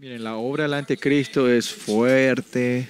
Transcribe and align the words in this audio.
Miren, 0.00 0.22
la 0.22 0.36
obra 0.36 0.62
del 0.62 0.74
anticristo 0.74 1.50
es 1.50 1.68
fuerte, 1.70 2.88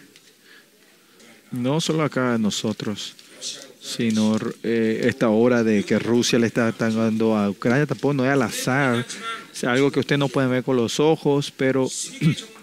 no 1.51 1.81
solo 1.81 2.03
acá 2.03 2.37
nosotros, 2.37 3.15
sino 3.81 4.37
eh, 4.63 5.01
esta 5.05 5.31
obra 5.31 5.65
de 5.65 5.85
que 5.85 5.99
Rusia 5.99 6.39
le 6.39 6.49
está 6.49 6.71
dando 6.71 7.35
a 7.35 7.49
Ucrania 7.49 7.87
tampoco 7.87 8.13
no 8.13 8.27
es 8.27 8.31
al 8.31 8.43
azar, 8.43 9.07
es 9.51 9.65
algo 9.65 9.91
que 9.91 10.01
usted 10.01 10.19
no 10.19 10.29
puede 10.29 10.49
ver 10.49 10.63
con 10.63 10.77
los 10.77 11.01
ojos, 11.01 11.51
pero 11.51 11.89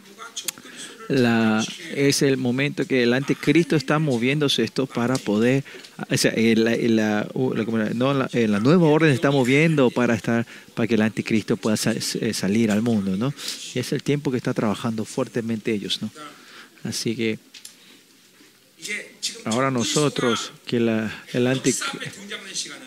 la, 1.10 1.66
es 1.94 2.22
el 2.22 2.38
momento 2.38 2.86
que 2.86 3.04
el 3.04 3.14
anticristo 3.14 3.76
está 3.76 4.00
moviéndose 4.00 4.64
esto 4.64 4.86
para 4.86 5.16
poder, 5.18 5.64
o 6.10 6.18
sea, 6.18 6.34
la, 6.36 6.76
la, 6.76 7.28
no, 7.94 8.14
la, 8.14 8.60
nueva 8.60 8.88
orden 8.88 9.12
está 9.12 9.32
moviendo 9.32 9.90
para 9.92 10.16
estar, 10.16 10.46
para 10.74 10.88
que 10.88 10.96
el 10.96 11.02
anticristo 11.02 11.58
pueda 11.58 11.78
eh, 11.92 12.34
salir 12.34 12.72
al 12.72 12.82
mundo, 12.82 13.18
¿no? 13.18 13.34
Y 13.74 13.80
es 13.80 13.92
el 13.92 14.04
tiempo 14.04 14.32
que 14.32 14.38
está 14.38 14.54
trabajando 14.54 15.06
fuertemente 15.06 15.72
ellos, 15.74 16.02
¿no? 16.02 16.10
Así 16.84 17.16
que 17.16 17.40
ahora 19.46 19.72
nosotros, 19.72 20.52
que 20.66 20.78
el, 20.78 21.48
anti, 21.48 21.74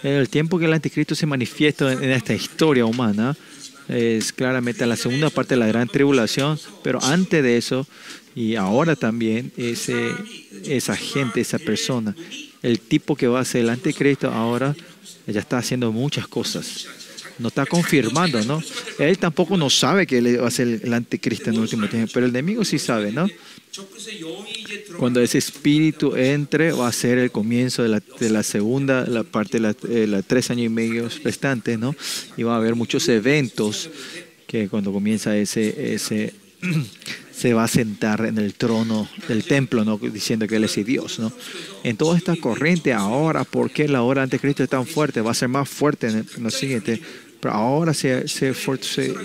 el 0.03 0.29
tiempo 0.29 0.59
que 0.59 0.67
el 0.67 0.73
anticristo 0.73 1.15
se 1.15 1.27
manifiesta 1.27 1.93
en 1.93 2.11
esta 2.11 2.35
historia 2.35 2.85
humana, 2.85 3.37
es 3.89 4.33
claramente 4.33 4.87
la 4.87 4.97
segunda 4.97 5.31
parte 5.31 5.55
de 5.55 5.61
la 5.61 5.67
gran 5.67 5.89
tribulación, 5.89 6.59
pero 6.83 7.03
antes 7.03 7.43
de 7.43 7.57
eso, 7.57 7.87
y 8.35 8.55
ahora 8.55 8.95
también, 8.97 9.51
ese, 9.57 10.13
esa 10.65 10.97
gente, 10.97 11.41
esa 11.41 11.59
persona, 11.59 12.15
el 12.63 12.81
tipo 12.81 13.17
que 13.17 13.27
va 13.27 13.41
a 13.41 13.45
ser 13.45 13.63
el 13.63 13.71
anticristo 13.71 14.31
ahora, 14.31 14.77
ya 15.27 15.41
está 15.41 15.59
haciendo 15.59 15.93
muchas 15.93 16.29
cosas. 16.29 16.87
No 17.39 17.49
está 17.49 17.67
confirmando, 17.67 18.43
¿no? 18.45 18.63
Él 18.99 19.17
tampoco 19.19 19.57
no 19.57 19.71
sabe 19.71 20.07
que 20.07 20.19
él 20.19 20.43
va 20.43 20.49
a 20.49 20.51
ser 20.51 20.81
el 20.83 20.93
anticristo 20.93 21.51
en 21.51 21.57
el 21.57 21.63
último 21.63 21.89
tiempo, 21.89 22.11
pero 22.13 22.27
el 22.27 22.31
enemigo 22.31 22.65
sí 22.65 22.79
sabe, 22.79 23.13
¿no? 23.13 23.29
Cuando 24.99 25.21
ese 25.21 25.39
espíritu 25.39 26.17
entre, 26.17 26.73
va 26.73 26.89
a 26.89 26.93
ser 26.93 27.19
el 27.19 27.31
comienzo 27.31 27.83
de 27.83 27.89
la, 27.89 28.03
de 28.21 28.31
la 28.31 28.43
segunda, 28.43 29.07
la 29.07 29.25
parte 29.25 29.61
de 29.61 29.75
eh, 29.89 30.07
la, 30.07 30.23
tres 30.23 30.51
años 30.51 30.67
y 30.67 30.69
medio 30.69 31.09
restantes, 31.23 31.79
¿no? 31.79 31.95
Y 32.37 32.43
va 32.43 32.55
a 32.55 32.57
haber 32.59 32.75
muchos 32.75 33.09
eventos 33.09 33.91
que 34.47 34.69
cuando 34.69 34.93
comienza 34.93 35.37
ese, 35.37 35.95
ese 35.95 36.35
se 37.39 37.55
va 37.55 37.65
a 37.65 37.69
sentar 37.69 38.25
en 38.27 38.39
el 38.39 38.55
trono 38.55 39.09
del 39.29 39.45
templo, 39.45 39.85
¿no? 39.85 39.99
diciendo 39.99 40.49
que 40.49 40.57
Él 40.57 40.65
es 40.65 40.75
Dios. 40.85 41.21
¿no? 41.21 41.33
En 41.85 41.97
toda 41.97 42.19
esta 42.19 42.35
corriente 42.35 42.93
ahora, 42.93 43.45
¿por 43.45 43.71
qué 43.71 43.87
la 43.87 44.03
hora 44.03 44.23
ante 44.25 44.41
Cristo 44.41 44.65
es 44.65 44.71
tan 44.71 44.87
fuerte? 44.87 45.21
Va 45.21 45.31
a 45.31 45.35
ser 45.35 45.49
más 45.49 45.69
fuerte 45.69 46.09
en, 46.09 46.27
lo 46.41 46.51
siguiente. 46.51 47.01
Pero 47.41 47.55
ahora 47.55 47.95
se, 47.95 48.27
se, 48.27 48.53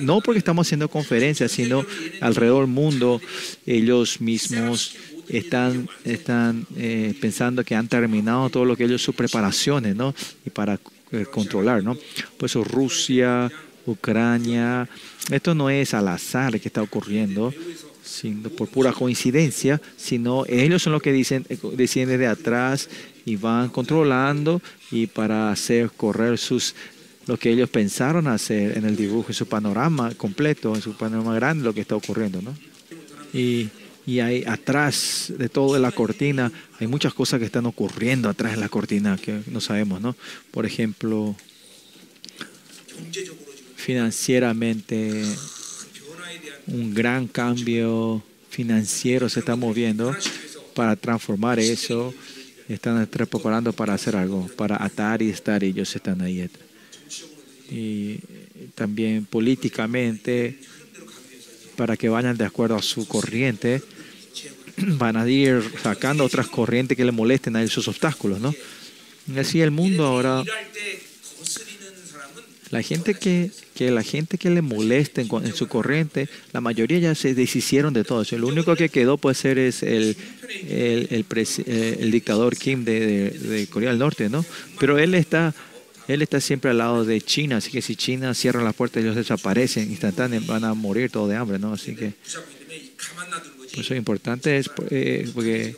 no 0.02 0.22
porque 0.22 0.38
estamos 0.38 0.68
haciendo 0.68 0.88
conferencias, 0.88 1.52
sino 1.52 1.84
alrededor 2.22 2.66
del 2.66 2.74
mundo, 2.74 3.20
ellos 3.66 4.22
mismos 4.22 4.96
están, 5.30 5.90
están 6.04 6.68
eh, 6.76 7.16
pensando 7.20 7.64
que 7.64 7.76
han 7.76 7.88
terminado 7.88 8.50
todo 8.50 8.66
lo 8.66 8.76
que 8.76 8.86
ellos, 8.86 9.02
sus 9.02 9.16
preparaciones, 9.16 9.96
¿no? 9.96 10.14
Y 10.46 10.50
para 10.50 10.80
eh, 11.12 11.26
controlar, 11.32 11.84
¿no? 11.84 11.96
Por 12.38 12.48
eso 12.48 12.64
Rusia, 12.64 13.52
Ucrania, 13.86 14.88
esto 15.32 15.56
no 15.56 15.70
es 15.70 15.94
al 15.94 16.08
azar 16.08 16.60
que 16.60 16.68
está 16.68 16.82
ocurriendo, 16.82 17.54
sino 18.04 18.50
por 18.50 18.68
pura 18.68 18.92
coincidencia, 18.92 19.82
sino 19.98 20.46
ellos 20.48 20.84
son 20.84 20.94
los 20.94 21.02
que 21.02 21.12
dicen, 21.12 21.46
eh, 21.50 21.58
deciden 21.76 22.10
desde 22.10 22.28
atrás 22.28 22.90
y 23.26 23.38
van 23.38 23.70
controlando 23.70 24.62
y 24.92 25.08
para 25.08 25.52
hacer 25.52 25.90
correr 25.92 26.38
sus 26.38 26.76
lo 27.28 27.38
que 27.38 27.52
ellos 27.52 27.70
pensaron 27.70 28.28
hacer 28.28 28.78
en 28.78 28.86
el 28.86 28.96
dibujo, 28.96 29.30
en 29.30 29.34
su 29.34 29.48
panorama 29.48 30.14
completo, 30.16 30.76
en 30.76 30.82
su 30.82 30.94
panorama 30.94 31.36
grande, 31.36 31.64
lo 31.64 31.74
que 31.74 31.82
está 31.82 31.96
ocurriendo, 31.96 32.42
¿no? 32.42 32.54
Y 33.34 33.70
y 34.06 34.20
hay 34.20 34.44
atrás 34.46 35.32
de 35.38 35.50
todo 35.50 35.80
la 35.80 35.92
cortina, 35.92 36.52
hay 36.80 36.88
muchas 36.88 37.14
cosas 37.14 37.40
que 37.40 37.46
están 37.46 37.66
ocurriendo 37.66 38.28
atrás 38.28 38.56
de 38.56 38.60
la 38.60 38.70
cortina 38.70 39.18
que 39.18 39.42
no 39.48 39.62
sabemos, 39.62 40.02
¿no? 40.02 40.16
Por 40.52 40.66
ejemplo, 40.66 41.36
financieramente, 43.76 45.24
un 46.68 46.94
gran 46.94 47.28
cambio 47.28 48.22
financiero 48.50 49.30
se 49.30 49.40
está 49.40 49.56
moviendo 49.56 50.16
para 50.76 50.96
transformar 50.96 51.60
eso. 51.60 52.14
Están 52.68 53.06
preparando 53.08 53.74
para 53.74 53.94
hacer 53.94 54.16
algo, 54.16 54.48
para 54.56 54.82
atar 54.84 55.22
y 55.22 55.30
estar, 55.30 55.64
ellos 55.64 55.94
están 55.96 56.22
ahí. 56.22 56.50
Y 57.74 58.20
también 58.76 59.26
políticamente, 59.26 60.60
para 61.76 61.98
que 61.98 62.08
vayan 62.08 62.38
de 62.38 62.46
acuerdo 62.46 62.76
a 62.76 62.84
su 62.84 63.08
corriente, 63.08 63.82
van 64.78 65.18
a 65.18 65.28
ir 65.28 65.64
sacando 65.82 66.24
otras 66.24 66.48
corrientes 66.48 66.96
que 66.96 67.06
le 67.06 67.12
molesten 67.12 67.56
a 67.56 67.64
esos 67.64 67.88
obstáculos, 67.88 68.40
¿no? 68.40 68.54
Así 69.38 69.62
el 69.62 69.72
mundo 69.72 70.06
ahora, 70.06 70.44
la 72.70 72.82
gente 72.82 73.16
que, 73.16 73.50
que 73.74 73.90
la 73.90 74.04
gente 74.04 74.38
que 74.38 74.50
le 74.50 74.62
moleste 74.62 75.22
en, 75.22 75.56
su 75.56 75.68
corriente, 75.68 76.28
la 76.52 76.60
mayoría 76.60 77.00
ya 77.00 77.16
se 77.16 77.34
deshicieron 77.34 77.94
de 77.94 78.04
todo 78.04 78.24
eso. 78.24 78.36
El 78.36 78.44
único 78.44 78.76
que 78.76 78.90
quedó 78.90 79.18
puede 79.18 79.36
ser 79.36 79.58
es 79.58 79.82
el, 79.82 80.18
el, 80.68 81.08
el, 81.10 81.26
eh, 81.66 81.98
el 82.02 82.12
dictador 82.12 82.58
Kim 82.58 82.84
de, 82.84 83.30
de, 83.30 83.68
Corea 83.68 83.92
del 83.92 84.00
Norte, 84.00 84.30
¿no? 84.30 84.46
Pero 84.80 85.00
él 85.00 85.16
está 85.16 85.56
él 86.08 86.22
está 86.22 86.42
siempre 86.42 86.72
al 86.72 86.80
lado 86.80 87.06
de 87.06 87.22
China, 87.22 87.58
así 87.58 87.72
que 87.72 87.82
si 87.82 87.96
China 87.96 88.34
cierra 88.34 88.64
las 88.64 88.76
puertas, 88.76 89.04
ellos 89.04 89.16
desaparecen 89.16 89.90
instantáneamente, 89.90 90.52
van 90.52 90.64
a 90.66 90.74
morir 90.74 91.10
todos 91.10 91.30
de 91.30 91.36
hambre, 91.36 91.60
¿no? 91.60 91.74
Así 91.74 91.96
que 91.96 92.14
eso 93.78 93.96
importante 93.96 94.58
es 94.58 94.70
eh, 94.90 95.30
porque 95.34 95.76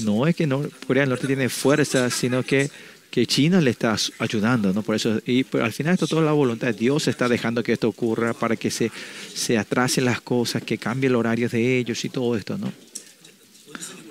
no 0.00 0.26
es 0.26 0.36
que 0.36 0.48
Corea 0.86 1.02
del 1.02 1.10
Norte 1.10 1.26
tiene 1.26 1.48
fuerza, 1.48 2.10
sino 2.10 2.42
que, 2.42 2.70
que 3.10 3.26
China 3.26 3.60
le 3.60 3.70
está 3.70 3.96
ayudando, 4.18 4.72
¿no? 4.72 4.82
Por 4.82 4.96
eso, 4.96 5.20
y 5.26 5.44
al 5.58 5.72
final 5.72 5.94
esto 5.94 6.06
toda 6.06 6.22
la 6.22 6.32
voluntad 6.32 6.68
de 6.68 6.74
Dios 6.74 7.08
está 7.08 7.28
dejando 7.28 7.62
que 7.62 7.72
esto 7.72 7.88
ocurra 7.88 8.34
para 8.34 8.56
que 8.56 8.70
se, 8.70 8.90
se 9.34 9.58
atrasen 9.58 10.04
las 10.04 10.20
cosas, 10.20 10.62
que 10.62 10.78
cambie 10.78 11.08
el 11.08 11.16
horario 11.16 11.48
de 11.48 11.78
ellos 11.78 12.04
y 12.04 12.08
todo 12.08 12.36
esto, 12.36 12.58
¿no? 12.58 12.72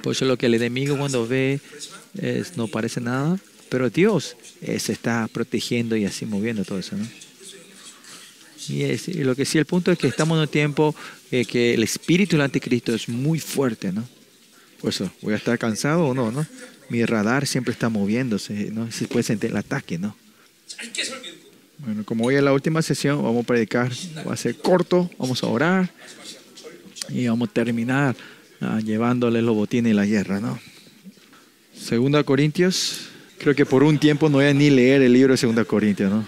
Por 0.02 0.14
eso 0.14 0.26
lo 0.26 0.38
que 0.38 0.48
el 0.48 0.56
enemigo 0.56 0.98
cuando 0.98 1.28
ve 1.28 1.60
es, 2.20 2.58
no 2.58 2.68
parece 2.68 3.02
nada, 3.02 3.38
pero 3.72 3.90
Dios 3.90 4.36
eh, 4.60 4.78
se 4.80 4.92
está 4.92 5.30
protegiendo 5.32 5.96
y 5.96 6.04
así 6.04 6.26
moviendo 6.26 6.66
todo 6.66 6.78
eso, 6.78 6.98
¿no? 6.98 7.08
Y, 8.68 9.24
lo 9.24 9.34
que 9.34 9.46
sí, 9.46 9.58
el 9.58 9.66
punto 9.66 9.94
es 9.94 9.98
que 9.98 10.08
estamos 10.08 10.36
en 10.36 10.42
un 10.42 10.48
tiempo 10.50 10.94
eh, 11.32 11.46
que 11.46 11.74
el 11.74 11.82
espíritu 11.82 12.36
del 12.36 12.42
anticristo 12.42 12.94
es 12.94 13.08
muy 13.08 13.40
fuerte, 13.40 13.94
¿no? 13.94 14.06
Por 14.82 14.90
eso, 14.90 15.10
¿voy 15.22 15.34
a 15.34 15.38
estar 15.38 15.58
cansado 15.58 16.06
o 16.06 16.14
no, 16.14 16.34
no? 16.34 16.46
Mi 16.90 17.06
radar 17.06 17.48
siempre 17.48 17.72
está 17.72 17.88
moviéndose, 17.88 18.72
¿no? 18.72 18.92
Se 18.92 19.08
puede 19.08 19.24
sentir 19.24 19.52
el 19.52 19.58
ataque, 19.58 19.98
¿no? 19.98 20.18
Bueno, 21.78 22.04
como 22.04 22.26
hoy 22.26 22.36
es 22.36 22.44
la 22.44 22.52
última 22.52 22.82
sesión, 22.82 23.24
vamos 23.24 23.46
a 23.46 23.48
predicar, 23.48 23.90
va 24.28 24.34
a 24.34 24.38
ser 24.38 24.58
corto, 24.58 25.10
vamos 25.18 25.44
a 25.44 25.48
orar 25.48 25.90
y 27.08 27.26
vamos 27.26 27.48
a 27.48 27.54
terminar 27.54 28.18
ah, 28.60 28.82
llevándole 28.84 29.42
los 29.42 29.56
botines 29.56 29.94
y 29.94 29.96
la 29.96 30.06
guerra, 30.06 30.42
¿no? 30.42 30.60
Segunda 31.74 32.24
Corintios, 32.26 33.11
creo 33.42 33.56
que 33.56 33.66
por 33.66 33.84
un 33.84 33.98
tiempo 33.98 34.30
no 34.30 34.38
voy 34.38 34.46
a 34.46 34.54
ni 34.54 34.70
leer 34.70 35.02
el 35.02 35.14
libro 35.14 35.34
de 35.34 35.38
Segunda 35.38 35.66
Corintios, 35.66 36.12
¿no? 36.12 36.24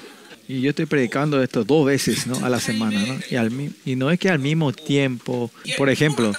Y 0.47 0.61
yo 0.61 0.71
estoy 0.71 0.87
predicando 0.87 1.41
esto 1.41 1.63
dos 1.63 1.85
veces 1.85 2.27
¿no? 2.27 2.43
a 2.43 2.49
la 2.49 2.59
semana. 2.59 2.99
¿no? 2.99 3.15
Y, 3.29 3.35
al, 3.35 3.49
y 3.85 3.95
no 3.95 4.11
es 4.11 4.19
que 4.19 4.29
al 4.29 4.39
mismo 4.39 4.73
tiempo, 4.73 5.49
por 5.77 5.89
ejemplo, 5.89 6.33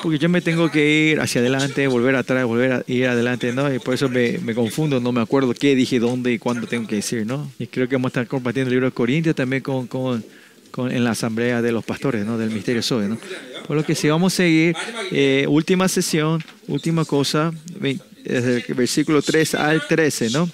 porque 0.00 0.18
yo 0.18 0.28
me 0.28 0.40
tengo 0.40 0.70
que 0.70 1.10
ir 1.10 1.20
hacia 1.20 1.40
adelante, 1.40 1.88
volver 1.88 2.14
atrás, 2.14 2.44
volver 2.44 2.72
a 2.72 2.84
ir 2.86 3.08
adelante, 3.08 3.52
¿no? 3.52 3.74
Y 3.74 3.80
por 3.80 3.94
eso 3.94 4.08
me, 4.08 4.38
me, 4.38 4.54
confundo, 4.54 5.00
no 5.00 5.10
me 5.10 5.20
acuerdo 5.20 5.52
qué 5.54 5.74
dije, 5.74 5.98
dónde 5.98 6.32
y 6.32 6.38
cuándo 6.38 6.68
tengo 6.68 6.86
que 6.86 6.96
decir, 6.96 7.26
¿no? 7.26 7.50
Y 7.58 7.66
creo 7.66 7.88
que 7.88 7.96
vamos 7.96 8.10
a 8.10 8.20
estar 8.20 8.26
compartiendo 8.28 8.68
el 8.68 8.74
libro 8.74 8.86
de 8.86 8.92
Corintios 8.92 9.34
también 9.34 9.60
con, 9.60 9.88
con, 9.88 10.24
con, 10.70 10.92
en 10.92 11.02
la 11.02 11.10
asamblea 11.10 11.62
de 11.62 11.72
los 11.72 11.84
pastores, 11.84 12.24
¿no? 12.24 12.38
Del 12.38 12.50
Misterio 12.50 12.82
Sobe, 12.82 13.08
¿no? 13.08 13.18
Por 13.66 13.76
lo 13.76 13.84
que 13.84 13.96
si 13.96 14.08
vamos 14.08 14.34
a 14.34 14.36
seguir, 14.36 14.76
eh, 15.10 15.46
última 15.48 15.88
sesión, 15.88 16.44
última 16.68 17.04
cosa, 17.04 17.52
desde 18.28 18.64
el 18.68 18.74
versículo 18.74 19.22
3 19.22 19.54
al 19.54 19.86
13, 19.86 20.30
¿no? 20.30 20.48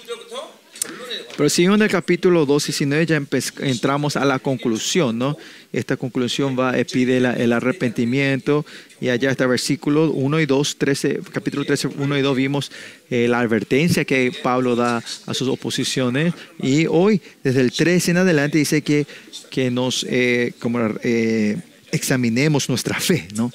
Pero 1.36 1.48
siguiendo 1.48 1.84
el 1.84 1.90
capítulo 1.90 2.46
2 2.46 2.68
y 2.68 2.72
19 2.72 3.06
ya 3.06 3.22
entramos 3.60 4.16
a 4.16 4.24
la 4.24 4.38
conclusión, 4.38 5.18
¿no? 5.18 5.36
Esta 5.72 5.96
conclusión 5.96 6.56
va 6.56 6.70
a 6.70 6.72
pedir 6.84 7.10
el 7.10 7.52
arrepentimiento 7.52 8.64
y 9.00 9.08
allá 9.08 9.32
está 9.32 9.46
versículo 9.46 10.12
1 10.12 10.40
y 10.40 10.46
2, 10.46 10.76
13, 10.78 11.20
capítulo 11.32 11.64
13, 11.64 11.88
1 11.98 12.18
y 12.18 12.22
2 12.22 12.36
vimos 12.36 12.70
eh, 13.10 13.26
la 13.28 13.40
advertencia 13.40 14.04
que 14.04 14.32
Pablo 14.42 14.76
da 14.76 15.02
a 15.26 15.34
sus 15.34 15.48
oposiciones 15.48 16.32
y 16.62 16.86
hoy 16.86 17.20
desde 17.42 17.62
el 17.62 17.72
13 17.72 18.12
en 18.12 18.16
adelante 18.18 18.58
dice 18.58 18.82
que, 18.82 19.04
que 19.50 19.72
nos 19.72 20.06
eh, 20.08 20.52
como, 20.60 20.78
eh, 21.02 21.56
examinemos 21.90 22.68
nuestra 22.68 23.00
fe, 23.00 23.26
¿no? 23.34 23.50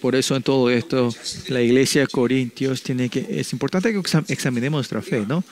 Por 0.00 0.14
eso 0.14 0.36
en 0.36 0.42
todo 0.42 0.70
esto 0.70 1.14
la 1.48 1.60
iglesia 1.60 2.02
de 2.02 2.06
Corintios 2.06 2.82
tiene 2.82 3.08
que, 3.08 3.26
es 3.28 3.52
importante 3.52 3.92
que 3.92 4.00
examinemos 4.28 4.78
nuestra 4.78 5.02
fe, 5.02 5.24
¿no? 5.26 5.44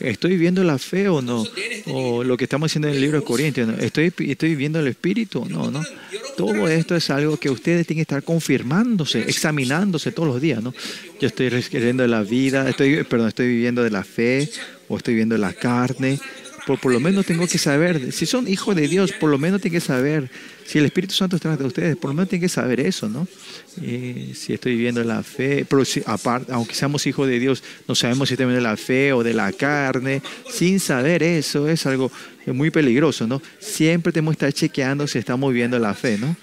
¿Estoy 0.00 0.32
viviendo 0.32 0.62
la 0.64 0.78
fe 0.78 1.08
o 1.08 1.22
no? 1.22 1.44
O 1.86 2.24
lo 2.24 2.36
que 2.36 2.44
estamos 2.44 2.70
haciendo 2.70 2.88
en 2.88 2.94
el 2.94 3.00
libro 3.00 3.20
de 3.20 3.24
Corintios, 3.24 3.70
¿Estoy, 3.80 4.12
¿estoy 4.18 4.50
viviendo 4.50 4.80
el 4.80 4.88
Espíritu? 4.88 5.46
No, 5.48 5.70
no. 5.70 5.82
Todo 6.36 6.68
esto 6.68 6.96
es 6.96 7.10
algo 7.10 7.36
que 7.36 7.50
ustedes 7.50 7.86
tienen 7.86 8.00
que 8.04 8.14
estar 8.14 8.22
confirmándose, 8.22 9.20
examinándose 9.20 10.12
todos 10.12 10.28
los 10.28 10.40
días, 10.40 10.62
¿no? 10.62 10.74
Yo 11.20 11.28
estoy 11.28 11.50
de 11.50 12.08
la 12.08 12.22
vida, 12.22 12.68
estoy, 12.68 13.04
perdón, 13.04 13.28
estoy 13.28 13.48
viviendo 13.48 13.82
de 13.82 13.90
la 13.90 14.04
fe 14.04 14.50
o 14.88 14.96
estoy 14.96 15.14
viviendo 15.14 15.34
de 15.34 15.40
la 15.40 15.52
carne. 15.52 16.18
Por, 16.66 16.78
por 16.78 16.92
lo 16.92 17.00
menos 17.00 17.26
tengo 17.26 17.46
que 17.46 17.58
saber, 17.58 18.12
si 18.12 18.26
son 18.26 18.48
hijos 18.48 18.76
de 18.76 18.88
Dios, 18.88 19.12
por 19.12 19.30
lo 19.30 19.38
menos 19.38 19.60
tienen 19.60 19.80
que 19.80 19.86
saber 19.86 20.30
si 20.64 20.78
el 20.78 20.84
Espíritu 20.84 21.14
Santo 21.14 21.36
está 21.36 21.56
de 21.56 21.64
ustedes, 21.64 21.96
por 21.96 22.10
lo 22.10 22.14
menos 22.14 22.28
tienen 22.28 22.42
que 22.42 22.48
saber 22.48 22.80
eso, 22.80 23.08
¿no? 23.08 23.26
si 23.76 24.52
estoy 24.52 24.72
viviendo 24.72 25.02
la 25.02 25.22
fe, 25.22 25.64
pero 25.68 25.84
si, 25.84 26.02
aparte, 26.06 26.52
aunque 26.52 26.74
seamos 26.74 27.06
hijos 27.06 27.28
de 27.28 27.38
Dios, 27.38 27.62
no 27.88 27.94
sabemos 27.94 28.28
si 28.28 28.34
estamos 28.34 28.54
de 28.54 28.60
la 28.60 28.76
fe 28.76 29.12
o 29.12 29.22
de 29.22 29.34
la 29.34 29.52
carne, 29.52 30.22
sin 30.50 30.78
saber 30.80 31.22
eso 31.22 31.68
es 31.68 31.86
algo 31.86 32.10
muy 32.46 32.70
peligroso, 32.70 33.26
¿no? 33.26 33.40
Siempre 33.58 34.12
tenemos 34.12 34.32
que 34.36 34.46
estar 34.46 34.52
chequeando 34.52 35.06
si 35.06 35.18
estamos 35.18 35.52
viviendo 35.52 35.78
la 35.78 35.94
fe, 35.94 36.18
¿no? 36.18 36.36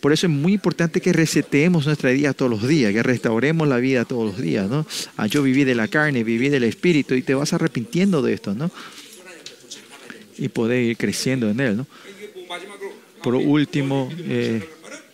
Por 0.00 0.12
eso 0.12 0.26
es 0.26 0.32
muy 0.32 0.54
importante 0.54 1.00
que 1.00 1.12
resetemos 1.12 1.86
nuestra 1.86 2.10
vida 2.10 2.32
todos 2.34 2.50
los 2.50 2.66
días, 2.66 2.92
que 2.92 3.02
restauremos 3.02 3.68
la 3.68 3.78
vida 3.78 4.04
todos 4.04 4.32
los 4.32 4.42
días, 4.42 4.68
¿no? 4.68 4.86
Yo 5.28 5.42
viví 5.42 5.64
de 5.64 5.74
la 5.74 5.88
carne, 5.88 6.24
viví 6.24 6.48
del 6.48 6.64
espíritu 6.64 7.14
y 7.14 7.22
te 7.22 7.34
vas 7.34 7.52
arrepintiendo 7.52 8.20
de 8.20 8.34
esto, 8.34 8.54
¿no? 8.54 8.70
Y 10.36 10.48
poder 10.48 10.82
ir 10.82 10.96
creciendo 10.96 11.48
en 11.48 11.60
él, 11.60 11.76
¿no? 11.76 11.86
Por 13.22 13.34
último, 13.34 14.10
eh, 14.18 14.68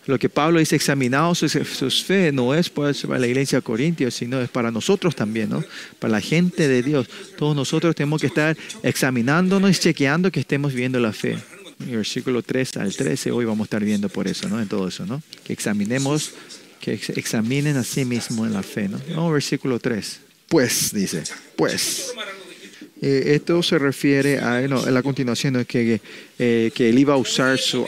lo 0.05 0.17
que 0.17 0.29
Pablo 0.29 0.59
dice, 0.59 0.75
examinados 0.75 1.37
sus, 1.37 2.03
fe, 2.03 2.31
no 2.31 2.55
es 2.55 2.69
pues 2.69 3.03
para 3.03 3.19
la 3.19 3.27
iglesia 3.27 3.59
de 3.59 3.61
Corintios, 3.61 4.15
sino 4.15 4.41
es 4.41 4.49
para 4.49 4.71
nosotros 4.71 5.15
también, 5.15 5.49
¿no? 5.49 5.63
Para 5.99 6.13
la 6.13 6.21
gente 6.21 6.67
de 6.67 6.81
Dios. 6.81 7.07
Todos 7.37 7.55
nosotros 7.55 7.95
tenemos 7.95 8.19
que 8.21 8.27
estar 8.27 8.57
examinándonos 8.81 9.69
y 9.69 9.79
chequeando 9.79 10.31
que 10.31 10.39
estemos 10.39 10.73
viendo 10.73 10.99
la 10.99 11.13
fe. 11.13 11.37
Versículo 11.77 12.41
3 12.41 12.77
al 12.77 12.95
13, 12.95 13.31
hoy 13.31 13.45
vamos 13.45 13.61
a 13.61 13.67
estar 13.67 13.83
viendo 13.83 14.09
por 14.09 14.27
eso, 14.27 14.49
¿no? 14.49 14.59
En 14.59 14.67
todo 14.67 14.87
eso, 14.87 15.05
¿no? 15.05 15.21
Que 15.43 15.53
examinemos, 15.53 16.33
que 16.81 16.93
examinen 16.93 17.77
a 17.77 17.83
sí 17.83 18.03
mismos 18.03 18.47
en 18.47 18.53
la 18.53 18.63
fe, 18.63 18.89
¿no? 18.89 18.99
No, 19.09 19.31
versículo 19.31 19.79
3. 19.79 20.21
Pues, 20.49 20.91
dice, 20.91 21.23
pues. 21.55 22.13
Eh, 23.01 23.35
esto 23.35 23.63
se 23.63 23.79
refiere 23.79 24.39
a, 24.39 24.59
no, 24.67 24.85
la 24.85 25.01
continuación, 25.01 25.63
que, 25.65 26.01
eh, 26.37 26.71
que 26.73 26.89
él 26.89 26.99
iba 26.99 27.13
a 27.13 27.17
usar 27.17 27.57
su, 27.57 27.87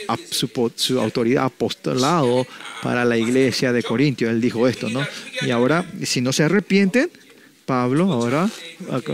autoridad 0.99 1.45
apostolado 1.45 2.47
para 2.81 3.03
la 3.03 3.17
iglesia 3.17 3.73
de 3.73 3.83
Corintio. 3.83 4.29
Él 4.29 4.39
dijo 4.39 4.67
esto, 4.67 4.89
¿no? 4.89 5.05
Y 5.41 5.51
ahora, 5.51 5.85
si 6.03 6.21
no 6.21 6.31
se 6.31 6.43
arrepienten, 6.43 7.09
Pablo 7.65 8.11
ahora, 8.11 8.49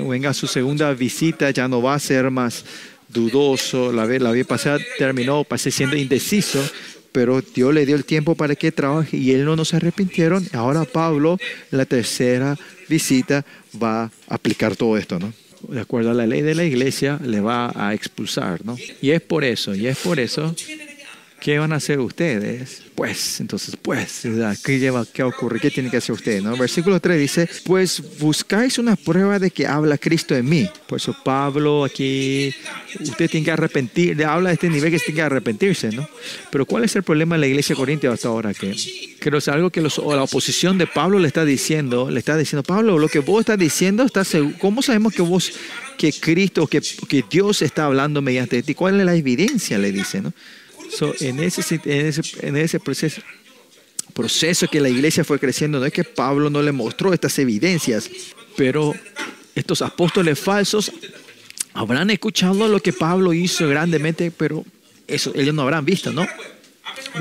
venga 0.08 0.34
su 0.34 0.48
segunda 0.48 0.94
visita, 0.94 1.50
ya 1.52 1.68
no 1.68 1.82
va 1.82 1.96
a 1.96 2.00
ser 2.00 2.30
más 2.32 2.64
dudoso. 3.08 3.92
La 3.92 4.06
vez, 4.06 4.22
la 4.22 4.34
pasada 4.46 4.80
terminó 4.98 5.44
pasé 5.44 5.72
siendo 5.72 5.96
indeciso, 5.96 6.64
pero 7.12 7.42
Dios 7.42 7.74
le 7.74 7.86
dio 7.86 7.96
el 7.96 8.06
tiempo 8.06 8.36
para 8.36 8.56
que 8.56 8.72
trabaje 8.72 9.18
y 9.18 9.32
él 9.32 9.46
no 9.46 9.56
nos 9.56 9.74
arrepintieron. 9.74 10.48
Ahora 10.54 10.86
Pablo, 10.86 11.38
la 11.72 11.86
tercera 11.86 12.58
visita, 12.88 13.44
va 13.82 14.04
a 14.04 14.12
aplicar 14.28 14.76
todo 14.76 14.98
esto, 14.98 15.20
¿no? 15.20 15.34
De 15.70 15.80
acuerdo 15.80 16.12
a 16.12 16.14
la 16.14 16.26
ley 16.26 16.42
de 16.42 16.56
la 16.56 16.64
iglesia, 16.64 17.20
le 17.24 17.42
va 17.42 17.72
a 17.76 17.94
expulsar, 17.94 18.66
¿no? 18.66 18.78
Y 19.02 19.12
es 19.12 19.22
por 19.22 19.44
eso, 19.44 19.76
y 19.76 19.88
es 19.88 19.98
por 19.98 20.20
eso, 20.20 20.56
¿qué 21.40 21.60
van 21.60 21.74
a 21.74 21.78
hacer 21.78 22.00
ustedes? 22.00 22.84
Pues, 22.96 23.40
entonces, 23.40 23.78
pues, 23.80 24.24
¿qué, 24.64 24.80
lleva, 24.80 25.06
qué 25.06 25.24
ocurre? 25.24 25.60
¿Qué 25.60 25.70
tiene 25.70 25.90
que 25.90 25.98
hacer 25.98 26.14
ustedes? 26.14 26.42
¿no? 26.42 26.58
Versículo 26.58 27.00
3 27.00 27.20
dice, 27.20 27.50
pues 27.64 28.02
buscáis 28.20 28.80
una 28.80 28.96
prueba 28.96 29.38
de 29.38 29.52
que 29.52 29.68
habla 29.68 29.98
Cristo 29.98 30.36
en 30.36 30.50
mí. 30.50 30.70
Por 30.88 30.98
eso 30.98 31.16
Pablo 31.24 31.86
aquí, 31.86 32.54
usted 33.00 33.30
tiene 33.30 33.46
que 33.46 33.52
arrepentir, 33.52 34.24
habla 34.26 34.50
de 34.50 34.56
este 34.56 34.70
nivel 34.70 34.92
que 34.92 35.00
tiene 35.00 35.16
que 35.16 35.22
arrepentirse, 35.22 35.92
¿no? 35.92 36.10
Pero 36.50 36.66
¿cuál 36.66 36.86
es 36.86 36.96
el 36.96 37.04
problema 37.04 37.36
de 37.36 37.42
la 37.42 37.48
iglesia 37.48 37.76
corintia 37.76 38.12
hasta 38.12 38.30
ahora? 38.30 38.54
Que 38.54 38.76
creo 39.20 39.38
es 39.38 39.48
algo 39.48 39.70
que 39.70 39.82
los, 39.82 40.00
la 40.00 40.24
oposición 40.24 40.78
de 40.80 40.88
Pablo 40.88 41.20
le 41.20 41.28
está 41.28 41.46
diciendo, 41.46 42.10
le 42.10 42.20
está 42.20 42.36
diciendo, 42.36 42.64
Pablo, 42.64 42.98
lo 42.98 43.10
que 43.10 43.20
vos 43.20 43.42
estás 43.42 43.60
diciendo, 43.60 44.04
está 44.04 44.24
¿cómo 44.60 44.82
sabemos 44.82 45.14
que 45.14 45.22
vos, 45.22 45.54
que 45.98 46.12
Cristo, 46.12 46.66
que, 46.66 46.82
que 46.82 47.24
Dios 47.30 47.62
está 47.62 47.86
hablando 47.86 48.24
mediante 48.24 48.64
ti? 48.64 48.74
¿Cuál 48.74 49.00
es 49.00 49.06
la 49.06 49.16
evidencia? 49.16 49.78
Le 49.78 49.92
dice, 49.92 50.22
¿no? 50.22 50.34
En, 51.20 51.40
ese, 51.40 52.80
proceso, 54.14 54.68
que 54.68 54.82
la 54.82 54.90
iglesia 54.90 55.24
fue 55.24 55.40
creciendo, 55.40 55.80
no 55.80 55.86
es 55.86 55.94
que 55.94 56.04
Pablo 56.04 56.50
no 56.50 56.62
le 56.62 56.72
mostró 56.72 57.14
estas 57.14 57.38
evidencias, 57.40 58.10
pero 58.56 58.94
estos 59.56 59.82
apóstoles 59.82 60.40
falsos 60.40 60.92
habrán 61.74 62.10
escuchado 62.10 62.68
lo 62.68 62.80
que 62.80 62.94
Pablo 62.94 63.34
hizo 63.34 63.68
grandemente, 63.68 64.32
pero 64.32 64.66
ellos 65.08 65.54
no 65.54 65.62
habrán 65.62 65.86
visto, 65.86 66.12
¿no? 66.12 66.28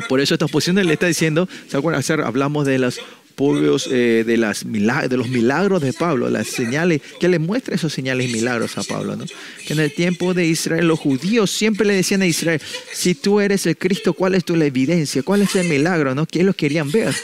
por 0.08 0.20
eso 0.20 0.34
esta 0.34 0.46
posición 0.46 0.76
le 0.76 0.92
está 0.92 1.06
diciendo, 1.06 1.48
¿se 1.68 1.76
acuerdan? 1.76 2.02
Hablamos 2.24 2.66
de 2.66 2.78
las 2.78 3.00
pueblos 3.36 3.88
eh, 3.92 4.24
de, 4.26 4.36
las 4.36 4.64
los 4.64 5.28
milagros 5.28 5.82
de 5.82 5.92
Pablo, 5.92 6.28
las 6.30 6.48
señales, 6.48 7.02
que 7.20 7.28
le 7.28 7.38
muestra 7.38 7.74
esos 7.74 7.92
señales 7.92 8.28
y 8.28 8.32
milagros 8.32 8.76
a 8.78 8.82
Pablo, 8.82 9.14
¿no? 9.14 9.24
Que 9.66 9.74
en 9.74 9.80
el 9.80 9.94
tiempo 9.94 10.34
de 10.34 10.46
Israel 10.46 10.88
los 10.88 10.98
judíos 10.98 11.50
siempre 11.50 11.86
le 11.86 11.94
decían 11.94 12.22
a 12.22 12.26
Israel, 12.26 12.60
si 12.92 13.14
tú 13.14 13.40
eres 13.40 13.66
el 13.66 13.76
Cristo, 13.76 14.14
¿cuál 14.14 14.34
es 14.34 14.44
tu 14.44 14.54
evidencia? 14.54 15.22
¿Cuál 15.22 15.42
es 15.42 15.54
el 15.54 15.68
milagro? 15.68 16.14
¿no? 16.14 16.26
Que 16.26 16.40
ellos 16.40 16.56
querían 16.56 16.90
ver. 16.90 17.14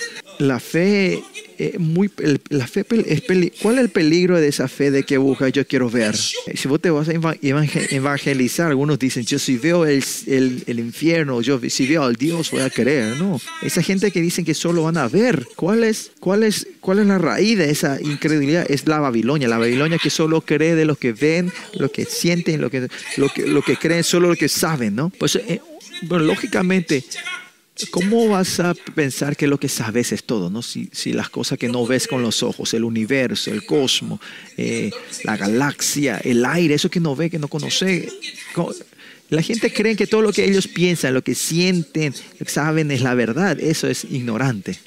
La 0.42 0.58
fe 0.58 1.22
eh, 1.58 1.78
muy, 1.78 2.10
la 2.48 2.66
fe 2.66 2.84
es 3.06 3.22
¿Cuál 3.62 3.76
es 3.76 3.80
el 3.80 3.90
peligro 3.90 4.40
de 4.40 4.48
esa 4.48 4.66
fe 4.66 4.90
de 4.90 5.04
que 5.04 5.16
busca 5.16 5.48
yo 5.48 5.64
quiero 5.64 5.88
ver? 5.88 6.16
Si 6.16 6.66
vos 6.66 6.80
te 6.80 6.90
vas 6.90 7.08
a 7.08 7.12
evangelizar, 7.12 8.66
algunos 8.66 8.98
dicen, 8.98 9.24
yo 9.24 9.38
si 9.38 9.58
veo 9.58 9.86
el, 9.86 10.02
el, 10.26 10.64
el, 10.66 10.80
infierno, 10.80 11.40
yo 11.40 11.60
si 11.68 11.86
veo 11.86 12.02
al 12.02 12.16
Dios 12.16 12.50
voy 12.50 12.62
a 12.62 12.70
creer. 12.70 13.16
No, 13.16 13.40
esa 13.62 13.80
gente 13.80 14.10
que 14.10 14.20
dicen 14.20 14.44
que 14.44 14.54
solo 14.54 14.82
van 14.82 14.96
a 14.96 15.06
ver, 15.06 15.46
¿cuál 15.54 15.84
es, 15.84 16.10
cuál 16.18 16.42
es, 16.42 16.66
cuál 16.80 16.98
es 16.98 17.06
la 17.06 17.18
raíz 17.18 17.58
de 17.58 17.70
esa 17.70 18.00
incredulidad? 18.00 18.68
Es 18.68 18.88
la 18.88 18.98
Babilonia, 18.98 19.46
la 19.46 19.58
Babilonia 19.58 19.98
que 19.98 20.10
solo 20.10 20.40
cree 20.40 20.74
de 20.74 20.84
lo 20.84 20.96
que 20.96 21.12
ven, 21.12 21.52
lo 21.74 21.92
que 21.92 22.04
sienten, 22.06 22.60
lo 22.60 22.70
que, 22.70 22.88
lo 23.18 23.28
que, 23.28 23.46
lo 23.46 23.62
que 23.62 23.76
creen, 23.76 24.02
solo 24.02 24.30
lo 24.30 24.36
que 24.36 24.48
saben, 24.48 24.96
¿no? 24.96 25.10
Pues, 25.10 25.36
eh, 25.36 25.60
bueno, 26.02 26.24
lógicamente, 26.24 27.04
¿Cómo 27.90 28.28
vas 28.28 28.60
a 28.60 28.74
pensar 28.74 29.36
que 29.36 29.46
lo 29.46 29.58
que 29.58 29.68
sabes 29.68 30.12
es 30.12 30.24
todo? 30.24 30.50
¿no? 30.50 30.62
Si, 30.62 30.88
las 31.12 31.30
cosas 31.30 31.58
que 31.58 31.68
no 31.68 31.86
ves 31.86 32.06
con 32.06 32.22
los 32.22 32.42
ojos, 32.42 32.74
el 32.74 32.84
universo, 32.84 33.50
el 33.50 33.64
cosmos, 33.64 34.20
eh, 34.56 34.90
la 35.24 35.36
galaxia, 35.36 36.18
el 36.18 36.44
aire, 36.44 36.74
eso 36.74 36.90
que 36.90 37.00
no 37.00 37.16
ve, 37.16 37.30
que 37.30 37.38
no 37.38 37.48
conoce. 37.48 38.08
La 39.30 39.42
gente 39.42 39.72
cree 39.72 39.96
que 39.96 40.06
todo 40.06 40.22
lo 40.22 40.32
que 40.32 40.44
ellos 40.44 40.68
piensan, 40.68 41.14
lo 41.14 41.22
que 41.22 41.34
sienten, 41.34 42.14
saben 42.46 42.90
es 42.90 43.00
la 43.00 43.14
verdad. 43.14 43.58
Eso 43.60 43.88
es 43.88 44.04
ignorante. 44.04 44.78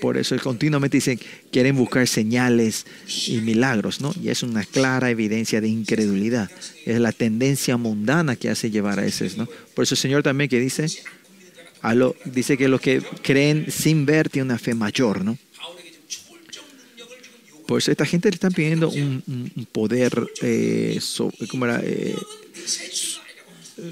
Por 0.00 0.18
eso 0.18 0.36
continuamente 0.42 0.98
dicen, 0.98 1.18
quieren 1.50 1.76
buscar 1.76 2.06
señales 2.06 2.84
y 3.26 3.38
milagros, 3.38 4.00
¿no? 4.00 4.12
Y 4.22 4.28
es 4.28 4.42
una 4.42 4.62
clara 4.64 5.10
evidencia 5.10 5.60
de 5.60 5.68
incredulidad. 5.68 6.50
Es 6.84 7.00
la 7.00 7.12
tendencia 7.12 7.76
mundana 7.76 8.36
que 8.36 8.50
hace 8.50 8.70
llevar 8.70 9.00
a 9.00 9.06
eso, 9.06 9.24
¿no? 9.36 9.48
Por 9.74 9.84
eso 9.84 9.94
el 9.94 9.98
Señor 9.98 10.22
también 10.22 10.50
que 10.50 10.60
dice, 10.60 10.86
dice 12.24 12.56
que 12.56 12.68
los 12.68 12.80
que 12.80 13.02
creen 13.22 13.70
sin 13.70 14.06
ver 14.06 14.28
tienen 14.28 14.50
una 14.50 14.58
fe 14.58 14.74
mayor, 14.74 15.24
¿no? 15.24 15.38
Por 17.66 17.78
eso 17.78 17.90
esta 17.90 18.04
gente 18.04 18.28
le 18.30 18.34
están 18.34 18.52
pidiendo 18.52 18.90
un, 18.90 19.66
poder 19.72 20.12
eh, 20.42 20.98
eh, 20.98 22.16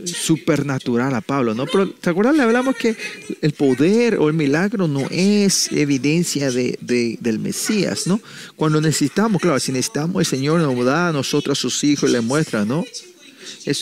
supernatural 0.05 1.15
a 1.15 1.21
Pablo, 1.23 1.55
¿no? 1.55 1.67
Pero 1.67 1.91
¿te 1.91 2.11
acuerdas? 2.11 2.37
Le 2.37 2.43
hablamos 2.43 2.77
que 2.77 2.95
el 3.41 3.53
poder 3.53 4.17
o 4.17 4.29
el 4.29 4.35
milagro 4.35 4.89
no 4.89 5.07
es 5.11 5.73
evidencia 5.73 6.51
de, 6.51 6.79
del 7.21 7.39
Mesías, 7.39 8.07
¿no? 8.07 8.21
Cuando 8.57 8.81
necesitamos, 8.81 9.41
claro, 9.41 9.59
si 9.59 9.73
necesitamos, 9.73 10.21
el 10.21 10.27
Señor 10.27 10.61
nos 10.61 10.85
da 10.85 11.09
a 11.09 11.13
nosotros, 11.13 11.59
a 11.59 11.61
sus 11.61 11.83
hijos, 11.83 12.11
y 12.11 12.13
le 12.13 12.21
muestra, 12.21 12.65
¿no? 12.65 12.85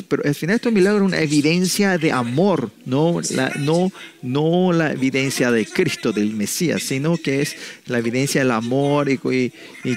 Pero 0.09 0.23
al 0.25 0.35
final 0.35 0.57
estos 0.57 0.73
milagros 0.73 1.03
es 1.03 1.09
una 1.09 1.23
evidencia 1.23 1.99
de 1.99 2.13
amor, 2.13 2.71
no 2.85 3.21
la, 3.31 3.53
no, 3.59 3.93
no 4.23 4.73
la 4.73 4.93
evidencia 4.93 5.51
de 5.51 5.67
Cristo, 5.67 6.13
del 6.13 6.35
Mesías, 6.35 6.83
sino 6.83 7.17
que 7.17 7.43
es 7.43 7.57
la 7.87 7.99
evidencia 7.99 8.43
del 8.43 8.51
amor 8.51 9.09
y, 9.11 9.19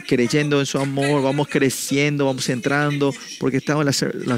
creyendo 0.07 0.59
en 0.59 0.65
su 0.65 0.77
amor, 0.77 1.21
vamos 1.21 1.47
creciendo, 1.49 2.25
vamos 2.25 2.47
entrando, 2.49 3.13
porque 3.39 3.57
estamos 3.57 3.81
en 4.01 4.11
la, 4.25 4.35
la 4.35 4.37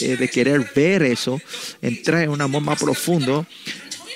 eh, 0.00 0.16
de 0.16 0.28
querer 0.28 0.70
ver 0.74 1.02
eso, 1.02 1.40
entrar 1.82 2.22
en 2.22 2.30
un 2.30 2.40
amor 2.40 2.62
más 2.62 2.80
profundo. 2.80 3.46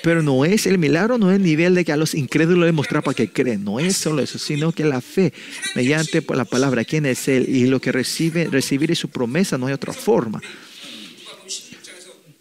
Pero 0.03 0.21
no 0.21 0.43
es 0.43 0.67
el 0.67 0.77
milagro, 0.77 1.17
no 1.17 1.31
es 1.31 1.37
el 1.37 1.43
nivel 1.43 1.75
de 1.75 1.85
que 1.85 1.93
a 1.93 1.97
los 1.97 2.13
incrédulos 2.13 2.65
les 2.65 2.73
mostrar 2.73 3.03
para 3.03 3.15
que 3.15 3.29
creen. 3.29 3.63
No 3.63 3.79
es 3.79 3.95
solo 3.95 4.21
eso, 4.21 4.37
sino 4.37 4.73
que 4.73 4.83
la 4.83 4.99
fe, 4.99 5.31
mediante 5.75 6.21
la 6.35 6.43
palabra, 6.43 6.83
quién 6.83 7.05
es 7.05 7.29
Él 7.29 7.47
y 7.47 7.67
lo 7.67 7.79
que 7.79 7.93
recibe, 7.93 8.49
recibir 8.51 8.93
su 8.97 9.07
promesa, 9.07 9.57
no 9.57 9.67
hay 9.67 9.73
otra 9.73 9.93
forma. 9.93 10.41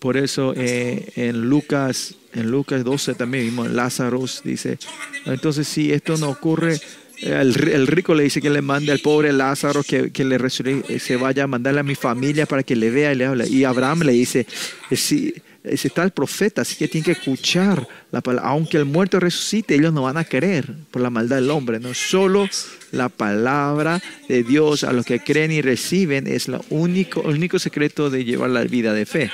Por 0.02 0.16
eso 0.16 0.52
eh, 0.56 1.12
en 1.14 1.42
Lucas 1.42 2.16
en 2.34 2.50
Lucas 2.50 2.82
12 2.82 3.14
también 3.14 3.44
vimos 3.44 3.70
Lázaro 3.70 4.24
dice, 4.42 4.78
entonces 5.26 5.68
si 5.68 5.92
esto 5.92 6.16
no 6.16 6.28
ocurre, 6.28 6.80
el, 7.20 7.86
rico 7.86 8.12
le 8.12 8.24
dice 8.24 8.40
que 8.40 8.50
le 8.50 8.62
mande 8.62 8.90
al 8.90 8.98
pobre 8.98 9.32
Lázaro 9.32 9.84
que, 9.84 10.10
que 10.10 10.24
le 10.24 10.40
se 10.50 11.16
vaya 11.16 11.44
a 11.44 11.46
mandarle 11.46 11.80
a 11.80 11.84
mi 11.84 11.94
familia 11.94 12.46
para 12.46 12.64
que 12.64 12.74
le 12.74 12.90
vea 12.90 13.12
y 13.12 13.14
le 13.14 13.26
hable. 13.26 13.48
Y 13.48 13.62
Abraham 13.62 14.00
le 14.00 14.12
dice, 14.12 14.44
si, 14.90 15.32
si 15.76 15.86
está 15.86 16.02
el 16.02 16.10
profeta, 16.10 16.62
así 16.62 16.74
que 16.74 16.88
tiene 16.88 17.04
que 17.04 17.12
escuchar 17.12 17.86
la 18.10 18.22
palabra. 18.22 18.50
Aunque 18.50 18.78
el 18.78 18.86
muerto 18.86 19.20
resucite, 19.20 19.76
ellos 19.76 19.92
no 19.92 20.02
van 20.02 20.16
a 20.16 20.24
creer 20.24 20.66
por 20.90 21.00
la 21.00 21.10
maldad 21.10 21.36
del 21.36 21.50
hombre. 21.50 21.78
No 21.78 21.94
solo 21.94 22.48
la 22.90 23.08
palabra 23.08 24.02
de 24.28 24.42
Dios 24.42 24.82
a 24.82 24.92
los 24.92 25.06
que 25.06 25.20
creen 25.20 25.52
y 25.52 25.62
reciben 25.62 26.26
es 26.26 26.48
lo 26.48 26.64
único, 26.70 27.22
el 27.30 27.36
único 27.36 27.60
secreto 27.60 28.10
de 28.10 28.24
llevar 28.24 28.50
la 28.50 28.64
vida 28.64 28.92
de 28.94 29.06
fe. 29.06 29.30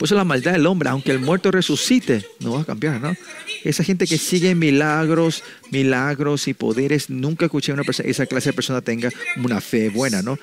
Por 0.00 0.06
eso 0.06 0.14
la 0.14 0.24
maldad 0.24 0.52
del 0.52 0.66
hombre, 0.66 0.88
aunque 0.88 1.10
el 1.10 1.18
muerto 1.18 1.50
resucite, 1.50 2.24
no 2.38 2.52
va 2.54 2.62
a 2.62 2.64
cambiar, 2.64 3.02
¿no? 3.02 3.14
Esa 3.64 3.84
gente 3.84 4.06
que 4.06 4.16
sigue 4.16 4.54
milagros, 4.54 5.44
milagros 5.70 6.48
y 6.48 6.54
poderes, 6.54 7.10
nunca 7.10 7.44
escuché 7.44 7.72
a 7.72 7.74
una 7.74 7.84
persona, 7.84 8.08
esa 8.08 8.24
clase 8.24 8.48
de 8.48 8.52
persona 8.54 8.80
tenga 8.80 9.10
una 9.44 9.60
fe 9.60 9.90
buena, 9.90 10.22
¿no? 10.22 10.38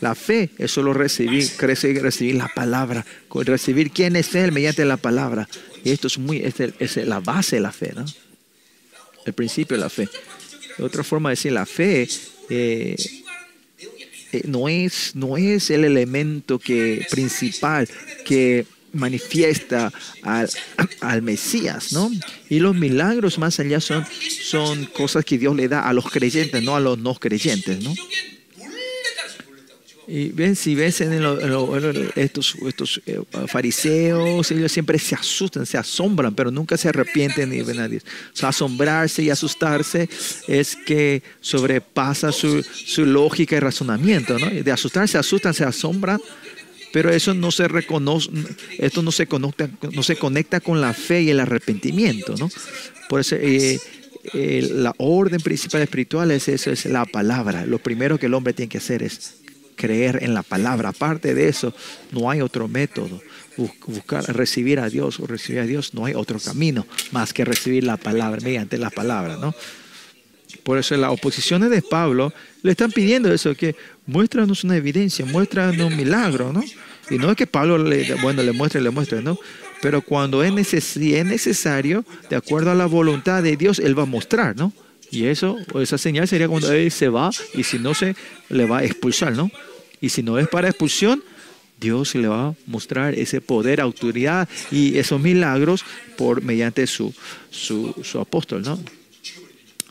La 0.00 0.14
fe 0.14 0.48
es 0.56 0.70
solo 0.70 0.94
recibir, 0.94 1.46
crecer, 1.58 2.00
recibir 2.00 2.36
la 2.36 2.48
palabra, 2.48 3.04
recibir 3.34 3.90
quién 3.90 4.16
es 4.16 4.34
Él 4.34 4.50
mediante 4.50 4.82
la 4.86 4.96
palabra. 4.96 5.46
Y 5.84 5.90
esto 5.90 6.06
es 6.06 6.16
muy, 6.16 6.38
es, 6.38 6.96
la 6.96 7.20
base 7.20 7.56
de 7.56 7.60
la 7.60 7.72
fe, 7.72 7.92
¿no? 7.94 8.06
El 9.26 9.34
principio 9.34 9.76
de 9.76 9.82
la 9.82 9.90
fe. 9.90 10.08
Otra 10.78 11.04
forma 11.04 11.28
de 11.28 11.32
decir 11.34 11.52
la 11.52 11.66
fe 11.66 12.08
eh, 12.48 12.96
eh, 14.32 14.42
no, 14.46 14.70
es, 14.70 15.14
no 15.14 15.36
es 15.36 15.68
el 15.68 15.84
elemento 15.84 16.58
que, 16.58 17.06
principal 17.10 17.86
que 18.24 18.64
manifiesta 18.92 19.92
al, 20.22 20.48
al, 21.00 21.22
Mesías, 21.22 21.92
¿no? 21.92 22.10
Y 22.48 22.60
los 22.60 22.74
milagros 22.74 23.38
más 23.38 23.58
allá 23.60 23.80
son, 23.80 24.04
son 24.42 24.86
cosas 24.86 25.24
que 25.24 25.38
Dios 25.38 25.56
le 25.56 25.68
da 25.68 25.88
a 25.88 25.92
los 25.92 26.10
creyentes, 26.10 26.62
no 26.62 26.76
a 26.76 26.80
los 26.80 26.98
no 26.98 27.14
creyentes, 27.14 27.82
¿no? 27.82 27.94
Y 30.08 30.28
ven, 30.28 30.56
si 30.56 30.74
ves 30.74 31.00
en, 31.00 31.22
estos, 32.16 32.56
estos 32.66 33.00
eh, 33.06 33.20
fariseos, 33.46 34.50
ellos 34.50 34.72
siempre 34.72 34.98
se 34.98 35.14
asustan, 35.14 35.64
se 35.64 35.78
asombran, 35.78 36.34
pero 36.34 36.50
nunca 36.50 36.76
se 36.76 36.88
arrepienten 36.88 37.50
ni 37.50 37.62
ven 37.62 37.78
a 37.80 37.88
Dios. 37.88 38.02
asombrarse 38.42 39.22
y 39.22 39.30
asustarse 39.30 40.08
es 40.48 40.74
que 40.74 41.22
sobrepasa 41.40 42.32
su, 42.32 42.62
su 42.62 43.06
lógica 43.06 43.56
y 43.56 43.60
razonamiento, 43.60 44.38
¿no? 44.38 44.50
De 44.50 44.72
asustarse, 44.72 45.12
se 45.12 45.18
asustan, 45.18 45.54
se 45.54 45.64
asombran, 45.64 46.20
pero 46.92 47.10
eso 47.10 47.34
no 47.34 47.50
se 47.50 47.68
reconoce, 47.68 48.30
esto 48.78 49.02
no 49.02 49.12
se 49.12 49.26
conecta, 49.26 49.70
no 49.92 50.02
se 50.02 50.16
conecta 50.16 50.60
con 50.60 50.80
la 50.80 50.92
fe 50.92 51.22
y 51.22 51.30
el 51.30 51.40
arrepentimiento, 51.40 52.36
¿no? 52.36 52.50
Por 53.08 53.20
eso 53.20 53.36
eh, 53.36 53.78
eh, 54.34 54.68
la 54.72 54.94
orden 54.98 55.40
principal 55.40 55.82
espiritual 55.82 56.30
es 56.30 56.48
eso, 56.48 56.70
es 56.70 56.84
la 56.86 57.04
palabra. 57.04 57.66
Lo 57.66 57.78
primero 57.78 58.18
que 58.18 58.26
el 58.26 58.34
hombre 58.34 58.52
tiene 58.52 58.68
que 58.68 58.78
hacer 58.78 59.02
es 59.02 59.34
creer 59.74 60.22
en 60.22 60.34
la 60.34 60.42
palabra. 60.42 60.90
Aparte 60.90 61.34
de 61.34 61.48
eso, 61.48 61.74
no 62.12 62.30
hay 62.30 62.40
otro 62.40 62.68
método. 62.68 63.20
Buscar, 63.86 64.24
recibir 64.34 64.80
a 64.80 64.88
Dios 64.88 65.20
o 65.20 65.26
recibir 65.26 65.60
a 65.60 65.66
Dios, 65.66 65.92
no 65.92 66.06
hay 66.06 66.14
otro 66.14 66.38
camino 66.38 66.86
más 67.10 67.32
que 67.32 67.44
recibir 67.44 67.84
la 67.84 67.96
palabra, 67.96 68.40
mediante 68.42 68.78
la 68.78 68.90
palabra, 68.90 69.36
¿no? 69.36 69.54
Por 70.62 70.78
eso 70.78 70.96
las 70.96 71.10
oposiciones 71.10 71.70
de 71.70 71.82
Pablo 71.82 72.32
le 72.62 72.72
están 72.72 72.92
pidiendo 72.92 73.32
eso, 73.32 73.54
que 73.54 73.74
muéstranos 74.06 74.64
una 74.64 74.76
evidencia, 74.76 75.24
muéstranos 75.24 75.86
un 75.86 75.96
milagro, 75.96 76.52
¿no? 76.52 76.62
Y 77.10 77.18
no 77.18 77.30
es 77.30 77.36
que 77.36 77.46
Pablo 77.46 77.78
le, 77.78 78.14
bueno, 78.16 78.42
le 78.42 78.52
muestre, 78.52 78.80
le 78.80 78.90
muestre, 78.90 79.22
¿no? 79.22 79.38
Pero 79.80 80.02
cuando 80.02 80.44
es, 80.44 80.74
es 80.74 80.96
necesario, 81.26 82.04
de 82.30 82.36
acuerdo 82.36 82.70
a 82.70 82.74
la 82.74 82.86
voluntad 82.86 83.42
de 83.42 83.56
Dios, 83.56 83.80
Él 83.80 83.98
va 83.98 84.04
a 84.04 84.06
mostrar, 84.06 84.56
¿no? 84.56 84.72
Y 85.10 85.26
eso, 85.26 85.58
esa 85.80 85.98
señal 85.98 86.28
sería 86.28 86.48
cuando 86.48 86.72
Él 86.72 86.90
se 86.90 87.08
va 87.08 87.30
y 87.54 87.64
si 87.64 87.78
no 87.78 87.92
se 87.92 88.14
le 88.48 88.64
va 88.64 88.78
a 88.78 88.84
expulsar, 88.84 89.32
¿no? 89.32 89.50
Y 90.00 90.08
si 90.08 90.22
no 90.22 90.38
es 90.38 90.48
para 90.48 90.68
expulsión, 90.68 91.22
Dios 91.78 92.14
le 92.14 92.28
va 92.28 92.48
a 92.48 92.54
mostrar 92.66 93.14
ese 93.14 93.40
poder, 93.40 93.80
autoridad 93.80 94.48
y 94.70 94.98
esos 94.98 95.20
milagros 95.20 95.84
por 96.16 96.42
mediante 96.42 96.86
su, 96.86 97.12
su, 97.50 97.94
su 98.04 98.20
apóstol, 98.20 98.62
¿no? 98.62 98.78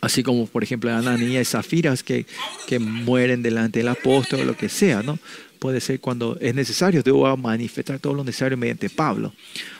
Así 0.01 0.23
como, 0.23 0.47
por 0.47 0.63
ejemplo, 0.63 0.91
Ananías 0.91 1.47
y 1.47 1.51
Zafiras 1.51 2.03
que, 2.03 2.25
que 2.67 2.79
mueren 2.79 3.43
delante 3.43 3.79
del 3.79 3.87
apóstol 3.87 4.41
o 4.41 4.45
lo 4.45 4.57
que 4.57 4.67
sea, 4.67 5.03
¿no? 5.03 5.19
Puede 5.59 5.79
ser 5.79 5.99
cuando 5.99 6.39
es 6.41 6.55
necesario, 6.55 7.03
Dios 7.03 7.15
va 7.17 7.33
a 7.33 7.35
manifestar 7.35 7.99
todo 7.99 8.15
lo 8.15 8.23
necesario 8.23 8.57
mediante 8.57 8.89
Pablo. 8.89 9.31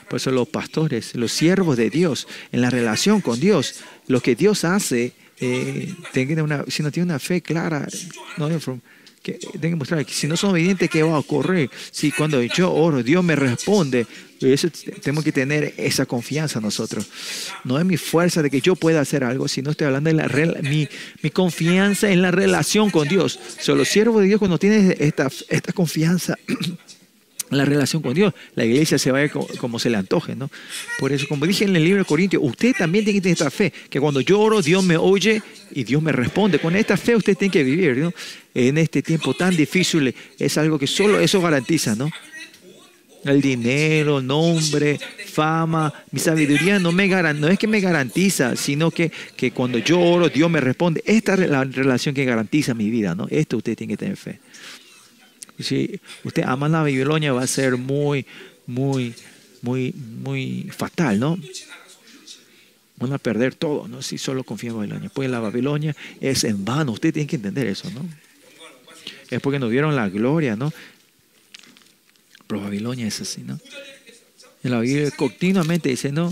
Por 0.08 0.18
eso 0.18 0.30
los 0.30 0.48
pastores, 0.48 1.16
los 1.16 1.32
siervos 1.32 1.76
de 1.76 1.90
Dios, 1.90 2.28
en 2.52 2.62
la 2.62 2.70
relación 2.70 3.20
con 3.20 3.40
Dios, 3.40 3.82
lo 4.08 4.22
que 4.22 4.36
Dios 4.36 4.64
hace, 4.64 5.14
eh, 5.40 5.92
una, 6.38 6.66
si 6.68 6.84
no 6.84 6.92
tiene 6.92 7.06
una 7.06 7.18
fe 7.18 7.42
clara, 7.42 7.88
no, 8.38 8.48
que 9.22 9.34
tengo 9.34 9.62
que 9.62 9.76
mostrar 9.76 10.06
que 10.06 10.14
si 10.14 10.28
no 10.28 10.36
son 10.36 10.52
obedientes, 10.52 10.90
¿qué 10.90 11.04
va 11.04 11.16
a 11.16 11.20
ocurrir? 11.20 11.70
Si 11.92 12.12
cuando 12.12 12.42
yo 12.42 12.74
oro, 12.74 13.04
Dios 13.04 13.24
me 13.24 13.36
responde, 13.36 14.08
eso, 14.42 14.70
tenemos 15.02 15.24
que 15.24 15.32
tener 15.32 15.76
esa 15.78 16.06
confianza 16.08 16.60
nosotros. 16.60 17.08
No 17.64 17.78
es 17.78 17.86
mi 17.86 17.98
fuerza 17.98 18.42
de 18.42 18.50
que 18.50 18.62
yo 18.62 18.76
pueda 18.76 19.02
hacer 19.02 19.24
algo, 19.24 19.48
sino 19.48 19.72
estoy 19.72 19.88
hablando 19.88 20.10
de 20.10 20.16
la, 20.16 20.28
mi, 20.64 20.88
mi 21.22 21.30
confianza 21.30 22.12
en 22.12 22.22
la 22.24 22.32
relación 22.32 22.90
con 22.90 23.08
Dios. 23.08 23.40
Solo 23.60 23.86
siervo 23.86 24.20
de 24.20 24.28
Dios 24.28 24.40
cuando 24.40 24.58
tienes 24.58 25.00
esta, 25.00 25.30
esta 25.50 25.72
confianza 25.74 26.38
la 27.52 27.66
relación 27.66 28.02
con 28.02 28.14
Dios. 28.14 28.34
La 28.56 28.66
iglesia 28.66 28.98
se 28.98 29.12
va 29.12 29.20
como, 29.30 29.80
se 29.80 29.90
le 29.90 29.98
antoje, 29.98 30.36
¿no? 30.36 30.50
Por 31.00 31.12
eso, 31.12 31.28
como 31.28 31.46
dije 31.46 31.66
en 31.66 31.76
el 31.76 31.84
libro 31.84 32.00
de 32.00 32.06
Corintios, 32.06 32.42
usted 32.44 32.74
también 32.78 33.04
tiene 33.04 33.20
que 33.20 33.24
tener 33.24 33.34
esta 33.34 33.52
fe, 33.52 33.72
que 33.90 34.00
cuando 34.00 34.22
yo 34.22 34.40
oro, 34.40 34.62
Dios 34.62 34.84
me 34.84 34.98
oye 34.98 35.42
y 35.72 35.84
Dios 35.84 36.02
me 36.02 36.12
responde. 36.12 36.60
Con 36.60 36.76
esta 36.76 36.98
fe 36.98 37.16
usted 37.16 37.38
tiene 37.38 37.52
que 37.52 37.64
vivir, 37.64 37.98
¿no? 37.98 38.14
En 38.54 38.78
este 38.78 39.02
tiempo 39.02 39.34
tan 39.34 39.56
difícil 39.56 40.14
es 40.38 40.58
algo 40.58 40.78
que 40.78 40.88
solo 40.88 41.20
eso 41.20 41.42
garantiza, 41.42 41.96
¿no? 41.96 42.10
El 43.24 43.40
dinero, 43.40 44.22
nombre, 44.22 45.00
fama, 45.28 45.94
mi 46.12 46.20
sabiduría 46.20 46.80
no, 46.80 46.92
me 46.92 47.08
no 47.08 47.48
es 47.48 47.60
que 47.60 47.68
me 47.68 47.80
garantiza, 47.80 48.56
sino 48.56 48.90
que, 48.90 49.12
que 49.38 49.52
cuando 49.52 49.78
yo 49.78 50.00
oro, 50.00 50.28
Dios 50.28 50.50
me 50.50 50.60
responde. 50.60 51.04
Esta 51.06 51.36
es 51.36 51.48
la 51.48 51.64
relación 51.64 52.16
que 52.16 52.26
garantiza 52.26 52.74
mi 52.74 52.90
vida, 52.90 53.14
¿no? 53.14 53.28
Esto 53.30 53.58
usted 53.58 53.76
tiene 53.78 53.94
que 53.94 53.98
tener 53.98 54.18
fe 54.18 54.40
si 55.64 56.00
usted 56.24 56.44
ama 56.44 56.70
la 56.70 56.80
Babilonia, 56.80 57.34
va 57.34 57.44
a 57.44 57.48
ser 57.48 57.78
muy, 57.78 58.26
muy, 58.66 59.14
muy, 59.62 59.94
muy 59.94 60.70
fatal, 60.76 61.20
¿no? 61.20 61.38
Van 62.98 63.14
a 63.14 63.18
perder 63.18 63.56
todo, 63.56 63.88
¿no? 63.88 64.02
Si 64.02 64.18
solo 64.18 64.44
confía 64.44 64.70
en 64.70 64.78
Babilonia. 64.78 65.12
Pues 65.14 65.30
la 65.30 65.40
Babilonia 65.40 65.96
es 66.20 66.44
en 66.44 66.64
vano. 66.64 66.92
Usted 66.92 67.14
tiene 67.14 67.28
que 67.28 67.38
entender 67.38 67.68
eso, 67.68 67.90
¿no? 67.92 68.02
Es 69.32 69.42
porque 69.42 69.58
nos 69.58 69.72
dieron 69.72 69.96
la 69.96 70.10
gloria, 70.10 70.56
¿no? 70.56 70.72
Pero 72.48 72.62
Babilonia 72.62 73.08
es 73.08 73.22
así, 73.22 73.42
¿no? 73.42 73.60
En 74.64 74.72
la 74.72 75.12
continuamente 75.12 75.90
dice, 75.90 76.12
¿no? 76.12 76.30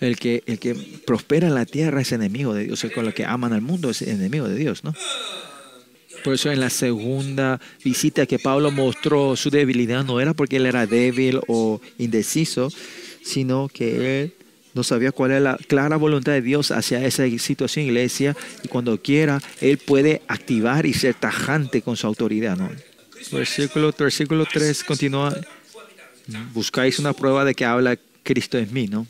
El 0.00 0.16
que, 0.16 0.42
el 0.46 0.58
que 0.58 0.74
prospera 1.06 1.48
en 1.48 1.54
la 1.54 1.66
tierra 1.66 2.00
es 2.00 2.12
enemigo 2.12 2.54
de 2.54 2.64
Dios. 2.64 2.84
Lo 2.94 3.12
que 3.12 3.24
aman 3.24 3.52
al 3.52 3.60
mundo 3.60 3.90
es 3.90 4.02
enemigo 4.02 4.48
de 4.48 4.56
Dios, 4.56 4.84
¿no? 4.84 4.94
Por 6.22 6.34
eso 6.34 6.50
en 6.50 6.60
la 6.60 6.70
segunda 6.70 7.60
visita 7.82 8.26
que 8.26 8.38
Pablo 8.38 8.70
mostró 8.70 9.36
su 9.36 9.50
debilidad 9.50 10.04
no 10.04 10.20
era 10.20 10.34
porque 10.34 10.56
él 10.56 10.66
era 10.66 10.86
débil 10.86 11.40
o 11.48 11.80
indeciso, 11.98 12.70
sino 13.22 13.68
que 13.72 14.22
él 14.22 14.34
no 14.74 14.84
sabía 14.84 15.12
cuál 15.12 15.32
era 15.32 15.40
la 15.40 15.56
clara 15.56 15.96
voluntad 15.96 16.32
de 16.32 16.42
Dios 16.42 16.70
hacia 16.70 17.04
esa 17.04 17.28
situación 17.38 17.86
iglesia 17.86 18.36
y 18.62 18.68
cuando 18.68 19.00
quiera 19.00 19.40
él 19.60 19.78
puede 19.78 20.22
activar 20.28 20.86
y 20.86 20.94
ser 20.94 21.14
tajante 21.14 21.82
con 21.82 21.96
su 21.96 22.06
autoridad. 22.06 22.56
¿no? 22.56 22.70
Versículo, 23.32 23.92
versículo 23.96 24.46
3 24.46 24.84
continúa, 24.84 25.36
buscáis 26.52 26.98
una 26.98 27.12
prueba 27.12 27.44
de 27.44 27.54
que 27.54 27.64
habla 27.64 27.98
Cristo 28.22 28.58
en 28.58 28.72
mí, 28.72 28.86
¿no? 28.86 29.06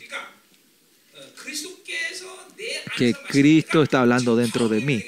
Que 2.97 3.15
Cristo 3.29 3.83
está 3.83 4.03
hablando 4.03 4.37
dentro 4.37 4.69
de 4.69 4.81
mí. 4.81 5.03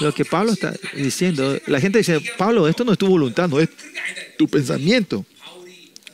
Lo 0.00 0.12
que 0.14 0.24
Pablo 0.24 0.52
está 0.52 0.74
diciendo, 0.94 1.58
la 1.66 1.80
gente 1.80 1.98
dice, 1.98 2.20
Pablo, 2.36 2.68
esto 2.68 2.84
no 2.84 2.92
es 2.92 2.98
tu 2.98 3.06
voluntad, 3.06 3.48
no 3.48 3.60
es 3.60 3.68
tu 4.36 4.48
pensamiento. 4.48 5.24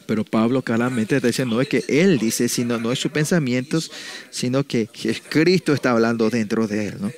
Pero 0.07 0.25
Pablo 0.25 0.63
claramente 0.63 1.17
está 1.17 1.29
diciendo, 1.29 1.57
no 1.57 1.63
es 1.63 1.69
que 1.69 1.85
él 1.89 2.19
dice, 2.19 2.49
sino 2.49 2.79
no 2.79 2.93
es 2.93 2.99
sus 2.99 3.11
pensamientos, 3.11 3.91
sino 4.31 4.65
que 4.65 4.89
Cristo 5.29 5.73
está 5.73 5.91
hablando 5.91 6.31
dentro 6.31 6.67
de 6.67 6.89
él. 6.89 6.95
¿no? 7.01 7.13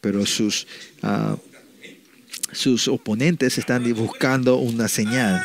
Pero 0.00 0.24
sus, 0.26 0.66
ah, 1.02 1.36
sus 2.52 2.88
oponentes 2.88 3.58
están 3.58 3.92
buscando 3.94 4.56
una 4.56 4.88
señal, 4.88 5.42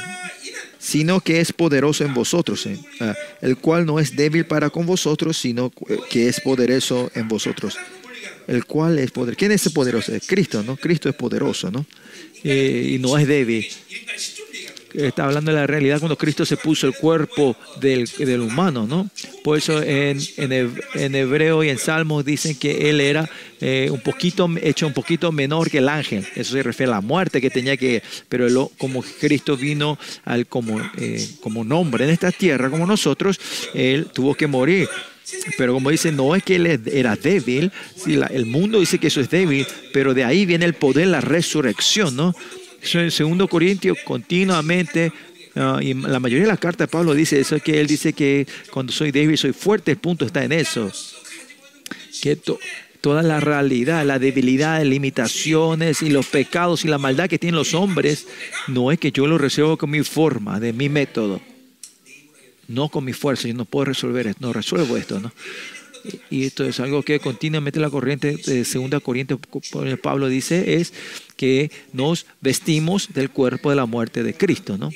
sino 0.78 1.20
que 1.20 1.42
es 1.42 1.52
poderoso 1.52 2.04
en 2.04 2.14
vosotros, 2.14 2.66
¿eh? 2.68 2.80
ah, 3.00 3.16
el 3.42 3.58
cual 3.58 3.86
no 3.86 4.00
es 4.00 4.16
débil 4.16 4.46
para 4.46 4.70
con 4.70 4.86
vosotros, 4.86 5.38
sino 5.38 5.72
que 6.10 6.28
es 6.28 6.40
poderoso 6.42 7.12
en 7.16 7.28
vosotros 7.28 7.78
el 8.48 8.66
cual 8.66 9.00
es 9.00 9.12
poderoso. 9.12 9.38
¿Quién 9.38 9.52
es 9.52 9.62
ese 9.62 9.72
poderoso? 9.72 10.12
Cristo, 10.26 10.64
¿no? 10.64 10.78
Cristo 10.78 11.10
es 11.10 11.16
poderoso, 11.16 11.72
¿no? 11.72 11.86
Eh, 12.44 12.92
y 12.94 13.00
no 13.00 13.18
es 13.18 13.28
débil. 13.28 13.68
Está 14.98 15.26
hablando 15.26 15.52
de 15.52 15.58
la 15.58 15.68
realidad 15.68 16.00
cuando 16.00 16.18
Cristo 16.18 16.46
se 16.46 16.58
puso 16.58 16.88
el 16.88 16.96
cuerpo 16.96 17.56
del, 17.80 18.06
del 18.18 18.42
humano, 18.42 18.86
¿no? 18.88 19.10
Por 19.44 19.58
eso 19.58 19.82
en, 19.82 20.20
en, 20.38 21.16
Hebreo 21.16 21.64
y 21.64 21.70
en 21.70 21.78
Salmos 21.78 22.26
dicen 22.26 22.56
que 22.56 22.90
él 22.90 23.02
era 23.02 23.30
eh, 23.62 23.90
un 23.92 24.02
poquito, 24.02 24.50
hecho 24.62 24.88
un 24.88 24.94
poquito 24.94 25.32
menor 25.32 25.70
que 25.70 25.80
el 25.80 25.90
ángel. 25.90 26.26
Eso 26.36 26.54
se 26.54 26.64
refiere 26.64 26.92
a 26.92 26.96
la 26.96 27.02
muerte 27.02 27.42
que 27.42 27.50
tenía 27.50 27.78
que, 27.78 28.02
pero 28.30 28.72
como 28.78 29.04
Cristo 29.20 29.58
vino 29.58 29.98
al, 30.24 30.48
como, 30.48 30.80
eh, 30.98 31.28
como 31.42 31.64
nombre 31.64 32.06
en 32.06 32.12
esta 32.12 32.32
tierra, 32.32 32.70
como 32.70 32.86
nosotros, 32.86 33.40
él 33.74 34.08
tuvo 34.14 34.36
que 34.36 34.48
morir. 34.48 34.88
Pero 35.58 35.74
como 35.74 35.90
dice, 35.90 36.12
no 36.12 36.36
es 36.36 36.44
que 36.44 36.56
él 36.56 36.68
era 36.68 37.16
débil, 37.16 37.72
si 37.96 38.14
el 38.14 38.46
mundo 38.46 38.80
dice 38.80 39.00
que 39.00 39.08
eso 39.08 39.22
es 39.22 39.30
débil, 39.30 39.66
pero 39.92 40.14
de 40.14 40.24
ahí 40.24 40.46
viene 40.46 40.66
el 40.66 40.76
poder, 40.76 41.08
la 41.08 41.22
resurrección, 41.22 42.16
¿no? 42.16 42.36
En 42.94 43.12
segundo 43.12 43.48
Corintios 43.48 43.98
continuamente, 44.06 45.12
ah, 45.56 45.80
y 45.82 45.94
la 45.94 46.20
mayoría 46.20 46.44
de 46.44 46.52
las 46.52 46.60
cartas 46.60 46.88
de 46.88 46.92
Pablo 46.92 47.14
dice 47.14 47.40
eso, 47.40 47.60
que 47.60 47.80
él 47.80 47.88
dice 47.88 48.14
que 48.14 48.48
cuando 48.72 48.92
soy 48.92 49.12
débil 49.12 49.38
soy 49.38 49.54
fuerte, 49.54 49.92
el 49.92 49.98
punto 49.98 50.26
está 50.26 50.44
en 50.44 50.52
eso. 50.52 50.92
Que 52.22 52.38
toda 53.02 53.22
la 53.22 53.40
realidad, 53.40 54.06
la 54.06 54.20
debilidad, 54.20 54.80
las 54.80 54.88
limitaciones 54.88 56.02
y 56.02 56.10
los 56.10 56.28
pecados 56.28 56.86
y 56.86 56.88
la 56.88 56.98
maldad 56.98 57.30
que 57.30 57.38
tienen 57.38 57.56
los 57.56 57.74
hombres, 57.74 58.28
no 58.68 58.92
es 58.92 59.00
que 59.00 59.12
yo 59.12 59.28
lo 59.28 59.38
resuelvo 59.38 59.78
con 59.78 59.92
mi 59.92 60.04
forma, 60.04 60.60
de 60.60 60.74
mi 60.74 60.90
método, 60.90 61.42
no 62.68 62.90
con 62.90 63.04
mi 63.04 63.14
fuerza, 63.14 63.48
yo 63.48 63.54
no 63.54 63.66
puedo 63.66 63.86
resolver 63.86 64.28
esto, 64.28 64.40
no 64.42 64.54
resuelvo 64.54 64.98
esto, 64.98 65.20
¿no? 65.20 65.32
Y 66.30 66.46
esto 66.46 66.64
es 66.66 66.80
algo 66.80 67.04
que 67.04 67.20
continuamente 67.20 67.80
la 67.80 67.90
corriente 67.90 68.38
de 68.38 68.66
Segunda 68.66 69.00
Corriente 69.00 69.38
Pablo 70.02 70.28
dice, 70.28 70.76
es 70.76 70.94
que 71.36 71.72
nos 71.94 72.26
vestimos 72.42 73.14
del 73.14 73.30
cuerpo 73.30 73.70
de 73.70 73.76
la 73.76 73.86
muerte 73.86 74.24
de 74.24 74.34
Cristo, 74.34 74.78
¿no? 74.78 74.92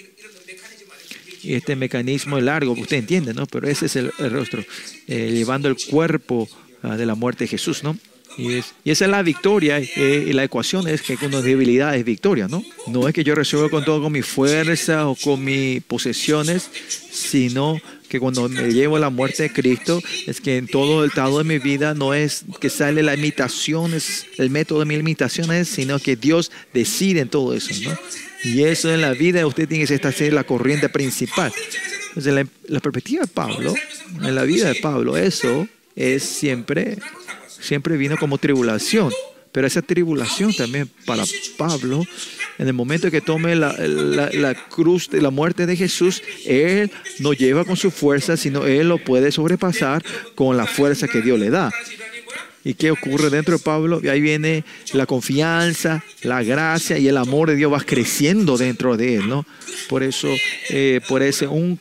Y 1.41 1.53
este 1.53 1.75
mecanismo 1.75 2.37
es 2.37 2.43
largo, 2.43 2.73
usted 2.73 2.97
entiende, 2.97 3.33
¿no? 3.33 3.45
Pero 3.45 3.67
ese 3.67 3.85
es 3.85 3.95
el, 3.95 4.11
rostro, 4.17 4.63
eh, 5.07 5.31
llevando 5.31 5.69
el 5.69 5.77
cuerpo 5.89 6.49
ah, 6.83 6.97
de 6.97 7.05
la 7.05 7.15
muerte 7.15 7.45
de 7.45 7.47
Jesús, 7.47 7.83
¿no? 7.83 7.97
Y, 8.37 8.57
esa 8.85 9.05
es 9.05 9.11
la 9.11 9.21
victoria. 9.21 9.79
Eh, 9.79 10.25
y 10.27 10.33
la 10.33 10.43
ecuación 10.43 10.87
es 10.87 11.01
que 11.01 11.17
con 11.17 11.31
debilidad 11.31 11.95
es 11.95 12.05
victoria, 12.05 12.47
¿no? 12.47 12.63
No 12.87 13.07
es 13.07 13.13
que 13.13 13.23
yo 13.23 13.35
resuelva 13.35 13.69
con 13.69 13.83
todo 13.83 14.01
con 14.03 14.11
mi 14.11 14.21
fuerza 14.21 15.07
o 15.07 15.15
con 15.15 15.43
mis 15.43 15.81
posesiones, 15.83 16.69
sino 17.11 17.79
que 18.09 18.19
cuando 18.19 18.49
me 18.49 18.73
llevo 18.73 18.97
a 18.97 18.99
la 18.99 19.09
muerte 19.09 19.43
de 19.43 19.53
Cristo, 19.53 20.01
es 20.27 20.41
que 20.41 20.57
en 20.57 20.67
todo 20.67 21.03
el 21.03 21.09
estado 21.09 21.37
de 21.37 21.43
mi 21.43 21.59
vida 21.59 21.93
no 21.93 22.13
es 22.13 22.43
que 22.59 22.69
sale 22.69 23.03
la 23.03 23.15
imitación, 23.15 23.93
es 23.93 24.25
el 24.37 24.49
método 24.49 24.79
de 24.79 24.85
mi 24.85 24.95
imitación, 24.95 25.51
es, 25.51 25.69
sino 25.69 25.99
que 25.99 26.15
Dios 26.15 26.51
decide 26.73 27.21
en 27.21 27.29
todo 27.29 27.53
eso, 27.53 27.73
¿no? 27.83 27.97
Y 28.43 28.63
eso 28.63 28.93
en 28.93 29.01
la 29.01 29.11
vida 29.11 29.45
usted 29.45 29.67
tiene 29.67 29.85
que 29.85 29.93
estar 29.93 30.13
la 30.33 30.43
corriente 30.43 30.89
principal. 30.89 31.53
Entonces, 32.09 32.33
la, 32.33 32.47
la 32.67 32.79
perspectiva 32.79 33.21
de 33.21 33.27
Pablo, 33.27 33.73
en 34.21 34.35
la 34.35 34.43
vida 34.43 34.69
de 34.69 34.75
Pablo, 34.75 35.17
eso 35.17 35.67
es 35.95 36.23
siempre, 36.23 36.97
siempre 37.47 37.97
vino 37.97 38.17
como 38.17 38.37
tribulación. 38.37 39.11
Pero 39.51 39.65
esa 39.65 39.81
tribulación 39.81 40.53
también 40.53 40.89
para 41.05 41.23
Pablo, 41.57 42.05
en 42.59 42.67
el 42.67 42.73
momento 42.73 43.09
que 43.09 43.21
tome 43.21 43.55
la, 43.55 43.73
la, 43.77 44.53
cruz 44.69 45.09
de 45.09 45.21
la 45.21 45.31
muerte 45.31 45.65
de 45.65 45.75
Jesús, 45.75 46.21
Él 46.45 46.91
no 47.19 47.33
lleva 47.33 47.65
con 47.65 47.75
su 47.75 47.89
fuerza, 47.89 48.37
sino 48.37 48.65
Él 48.67 48.89
lo 48.89 49.03
puede 49.03 49.31
sobrepasar 49.31 50.03
con 50.35 50.55
la 50.55 50.67
fuerza 50.67 51.07
que 51.07 51.21
Dios 51.21 51.39
le 51.39 51.49
da. 51.49 51.71
¿Y 52.63 52.73
qué 52.73 52.91
ocurre 52.91 53.29
dentro 53.29 53.57
de 53.57 53.63
Pablo? 53.63 54.01
Y 54.03 54.09
ahí 54.09 54.19
viene 54.19 54.65
la 54.93 55.05
confianza, 55.05 56.03
la 56.23 56.43
gracia 56.43 56.97
y 56.97 57.07
el 57.07 57.17
amor 57.17 57.49
de 57.49 57.55
Dios 57.55 57.71
va 57.71 57.79
creciendo 57.79 58.57
dentro 58.57 58.97
de 58.97 59.15
él, 59.15 59.29
¿no? 59.29 59.45
Por 59.87 60.03
eso, 60.03 60.27
eh, 60.69 60.99
por, 61.07 61.23
ese 61.23 61.47
un, 61.47 61.79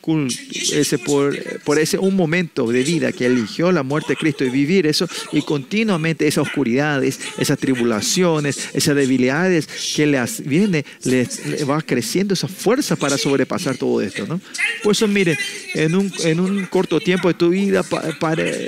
ese, 0.71 0.97
por, 0.97 1.37
por, 1.63 1.79
ese 1.79 1.97
un 1.97 2.15
momento 2.15 2.65
de 2.67 2.83
vida 2.83 3.11
que 3.11 3.25
eligió 3.25 3.71
la 3.71 3.83
muerte 3.83 4.13
de 4.13 4.17
Cristo 4.17 4.45
y 4.45 4.49
vivir 4.49 4.87
eso, 4.87 5.07
y 5.33 5.41
continuamente 5.41 6.27
esas 6.27 6.47
oscuridades, 6.47 7.19
esas 7.37 7.59
tribulaciones, 7.59 8.69
esas 8.73 8.95
debilidades 8.95 9.67
que 9.95 10.07
le 10.07 10.23
viene, 10.45 10.85
le, 11.03 11.27
va 11.65 11.81
creciendo 11.81 12.33
esa 12.33 12.47
fuerza 12.47 12.95
para 12.95 13.17
sobrepasar 13.17 13.77
todo 13.77 14.01
esto, 14.01 14.25
¿no? 14.25 14.39
Por 14.81 14.93
eso, 14.93 15.07
miren, 15.07 15.37
en 15.73 15.95
un, 15.95 16.11
en 16.23 16.39
un 16.39 16.65
corto 16.67 16.99
tiempo 16.99 17.27
de 17.27 17.33
tu 17.33 17.49
vida 17.49 17.83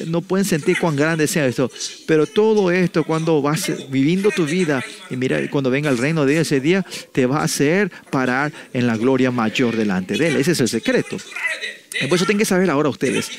no 0.07 0.21
pueden 0.21 0.45
sentir 0.45 0.77
cuán 0.77 0.95
grande 0.95 1.27
sea 1.27 1.47
esto, 1.47 1.71
pero 2.11 2.27
todo 2.27 2.71
esto 2.71 3.05
cuando 3.05 3.41
vas 3.41 3.71
viviendo 3.87 4.31
tu 4.31 4.45
vida, 4.45 4.83
y 5.09 5.15
mira, 5.15 5.39
cuando 5.49 5.69
venga 5.69 5.89
el 5.89 5.97
reino 5.97 6.25
de 6.25 6.41
ese 6.41 6.59
día, 6.59 6.85
te 7.13 7.25
va 7.25 7.39
a 7.39 7.43
hacer 7.45 7.89
parar 8.09 8.51
en 8.73 8.85
la 8.85 8.97
gloria 8.97 9.31
mayor 9.31 9.77
delante 9.77 10.17
de 10.17 10.27
Él. 10.27 10.35
Ese 10.35 10.51
es 10.51 10.59
el 10.59 10.67
secreto. 10.67 11.15
Por 12.09 12.17
eso 12.17 12.25
tienen 12.25 12.39
que 12.39 12.43
saber 12.43 12.69
ahora 12.69 12.89
ustedes. 12.89 13.29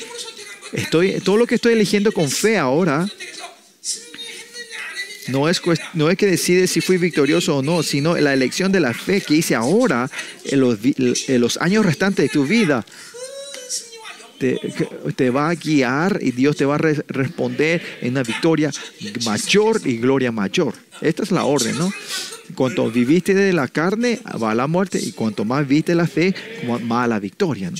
Estoy, 0.72 1.20
todo 1.20 1.37
lo 1.37 1.46
que 1.46 1.56
estoy 1.56 1.74
eligiendo 1.74 2.12
con 2.12 2.30
fe 2.30 2.56
ahora 2.56 3.06
no 5.28 5.50
es, 5.50 5.61
no 5.92 6.08
es 6.08 6.16
que 6.16 6.26
decide 6.26 6.66
si 6.66 6.80
fui 6.80 6.96
victorioso 6.96 7.58
o 7.58 7.62
no, 7.62 7.82
sino 7.82 8.16
la 8.16 8.32
elección 8.32 8.72
de 8.72 8.80
la 8.80 8.94
fe 8.94 9.20
que 9.20 9.35
hice 9.35 9.54
ahora 9.54 10.11
en 10.46 10.61
los, 10.61 10.78
en 10.82 11.40
los 11.42 11.58
años 11.58 11.85
restantes 11.85 12.24
de 12.24 12.28
tu 12.30 12.46
vida 12.46 12.87
te, 15.16 15.31
va 15.31 15.50
a 15.50 15.55
guiar 15.55 16.18
y 16.20 16.33
Dios 16.33 16.57
te 16.57 16.64
va 16.64 16.74
a 16.74 16.78
responder 16.78 17.83
en 18.00 18.11
una 18.12 18.22
victoria 18.22 18.70
mayor 19.24 19.81
y 19.85 19.98
gloria 19.98 20.33
mayor. 20.33 20.74
Esta 21.00 21.22
es 21.22 21.31
la 21.31 21.44
orden, 21.44 21.78
¿no? 21.78 21.92
Cuanto 22.55 22.90
viviste 22.90 23.35
de 23.35 23.52
la 23.52 23.68
carne, 23.68 24.20
va 24.42 24.55
la 24.55 24.66
muerte, 24.66 24.98
y 25.00 25.12
cuanto 25.12 25.44
más 25.44 25.66
viste 25.66 25.94
la 25.94 26.07
fe, 26.07 26.35
más 26.83 27.09
la 27.09 27.18
victoria. 27.18 27.70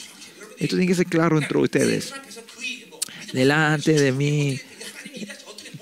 Esto 0.59 0.77
tiene 0.77 0.87
que 0.87 0.95
ser 0.95 1.07
claro 1.07 1.39
entre 1.39 1.59
ustedes. 1.59 2.15
Delante 3.33 3.93
de 3.93 4.13
mí, 4.13 4.61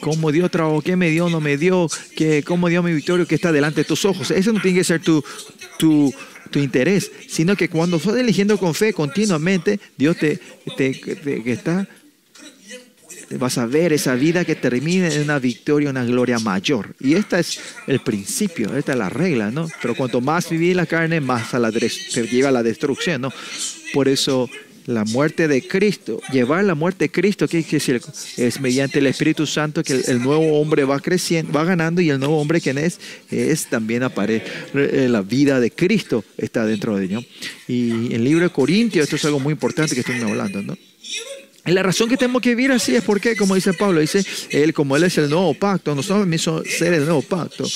cómo 0.00 0.32
Dios 0.32 0.50
trabajó, 0.50 0.80
qué 0.80 0.96
me 0.96 1.10
dio, 1.10 1.28
no 1.28 1.40
me 1.40 1.56
dio, 1.56 1.88
que, 2.16 2.42
cómo 2.42 2.68
dio 2.68 2.82
mi 2.82 2.92
victoria, 2.92 3.26
que 3.26 3.34
está 3.34 3.52
delante 3.52 3.82
de 3.82 3.84
tus 3.84 4.04
ojos. 4.04 4.30
Eso 4.30 4.52
no 4.52 4.60
tiene 4.60 4.78
que 4.78 4.84
ser 4.84 5.00
tu, 5.00 5.22
tu, 5.78 6.12
tu 6.50 6.58
interés, 6.58 7.10
sino 7.28 7.56
que 7.56 7.68
cuando 7.68 7.96
estás 7.96 8.16
eligiendo 8.16 8.58
con 8.58 8.74
fe 8.74 8.92
continuamente, 8.92 9.80
Dios 9.96 10.16
te, 10.16 10.38
te, 10.76 11.50
está 11.50 11.88
vas 13.38 13.58
a 13.58 13.66
ver 13.66 13.92
esa 13.92 14.14
vida 14.14 14.44
que 14.44 14.56
termina 14.56 15.08
en 15.08 15.22
una 15.22 15.38
victoria, 15.38 15.90
una 15.90 16.04
gloria 16.04 16.38
mayor. 16.38 16.94
Y 16.98 17.14
este 17.14 17.38
es 17.38 17.60
el 17.86 18.00
principio, 18.00 18.76
esta 18.76 18.92
es 18.92 18.98
la 18.98 19.08
regla, 19.08 19.50
¿no? 19.50 19.68
Pero 19.80 19.94
cuanto 19.94 20.20
más 20.20 20.50
vivir 20.50 20.74
la 20.74 20.86
carne, 20.86 21.20
más 21.20 21.54
a 21.54 21.58
la, 21.58 21.70
te 21.70 21.88
lleva 22.26 22.48
a 22.48 22.52
la 22.52 22.62
destrucción, 22.62 23.22
¿no? 23.22 23.32
Por 23.92 24.08
eso 24.08 24.50
la 24.86 25.04
muerte 25.04 25.48
de 25.48 25.66
Cristo, 25.66 26.20
llevar 26.32 26.64
la 26.64 26.74
muerte 26.74 27.06
de 27.06 27.10
Cristo, 27.10 27.46
¿qué 27.46 27.62
quiere 27.62 27.84
decir? 27.84 28.00
Es 28.36 28.60
mediante 28.60 28.98
el 28.98 29.06
Espíritu 29.06 29.46
Santo 29.46 29.82
que 29.82 30.02
el, 30.06 30.22
nuevo 30.22 30.60
hombre 30.60 30.84
va 30.84 31.00
creciendo, 31.00 31.52
va 31.52 31.64
ganando 31.64 32.00
y 32.00 32.10
el 32.10 32.18
nuevo 32.18 32.40
hombre 32.40 32.60
que 32.60 32.70
es, 32.70 33.00
es 33.30 33.66
también 33.66 34.02
aparece, 34.02 34.44
eh, 34.74 35.06
la 35.08 35.22
vida 35.22 35.60
de 35.60 35.70
Cristo 35.70 36.24
está 36.36 36.64
dentro 36.64 36.96
de 36.96 37.04
ellos. 37.04 37.24
Y 37.68 38.06
en 38.06 38.12
el 38.12 38.24
libro 38.24 38.44
de 38.44 38.50
Corintios, 38.50 39.04
esto 39.04 39.16
es 39.16 39.24
algo 39.24 39.40
muy 39.40 39.52
importante 39.52 39.94
que 39.94 40.00
estoy 40.00 40.20
hablando, 40.20 40.62
¿no? 40.62 40.76
Y 41.66 41.72
la 41.72 41.82
razón 41.82 42.08
que 42.08 42.16
tenemos 42.16 42.40
que 42.40 42.54
vivir 42.54 42.72
así 42.72 42.96
es 42.96 43.04
porque, 43.04 43.36
como 43.36 43.54
dice 43.54 43.74
Pablo, 43.74 44.00
dice, 44.00 44.24
él 44.50 44.72
como 44.72 44.96
él 44.96 45.04
es 45.04 45.18
el 45.18 45.28
nuevo 45.28 45.52
pacto, 45.54 45.94
nosotros 45.94 46.26
mismos 46.26 46.62
ser 46.66 46.94
el 46.94 47.04
nuevo 47.04 47.22
pacto. 47.22 47.66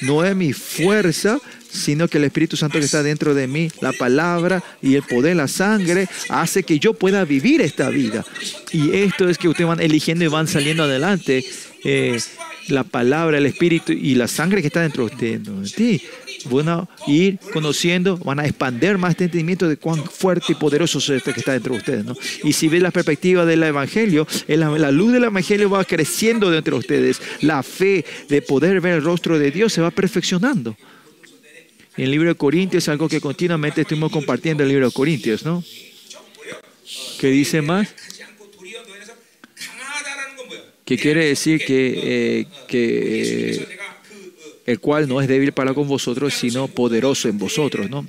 No 0.00 0.24
es 0.24 0.34
mi 0.34 0.52
fuerza, 0.52 1.38
sino 1.70 2.08
que 2.08 2.18
el 2.18 2.24
Espíritu 2.24 2.56
Santo 2.56 2.78
que 2.78 2.84
está 2.84 3.02
dentro 3.02 3.34
de 3.34 3.46
mí, 3.46 3.70
la 3.80 3.92
palabra 3.92 4.62
y 4.82 4.94
el 4.94 5.02
poder, 5.02 5.36
la 5.36 5.48
sangre, 5.48 6.08
hace 6.28 6.62
que 6.62 6.78
yo 6.78 6.94
pueda 6.94 7.24
vivir 7.24 7.60
esta 7.60 7.90
vida. 7.90 8.24
Y 8.72 8.96
esto 8.96 9.28
es 9.28 9.38
que 9.38 9.48
ustedes 9.48 9.68
van 9.68 9.80
eligiendo 9.80 10.24
y 10.24 10.28
van 10.28 10.48
saliendo 10.48 10.84
adelante. 10.84 11.44
Eh, 11.84 12.18
la 12.68 12.84
palabra, 12.84 13.38
el 13.38 13.46
Espíritu 13.46 13.92
y 13.92 14.14
la 14.14 14.28
sangre 14.28 14.60
que 14.60 14.68
está 14.68 14.82
dentro 14.82 15.06
de 15.06 15.12
ustedes. 15.12 16.02
Van 16.50 16.68
a 16.68 16.88
ir 17.06 17.38
conociendo, 17.52 18.16
van 18.18 18.40
a 18.40 18.46
expandir 18.46 18.96
más 18.96 19.10
este 19.12 19.24
entendimiento 19.24 19.68
de 19.68 19.76
cuán 19.76 20.04
fuerte 20.04 20.52
y 20.52 20.54
poderoso 20.54 20.98
es 20.98 21.10
este 21.10 21.32
que 21.32 21.40
está 21.40 21.52
dentro 21.52 21.72
de 21.72 21.78
ustedes. 21.78 22.04
¿no? 22.04 22.14
Y 22.44 22.52
si 22.52 22.68
ven 22.68 22.82
la 22.82 22.90
perspectiva 22.90 23.44
del 23.44 23.62
Evangelio, 23.62 24.26
la 24.46 24.90
luz 24.90 25.12
del 25.12 25.24
Evangelio 25.24 25.70
va 25.70 25.84
creciendo 25.84 26.50
dentro 26.50 26.76
de 26.76 26.80
ustedes. 26.80 27.20
La 27.40 27.62
fe 27.62 28.04
de 28.28 28.42
poder 28.42 28.80
ver 28.80 28.94
el 28.94 29.02
rostro 29.02 29.38
de 29.38 29.50
Dios 29.50 29.72
se 29.72 29.80
va 29.80 29.90
perfeccionando. 29.90 30.76
El 31.98 32.12
libro 32.12 32.28
de 32.28 32.36
Corintios 32.36 32.88
algo 32.88 33.08
que 33.08 33.20
continuamente 33.20 33.80
estuvimos 33.80 34.12
compartiendo 34.12 34.62
en 34.62 34.68
el 34.68 34.72
libro 34.72 34.86
de 34.86 34.92
Corintios, 34.92 35.44
¿no? 35.44 35.64
¿Qué 37.18 37.26
dice 37.26 37.60
más? 37.60 37.88
¿Qué 40.84 40.96
quiere 40.96 41.26
decir 41.26 41.64
que, 41.64 42.46
eh, 42.70 43.66
el 44.64 44.78
cual 44.78 45.08
no 45.08 45.20
es 45.20 45.26
débil 45.26 45.52
para 45.52 45.74
con 45.74 45.88
vosotros, 45.88 46.32
sino 46.34 46.68
poderoso 46.68 47.28
en 47.28 47.36
vosotros, 47.36 47.90
¿no? 47.90 48.06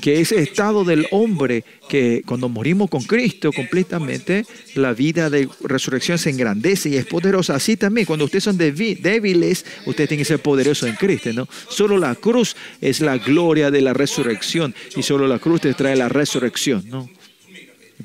Que 0.00 0.20
ese 0.20 0.40
estado 0.40 0.84
del 0.84 1.06
hombre, 1.10 1.64
que 1.88 2.22
cuando 2.26 2.48
morimos 2.48 2.88
con 2.88 3.02
Cristo 3.02 3.52
completamente, 3.52 4.46
la 4.74 4.92
vida 4.92 5.30
de 5.30 5.48
resurrección 5.62 6.18
se 6.18 6.30
engrandece 6.30 6.90
y 6.90 6.96
es 6.96 7.06
poderosa. 7.06 7.56
Así 7.56 7.76
también, 7.76 8.06
cuando 8.06 8.24
ustedes 8.24 8.44
son 8.44 8.56
débiles, 8.56 9.64
ustedes 9.86 10.08
tienen 10.08 10.24
que 10.24 10.28
ser 10.28 10.38
poderosos 10.38 10.88
en 10.88 10.94
Cristo, 10.94 11.32
¿no? 11.32 11.48
Solo 11.68 11.98
la 11.98 12.14
cruz 12.14 12.56
es 12.80 13.00
la 13.00 13.18
gloria 13.18 13.70
de 13.70 13.80
la 13.80 13.92
resurrección 13.92 14.74
y 14.96 15.02
solo 15.02 15.26
la 15.26 15.38
cruz 15.38 15.62
te 15.62 15.74
trae 15.74 15.96
la 15.96 16.08
resurrección, 16.08 16.84
¿no? 16.88 17.10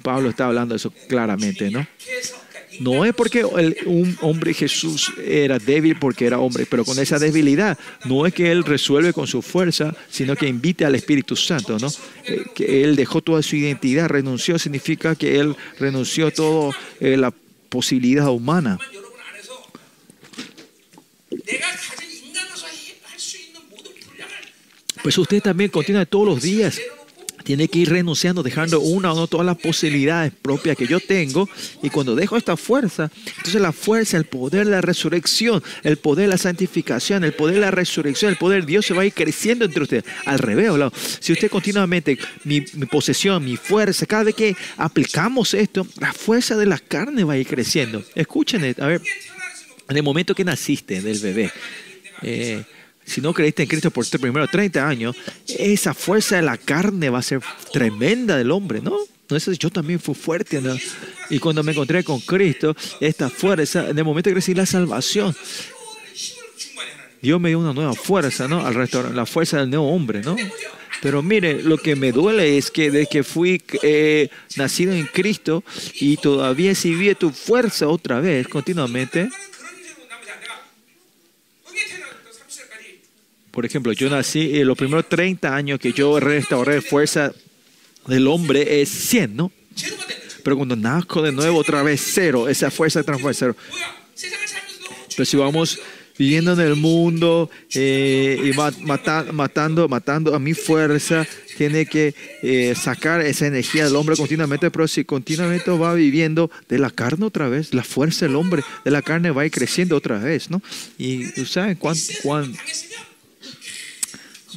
Pablo 0.01 0.29
está 0.29 0.47
hablando 0.47 0.73
de 0.73 0.77
eso 0.77 0.93
claramente, 1.07 1.69
¿no? 1.69 1.85
No 2.79 3.03
es 3.03 3.13
porque 3.13 3.43
un 3.43 4.17
hombre 4.21 4.53
Jesús 4.53 5.11
era 5.23 5.59
débil 5.59 5.97
porque 5.99 6.25
era 6.25 6.39
hombre, 6.39 6.65
pero 6.65 6.85
con 6.85 6.97
esa 6.97 7.19
debilidad 7.19 7.77
no 8.05 8.25
es 8.25 8.33
que 8.33 8.51
él 8.51 8.63
resuelve 8.63 9.11
con 9.11 9.27
su 9.27 9.41
fuerza, 9.41 9.93
sino 10.09 10.35
que 10.35 10.47
invite 10.47 10.85
al 10.85 10.95
Espíritu 10.95 11.35
Santo, 11.35 11.77
¿no? 11.77 11.89
Eh, 12.25 12.45
que 12.55 12.83
él 12.83 12.95
dejó 12.95 13.21
toda 13.21 13.41
su 13.43 13.57
identidad, 13.57 14.07
renunció, 14.07 14.57
significa 14.57 15.15
que 15.15 15.39
él 15.39 15.55
renunció 15.77 16.27
a 16.27 16.31
toda 16.31 16.75
eh, 17.01 17.17
la 17.17 17.33
posibilidad 17.69 18.29
humana. 18.29 18.79
Pues 25.03 25.17
usted 25.17 25.41
también 25.41 25.69
continúa 25.69 26.05
todos 26.05 26.25
los 26.25 26.41
días 26.41 26.79
tiene 27.49 27.67
que 27.67 27.79
ir 27.79 27.89
renunciando, 27.89 28.43
dejando 28.43 28.79
una 28.79 29.11
o 29.11 29.15
no 29.15 29.25
todas 29.25 29.43
las 29.43 29.57
posibilidades 29.57 30.31
propias 30.39 30.77
que 30.77 30.85
yo 30.85 30.99
tengo. 30.99 31.49
Y 31.81 31.89
cuando 31.89 32.13
dejo 32.13 32.37
esta 32.37 32.55
fuerza, 32.55 33.09
entonces 33.37 33.59
la 33.59 33.71
fuerza, 33.71 34.17
el 34.17 34.25
poder 34.25 34.65
de 34.65 34.71
la 34.73 34.81
resurrección, 34.81 35.63
el 35.81 35.97
poder 35.97 36.27
de 36.27 36.33
la 36.33 36.37
santificación, 36.37 37.23
el 37.23 37.33
poder 37.33 37.55
de 37.55 37.61
la 37.61 37.71
resurrección, 37.71 38.29
el 38.29 38.37
poder 38.37 38.61
de 38.61 38.67
Dios 38.67 38.85
se 38.85 38.93
va 38.93 39.01
a 39.01 39.05
ir 39.07 39.13
creciendo 39.13 39.65
entre 39.65 39.81
ustedes. 39.81 40.03
Al 40.25 40.37
revés, 40.37 40.69
si 41.19 41.33
usted 41.33 41.49
continuamente, 41.49 42.19
mi, 42.43 42.61
posesión, 42.61 43.43
mi 43.43 43.57
fuerza, 43.57 44.05
cada 44.05 44.25
vez 44.25 44.35
que 44.35 44.55
aplicamos 44.77 45.55
esto, 45.55 45.87
la 45.99 46.13
fuerza 46.13 46.55
de 46.55 46.67
la 46.67 46.77
carne 46.77 47.23
va 47.23 47.33
a 47.33 47.37
ir 47.37 47.47
creciendo. 47.47 48.03
Escuchen, 48.13 48.75
a 48.77 48.85
ver, 48.85 49.01
en 49.89 49.97
el 49.97 50.03
momento 50.03 50.35
que 50.35 50.45
naciste 50.45 51.01
del 51.01 51.17
bebé, 51.17 51.51
eh, 52.21 52.63
si 53.05 53.21
no 53.21 53.33
creíste 53.33 53.63
en 53.63 53.69
Cristo 53.69 53.91
por 53.91 54.03
estos 54.03 54.21
primeros 54.21 54.49
30 54.51 54.87
años, 54.87 55.15
esa 55.47 55.93
fuerza 55.93 56.35
de 56.35 56.43
la 56.43 56.57
carne 56.57 57.09
va 57.09 57.19
a 57.19 57.23
ser 57.23 57.41
tremenda 57.73 58.37
del 58.37 58.51
hombre, 58.51 58.81
¿no? 58.81 58.97
Entonces 59.21 59.59
yo 59.59 59.69
también 59.69 59.99
fui 59.99 60.15
fuerte, 60.15 60.61
¿no? 60.61 60.75
Y 61.29 61.39
cuando 61.39 61.63
me 61.63 61.71
encontré 61.71 62.03
con 62.03 62.19
Cristo, 62.19 62.75
esta 62.99 63.29
fuerza, 63.29 63.89
en 63.89 63.97
el 63.97 64.03
momento 64.03 64.29
que 64.29 64.35
recibí 64.35 64.57
la 64.57 64.65
salvación, 64.65 65.35
Dios 67.21 67.39
me 67.39 67.49
dio 67.49 67.59
una 67.59 67.73
nueva 67.73 67.93
fuerza, 67.93 68.47
¿no? 68.47 68.65
Al 68.65 68.73
restaurar 68.73 69.13
la 69.13 69.25
fuerza 69.25 69.57
del 69.57 69.69
nuevo 69.69 69.91
hombre, 69.91 70.21
¿no? 70.21 70.35
Pero 71.01 71.21
mire, 71.23 71.61
lo 71.63 71.77
que 71.77 71.95
me 71.95 72.11
duele 72.11 72.57
es 72.57 72.71
que 72.71 72.91
desde 72.91 73.07
que 73.07 73.23
fui 73.23 73.61
eh, 73.83 74.29
nacido 74.57 74.93
en 74.93 75.05
Cristo 75.05 75.63
y 75.93 76.17
todavía 76.17 76.75
si 76.75 76.93
vi 76.93 77.13
tu 77.15 77.31
fuerza 77.31 77.87
otra 77.87 78.19
vez 78.19 78.47
continuamente, 78.47 79.29
Por 83.51 83.65
ejemplo, 83.65 83.91
yo 83.93 84.09
nací, 84.09 84.57
eh, 84.57 84.65
los 84.65 84.77
primeros 84.77 85.07
30 85.09 85.55
años 85.55 85.79
que 85.79 85.91
yo 85.91 86.19
restauré 86.19 86.81
fuerza 86.81 87.33
del 88.07 88.27
hombre 88.27 88.81
es 88.81 88.89
100, 88.89 89.35
¿no? 89.35 89.51
Pero 90.43 90.57
cuando 90.57 90.75
nazco 90.75 91.21
de 91.21 91.31
nuevo 91.31 91.57
otra 91.57 91.83
vez 91.83 92.01
cero, 92.13 92.49
esa 92.49 92.71
fuerza 92.71 93.03
transforma 93.03 93.33
cero. 93.33 93.55
Pero 95.15 95.25
si 95.25 95.37
vamos 95.37 95.79
viviendo 96.17 96.53
en 96.53 96.59
el 96.59 96.75
mundo 96.75 97.49
eh, 97.73 98.37
y 98.43 98.83
matando, 99.33 99.87
matando 99.87 100.35
a 100.35 100.39
mi 100.39 100.53
fuerza, 100.53 101.25
tiene 101.57 101.85
que 101.85 102.13
eh, 102.41 102.73
sacar 102.75 103.21
esa 103.21 103.47
energía 103.47 103.85
del 103.85 103.95
hombre 103.95 104.15
continuamente, 104.17 104.69
pero 104.69 104.87
si 104.87 105.05
continuamente 105.05 105.71
va 105.71 105.93
viviendo 105.93 106.51
de 106.67 106.79
la 106.79 106.89
carne 106.89 107.25
otra 107.25 107.47
vez, 107.47 107.73
la 107.73 107.83
fuerza 107.83 108.25
del 108.25 108.35
hombre 108.35 108.63
de 108.83 108.91
la 108.91 109.01
carne 109.01 109.31
va 109.31 109.49
creciendo 109.49 109.95
otra 109.95 110.19
vez, 110.19 110.49
¿no? 110.49 110.61
Y 110.97 111.25
¿saben 111.45 111.75
cuán 111.75 111.95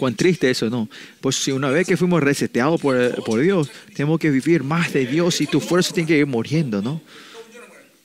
Cuán 0.02 0.16
triste 0.16 0.50
eso, 0.50 0.68
¿no? 0.68 0.88
Pues 1.20 1.36
si 1.36 1.52
una 1.52 1.70
vez 1.70 1.86
que 1.86 1.96
fuimos 1.96 2.20
reseteados 2.20 2.80
por, 2.80 3.22
por 3.22 3.40
Dios, 3.40 3.70
tenemos 3.94 4.18
que 4.18 4.30
vivir 4.32 4.64
más 4.64 4.92
de 4.92 5.06
Dios 5.06 5.40
y 5.40 5.46
tu 5.46 5.60
fuerza 5.60 5.94
tiene 5.94 6.08
que 6.08 6.18
ir 6.18 6.26
muriendo, 6.26 6.82
¿no? 6.82 7.00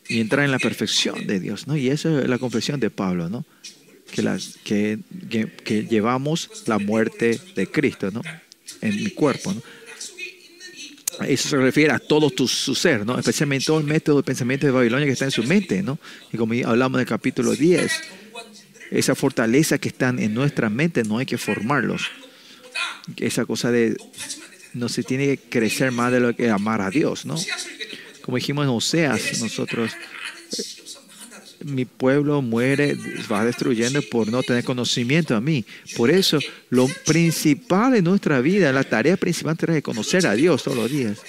Y 0.08 0.20
entrar 0.20 0.46
en 0.46 0.52
la 0.52 0.60
perfección 0.60 1.26
de 1.26 1.40
Dios, 1.40 1.66
¿no? 1.66 1.76
Y 1.76 1.90
esa 1.90 2.22
es 2.22 2.30
la 2.30 2.38
confesión 2.38 2.80
de 2.80 2.92
Pablo, 2.92 3.30
¿no? 3.30 3.48
Que, 4.12 4.22
las, 4.22 4.60
que, 4.64 5.00
que, 5.64 5.88
llevamos 5.90 6.52
la 6.68 6.78
muerte 6.78 7.42
de 7.56 7.66
Cristo, 7.66 8.12
¿no? 8.12 8.22
En 8.82 8.96
mi 9.04 9.10
cuerpo, 9.10 9.56
¿no? 9.56 9.64
Eso 11.26 11.50
se 11.50 11.58
refiere 11.58 11.94
a 11.94 11.98
todo 11.98 12.30
tu, 12.30 12.48
su 12.48 12.76
ser, 12.76 13.08
¿no? 13.08 13.18
Especialmente 13.18 13.66
todo 13.66 13.80
el 13.80 13.88
método 13.88 14.18
de 14.18 14.24
pensamiento 14.24 14.68
de 14.68 14.72
Babilonia 14.72 15.08
que 15.08 15.14
está 15.14 15.26
en 15.26 15.32
su 15.32 15.42
mente, 15.42 15.82
¿no? 15.82 15.98
Y 16.32 16.38
como 16.38 16.54
hablamos 16.64 17.00
del 17.00 17.08
capítulo 17.08 17.56
10, 17.56 17.92
esa 18.92 19.16
fortaleza 19.16 19.78
que 19.78 19.90
están 19.90 20.20
en 20.20 20.34
nuestra 20.34 20.70
mente 20.70 21.04
no 21.04 21.18
hay 21.18 21.26
que 21.26 21.38
formarlos. 21.38 22.10
Esa 23.18 23.46
cosa 23.46 23.72
de 23.72 23.98
no 24.74 24.90
se 24.90 25.04
tiene 25.04 25.38
que 25.38 25.50
crecer 25.50 25.92
más 25.92 26.12
de 26.12 26.20
lo 26.20 26.36
que 26.36 26.50
amar 26.50 26.82
a 26.82 26.90
Dios, 26.90 27.26
¿no? 27.26 27.36
Como 28.22 28.38
dijimos 28.38 28.66
en 28.66 28.70
Oseas, 28.70 29.40
nosotros, 29.40 29.92
mi 31.64 31.86
pueblo 31.86 32.42
muere, 32.42 32.98
va 33.32 33.46
destruyendo 33.46 34.02
por 34.04 34.28
no 34.28 34.44
tener 34.44 34.64
conocimiento 34.64 35.36
a 35.36 35.42
mí. 35.42 35.66
Por 35.96 36.12
eso, 36.12 36.40
lo 36.70 36.88
principal 37.06 37.94
de 37.94 38.02
nuestra 38.02 38.42
vida, 38.42 38.72
la 38.72 38.84
tarea 38.84 39.18
principal 39.18 39.58
es 39.68 39.82
conocer 39.82 40.28
a 40.28 40.34
Dios 40.34 40.64
todos 40.64 40.78
los 40.78 40.92
días. 40.92 41.20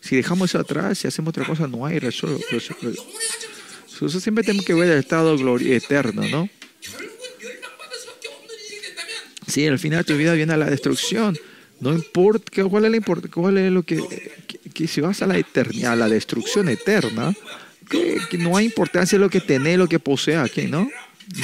Si 0.00 0.16
dejamos 0.16 0.50
eso 0.50 0.58
atrás, 0.58 0.98
si 0.98 1.08
hacemos 1.08 1.30
otra 1.30 1.44
cosa, 1.44 1.66
no 1.66 1.84
hay 1.84 1.98
resolución. 1.98 2.60
Siempre 4.08 4.44
tenemos 4.44 4.64
que 4.64 4.74
ver 4.74 4.90
el 4.90 4.98
estado 4.98 5.36
eterno, 5.58 6.22
¿no? 6.28 6.48
Si 9.50 9.66
al 9.66 9.78
final 9.78 10.04
tu 10.04 10.16
vida 10.16 10.34
viene 10.34 10.56
la 10.56 10.70
destrucción, 10.70 11.36
no 11.80 11.92
importa 11.92 12.62
cuál 12.64 12.84
es, 12.86 12.92
la 12.92 13.16
cuál 13.30 13.58
es 13.58 13.72
lo 13.72 13.82
que, 13.82 13.98
que, 14.74 14.86
si 14.86 15.00
vas 15.00 15.22
a 15.22 15.26
la 15.26 15.38
eternidad, 15.38 15.92
a 15.92 15.96
la 15.96 16.08
destrucción 16.08 16.68
eterna, 16.68 17.34
que, 17.88 18.38
no 18.38 18.56
hay 18.56 18.66
importancia 18.66 19.18
lo 19.18 19.30
que 19.30 19.40
tenés, 19.40 19.78
lo 19.78 19.88
que 19.88 19.98
posee 19.98 20.36
aquí, 20.36 20.66
¿no? 20.66 20.88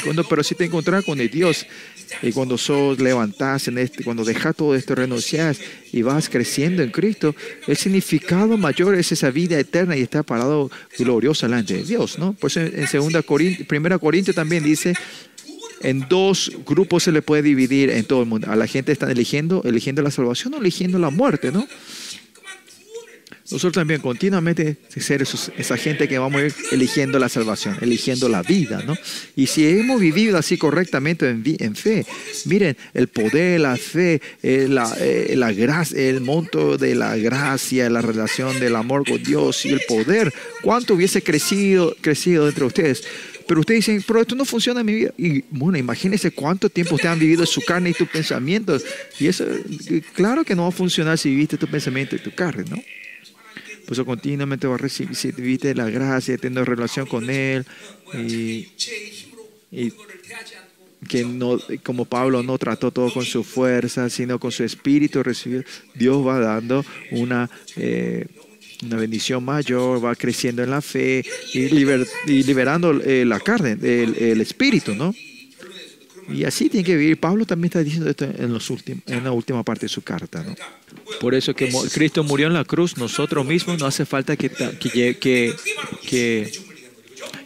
cuando, 0.03 0.25
pero 0.25 0.42
si 0.42 0.55
te 0.57 0.64
encontrás 0.64 1.05
con 1.05 1.21
el 1.21 1.31
Dios 1.31 1.64
y 2.21 2.33
cuando 2.33 2.59
sos 2.59 2.99
levantás 2.99 3.69
en 3.69 3.79
este, 3.79 4.03
cuando 4.03 4.25
dejas 4.25 4.57
todo 4.57 4.75
esto, 4.75 4.97
renuncias 4.97 5.61
y 5.92 6.03
vas 6.03 6.29
creciendo 6.29 6.83
en 6.83 6.90
Cristo, 6.90 7.35
el 7.66 7.77
significado 7.77 8.57
mayor 8.57 8.97
es 8.97 9.12
esa 9.12 9.31
vida 9.31 9.59
eterna 9.59 9.97
y 9.97 10.03
está 10.03 10.23
parado 10.25 10.71
gloriosa 10.99 11.47
delante 11.47 11.75
de 11.75 11.85
Dios, 11.85 12.19
¿no? 12.19 12.33
Pues 12.33 12.57
en, 12.57 12.79
en 12.79 12.88
segunda 12.88 13.23
Corintios, 13.23 13.69
primera 13.69 13.99
Corintios 13.99 14.35
también 14.35 14.64
dice, 14.64 14.95
en 15.82 16.06
dos 16.08 16.52
grupos 16.66 17.02
se 17.04 17.12
le 17.12 17.22
puede 17.22 17.42
dividir 17.42 17.90
en 17.90 18.04
todo 18.04 18.22
el 18.22 18.26
mundo. 18.26 18.50
A 18.50 18.56
la 18.56 18.66
gente 18.66 18.92
están 18.92 19.10
eligiendo, 19.10 19.62
eligiendo 19.64 20.02
la 20.02 20.10
salvación 20.10 20.54
o 20.54 20.58
eligiendo 20.58 20.98
la 20.98 21.10
muerte, 21.10 21.52
¿no? 21.52 21.66
Nosotros 23.48 23.74
también 23.74 24.00
continuamente 24.00 24.76
ser 24.96 25.22
esa 25.22 25.76
gente 25.76 26.08
que 26.08 26.18
vamos 26.18 26.40
a 26.40 26.46
ir 26.46 26.54
eligiendo 26.72 27.20
la 27.20 27.28
salvación, 27.28 27.76
eligiendo 27.80 28.28
la 28.28 28.42
vida, 28.42 28.82
¿no? 28.84 28.96
Y 29.36 29.46
si 29.46 29.68
hemos 29.68 30.00
vivido 30.00 30.36
así 30.36 30.58
correctamente 30.58 31.30
en, 31.30 31.76
fe, 31.76 32.04
miren, 32.46 32.76
el 32.92 33.06
poder, 33.06 33.60
la 33.60 33.76
fe, 33.76 34.20
eh, 34.42 34.66
la, 34.68 34.92
eh, 34.98 35.34
la 35.36 35.52
gracia, 35.52 35.96
el 35.96 36.22
monto 36.22 36.76
de 36.76 36.96
la 36.96 37.16
gracia, 37.16 37.88
la 37.88 38.02
relación 38.02 38.58
del 38.58 38.74
amor 38.74 39.08
con 39.08 39.22
Dios 39.22 39.64
y 39.64 39.68
el 39.68 39.80
poder, 39.86 40.34
¿cuánto 40.62 40.94
hubiese 40.94 41.22
crecido, 41.22 41.94
crecido 42.00 42.48
entre 42.48 42.64
ustedes? 42.64 43.04
Pero 43.46 43.61
ustedes 43.61 43.87
dicen, 43.87 44.02
pero 44.06 44.20
esto 44.20 44.35
no 44.35 44.44
funciona 44.44 44.80
en 44.80 44.87
mi 44.87 44.94
vida. 44.94 45.14
Y 45.16 45.42
bueno, 45.50 45.78
imagínense 45.78 46.32
cuánto 46.32 46.68
tiempo 46.68 46.96
ustedes 46.96 47.12
han 47.12 47.18
vivido 47.18 47.46
su 47.46 47.62
carne 47.62 47.90
y 47.90 47.92
tus 47.92 48.09
pensamientos. 48.09 48.85
Y 49.20 49.28
eso, 49.28 49.46
claro 50.14 50.44
que 50.44 50.54
no 50.54 50.62
va 50.62 50.68
a 50.68 50.72
funcionar 50.72 51.16
si 51.16 51.30
viviste 51.30 51.56
tu 51.56 51.68
pensamiento 51.68 52.16
y 52.16 52.18
tu 52.18 52.35
carne, 52.35 52.64
¿no? 52.68 52.82
Pues 53.87 54.00
continuamente 54.00 54.66
va 54.66 54.74
a 54.74 54.78
recibir, 54.78 55.14
si 55.14 55.30
viviste 55.30 55.72
la 55.74 55.88
gracia, 55.88 56.37
teniendo 56.37 56.64
relación 56.64 57.06
con 57.06 57.30
Él. 57.30 57.64
Y, 58.14 58.68
que 61.09 61.24
no, 61.24 61.61
como 61.85 62.04
Pablo 62.04 62.42
no 62.42 62.59
trató 62.59 62.90
todo 62.90 63.12
con 63.12 63.24
su 63.24 63.44
fuerza, 63.44 64.11
sino 64.11 64.40
con 64.40 64.50
su 64.50 64.64
espíritu, 64.64 65.22
recibir, 65.22 65.64
Dios 65.94 66.26
va 66.26 66.40
dando 66.40 66.85
una... 67.12 67.48
Eh, 67.76 68.26
una 68.84 68.96
bendición 68.96 69.44
mayor, 69.44 70.04
va 70.04 70.14
creciendo 70.14 70.62
en 70.62 70.70
la 70.70 70.80
fe 70.80 71.24
y, 71.52 71.68
liberando 71.68 72.92
eh, 73.02 73.24
la 73.24 73.40
carne, 73.40 73.76
el, 73.80 74.40
espíritu, 74.40 74.94
¿no? 74.94 75.14
Y 76.28 76.44
así 76.44 76.68
tiene 76.68 76.84
que 76.84 76.96
vivir. 76.96 77.20
Pablo 77.20 77.46
también 77.46 77.66
está 77.66 77.82
diciendo 77.82 78.10
esto 78.10 78.24
en, 78.24 78.52
los 78.52 78.68
últimos, 78.70 79.04
en 79.06 79.22
la 79.22 79.30
última 79.30 79.62
parte 79.62 79.86
de 79.86 79.88
su 79.88 80.02
carta. 80.02 80.42
¿no? 80.42 80.56
Por 81.20 81.34
eso 81.34 81.54
que 81.54 81.72
Cristo 81.92 82.24
murió 82.24 82.48
en 82.48 82.54
la 82.54 82.64
cruz, 82.64 82.96
nosotros 82.96 83.46
mismos 83.46 83.78
no 83.78 83.86
hace 83.86 84.04
falta 84.04 84.36
que, 84.36 84.50
que, 84.50 85.16
que, 85.18 85.54
que, 86.02 86.52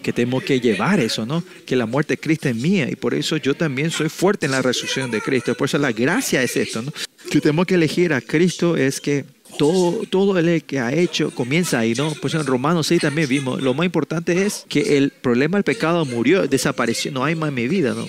que 0.02 0.12
tenemos 0.14 0.42
que 0.44 0.60
llevar 0.60 0.98
eso, 0.98 1.26
¿no? 1.26 1.44
Que 1.66 1.76
la 1.76 1.84
muerte 1.84 2.14
de 2.14 2.20
Cristo 2.20 2.48
es 2.48 2.56
mía 2.56 2.90
y 2.90 2.96
por 2.96 3.12
eso 3.12 3.36
yo 3.36 3.54
también 3.54 3.90
soy 3.90 4.08
fuerte 4.08 4.46
en 4.46 4.52
la 4.52 4.62
resurrección 4.62 5.10
de 5.10 5.20
Cristo. 5.20 5.54
Por 5.54 5.66
eso 5.66 5.76
la 5.76 5.92
gracia 5.92 6.42
es 6.42 6.56
esto, 6.56 6.80
¿no? 6.80 6.90
que 7.30 7.40
tenemos 7.40 7.66
que 7.66 7.74
elegir 7.74 8.12
a 8.12 8.20
Cristo 8.20 8.76
es 8.76 9.00
que 9.00 9.24
todo, 9.58 10.04
todo 10.08 10.38
el 10.38 10.62
que 10.64 10.80
ha 10.80 10.92
hecho 10.92 11.30
comienza 11.30 11.78
ahí, 11.78 11.94
¿no? 11.94 12.12
Pues 12.20 12.34
en 12.34 12.46
Romanos 12.46 12.86
6 12.88 13.02
también 13.02 13.28
vimos, 13.28 13.60
lo 13.62 13.74
más 13.74 13.86
importante 13.86 14.46
es 14.46 14.64
que 14.68 14.96
el 14.96 15.10
problema 15.10 15.56
del 15.56 15.64
pecado 15.64 16.04
murió, 16.04 16.46
desapareció, 16.46 17.12
no 17.12 17.24
hay 17.24 17.34
más 17.34 17.48
en 17.48 17.54
mi 17.54 17.68
vida, 17.68 17.94
¿no? 17.94 18.06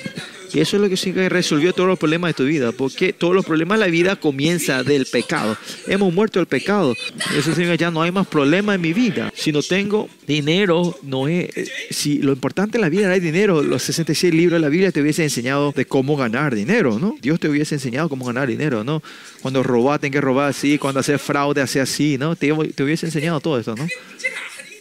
Y 0.54 0.60
eso 0.60 0.76
es 0.76 0.82
lo 0.82 0.90
que 0.90 0.98
significa 0.98 1.24
que 1.24 1.30
resolvió 1.30 1.74
todos 1.74 1.88
los 1.88 2.00
problemas 2.00 2.30
de 2.30 2.34
tu 2.34 2.44
vida, 2.44 2.72
porque 2.72 3.14
todos 3.14 3.34
los 3.34 3.46
problemas 3.46 3.80
de 3.80 3.86
la 3.86 3.92
vida 3.92 4.16
comienzan 4.18 4.86
del 4.86 5.06
pecado. 5.06 5.58
Hemos 5.88 6.14
muerto 6.14 6.40
el 6.40 6.46
pecado. 6.46 6.96
Eso 7.38 7.52
significa 7.52 7.76
ya 7.76 7.92
no 7.92 8.02
hay 8.02 8.12
más 8.12 8.28
problemas 8.28 8.76
en 8.76 8.82
mi 8.82 8.94
vida. 8.94 9.32
Si 9.36 9.52
no 9.52 9.62
tengo 9.64 10.10
dinero, 10.28 10.98
no 11.04 11.28
es... 11.28 11.50
Si 11.90 12.20
lo 12.20 12.34
importante 12.34 12.78
en 12.78 12.82
la 12.82 12.90
vida 12.90 13.06
era 13.06 13.20
dinero, 13.20 13.64
los 13.64 13.84
66 13.84 14.34
libros 14.34 14.58
de 14.58 14.62
la 14.62 14.70
Biblia 14.70 14.92
te 14.92 15.02
hubiesen 15.02 15.26
enseñado 15.26 15.72
de 15.72 15.86
cómo 15.86 16.18
ganar 16.18 16.54
dinero, 16.54 17.00
¿no? 17.00 17.16
Dios 17.22 17.40
te 17.40 17.48
hubiese 17.48 17.76
enseñado 17.76 18.10
cómo 18.10 18.26
ganar 18.26 18.48
dinero, 18.48 18.84
¿no? 18.84 19.02
Cuando 19.42 19.64
robar, 19.64 20.00
ten 20.00 20.12
que 20.12 20.22
robar 20.22 20.50
así, 20.50 20.78
cuando 20.78 21.00
hacer 21.00 21.20
fraude, 21.20 21.62
hacer 21.62 21.84
así, 21.84 22.18
¿no? 22.18 22.36
Te, 22.36 22.52
hubiese 22.52 23.06
enseñado 23.06 23.40
todo 23.40 23.58
esto, 23.58 23.76
¿no? 23.76 23.88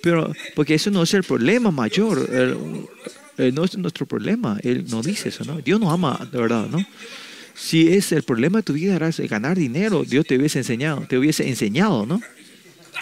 Pero, 0.03 0.33
porque 0.55 0.75
eso 0.75 0.91
no 0.91 1.03
es 1.03 1.15
el 1.15 1.23
problema 1.23 1.71
mayor. 1.71 2.29
Eh, 3.41 3.53
no 3.53 3.65
es 3.65 3.77
nuestro 3.79 4.07
problema. 4.07 4.59
Él 4.63 4.85
no 4.89 5.03
dice 5.03 5.31
eso, 5.31 5.45
¿no? 5.45 5.59
Dios 5.61 5.81
nos 5.81 5.93
ama 5.93 6.29
de 6.31 6.39
verdad, 6.39 6.67
¿no? 6.67 6.85
Si 7.55 7.89
es 7.89 8.13
el 8.13 8.23
problema 8.23 8.59
de 8.59 8.63
tu 8.63 8.73
vida 8.75 8.97
era 8.97 9.11
ganar 9.29 9.57
dinero, 9.57 10.05
Dios 10.05 10.27
te 10.27 10.37
hubiese 10.37 10.59
enseñado, 10.59 11.07
te 11.09 11.19
hubiese 11.19 11.49
enseñado, 11.49 12.07
¿no? 12.07 12.21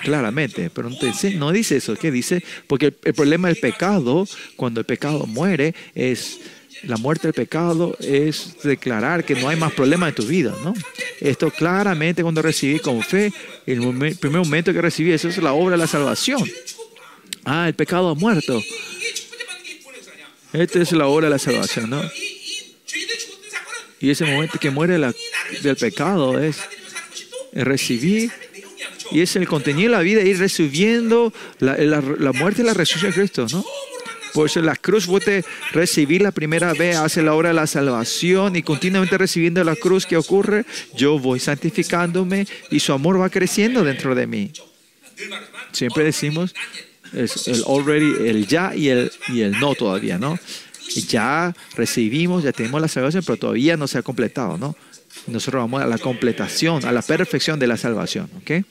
Claramente, 0.03 0.71
pero 0.71 0.91
no, 0.91 0.97
no 1.35 1.53
dice 1.53 1.77
eso. 1.77 1.97
¿Qué 1.97 2.11
dice? 2.13 2.45
Porque 2.69 2.95
el, 3.03 3.15
problema 3.15 3.49
del 3.49 3.57
pecado, 3.57 4.27
cuando 4.57 4.81
el 4.81 4.87
pecado 4.87 5.27
muere, 5.27 5.75
es 5.95 6.39
la 6.85 6.97
muerte 6.97 7.27
del 7.27 7.35
pecado 7.35 7.97
es 7.99 8.59
declarar 8.63 9.25
que 9.25 9.35
no 9.35 9.49
hay 9.49 9.57
más 9.57 9.73
problema 9.73 10.09
en 10.09 10.15
tu 10.15 10.25
vida, 10.25 10.55
¿no? 10.63 10.73
Esto 11.21 11.51
claramente 11.51 12.23
cuando 12.23 12.43
recibí 12.43 12.79
con 12.79 13.03
fe, 13.03 13.33
el 13.67 13.81
primer 14.17 14.41
momento 14.41 14.73
que 14.73 14.81
recibí 14.81 15.11
eso 15.11 15.29
es 15.29 15.39
la 15.39 15.53
obra 15.53 15.73
de 15.73 15.79
la 15.79 15.89
salvación. 15.89 16.49
Ah, 17.45 17.67
el 17.67 17.75
pecado 17.75 18.11
ha 18.11 18.15
muerto. 18.15 18.63
Esta 20.53 20.81
es 20.81 20.93
la 20.93 21.07
hora 21.07 21.27
de 21.27 21.31
la 21.31 21.39
salvación, 21.39 21.91
¿no? 21.91 22.03
Y 24.01 24.11
ese 24.11 24.25
momento 24.25 24.59
que 24.59 24.71
muere 24.71 24.99
del 25.63 25.77
pecado 25.77 26.39
es, 26.39 26.59
recibir, 27.53 28.31
y 29.11 29.21
es 29.21 29.35
el 29.37 29.49
contenido 29.49 29.91
de 29.91 29.97
la 29.97 30.03
vida, 30.03 30.23
ir 30.23 30.39
recibiendo 30.39 31.33
la, 31.59 32.33
muerte 32.33 32.63
y 32.63 32.65
la 32.65 32.75
resurrección 32.75 33.11
de 33.11 33.17
Cristo, 33.17 33.47
¿no? 33.51 33.65
Por 34.33 34.47
eso 34.47 34.61
la 34.61 34.77
cruz 34.77 35.07
puede 35.07 35.45
recibir 35.73 36.23
la 36.23 36.31
primera 36.31 36.73
vez, 36.73 36.97
hace 36.97 37.23
la 37.23 37.35
hora 37.35 37.49
de 37.49 37.55
la 37.55 37.67
salvación 37.67 38.57
y 38.57 38.63
continuamente 38.63 39.19
recibiendo 39.19 39.65
la 39.65 39.75
cruz 39.75 40.07
que 40.07 40.17
ocurre, 40.17 40.65
yo 40.95 41.19
voy 41.19 41.41
santificándome 41.41 42.47
y 42.71 42.81
su 42.81 42.93
amor 42.93 43.21
va 43.21 43.31
creciendo 43.31 43.83
dentro 43.83 44.15
de 44.15 44.27
mí. 44.27 44.53
Siempre 45.73 46.05
decimos, 46.05 46.55
es 47.13 47.49
el 47.49 47.63
already, 47.67 48.29
el 48.29 48.47
ya 48.47 48.75
y 48.75 48.89
el, 48.89 49.11
y 49.29 49.41
el 49.41 49.53
no 49.59 49.75
todavía, 49.75 50.19
¿no? 50.19 50.39
Ya 51.09 51.55
recibimos, 51.77 52.45
ya 52.45 52.53
tenemos 52.53 52.81
la 52.81 52.89
salvación, 52.89 53.23
pero 53.27 53.37
todavía 53.37 53.77
no 53.77 53.87
se 53.87 53.99
ha 53.99 54.03
completado, 54.03 54.57
¿no? 54.57 54.77
Nosotros 55.27 55.63
vamos 55.63 55.83
a 55.83 55.87
la 55.87 55.99
completación, 55.99 56.85
a 56.85 56.93
la 56.93 57.03
perfección 57.03 57.59
de 57.59 57.67
la 57.67 57.77
salvación, 57.77 58.31
¿ok? 58.41 58.65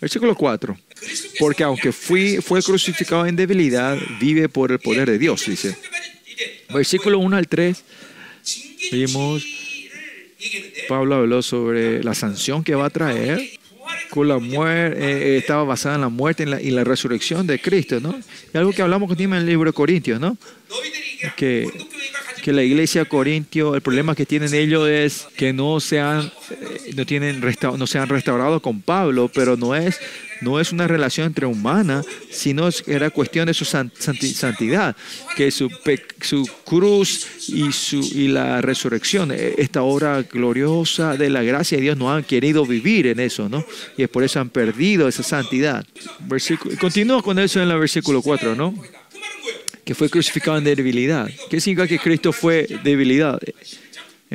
Versículo 0.00 0.34
4. 0.34 0.76
Porque 1.38 1.62
aunque 1.62 1.92
fui, 1.92 2.38
fue 2.42 2.62
crucificado 2.62 3.26
en 3.26 3.36
debilidad, 3.36 3.96
vive 4.20 4.48
por 4.48 4.72
el 4.72 4.78
poder 4.78 5.08
de 5.08 5.18
Dios, 5.18 5.46
dice. 5.46 5.76
Versículo 6.72 7.18
1 7.18 7.36
al 7.36 7.48
3, 7.48 7.84
vimos, 8.92 9.44
Pablo 10.88 11.14
habló 11.16 11.42
sobre 11.42 12.02
la 12.02 12.14
sanción 12.14 12.64
que 12.64 12.74
va 12.74 12.86
a 12.86 12.90
traer 12.90 13.40
con 14.14 14.28
la 14.28 14.38
muerte, 14.38 14.96
eh, 15.00 15.36
estaba 15.38 15.64
basada 15.64 15.96
en 15.96 16.02
la 16.02 16.08
muerte 16.08 16.44
y 16.62 16.70
la, 16.70 16.84
resurrección 16.84 17.48
de 17.48 17.60
Cristo, 17.60 17.98
¿no? 17.98 18.14
Y 18.52 18.56
algo 18.56 18.70
que 18.70 18.80
hablamos 18.80 19.08
contigo 19.08 19.34
en 19.34 19.40
el 19.40 19.46
libro 19.46 19.68
de 19.68 19.74
Corintios, 19.74 20.20
¿no? 20.20 20.38
Que, 21.36 21.68
que 22.44 22.52
la 22.52 22.62
iglesia 22.62 23.06
Corintio, 23.06 23.74
el 23.74 23.80
problema 23.80 24.14
que 24.14 24.26
tienen 24.26 24.52
ellos 24.52 24.86
es 24.86 25.26
que 25.34 25.54
no 25.54 25.80
se 25.80 25.98
han, 25.98 26.30
eh, 26.50 26.90
no 26.94 27.06
tienen 27.06 27.40
no 27.78 27.86
se 27.86 27.98
han 27.98 28.06
restaurado 28.06 28.60
con 28.60 28.82
Pablo, 28.82 29.30
pero 29.32 29.56
no 29.56 29.74
es 29.74 29.98
no 30.42 30.60
es 30.60 30.70
una 30.70 30.86
relación 30.86 31.28
entre 31.28 31.46
humana, 31.46 32.02
sino 32.30 32.68
era 32.86 33.08
cuestión 33.08 33.46
de 33.46 33.54
su 33.54 33.64
santidad, 33.64 34.94
que 35.36 35.50
su, 35.50 35.70
su 36.20 36.46
cruz 36.64 37.48
y, 37.48 37.72
su, 37.72 38.00
y 38.00 38.28
la 38.28 38.60
resurrección, 38.60 39.32
e, 39.32 39.54
esta 39.56 39.80
obra 39.82 40.22
gloriosa 40.22 41.16
de 41.16 41.30
la 41.30 41.42
gracia 41.42 41.78
de 41.78 41.82
Dios, 41.84 41.96
no 41.96 42.12
han 42.12 42.24
querido 42.24 42.66
vivir 42.66 43.06
en 43.06 43.20
eso, 43.20 43.48
¿no? 43.48 43.64
Y 43.96 44.02
es 44.02 44.10
por 44.10 44.22
eso 44.22 44.38
han 44.38 44.50
perdido 44.50 45.08
esa 45.08 45.22
santidad. 45.22 45.86
continúa 46.78 47.22
con 47.22 47.38
eso 47.38 47.62
en 47.62 47.70
el 47.70 47.78
versículo 47.78 48.20
4, 48.20 48.54
¿no? 48.54 48.74
Que 49.84 49.94
fue 49.94 50.08
crucificado 50.08 50.56
en 50.58 50.64
debilidad. 50.64 51.28
¿Qué 51.50 51.60
significa 51.60 51.86
que 51.86 51.98
Cristo 51.98 52.32
fue 52.32 52.66
debilidad? 52.82 53.38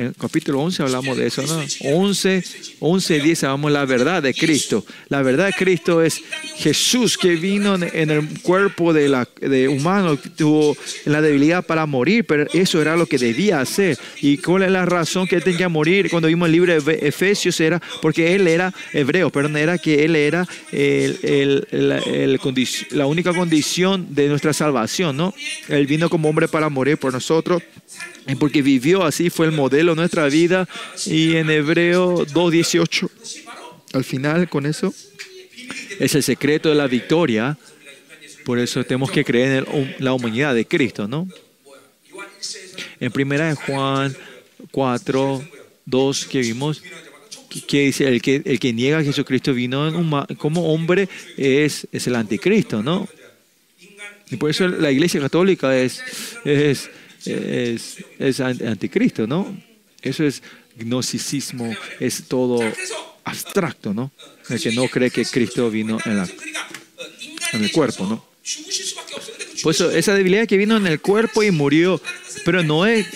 En 0.00 0.06
el 0.06 0.14
capítulo 0.14 0.60
11 0.62 0.82
hablamos 0.82 1.14
de 1.14 1.26
eso, 1.26 1.42
¿no? 1.42 1.62
11, 1.84 2.42
11, 2.78 3.20
10 3.20 3.44
hablamos 3.44 3.70
la 3.70 3.84
verdad 3.84 4.22
de 4.22 4.32
Cristo. 4.32 4.82
La 5.10 5.20
verdad 5.20 5.48
de 5.48 5.52
Cristo 5.52 6.00
es 6.00 6.22
Jesús 6.56 7.18
que 7.18 7.36
vino 7.36 7.74
en 7.74 8.10
el 8.10 8.40
cuerpo 8.40 8.94
de, 8.94 9.10
la, 9.10 9.28
de 9.42 9.68
humano, 9.68 10.16
tuvo 10.16 10.74
la 11.04 11.20
debilidad 11.20 11.66
para 11.66 11.84
morir, 11.84 12.24
pero 12.24 12.46
eso 12.54 12.80
era 12.80 12.96
lo 12.96 13.04
que 13.04 13.18
debía 13.18 13.60
hacer. 13.60 13.98
¿Y 14.22 14.38
cuál 14.38 14.62
es 14.62 14.70
la 14.70 14.86
razón 14.86 15.26
que 15.26 15.36
él 15.36 15.44
tenía 15.44 15.58
que 15.58 15.68
morir? 15.68 16.08
Cuando 16.08 16.28
vimos 16.28 16.46
el 16.46 16.52
libro 16.52 16.80
de 16.80 16.98
Efesios 17.02 17.60
era 17.60 17.78
porque 18.00 18.34
él 18.34 18.48
era 18.48 18.72
hebreo, 18.94 19.28
pero 19.28 19.50
no 19.50 19.58
era 19.58 19.76
que 19.76 20.06
él 20.06 20.16
era 20.16 20.48
la 22.90 23.06
única 23.06 23.34
condición 23.34 24.06
de 24.14 24.28
nuestra 24.28 24.54
salvación, 24.54 25.18
¿no? 25.18 25.34
Él 25.68 25.86
vino 25.86 26.08
como 26.08 26.30
hombre 26.30 26.48
para 26.48 26.70
morir 26.70 26.96
por 26.96 27.12
nosotros 27.12 27.62
porque 28.38 28.62
vivió 28.62 29.04
así, 29.04 29.30
fue 29.30 29.46
el 29.46 29.52
modelo 29.52 29.92
de 29.92 29.96
nuestra 29.96 30.26
vida. 30.26 30.68
Y 31.06 31.36
en 31.36 31.50
Hebreo 31.50 32.26
2.18, 32.26 33.08
al 33.92 34.04
final 34.04 34.48
con 34.48 34.66
eso, 34.66 34.94
es 35.98 36.14
el 36.14 36.22
secreto 36.22 36.68
de 36.68 36.74
la 36.74 36.86
victoria. 36.86 37.58
Por 38.44 38.58
eso 38.58 38.82
tenemos 38.84 39.10
que 39.10 39.24
creer 39.24 39.66
en 39.72 39.96
la 39.98 40.12
humanidad 40.12 40.54
de 40.54 40.66
Cristo, 40.66 41.06
¿no? 41.06 41.28
En 42.98 43.12
primera 43.12 43.48
de 43.48 43.54
Juan 43.54 44.14
4, 44.70 45.42
2 45.86 46.24
que 46.26 46.40
vimos, 46.40 46.82
que 47.66 47.80
dice, 47.86 48.08
el 48.08 48.22
que, 48.22 48.42
el 48.44 48.58
que 48.60 48.72
niega 48.72 48.98
a 48.98 49.04
Jesucristo 49.04 49.52
vino 49.52 49.90
como 50.38 50.72
hombre 50.72 51.08
es, 51.36 51.86
es 51.92 52.06
el 52.06 52.14
anticristo, 52.14 52.82
¿no? 52.82 53.08
Y 54.30 54.36
por 54.36 54.50
eso 54.50 54.68
la 54.68 54.92
iglesia 54.92 55.20
católica 55.20 55.76
es, 55.76 56.02
es 56.44 56.88
es, 57.26 57.96
es 58.18 58.40
anticristo, 58.40 59.26
¿no? 59.26 59.56
Eso 60.02 60.24
es 60.24 60.42
gnosticismo, 60.76 61.74
es 61.98 62.24
todo 62.28 62.60
abstracto, 63.24 63.92
¿no? 63.92 64.10
El 64.48 64.60
que 64.60 64.72
no 64.72 64.88
cree 64.88 65.10
que 65.10 65.24
Cristo 65.24 65.70
vino 65.70 65.98
en, 66.04 66.16
la, 66.16 66.28
el 67.52 67.72
cuerpo, 67.72 68.06
¿no? 68.06 68.24
Pues 69.62 69.80
esa 69.80 70.14
debilidad 70.14 70.46
que 70.46 70.56
vino 70.56 70.76
en 70.76 70.86
el 70.86 71.00
cuerpo 71.00 71.42
y 71.42 71.50
murió, 71.50 72.00
pero 72.44 72.62
no 72.62 72.86
es 72.86 73.06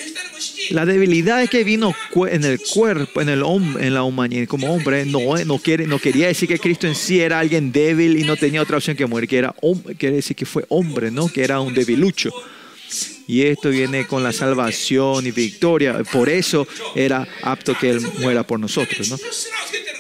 la 0.71 0.85
debilidad 0.85 1.49
que 1.49 1.65
vino 1.65 1.95
en 2.31 2.45
el 2.45 2.61
cuerpo, 2.61 3.21
en 3.21 3.29
el 3.29 3.43
en 3.81 3.95
la 3.95 4.03
humanidad 4.03 4.47
como 4.47 4.73
hombre, 4.73 5.07
no, 5.07 5.37
no, 5.45 5.59
quiere, 5.59 5.87
no 5.87 5.99
quería 5.99 6.29
decir 6.29 6.49
que 6.49 6.59
Cristo 6.59 6.87
en 6.87 6.95
sí 6.95 7.21
era 7.21 7.39
alguien 7.39 7.73
débil 7.73 8.19
y 8.19 8.25
no 8.25 8.37
tenía 8.37 8.63
otra 8.63 8.77
opción 8.77 8.97
que 8.97 9.07
morir, 9.07 9.29
que 9.29 9.39
era 9.39 9.55
quiere 9.99 10.17
decir 10.17 10.37
que 10.37 10.47
fue 10.47 10.65
hombre, 10.69 11.11
¿no? 11.11 11.29
Que 11.29 11.43
era 11.43 11.61
un 11.61 11.75
debilucho. 11.75 12.31
Y 13.27 13.43
esto 13.43 13.71
viene 13.71 14.07
con 14.07 14.23
la 14.23 14.33
salvación 14.33 15.27
y 15.27 15.31
victoria. 15.31 16.03
Por 16.13 16.29
eso 16.29 16.67
era 16.95 17.27
apto 17.43 17.77
que 17.79 17.91
Él 17.91 18.01
muera 18.21 18.47
por 18.47 18.61
nosotros. 18.61 19.09
¿no? 19.11 19.19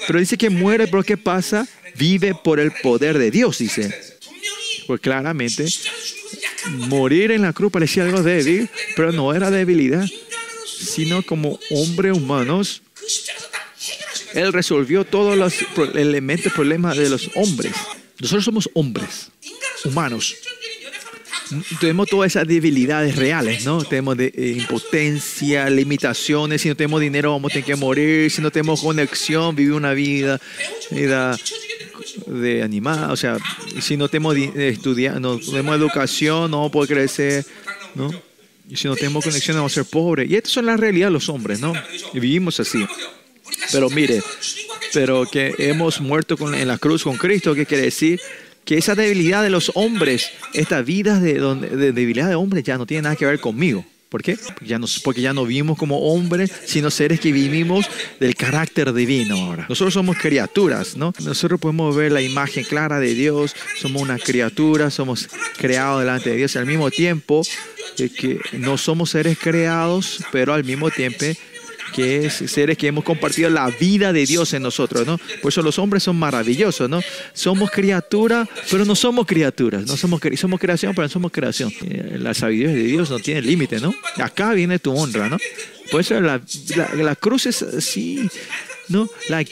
Pero 0.07 0.19
dice 0.19 0.37
que 0.37 0.51
muere 0.51 0.87
porque 0.87 1.17
pasa, 1.17 1.67
vive 1.97 2.35
por 2.35 2.61
el 2.61 2.73
poder 2.73 3.19
de 3.19 3.31
Dios, 3.31 3.59
dice. 3.59 3.95
Pues 4.87 5.01
claramente, 5.01 5.67
morir 6.89 7.31
en 7.31 7.43
la 7.43 7.55
cruz 7.55 7.73
parecía 7.73 8.05
algo 8.05 8.23
débil, 8.23 8.69
pero 8.97 9.13
no 9.13 9.33
era 9.33 9.51
debilidad, 9.51 10.07
sino 10.79 11.23
como 11.23 11.59
hombre 11.71 12.13
humanos. 12.13 12.83
Él 14.35 14.53
resolvió 14.53 15.05
todos 15.05 15.39
los 15.39 15.55
elementos, 15.95 16.53
problemas 16.53 16.99
de 16.99 17.09
los 17.09 17.31
hombres. 17.35 17.73
Nosotros 18.21 18.45
somos 18.45 18.69
hombres, 18.75 19.31
humanos 19.85 20.35
tenemos 21.81 22.09
todas 22.09 22.33
esas 22.33 22.47
debilidades 22.47 23.17
reales, 23.17 23.65
¿no? 23.65 23.83
Tenemos 23.85 24.17
de, 24.17 24.33
eh, 24.35 24.55
impotencia, 24.59 25.69
limitaciones, 25.71 26.63
si 26.63 26.69
no 26.69 26.77
tenemos 26.77 27.01
dinero 27.01 27.33
vamos 27.33 27.51
a 27.51 27.55
tener 27.55 27.67
que 27.67 27.77
morir, 27.77 28.31
si 28.31 28.41
no 28.43 28.51
tenemos 28.51 28.81
conexión, 28.81 29.55
vivir 29.55 29.73
una 29.73 29.93
vida, 29.93 30.41
de 32.27 32.63
animal, 32.63 33.11
o 33.11 33.17
sea, 33.17 33.39
si 33.81 33.97
no 33.97 34.09
tenemos 34.09 34.37
estudiar, 34.37 35.21
no 35.21 35.39
tenemos 35.39 35.77
educación, 35.77 36.51
no 36.51 36.71
poder 36.71 36.97
crecer, 36.97 37.45
¿no? 37.95 38.11
Y 38.69 38.77
si 38.77 38.89
no 38.89 38.95
tenemos 38.95 39.25
conexión 39.25 39.57
vamos 39.57 39.73
a 39.73 39.75
ser 39.75 39.85
pobres. 39.85 40.31
Y 40.31 40.37
estas 40.37 40.53
son 40.53 40.67
las 40.67 40.81
realidades 40.81 41.11
de 41.11 41.15
los 41.15 41.29
hombres, 41.29 41.61
¿no? 41.61 41.75
Y 42.13 42.21
vivimos 42.21 42.61
así. 42.61 42.85
Pero 43.73 43.91
mire, 43.91 44.23
pero 44.93 45.27
que 45.27 45.55
hemos 45.59 46.01
muerto 46.01 46.37
con, 46.37 46.55
en 46.55 46.69
la 46.69 46.79
cruz 46.79 47.03
con 47.05 47.17
Cristo, 47.17 47.55
¿qué 47.55 47.67
quiere 47.67 47.85
decir? 47.85 48.21
Que 48.65 48.79
esa 48.79 48.95
debilidad 48.95 49.43
de 49.43 49.51
los 49.51 49.73
hombres, 49.75 50.31
esta 50.53 50.83
vida 50.83 51.21
de, 51.21 51.35
de 51.35 51.93
debilidad 51.93 52.29
de 52.29 52.35
hombres 52.35 52.65
ya 52.65 52.79
no 52.79 52.87
tiene 52.87 53.03
nada 53.03 53.17
que 53.17 53.27
ver 53.27 53.41
conmigo. 53.41 53.85
¿Por 54.15 54.23
qué? 54.23 54.37
Porque 54.37 54.67
ya, 54.67 54.79
no, 54.79 54.87
porque 55.03 55.23
ya 55.23 55.33
no 55.33 55.45
vivimos 55.45 55.77
como 55.77 55.99
hombres, 55.99 56.53
sino 56.67 56.89
seres 56.89 57.19
que 57.19 57.33
vivimos 57.33 57.85
del 58.21 58.37
carácter 58.37 58.93
divino 58.93 59.37
ahora. 59.37 59.67
Nosotros 59.69 59.93
somos 59.93 60.17
criaturas, 60.19 60.97
¿no? 60.97 61.13
Nosotros 61.25 61.59
podemos 61.59 61.97
ver 61.97 62.13
la 62.13 62.23
imagen 62.23 62.63
clara 62.63 63.01
de 63.01 63.13
Dios, 63.13 63.57
somos 63.77 64.01
una 64.01 64.17
criatura, 64.17 64.93
somos 64.93 65.29
creados 65.59 65.99
delante 65.99 66.31
de 66.31 66.37
Dios. 66.37 66.55
Al 66.55 66.67
mismo 66.67 66.93
tiempo, 66.93 67.43
que 67.97 68.39
no 68.53 68.79
somos 68.79 69.11
seres 69.11 69.37
creados, 69.37 70.25
pero 70.31 70.55
al 70.55 70.63
mismo 70.63 70.93
tiempo 70.93 71.25
que 71.95 72.27
es 72.27 72.35
seres 72.35 72.77
que 72.77 72.89
hemos 72.89 73.05
compartido 73.05 73.49
la 73.49 73.69
vida 73.69 74.13
de 74.13 74.27
Dios 74.27 74.53
en 74.53 74.63
nosotros, 74.63 75.07
¿no? 75.07 75.19
Por 75.41 75.53
eso 75.53 75.63
los 75.63 75.79
hombres 75.79 76.03
son 76.03 76.17
maravillosos, 76.17 76.91
¿no? 76.91 77.01
Somos 77.33 77.71
criaturas, 77.71 78.49
pero 78.69 78.85
no 78.85 78.97
somos 78.97 79.27
criaturas, 79.27 79.87
no 79.87 79.97
somos, 79.97 80.21
somos 80.37 80.59
creación, 80.59 80.93
pero 80.95 81.07
no 81.07 81.11
somos 81.11 81.31
creación. 81.31 81.73
Eh, 81.85 82.17
la 82.19 82.35
sabiduría 82.35 82.75
de 82.75 82.83
Dios 82.83 83.11
no 83.11 83.21
tiene 83.21 83.43
límite, 83.43 83.79
¿no? 83.79 83.95
Acá 84.17 84.53
viene 84.55 84.81
tu 84.81 84.93
honra, 84.93 85.29
¿no? 85.29 85.39
Por 85.91 86.01
eso 86.01 86.21
la, 86.21 86.41
la, 86.97 87.15
cruz 87.15 87.47
es 87.47 87.63
así, 87.63 88.29
¿no? 88.89 89.09
La, 89.29 89.45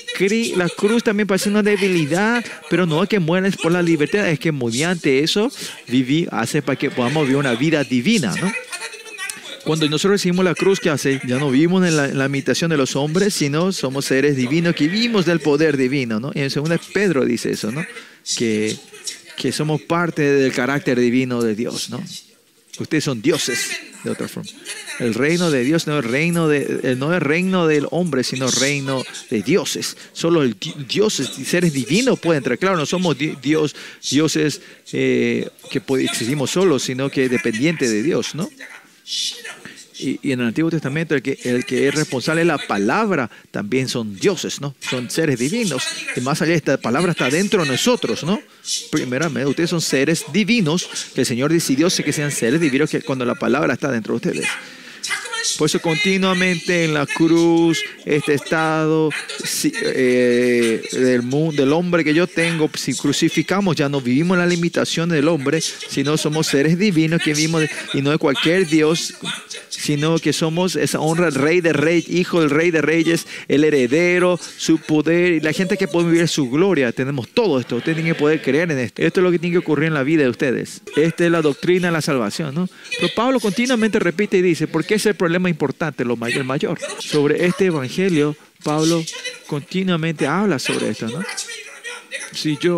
la, 0.57 0.69
cruz 0.69 1.05
también 1.05 1.29
parece 1.29 1.49
una 1.49 1.63
debilidad, 1.63 2.45
pero 2.69 2.87
no 2.87 3.05
es 3.05 3.09
que 3.09 3.21
mueres 3.21 3.57
por 3.57 3.71
la 3.71 3.83
libertad, 3.83 4.29
es 4.29 4.41
que 4.41 4.51
mediante 4.51 5.21
eso 5.21 5.53
viví, 5.87 6.27
hace 6.33 6.61
para 6.61 6.77
que 6.77 6.91
podamos 6.91 7.23
vivir 7.23 7.37
una 7.37 7.55
vida 7.55 7.85
divina, 7.85 8.35
¿no? 8.41 8.51
Cuando 9.65 9.89
nosotros 9.89 10.13
recibimos 10.13 10.45
la 10.45 10.55
cruz, 10.55 10.81
¿qué 10.81 10.91
hace? 10.91 11.21
Ya 11.27 11.39
no 11.39 11.51
vivimos 11.51 11.87
en 11.87 12.19
la, 12.19 12.27
imitación 12.27 12.71
de 12.71 12.77
los 12.77 12.97
hombres, 12.97 13.35
sino 13.35 13.73
somos 13.73 14.07
seres 14.07 14.37
divinos 14.37 14.75
que 14.75 14.89
vivimos 14.89 15.25
del 15.25 15.41
poder 15.41 15.77
divino, 15.77 16.19
¿no? 16.19 16.33
Y 16.35 16.41
en 16.41 16.51
segundo 16.51 16.77
Pedro 16.93 17.25
dice 17.25 17.51
eso, 17.51 17.71
¿no? 17.71 17.85
Que, 18.37 18.77
que 19.37 19.53
somos 19.53 19.81
parte 19.83 20.23
del 20.23 20.53
carácter 20.53 20.99
divino 20.99 21.43
de 21.43 21.55
Dios, 21.55 21.91
¿no? 21.91 22.03
Ustedes 22.79 23.05
son 23.05 23.21
dioses, 23.21 23.71
de 24.03 24.11
otra 24.11 24.29
forma. 24.29 24.51
El 24.99 25.15
reino 25.15 25.51
de 25.51 25.63
Dios 25.63 25.87
no 25.87 25.99
es 25.99 26.05
reino, 26.05 26.49
de, 26.49 26.81
eh, 26.83 26.97
no 26.97 27.15
es 27.15 27.23
reino 27.23 27.67
del 27.67 27.87
hombre, 27.91 28.25
sino 28.25 28.51
reino 28.51 29.05
de 29.31 29.43
dioses. 29.43 29.97
Solo 30.13 30.43
el 30.43 30.57
dioses 30.89 31.39
y 31.39 31.45
seres 31.45 31.73
divinos 31.73 32.19
pueden 32.19 32.39
entrar. 32.39 32.59
Claro, 32.59 32.77
no 32.77 32.87
somos 32.87 33.17
dios, 33.19 33.77
dioses 34.11 34.63
eh, 34.93 35.49
que 35.71 35.83
existimos 36.03 36.51
solos, 36.51 36.83
sino 36.83 37.11
que 37.11 37.29
dependientes 37.29 37.91
de 37.91 38.03
Dios, 38.03 38.35
¿no? 38.35 38.49
Y, 39.99 40.33
en 40.33 40.41
el 40.41 40.49
Antiguo 40.49 40.71
Testamento 40.71 41.15
el 41.15 41.23
que, 41.23 41.39
el 41.45 41.65
que 41.65 41.87
es 41.87 41.95
responsable 41.95 42.41
de 42.41 42.47
la 42.47 42.59
palabra 42.59 43.31
también 43.51 43.89
son 43.89 44.17
dioses, 44.17 44.61
¿no? 44.61 44.75
Son 44.81 45.11
seres 45.11 45.39
divinos. 45.39 45.85
Y 46.17 46.21
más 46.21 46.43
allá 46.43 46.53
de 46.53 46.57
esta 46.57 46.77
palabra 46.77 47.13
está 47.13 47.31
dentro 47.31 47.63
de 47.63 47.71
nosotros, 47.71 48.25
¿no? 48.25 48.41
Primeramente, 48.91 49.49
ustedes 49.49 49.71
son 49.71 49.81
seres 49.81 50.25
divinos 50.33 50.89
que 51.15 51.21
el 51.21 51.27
Señor 51.27 51.53
decidió 51.53 51.89
que 51.89 52.13
sean 52.13 52.33
seres 52.33 52.61
divinos 52.61 52.91
que 52.91 53.03
cuando 53.03 53.25
la 53.25 53.35
palabra 53.35 53.75
está 53.75 53.91
dentro 53.91 54.15
de 54.15 54.29
ustedes. 54.29 54.49
Por 55.59 55.67
eso 55.67 55.81
continuamente 55.81 56.85
en 56.85 56.95
la 56.95 57.07
cruz, 57.07 57.83
este 58.05 58.35
estado 58.35 59.11
eh, 59.65 60.83
del, 60.93 61.23
mundo, 61.23 61.63
del 61.63 61.73
hombre 61.73 62.05
que 62.05 62.15
yo 62.15 62.27
tengo, 62.27 62.71
si 62.75 62.95
crucificamos 62.95 63.77
ya 63.77 63.89
no 63.89 64.01
vivimos 64.01 64.39
la 64.39 64.47
limitación 64.47 65.09
del 65.09 65.29
hombre, 65.29 65.61
sino 65.61 66.17
somos 66.17 66.47
seres 66.47 66.79
divinos 66.79 67.21
que 67.23 67.35
vivimos 67.35 67.65
y 67.93 68.03
no 68.03 68.11
de 68.11 68.19
cualquier 68.19 68.67
Dios, 68.67 69.15
sino 69.69 70.19
que 70.19 70.33
somos 70.33 70.77
esa 70.77 71.01
honra 71.01 71.27
del 71.27 71.35
rey 71.35 71.61
de 71.61 71.73
reyes, 71.73 72.09
hijo 72.09 72.41
del 72.41 72.51
rey 72.51 72.71
de 72.71 72.83
reyes, 72.83 73.27
el 73.49 73.65
heredero, 73.65 74.39
su 74.57 74.79
poder 74.79 75.33
y 75.33 75.41
la 75.41 75.53
gente 75.53 75.77
que 75.77 75.89
puede 75.89 76.09
vivir 76.11 76.29
su 76.29 76.51
gloria. 76.51 76.93
Tenemos 76.93 77.29
todo 77.29 77.59
esto, 77.59 77.77
ustedes 77.77 77.97
tienen 77.97 78.15
que 78.15 78.19
poder 78.19 78.41
creer 78.43 78.71
en 78.71 78.79
esto. 78.79 79.03
Esto 79.03 79.21
es 79.21 79.25
lo 79.25 79.31
que 79.31 79.39
tiene 79.39 79.55
que 79.55 79.59
ocurrir 79.59 79.89
en 79.89 79.95
la 79.95 80.05
vida 80.05 80.23
de 80.23 80.29
ustedes. 80.29 80.83
Esta 80.97 81.25
es 81.25 81.31
la 81.31 81.43
doctrina 81.43 81.89
de 81.89 81.93
la 81.93 82.01
salvación, 82.01 82.55
¿no? 82.55 82.69
Pero 83.01 83.13
Pablo 83.15 83.41
continuamente 83.41 83.99
repite 83.99 84.39
y 84.39 84.43
dice, 84.43 84.67
¿por 84.69 84.85
qué 84.85 84.95
es 84.95 85.07
el 85.07 85.15
problema? 85.15 85.32
Problema 85.33 85.49
importante, 85.49 86.05
lo 86.05 86.15
mayor, 86.15 86.45
mayor. 86.45 86.79
Sobre 86.99 87.47
este 87.47 87.67
evangelio, 87.67 88.37
Pablo 88.63 89.03
continuamente 89.47 90.27
habla 90.27 90.59
sobre 90.59 90.91
esto, 90.91 91.07
¿no? 91.09 91.23
Si 92.33 92.59
yo, 92.59 92.77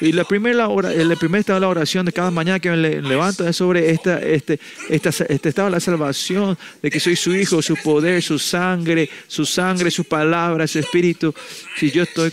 y 0.00 0.12
la 0.12 0.22
primera, 0.22 0.68
hora, 0.68 0.92
el 0.92 1.16
primer 1.16 1.40
estado 1.40 1.58
de 1.58 1.62
la 1.62 1.68
oración 1.68 2.06
de 2.06 2.12
cada 2.12 2.30
mañana 2.30 2.60
que 2.60 2.70
me 2.70 2.76
levanto 3.02 3.46
es 3.46 3.56
sobre 3.56 3.90
esta, 3.90 4.20
este, 4.20 4.60
esta, 4.88 5.08
este 5.08 5.48
estado 5.48 5.66
de 5.66 5.72
la 5.72 5.80
salvación, 5.80 6.56
de 6.80 6.90
que 6.92 7.00
soy 7.00 7.16
su 7.16 7.34
hijo, 7.34 7.60
su 7.60 7.74
poder, 7.74 8.22
su 8.22 8.38
sangre, 8.38 9.10
su 9.26 9.44
sangre, 9.44 9.90
su 9.90 10.04
palabra, 10.04 10.68
su 10.68 10.78
espíritu. 10.78 11.34
Si 11.76 11.90
yo 11.90 12.04
estoy 12.04 12.32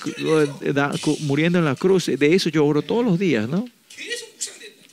muriendo 1.22 1.58
en 1.58 1.66
la 1.66 1.76
cruz, 1.76 2.06
de 2.06 2.36
eso 2.36 2.50
yo 2.50 2.64
oro 2.64 2.84
todos 2.84 3.04
los 3.04 3.18
días, 3.18 3.50
¿no? 3.50 3.68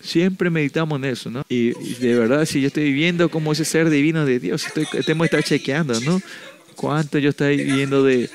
Siempre 0.04 0.50
meditamos 0.50 0.98
en 0.98 1.06
eso, 1.06 1.30
¿no? 1.30 1.44
Y, 1.48 1.70
de 1.94 2.14
verdad, 2.14 2.44
si 2.44 2.60
yo 2.60 2.66
estoy 2.66 2.84
viviendo 2.84 3.30
como 3.30 3.52
ese 3.52 3.64
ser 3.64 3.88
divino 3.88 4.26
de 4.26 4.38
Dios, 4.38 4.66
estoy, 4.66 4.86
tengo 5.06 5.20
que 5.22 5.26
estar 5.26 5.42
chequeando, 5.42 5.98
¿no? 6.00 6.20
¿Cuánto 6.76 7.18
yo 7.18 7.30
estoy 7.30 7.56
viviendo 7.56 8.04
de, 8.04 8.28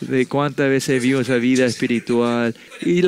de 0.00 0.26
cuántas 0.26 0.68
veces 0.68 1.02
vivo 1.02 1.20
esa 1.20 1.36
vida 1.36 1.66
espiritual 1.66 2.54
y 2.80 3.02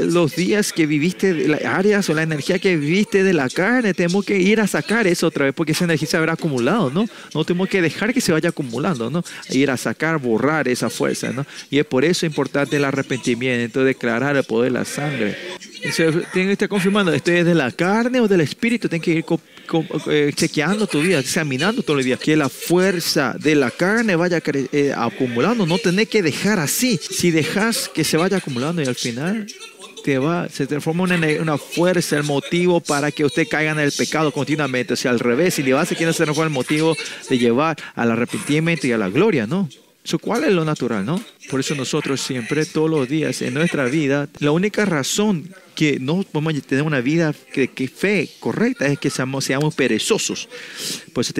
los 0.00 0.36
días 0.36 0.72
que 0.72 0.86
viviste, 0.86 1.48
las 1.48 1.64
áreas 1.64 2.08
o 2.10 2.14
la 2.14 2.22
energía 2.22 2.58
que 2.58 2.76
viviste 2.76 3.22
de 3.22 3.32
la 3.32 3.48
carne, 3.48 3.94
tenemos 3.94 4.24
que 4.24 4.38
ir 4.38 4.60
a 4.60 4.66
sacar 4.66 5.06
eso 5.06 5.26
otra 5.28 5.46
vez 5.46 5.54
porque 5.54 5.72
esa 5.72 5.84
energía 5.84 6.08
se 6.08 6.16
habrá 6.16 6.34
acumulado, 6.34 6.90
¿no? 6.90 7.08
No 7.34 7.44
tenemos 7.44 7.68
que 7.68 7.80
dejar 7.82 8.12
que 8.12 8.20
se 8.20 8.32
vaya 8.32 8.50
acumulando, 8.50 9.10
¿no? 9.10 9.24
Ir 9.50 9.70
a 9.70 9.76
sacar, 9.76 10.18
borrar 10.18 10.68
esa 10.68 10.90
fuerza, 10.90 11.32
¿no? 11.32 11.46
Y 11.70 11.78
es 11.78 11.86
por 11.86 12.04
eso 12.04 12.26
importante 12.26 12.76
el 12.76 12.84
arrepentimiento, 12.84 13.84
declarar 13.84 14.36
el 14.36 14.44
poder 14.44 14.72
de 14.72 14.78
la 14.78 14.84
sangre. 14.84 15.36
Tienen 15.80 16.24
que 16.32 16.52
estar 16.52 16.68
confirmando, 16.68 17.12
¿esto 17.12 17.32
es 17.32 17.44
de 17.44 17.54
la 17.54 17.72
carne 17.72 18.20
o 18.20 18.28
del 18.28 18.42
espíritu? 18.42 18.88
Tienen 18.88 19.02
que 19.02 19.10
ir 19.12 19.24
chequeando 20.34 20.86
tu 20.86 21.00
vida, 21.00 21.18
examinando 21.18 21.82
todos 21.82 21.98
los 21.98 22.04
días, 22.04 22.18
que 22.18 22.36
la 22.36 22.48
fuerza 22.48 23.34
de 23.38 23.54
la 23.54 23.70
carne 23.70 24.16
vaya 24.16 24.42
eh, 24.44 24.92
acumulando, 24.96 25.66
no 25.66 25.78
tenés 25.78 26.08
que 26.08 26.22
dejar 26.22 26.58
así. 26.58 26.98
Si 26.98 27.30
dejas 27.30 27.88
que 27.88 28.04
se 28.04 28.16
vaya 28.16 28.38
acumulando 28.38 28.82
y 28.82 28.86
al 28.86 28.94
final 28.94 29.46
te 30.02 30.18
va, 30.18 30.48
se 30.48 30.66
transforma 30.66 31.04
una, 31.04 31.16
una 31.40 31.58
fuerza, 31.58 32.16
el 32.16 32.24
motivo 32.24 32.80
para 32.80 33.10
que 33.10 33.24
usted 33.24 33.46
caiga 33.48 33.72
en 33.72 33.78
el 33.78 33.92
pecado 33.92 34.32
continuamente. 34.32 34.94
O 34.94 34.96
sea, 34.96 35.10
al 35.10 35.20
revés, 35.20 35.54
si 35.54 35.62
le 35.62 35.72
va 35.72 35.82
a 35.82 35.86
quiere 35.86 36.12
ser 36.12 36.28
el 36.28 36.50
motivo 36.50 36.96
de 37.28 37.38
llevar 37.38 37.76
al 37.94 38.10
arrepentimiento 38.10 38.86
y 38.86 38.92
a 38.92 38.98
la 38.98 39.08
gloria, 39.08 39.46
¿no? 39.46 39.68
Eso, 40.04 40.18
¿Cuál 40.18 40.44
es 40.44 40.52
lo 40.52 40.64
natural, 40.64 41.06
no? 41.06 41.22
Por 41.48 41.60
eso 41.60 41.74
nosotros 41.76 42.20
siempre, 42.20 42.66
todos 42.66 42.90
los 42.90 43.08
días 43.08 43.40
en 43.42 43.54
nuestra 43.54 43.84
vida, 43.84 44.28
la 44.40 44.50
única 44.50 44.84
razón 44.84 45.54
que 45.74 45.98
no 45.98 46.22
podemos 46.22 46.60
tener 46.62 46.84
una 46.84 47.00
vida 47.00 47.34
que, 47.52 47.68
que 47.68 47.88
fe 47.88 48.28
correcta 48.40 48.86
es 48.86 48.98
que 48.98 49.10
seamos, 49.10 49.44
seamos 49.44 49.74
perezosos. 49.74 50.48
Por 51.12 51.22
eso 51.22 51.32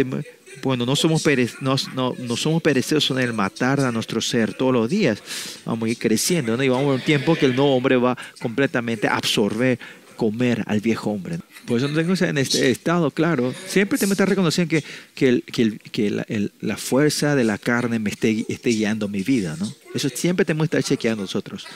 cuando 0.61 0.85
no 0.85 0.97
somos, 0.97 1.25
no, 1.61 1.77
no, 2.19 2.37
somos 2.37 2.63
perezosos 2.63 3.17
en 3.17 3.25
el 3.25 3.33
matar 3.33 3.81
a 3.81 3.93
nuestro 3.93 4.21
ser 4.21 4.55
todos 4.55 4.73
los 4.73 4.89
días, 4.89 5.23
vamos 5.65 5.87
a 5.87 5.91
ir 5.91 5.99
creciendo, 5.99 6.57
¿no? 6.57 6.63
Y 6.63 6.69
vamos 6.69 6.91
a 6.91 6.95
un 6.95 7.01
tiempo 7.01 7.35
que 7.35 7.47
el 7.47 7.57
nuevo 7.57 7.75
hombre 7.75 7.97
va 7.97 8.17
completamente 8.41 9.09
a 9.09 9.17
absorber, 9.17 9.79
comer 10.17 10.63
al 10.67 10.81
viejo 10.81 11.11
hombre. 11.11 11.39
Por 11.67 11.79
eso 11.79 11.89
no 11.89 11.97
tengo 11.97 12.15
en 12.25 12.39
este 12.39 12.71
estado, 12.71 13.11
claro. 13.11 13.55
Siempre 13.67 13.99
te 13.99 14.07
me 14.07 14.13
está 14.13 14.27
reconociendo 14.27 14.71
que, 14.71 14.85
que, 15.15 15.43
que, 15.43 15.79
que 15.79 16.11
la, 16.11 16.27
la, 16.61 16.77
fuerza 16.77 17.35
de 17.35 17.45
la 17.45 17.57
carne 17.57 17.99
me 17.99 18.11
esté, 18.11 18.45
esté 18.49 18.71
guiando 18.71 19.09
mi 19.09 19.23
vida, 19.23 19.57
¿no? 19.59 19.73
Eso 19.95 20.09
siempre 20.09 20.45
tenemos 20.45 20.69
que 20.69 20.77
estar 20.77 20.89
chequeando 20.89 21.23
nosotros. 21.23 21.67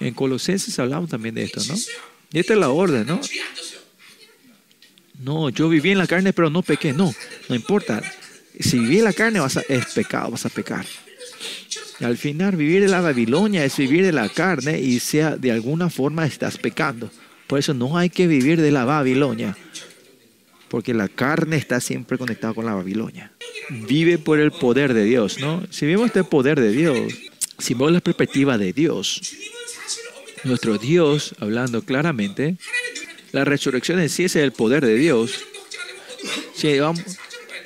En 0.00 0.14
Colosenses 0.14 0.78
hablamos 0.78 1.10
también 1.10 1.34
de 1.34 1.44
esto, 1.44 1.60
¿no? 1.68 1.74
Y 2.32 2.38
esta 2.38 2.54
es 2.54 2.58
la 2.58 2.70
orden, 2.70 3.06
¿no? 3.06 3.20
No, 5.18 5.48
yo 5.48 5.68
viví 5.68 5.90
en 5.90 5.98
la 5.98 6.06
carne, 6.06 6.32
pero 6.32 6.50
no 6.50 6.62
pequé. 6.62 6.92
No, 6.92 7.14
no 7.48 7.54
importa. 7.54 8.02
Si 8.58 8.78
viví 8.78 8.98
en 8.98 9.04
la 9.04 9.12
carne, 9.12 9.40
vas 9.40 9.56
a, 9.56 9.62
es 9.68 9.86
pecado, 9.86 10.30
vas 10.30 10.44
a 10.46 10.50
pecar. 10.50 10.84
Y 11.98 12.04
al 12.04 12.16
final, 12.16 12.56
vivir 12.56 12.82
en 12.82 12.90
la 12.90 13.00
Babilonia 13.00 13.64
es 13.64 13.76
vivir 13.76 14.04
de 14.04 14.12
la 14.12 14.28
carne 14.28 14.78
y 14.78 15.00
sea 15.00 15.36
de 15.36 15.50
alguna 15.50 15.88
forma 15.88 16.26
estás 16.26 16.58
pecando. 16.58 17.10
Por 17.46 17.58
eso 17.58 17.72
no 17.74 17.96
hay 17.96 18.10
que 18.10 18.26
vivir 18.26 18.60
de 18.60 18.70
la 18.70 18.84
Babilonia. 18.84 19.56
Porque 20.68 20.92
la 20.92 21.08
carne 21.08 21.56
está 21.56 21.80
siempre 21.80 22.18
conectada 22.18 22.52
con 22.52 22.66
la 22.66 22.74
Babilonia. 22.74 23.32
Vive 23.70 24.18
por 24.18 24.38
el 24.38 24.50
poder 24.50 24.94
de 24.94 25.04
Dios, 25.04 25.38
¿no? 25.38 25.62
Si 25.70 25.86
vemos 25.86 26.06
este 26.06 26.24
poder 26.24 26.60
de 26.60 26.72
Dios, 26.72 27.12
si 27.58 27.74
vemos 27.74 27.92
la 27.92 28.00
perspectiva 28.00 28.58
de 28.58 28.72
Dios, 28.72 29.20
nuestro 30.44 30.78
Dios, 30.78 31.34
hablando 31.40 31.82
claramente, 31.82 32.56
la 33.32 33.44
resurrección 33.44 34.00
en 34.00 34.08
sí 34.08 34.24
es 34.24 34.36
el 34.36 34.52
poder 34.52 34.84
de 34.84 34.96
Dios. 34.96 35.44
Si 36.54 36.78
vamos, 36.78 37.02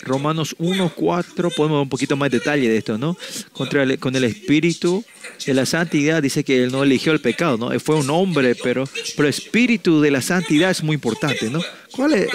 Romanos 0.03 0.57
1, 0.59 0.93
4, 0.95 1.51
podemos 1.51 1.79
ver 1.79 1.83
un 1.83 1.89
poquito 1.89 2.17
más 2.17 2.31
detalle 2.31 2.69
de 2.69 2.79
esto, 2.79 2.99
¿no? 2.99 3.17
Contra 3.53 3.97
con 3.99 4.17
el 4.17 4.25
espíritu 4.25 5.05
de 5.47 5.55
la 5.55 5.67
santidad 5.67 6.23
dice 6.23 6.45
que 6.45 6.65
él 6.65 6.73
no 6.73 6.83
eligió 6.83 7.13
el 7.13 7.21
pecado, 7.21 7.57
¿no? 7.57 7.73
Él 7.73 7.81
fue 7.81 7.97
un 7.97 8.11
hombre, 8.11 8.55
pero, 8.55 8.89
pero 9.17 9.29
el 9.29 9.35
espíritu 9.35 10.01
de 10.01 10.11
la 10.11 10.23
santidad 10.23 10.71
es 10.71 10.83
muy 10.83 10.95
importante, 10.95 11.51
¿no? 11.51 11.61
¿Cuál 11.93 12.15
es? 12.15 12.29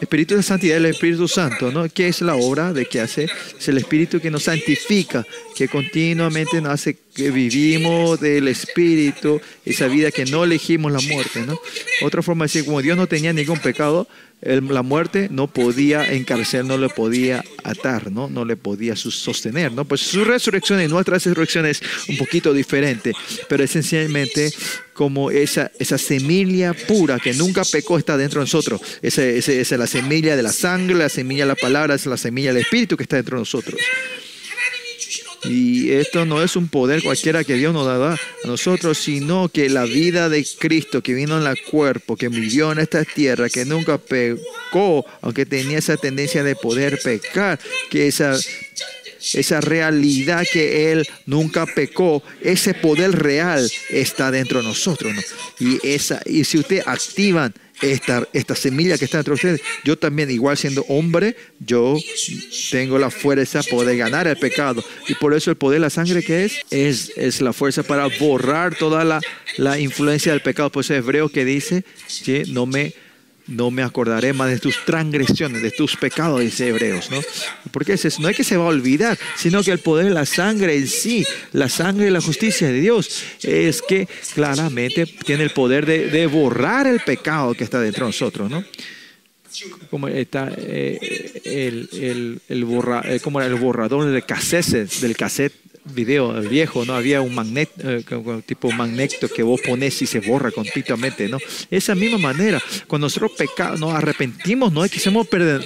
Espíritu 0.00 0.36
de 0.36 0.42
santidad, 0.42 0.76
el 0.76 0.86
Espíritu 0.86 1.26
Santo, 1.26 1.70
¿no? 1.72 1.88
¿Qué 1.88 2.08
es 2.08 2.20
la 2.20 2.36
obra 2.36 2.72
de 2.72 2.86
que 2.86 3.00
hace? 3.00 3.28
Es 3.58 3.68
el 3.68 3.78
Espíritu 3.78 4.20
que 4.20 4.30
nos 4.30 4.44
santifica, 4.44 5.26
que 5.56 5.68
continuamente 5.68 6.60
nos 6.60 6.72
hace 6.72 6.96
que 7.14 7.30
vivimos 7.30 8.20
del 8.20 8.48
Espíritu, 8.48 9.40
esa 9.64 9.88
vida 9.88 10.10
que 10.10 10.24
no 10.26 10.44
elegimos 10.44 10.92
la 10.92 11.00
muerte, 11.00 11.42
¿no? 11.46 11.58
Otra 12.02 12.22
forma 12.22 12.44
de 12.44 12.46
decir, 12.46 12.64
como 12.64 12.82
Dios 12.82 12.96
no 12.96 13.06
tenía 13.06 13.32
ningún 13.32 13.58
pecado, 13.58 14.08
la 14.42 14.82
muerte 14.82 15.28
no 15.30 15.48
podía 15.48 16.10
encarcelar, 16.12 16.64
no 16.64 16.78
le 16.78 16.88
podía 16.88 17.44
atar, 17.62 18.10
¿no? 18.10 18.28
No 18.28 18.44
le 18.44 18.56
podía 18.56 18.96
sostener, 18.96 19.72
¿no? 19.72 19.84
Pues 19.84 20.00
su 20.00 20.24
resurrección 20.24 20.80
y 20.80 20.88
nuestra 20.88 21.14
resurrección 21.14 21.66
es 21.66 21.82
un 22.08 22.16
poquito 22.16 22.54
diferente, 22.54 23.12
pero 23.48 23.64
esencialmente 23.64 24.50
como 25.00 25.30
esa, 25.30 25.72
esa 25.78 25.96
semilla 25.96 26.74
pura 26.74 27.18
que 27.18 27.32
nunca 27.32 27.62
pecó 27.64 27.96
está 27.96 28.18
dentro 28.18 28.40
de 28.40 28.44
nosotros. 28.44 28.82
Esa, 29.00 29.24
esa 29.24 29.50
es 29.50 29.70
la 29.70 29.86
semilla 29.86 30.36
de 30.36 30.42
la 30.42 30.52
sangre, 30.52 30.94
la 30.94 31.08
semilla 31.08 31.44
de 31.44 31.48
la 31.48 31.54
palabra, 31.54 31.94
es 31.94 32.04
la 32.04 32.18
semilla 32.18 32.52
del 32.52 32.64
Espíritu 32.64 32.98
que 32.98 33.04
está 33.04 33.16
dentro 33.16 33.38
de 33.38 33.40
nosotros. 33.40 33.80
Y 35.44 35.90
esto 35.92 36.26
no 36.26 36.42
es 36.42 36.54
un 36.54 36.68
poder 36.68 37.02
cualquiera 37.02 37.44
que 37.44 37.54
Dios 37.54 37.72
nos 37.72 37.86
da 37.86 38.12
a 38.12 38.18
nosotros, 38.44 38.98
sino 38.98 39.48
que 39.48 39.70
la 39.70 39.84
vida 39.84 40.28
de 40.28 40.46
Cristo 40.58 41.02
que 41.02 41.14
vino 41.14 41.40
en 41.40 41.46
el 41.46 41.56
cuerpo, 41.62 42.14
que 42.14 42.28
vivió 42.28 42.70
en 42.70 42.80
esta 42.80 43.02
tierra, 43.06 43.48
que 43.48 43.64
nunca 43.64 43.96
pecó, 43.96 45.06
aunque 45.22 45.46
tenía 45.46 45.78
esa 45.78 45.96
tendencia 45.96 46.44
de 46.44 46.56
poder 46.56 47.00
pecar, 47.02 47.58
que 47.88 48.06
esa 48.06 48.38
esa 49.34 49.60
realidad 49.60 50.46
que 50.50 50.92
Él 50.92 51.06
nunca 51.26 51.66
pecó, 51.66 52.22
ese 52.40 52.74
poder 52.74 53.12
real 53.12 53.70
está 53.90 54.30
dentro 54.30 54.60
de 54.60 54.68
nosotros. 54.68 55.12
Y, 55.58 55.78
esa, 55.86 56.20
y 56.26 56.44
si 56.44 56.58
ustedes 56.58 56.86
activan 56.86 57.54
esta, 57.82 58.28
esta 58.32 58.54
semilla 58.54 58.98
que 58.98 59.04
está 59.04 59.18
entre 59.18 59.34
ustedes. 59.34 59.60
Yo 59.84 59.98
también, 59.98 60.30
igual 60.30 60.56
siendo 60.56 60.84
hombre, 60.88 61.36
yo 61.58 61.96
tengo 62.70 62.98
la 62.98 63.10
fuerza 63.10 63.60
para 63.62 63.70
poder 63.70 63.96
ganar 63.96 64.26
el 64.26 64.36
pecado. 64.36 64.84
Y 65.08 65.14
por 65.14 65.34
eso 65.34 65.50
el 65.50 65.56
poder 65.56 65.80
de 65.80 65.86
la 65.86 65.90
sangre 65.90 66.22
que 66.22 66.44
es, 66.44 66.60
es, 66.70 67.12
es 67.16 67.40
la 67.40 67.52
fuerza 67.52 67.82
para 67.82 68.06
borrar 68.18 68.74
toda 68.74 69.04
la, 69.04 69.20
la 69.56 69.78
influencia 69.78 70.32
del 70.32 70.42
pecado. 70.42 70.70
Por 70.70 70.84
eso 70.84 70.94
es 70.94 70.98
hebreo 70.98 71.28
que 71.28 71.44
dice, 71.44 71.84
no 72.48 72.66
me 72.66 72.92
no 73.50 73.70
me 73.70 73.82
acordaré 73.82 74.32
más 74.32 74.48
de 74.50 74.58
tus 74.58 74.84
transgresiones, 74.84 75.62
de 75.62 75.70
tus 75.70 75.96
pecados, 75.96 76.40
dice 76.40 76.68
Hebreos, 76.68 77.10
¿no? 77.10 77.20
Porque 77.70 77.94
es 77.94 78.04
eso, 78.04 78.22
no 78.22 78.28
es 78.28 78.36
que 78.36 78.44
se 78.44 78.56
va 78.56 78.64
a 78.64 78.68
olvidar, 78.68 79.18
sino 79.36 79.62
que 79.62 79.72
el 79.72 79.80
poder 79.80 80.06
de 80.06 80.14
la 80.14 80.24
sangre 80.24 80.76
en 80.76 80.86
sí, 80.86 81.26
la 81.52 81.68
sangre 81.68 82.06
y 82.06 82.10
la 82.10 82.20
justicia 82.20 82.68
de 82.68 82.80
Dios, 82.80 83.22
es 83.42 83.82
que 83.82 84.08
claramente 84.34 85.06
tiene 85.06 85.44
el 85.44 85.50
poder 85.50 85.84
de, 85.84 86.26
borrar 86.26 86.86
el 86.86 87.00
pecado 87.00 87.54
que 87.54 87.64
está 87.64 87.80
dentro 87.80 88.06
de 88.06 88.10
nosotros, 88.10 88.50
¿no? 88.50 88.64
Como 89.90 90.06
está 90.06 90.52
eh, 90.56 91.40
el, 91.44 91.88
el, 91.92 92.40
el, 92.48 92.62
eh, 93.04 93.20
como 93.20 93.40
el 93.40 93.54
borrador 93.56 94.08
de 94.08 94.22
cassette, 94.22 94.88
del 95.00 95.16
cassette 95.16 95.52
video 95.84 96.32
viejo, 96.42 96.84
¿no? 96.84 96.94
Había 96.94 97.20
un 97.20 97.34
magneto, 97.34 97.72
eh, 97.84 98.04
tipo 98.46 98.70
magneto 98.70 99.28
que 99.28 99.42
vos 99.42 99.60
pones 99.60 100.00
y 100.02 100.06
se 100.06 100.20
borra 100.20 100.50
continuamente, 100.50 101.28
¿no? 101.28 101.38
Esa 101.70 101.94
misma 101.94 102.18
manera, 102.18 102.62
cuando 102.86 103.06
nosotros 103.06 103.32
pecamos, 103.36 103.80
nos 103.80 103.94
arrepentimos, 103.94 104.72
no 104.72 104.84
es 104.84 104.90
que 104.90 104.98
se 104.98 105.10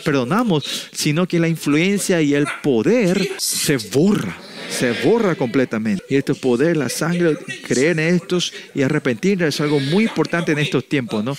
perdonamos, 0.04 0.90
sino 0.92 1.26
que 1.26 1.38
la 1.38 1.48
influencia 1.48 2.20
y 2.22 2.34
el 2.34 2.46
poder 2.62 3.28
se 3.38 3.76
borra 3.76 4.36
se 4.68 4.92
borra 5.04 5.34
completamente. 5.34 6.04
Y 6.08 6.16
este 6.16 6.34
poder, 6.34 6.76
la 6.76 6.88
sangre, 6.88 7.36
creer 7.66 7.98
en 7.98 8.14
estos 8.14 8.52
y 8.74 8.82
arrepentir 8.82 9.42
es 9.42 9.60
algo 9.60 9.80
muy 9.80 10.04
importante 10.04 10.52
en 10.52 10.58
estos 10.58 10.88
tiempos, 10.88 11.24
¿no? 11.24 11.36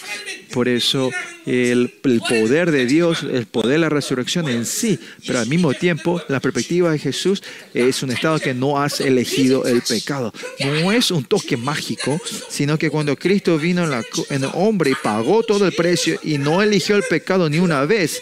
Por 0.53 0.67
eso 0.67 1.11
el, 1.45 1.93
el, 2.03 2.19
poder 2.21 2.71
de 2.71 2.85
Dios, 2.85 3.23
el 3.23 3.45
poder 3.45 3.71
de 3.71 3.77
la 3.79 3.89
resurrección 3.89 4.47
en 4.47 4.65
sí, 4.65 4.99
pero 5.25 5.39
al 5.39 5.47
mismo 5.47 5.73
tiempo 5.73 6.21
la 6.27 6.39
perspectiva 6.39 6.91
de 6.91 6.99
Jesús 6.99 7.43
es 7.73 8.01
un 8.03 8.11
estado 8.11 8.39
que 8.39 8.53
no 8.53 8.81
has 8.81 9.01
elegido 9.01 9.65
el 9.65 9.81
pecado. 9.81 10.33
No 10.59 10.91
es 10.91 11.11
un 11.11 11.25
toque 11.25 11.57
mágico, 11.57 12.19
sino 12.49 12.77
que 12.77 12.89
cuando 12.89 13.15
Cristo 13.15 13.57
vino 13.57 13.83
en, 13.83 13.91
la, 13.91 14.03
en 14.29 14.43
el 14.43 14.49
hombre 14.53 14.91
y 14.91 14.95
pagó 15.01 15.43
todo 15.43 15.65
el 15.65 15.73
precio 15.73 16.19
y 16.23 16.37
no 16.37 16.61
eligió 16.61 16.95
el 16.95 17.03
pecado 17.03 17.49
ni 17.49 17.59
una 17.59 17.85
vez, 17.85 18.21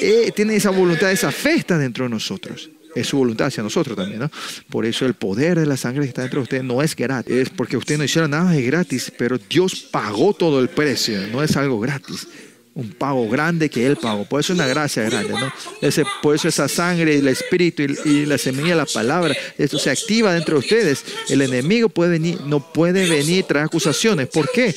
eh, 0.00 0.32
tiene 0.34 0.56
esa 0.56 0.70
voluntad, 0.70 1.10
esa 1.10 1.30
fe 1.30 1.52
dentro 1.68 2.04
de 2.04 2.10
nosotros 2.10 2.70
es 2.94 3.06
su 3.06 3.16
voluntad 3.16 3.48
hacia 3.48 3.62
nosotros 3.62 3.96
también, 3.96 4.20
¿no? 4.20 4.30
Por 4.68 4.86
eso 4.86 5.06
el 5.06 5.14
poder 5.14 5.58
de 5.58 5.66
la 5.66 5.76
sangre 5.76 6.02
que 6.02 6.08
está 6.08 6.22
dentro 6.22 6.40
de 6.40 6.44
usted 6.44 6.62
no 6.62 6.82
es 6.82 6.94
gratis, 6.94 7.34
es 7.34 7.50
porque 7.50 7.76
usted 7.76 7.98
no 7.98 8.04
hicieron 8.04 8.30
nada 8.30 8.50
de 8.52 8.62
gratis, 8.62 9.12
pero 9.16 9.38
Dios 9.38 9.86
pagó 9.90 10.34
todo 10.34 10.60
el 10.60 10.68
precio, 10.68 11.26
no 11.28 11.42
es 11.42 11.56
algo 11.56 11.80
gratis. 11.80 12.26
Un 12.74 12.88
pago 12.88 13.28
grande 13.28 13.68
que 13.68 13.86
Él 13.86 13.96
pagó. 13.96 14.24
Por 14.24 14.40
eso 14.40 14.54
es 14.54 14.58
una 14.58 14.66
gracia 14.66 15.02
grande, 15.02 15.34
¿no? 15.34 15.52
Ese, 15.82 16.04
por 16.22 16.34
eso 16.34 16.48
esa 16.48 16.68
sangre, 16.68 17.18
el 17.18 17.28
espíritu 17.28 17.82
y, 17.82 18.24
la 18.24 18.38
semilla, 18.38 18.74
la 18.74 18.86
palabra, 18.86 19.36
esto 19.58 19.78
se 19.78 19.90
activa 19.90 20.32
dentro 20.32 20.54
de 20.54 20.60
ustedes. 20.60 21.04
El 21.28 21.42
enemigo 21.42 21.90
puede 21.90 22.12
venir, 22.12 22.40
no 22.46 22.72
puede 22.72 23.06
venir 23.10 23.44
traer 23.44 23.66
acusaciones. 23.66 24.28
¿Por 24.28 24.50
qué? 24.50 24.74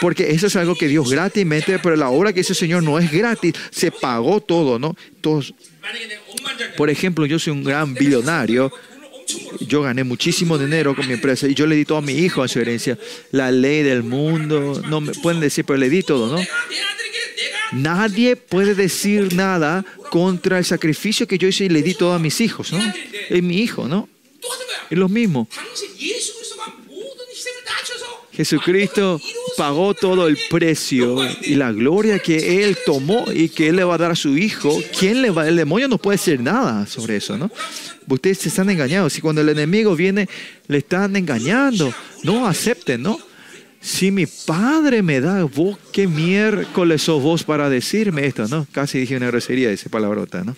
Porque 0.00 0.30
eso 0.30 0.46
es 0.46 0.56
algo 0.56 0.74
que 0.76 0.88
Dios 0.88 1.10
gratismente, 1.10 1.78
pero 1.78 1.94
la 1.96 2.08
obra 2.08 2.32
que 2.32 2.40
hizo 2.40 2.54
el 2.54 2.58
Señor 2.58 2.82
no 2.82 2.98
es 2.98 3.12
gratis, 3.12 3.52
se 3.70 3.90
pagó 3.90 4.40
todo, 4.40 4.78
¿no? 4.78 4.96
Todos 5.20 5.52
por 6.76 6.90
ejemplo, 6.90 7.26
yo 7.26 7.38
soy 7.38 7.52
un 7.52 7.64
gran 7.64 7.94
billonario. 7.94 8.72
Yo 9.60 9.82
gané 9.82 10.04
muchísimo 10.04 10.56
dinero 10.56 10.94
con 10.94 11.06
mi 11.08 11.14
empresa 11.14 11.48
y 11.48 11.54
yo 11.54 11.66
le 11.66 11.74
di 11.74 11.84
todo 11.84 11.98
a 11.98 12.02
mi 12.02 12.12
hijo 12.12 12.42
en 12.42 12.48
su 12.48 12.60
herencia. 12.60 12.96
La 13.32 13.50
ley 13.50 13.82
del 13.82 14.04
mundo, 14.04 14.80
no 14.88 15.00
me 15.00 15.12
pueden 15.12 15.40
decir, 15.40 15.64
pero 15.64 15.78
le 15.78 15.90
di 15.90 16.02
todo, 16.02 16.36
¿no? 16.36 16.46
Nadie 17.72 18.36
puede 18.36 18.74
decir 18.74 19.34
nada 19.34 19.84
contra 20.10 20.58
el 20.58 20.64
sacrificio 20.64 21.26
que 21.26 21.38
yo 21.38 21.48
hice 21.48 21.64
y 21.64 21.68
le 21.68 21.82
di 21.82 21.94
todo 21.94 22.12
a 22.12 22.18
mis 22.20 22.40
hijos, 22.40 22.72
¿no? 22.72 22.80
Es 23.28 23.42
mi 23.42 23.58
hijo, 23.58 23.88
¿no? 23.88 24.08
Es 24.90 24.96
lo 24.96 25.08
mismo. 25.08 25.48
Jesucristo 28.36 29.18
pagó 29.56 29.94
todo 29.94 30.28
el 30.28 30.36
precio 30.50 31.16
y 31.40 31.54
la 31.54 31.72
gloria 31.72 32.18
que 32.18 32.62
Él 32.62 32.76
tomó 32.84 33.32
y 33.32 33.48
que 33.48 33.68
Él 33.68 33.76
le 33.76 33.84
va 33.84 33.94
a 33.94 33.98
dar 33.98 34.10
a 34.10 34.14
su 34.14 34.36
Hijo. 34.36 34.78
¿Quién 34.98 35.22
le 35.22 35.30
va? 35.30 35.48
El 35.48 35.56
demonio 35.56 35.88
no 35.88 35.96
puede 35.96 36.16
hacer 36.16 36.40
nada 36.40 36.86
sobre 36.86 37.16
eso, 37.16 37.38
¿no? 37.38 37.50
Ustedes 38.06 38.36
se 38.36 38.50
están 38.50 38.68
engañados. 38.68 39.14
Si 39.14 39.22
cuando 39.22 39.40
el 39.40 39.48
enemigo 39.48 39.96
viene, 39.96 40.28
le 40.68 40.78
están 40.78 41.16
engañando. 41.16 41.94
No 42.24 42.46
acepten, 42.46 43.02
¿no? 43.02 43.18
Si 43.80 44.10
mi 44.10 44.26
padre 44.26 45.02
me 45.02 45.22
da, 45.22 45.44
vos 45.44 45.78
qué 45.90 46.06
miércoles 46.06 47.00
sos 47.02 47.22
vos 47.22 47.42
para 47.42 47.70
decirme 47.70 48.26
esto, 48.26 48.46
¿no? 48.48 48.66
Casi 48.70 48.98
dije 48.98 49.16
una 49.16 49.28
grosería 49.28 49.70
esa 49.70 49.88
palabrota, 49.88 50.44
¿no? 50.44 50.54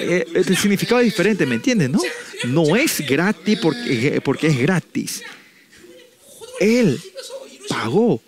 Eh, 0.00 0.26
el 0.34 0.56
significado 0.58 1.00
es 1.00 1.06
diferente, 1.06 1.46
¿me 1.46 1.54
entienden? 1.54 1.92
No, 1.92 2.00
no 2.48 2.76
es 2.76 3.00
gratis 3.00 3.58
porque, 3.62 4.20
porque 4.22 4.48
es 4.48 4.58
gratis. 4.58 5.22
Él 6.60 7.00
pagó 7.68 8.22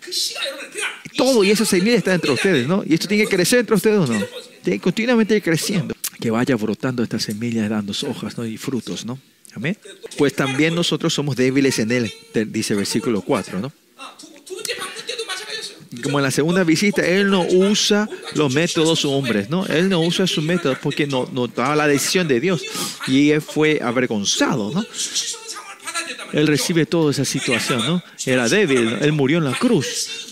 todo 1.17 1.43
y 1.43 1.51
esa 1.51 1.65
semilla 1.65 1.97
está 1.97 2.13
entre 2.13 2.31
ustedes, 2.31 2.67
¿no? 2.67 2.83
Y 2.85 2.93
esto 2.93 3.07
tiene 3.07 3.25
que 3.25 3.35
crecer 3.35 3.59
entre 3.59 3.75
ustedes, 3.75 4.09
¿no? 4.09 4.25
Tiene 4.63 4.77
que 4.77 4.79
continuamente 4.79 5.41
creciendo. 5.41 5.95
Que 6.19 6.29
vaya 6.29 6.55
brotando 6.55 7.01
esta 7.03 7.19
semilla, 7.19 7.67
dando 7.67 7.93
hojas 8.07 8.35
y 8.47 8.57
frutos, 8.57 9.05
¿no? 9.05 9.19
Amén. 9.55 9.77
Pues 10.17 10.33
también 10.33 10.75
nosotros 10.75 11.13
somos 11.13 11.35
débiles 11.35 11.79
en 11.79 11.91
Él, 11.91 12.13
dice 12.47 12.75
versículo 12.75 13.21
4, 13.21 13.59
¿no? 13.59 13.71
Como 16.03 16.19
en 16.19 16.23
la 16.23 16.31
segunda 16.31 16.63
visita, 16.63 17.05
Él 17.05 17.29
no 17.29 17.45
usa 17.45 18.09
los 18.35 18.53
métodos 18.53 19.03
hombres, 19.03 19.49
¿no? 19.49 19.65
Él 19.65 19.89
no 19.89 19.99
usa 19.99 20.25
sus 20.25 20.43
métodos 20.43 20.77
porque 20.81 21.05
no, 21.05 21.29
no 21.33 21.47
la 21.75 21.87
decisión 21.87 22.27
de 22.29 22.39
Dios. 22.39 22.63
Y 23.07 23.31
Él 23.31 23.41
fue 23.41 23.79
avergonzado, 23.83 24.71
¿no? 24.71 24.85
Él 26.33 26.47
recibe 26.47 26.85
toda 26.85 27.11
esa 27.11 27.25
situación, 27.25 27.79
¿no? 27.85 28.03
Era 28.25 28.47
débil, 28.47 28.97
Él 29.01 29.11
murió 29.11 29.37
en 29.37 29.45
la 29.45 29.53
cruz. 29.53 30.27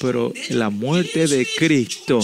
Pero 0.00 0.32
la 0.50 0.70
muerte 0.70 1.26
de 1.26 1.46
Cristo, 1.56 2.20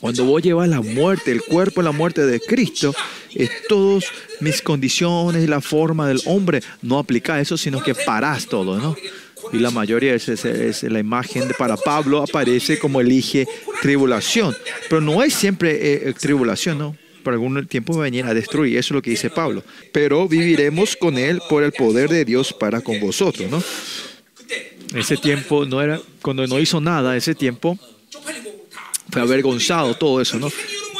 cuando 0.00 0.24
vos 0.24 0.42
llevas 0.42 0.68
la 0.68 0.80
muerte, 0.80 1.30
el 1.30 1.42
cuerpo, 1.42 1.82
la 1.82 1.92
muerte 1.92 2.26
de 2.26 2.40
Cristo, 2.40 2.94
es 3.34 3.50
todas 3.68 4.04
mis 4.40 4.60
condiciones 4.60 5.44
y 5.44 5.46
la 5.46 5.60
forma 5.60 6.08
del 6.08 6.20
hombre. 6.26 6.62
No 6.82 6.98
aplica 6.98 7.40
eso, 7.40 7.56
sino 7.56 7.82
que 7.82 7.94
parás 7.94 8.46
todo, 8.46 8.78
¿no? 8.78 8.96
Y 9.52 9.58
la 9.58 9.70
mayoría 9.70 10.14
es, 10.14 10.28
es, 10.28 10.82
la 10.82 10.98
imagen 10.98 11.48
de, 11.48 11.54
para 11.54 11.76
Pablo 11.76 12.22
aparece 12.22 12.78
como 12.78 13.00
elige 13.00 13.46
tribulación. 13.80 14.54
Pero 14.88 15.00
no 15.00 15.22
es 15.22 15.34
siempre 15.34 16.08
eh, 16.08 16.14
tribulación, 16.14 16.78
¿no? 16.78 16.96
Por 17.22 17.32
algún 17.32 17.66
tiempo 17.66 17.96
va 17.96 18.06
a 18.06 18.08
a 18.08 18.34
destruir. 18.34 18.78
Eso 18.78 18.88
es 18.88 18.96
lo 18.96 19.02
que 19.02 19.10
dice 19.10 19.30
Pablo. 19.30 19.62
Pero 19.92 20.28
viviremos 20.28 20.96
con 20.96 21.18
Él 21.18 21.40
por 21.48 21.62
el 21.62 21.72
poder 21.72 22.08
de 22.08 22.24
Dios 22.24 22.52
para 22.52 22.80
con 22.80 23.00
vosotros, 23.00 23.50
¿no? 23.50 23.62
Ese 24.98 25.16
tiempo 25.16 25.64
no 25.66 25.80
era, 25.80 26.00
cuando 26.20 26.46
no 26.46 26.58
hizo 26.58 26.80
nada, 26.80 27.16
ese 27.16 27.34
tiempo 27.34 27.78
fue 29.10 29.22
avergonzado 29.22 29.94
todo 29.94 30.20
eso, 30.20 30.38
¿no? 30.38 30.50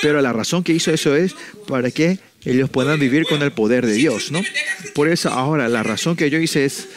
Pero 0.03 0.21
la 0.21 0.33
razón 0.33 0.63
que 0.63 0.73
hizo 0.73 0.93
eso 0.93 1.15
es 1.17 1.35
para 1.67 1.91
que 1.91 2.19
ellos 2.45 2.71
puedan 2.71 2.99
vivir 2.99 3.27
con 3.27 3.43
el 3.43 3.53
poder 3.53 3.87
de 3.87 3.95
Dios, 3.95 4.31
¿no? 4.31 4.41
Por 4.95 5.09
eso 5.09 5.31
ahora 5.31 5.69
la 5.69 5.83
razón 5.83 6.17
que 6.17 6.31
yo 6.31 6.39
hice 6.39 6.65
es 6.65 6.89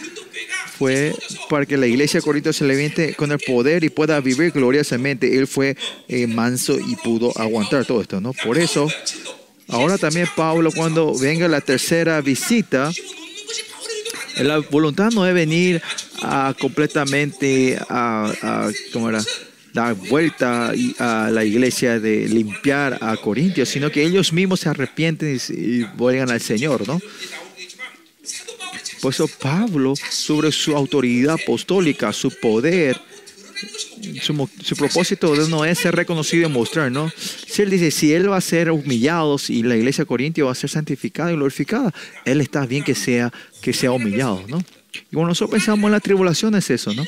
fue 0.78 1.14
para 1.50 1.66
que 1.66 1.78
la 1.78 1.88
iglesia 1.88 2.20
de 2.20 2.26
Corinto 2.26 2.52
se 2.52 2.66
levante 2.66 3.14
con 3.14 3.32
el 3.32 3.40
poder 3.40 3.84
y 3.84 3.90
pueda 3.90 4.20
vivir 4.20 4.52
gloriosamente. 4.52 5.38
Él 5.38 5.48
fue 5.48 5.78
eh, 6.08 6.28
manso 6.28 6.78
y 6.80 6.96
pudo 6.96 7.32
aguantar 7.38 7.86
todo 7.86 8.02
esto, 8.02 8.20
¿no? 8.20 8.34
Por 8.34 8.58
eso, 8.58 8.88
ahora 9.68 9.98
también 9.98 10.28
Pablo, 10.36 10.72
cuando 10.72 11.18
venga 11.18 11.48
la 11.48 11.62
tercera 11.62 12.20
visita, 12.22 12.92
la 14.38 14.58
voluntad 14.60 15.12
no 15.12 15.28
es 15.28 15.34
venir 15.34 15.82
a 16.22 16.56
completamente 16.60 17.78
a, 17.90 18.70
¿cómo 18.92 19.10
era? 19.10 19.24
dar 19.74 19.96
vuelta 19.96 20.72
a 21.00 21.32
la 21.32 21.44
iglesia 21.44 22.00
de 22.00 22.28
limpiar 22.28 23.00
a 23.02 23.18
Corintios, 23.18 23.70
sino 23.70 23.92
que 23.92 24.04
ellos 24.04 24.32
mismos 24.32 24.60
se 24.60 24.70
arrepienten 24.70 25.40
y, 25.50 25.82
vuelvan 25.98 26.30
al 26.30 26.42
Señor, 26.42 26.88
¿no? 26.88 27.00
Por 29.04 29.14
eso 29.14 29.28
Pablo, 29.28 29.96
sobre 29.98 30.50
su 30.54 30.78
autoridad 30.78 31.34
apostólica, 31.34 32.14
su 32.14 32.32
poder, 32.40 32.98
su, 34.22 34.78
propósito 34.78 35.36
no 35.50 35.66
es 35.66 35.80
ser 35.80 35.94
reconocido 35.94 36.48
y 36.48 36.50
mostrar, 36.50 36.90
¿no? 36.90 37.12
Si 37.18 37.62
él 37.64 37.70
dice, 37.70 37.92
si 37.92 38.14
él 38.14 38.32
va 38.32 38.38
a 38.38 38.42
ser 38.42 38.72
humillado 38.72 39.36
y 39.50 39.64
la 39.64 39.76
iglesia 39.76 40.04
de 40.04 40.08
Corintios 40.08 40.48
va 40.48 40.54
a 40.54 40.56
ser 40.56 40.70
santificada 40.70 41.34
y 41.34 41.36
glorificada, 41.36 41.94
él 42.24 42.40
está 42.40 42.66
bien 42.66 42.86
que 42.86 42.96
sea, 42.96 43.34
que 43.62 43.74
sea 43.74 43.92
humillado, 43.92 44.42
¿no? 44.48 44.60
Y 44.94 45.16
cuando 45.16 45.32
nosotros 45.32 45.52
pensamos 45.52 45.86
en 45.86 45.92
la 45.92 46.00
tribulación 46.00 46.56
es 46.56 46.70
eso, 46.70 46.94
¿no? 46.94 47.04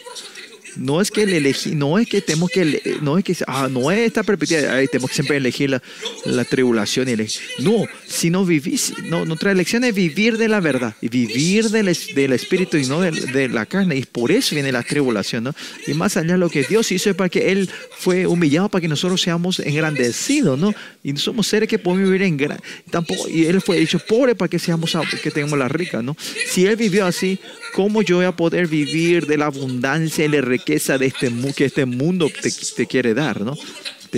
No 0.78 1.01
es 1.01 1.11
que 1.11 1.23
el 1.23 1.34
elegí, 1.34 1.76
no 1.76 1.97
es 1.97 2.07
que 2.07 2.21
tenemos 2.21 2.49
que, 2.49 2.99
no 3.01 3.17
es 3.17 3.23
que, 3.23 3.36
ah, 3.47 3.67
no 3.71 3.91
es 3.91 3.99
esta 3.99 4.23
perspectiva, 4.23 4.73
ahí 4.73 4.88
tenemos 4.88 5.09
que 5.09 5.15
siempre 5.15 5.38
elegir 5.38 5.69
la, 5.69 5.82
la 6.26 6.43
tribulación. 6.43 7.09
Y 7.09 7.15
no, 7.63 7.86
sino 8.07 8.45
vivir, 8.45 8.80
no, 9.05 9.26
nuestra 9.26 9.51
elección 9.51 9.84
es 9.84 9.93
vivir 9.93 10.38
de 10.38 10.47
la 10.47 10.59
verdad 10.59 10.95
y 11.01 11.09
vivir 11.09 11.69
del, 11.69 11.95
del 12.15 12.34
espíritu 12.34 12.78
y 12.78 12.86
no 12.86 13.01
de, 13.01 13.11
de, 13.11 13.49
la 13.49 13.65
carne. 13.65 13.95
Y 13.95 14.03
por 14.05 14.32
eso 14.32 14.55
viene 14.55 14.71
la 14.71 14.84
tribulación, 14.84 15.45
¿no? 15.45 15.55
Y 15.88 15.93
más 15.93 16.17
allá 16.17 16.38
lo 16.38 16.49
que 16.49 16.63
Dios 16.63 16.91
hizo 16.91 17.09
es 17.09 17.15
para 17.15 17.30
que 17.30 17.51
Él 17.51 17.69
fue 17.97 18.28
humillado 18.28 18.69
para 18.69 18.82
que 18.82 18.88
nosotros 18.88 19.21
seamos 19.21 19.59
engrandecidos, 19.59 20.57
¿no? 20.57 20.73
Y 21.03 21.15
somos 21.17 21.47
seres 21.47 21.69
que 21.69 21.80
podemos 21.80 22.05
vivir 22.05 22.23
en 22.23 22.38
gran, 22.38 22.59
tampoco, 22.89 23.28
y 23.30 23.45
Él 23.45 23.61
fue 23.61 23.80
hecho 23.80 23.99
pobre 23.99 24.36
para 24.36 24.49
que 24.49 24.59
seamos, 24.59 24.95
que 25.21 25.32
tengamos 25.32 25.57
la 25.59 25.67
rica, 25.67 26.01
¿no? 26.01 26.15
Si 26.47 26.65
Él 26.65 26.76
vivió 26.76 27.05
así, 27.05 27.39
¿cómo 27.73 28.01
yo 28.01 28.17
voy 28.17 28.26
a 28.26 28.36
poder 28.36 28.67
vivir 28.67 29.26
de 29.26 29.38
la 29.38 29.45
abundancia 29.47 30.26
y 30.26 30.28
la? 30.28 30.41
Riqueza 30.66 30.97
de 30.97 31.05
este, 31.05 31.32
que 31.55 31.66
este 31.66 31.86
mundo 31.86 32.30
te, 32.41 32.49
te 32.51 32.88
quiere 32.88 33.13
dar, 33.13 33.41
¿no? 33.41 33.55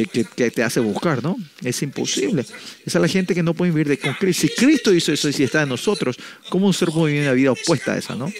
que, 0.05 0.23
que, 0.23 0.51
te 0.51 0.63
hace 0.63 0.79
buscar, 0.79 1.23
¿no? 1.23 1.35
Es 1.63 1.81
imposible. 1.81 2.41
Esa 2.41 2.97
es 2.99 3.01
la 3.01 3.07
gente 3.07 3.33
que 3.33 3.43
no 3.43 3.53
puede 3.53 3.71
vivir 3.71 3.87
de 3.87 3.97
con 3.97 4.13
Cristo. 4.13 4.47
Si 4.47 4.53
Cristo 4.53 4.93
hizo 4.93 5.11
eso 5.11 5.27
y 5.27 5.33
si 5.33 5.43
está 5.43 5.63
en 5.63 5.69
nosotros, 5.69 6.17
¿cómo 6.49 6.67
nosotros 6.67 6.93
podemos 6.93 7.11
vivir 7.11 7.23
una 7.23 7.33
vida 7.33 7.51
opuesta 7.51 7.93
a 7.93 7.97
esa, 7.97 8.15
no? 8.15 8.31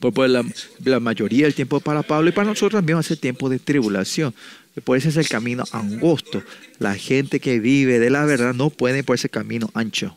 Pues, 0.00 0.14
pues 0.14 0.30
la, 0.30 1.00
mayoría 1.00 1.44
del 1.44 1.54
tiempo 1.54 1.80
para 1.80 2.02
Pablo 2.02 2.30
y 2.30 2.32
para 2.32 2.48
nosotros 2.48 2.78
también 2.78 2.96
va 2.96 3.00
a 3.00 3.04
ser 3.04 3.18
tiempo 3.18 3.48
de 3.48 3.58
tribulación. 3.58 4.34
Por 4.84 4.96
eso 4.96 5.08
es 5.08 5.16
el 5.16 5.28
camino 5.28 5.64
angosto. 5.72 6.42
La 6.78 6.94
gente 6.94 7.38
que 7.38 7.60
vive 7.60 7.98
de 7.98 8.10
la 8.10 8.24
verdad 8.24 8.54
no 8.54 8.70
puede 8.70 9.04
por 9.04 9.16
ese 9.16 9.28
camino 9.28 9.70
ancho. 9.74 10.16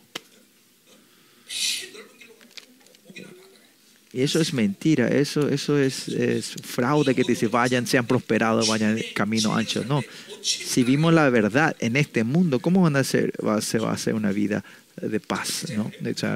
Eso 4.22 4.40
es 4.40 4.54
mentira, 4.54 5.08
eso, 5.08 5.48
eso 5.48 5.76
es, 5.76 6.54
fraude 6.62 7.16
que 7.16 7.24
dice 7.24 7.48
vayan, 7.48 7.84
sean 7.84 8.06
prosperados, 8.06 8.68
vayan 8.68 9.00
camino 9.12 9.56
ancho. 9.56 9.84
No, 9.84 10.04
si 10.40 10.84
vimos 10.84 11.12
la 11.12 11.28
verdad 11.30 11.74
en 11.80 11.96
este 11.96 12.22
mundo, 12.22 12.60
¿cómo 12.60 12.82
van 12.82 12.94
a 12.94 13.02
ser, 13.02 13.32
va, 13.44 13.60
se 13.60 13.80
va 13.80 13.90
a 13.90 13.94
hacer 13.94 14.14
una 14.14 14.30
vida 14.30 14.64
de 15.00 15.18
paz, 15.18 15.66
¿no? 15.76 15.90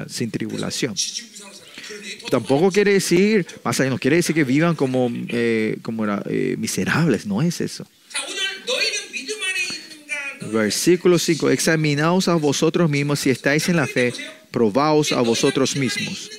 Sin 0.09 0.29
tribulación? 0.29 0.93
Tampoco 2.29 2.69
quiere 2.69 2.93
decir, 2.93 3.47
más 3.63 3.79
allá, 3.79 3.89
no 3.89 3.97
quiere 3.97 4.17
decir 4.17 4.35
que 4.35 4.43
vivan 4.43 4.75
como, 4.75 5.09
eh, 5.29 5.77
como 5.81 6.05
eh, 6.05 6.55
miserables, 6.57 7.25
no 7.25 7.41
es 7.41 7.61
eso. 7.61 7.87
Versículo 10.51 11.17
5, 11.17 11.49
examinaos 11.49 12.27
a 12.27 12.35
vosotros 12.35 12.89
mismos 12.89 13.21
si 13.21 13.29
estáis 13.29 13.69
en 13.69 13.77
la 13.77 13.87
fe, 13.87 14.13
probaos 14.51 15.13
a 15.13 15.21
vosotros 15.21 15.75
mismos 15.77 16.29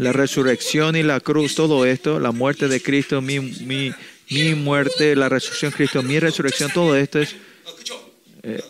la 0.00 0.12
resurrección 0.12 0.96
y 0.96 1.02
la 1.02 1.20
cruz, 1.20 1.54
todo 1.54 1.84
esto, 1.84 2.18
la 2.18 2.32
muerte 2.32 2.68
de 2.68 2.80
Cristo, 2.80 3.20
mi, 3.20 3.38
mi, 3.38 3.92
mi 4.30 4.54
muerte, 4.54 5.14
la 5.14 5.28
resurrección 5.28 5.72
de 5.72 5.76
Cristo, 5.76 6.02
mi 6.02 6.18
resurrección, 6.18 6.70
todo 6.72 6.96
esto 6.96 7.20
es, 7.20 7.36
eh, 8.42 8.62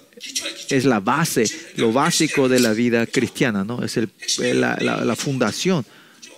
es 0.70 0.84
la 0.84 0.98
base, 0.98 1.44
lo 1.76 1.92
básico 1.92 2.48
de 2.48 2.58
la 2.58 2.72
vida 2.72 3.06
cristiana, 3.06 3.62
¿no? 3.62 3.84
Es 3.84 3.96
el, 3.96 4.10
la, 4.58 4.76
la, 4.76 5.16
fundación, 5.16 5.86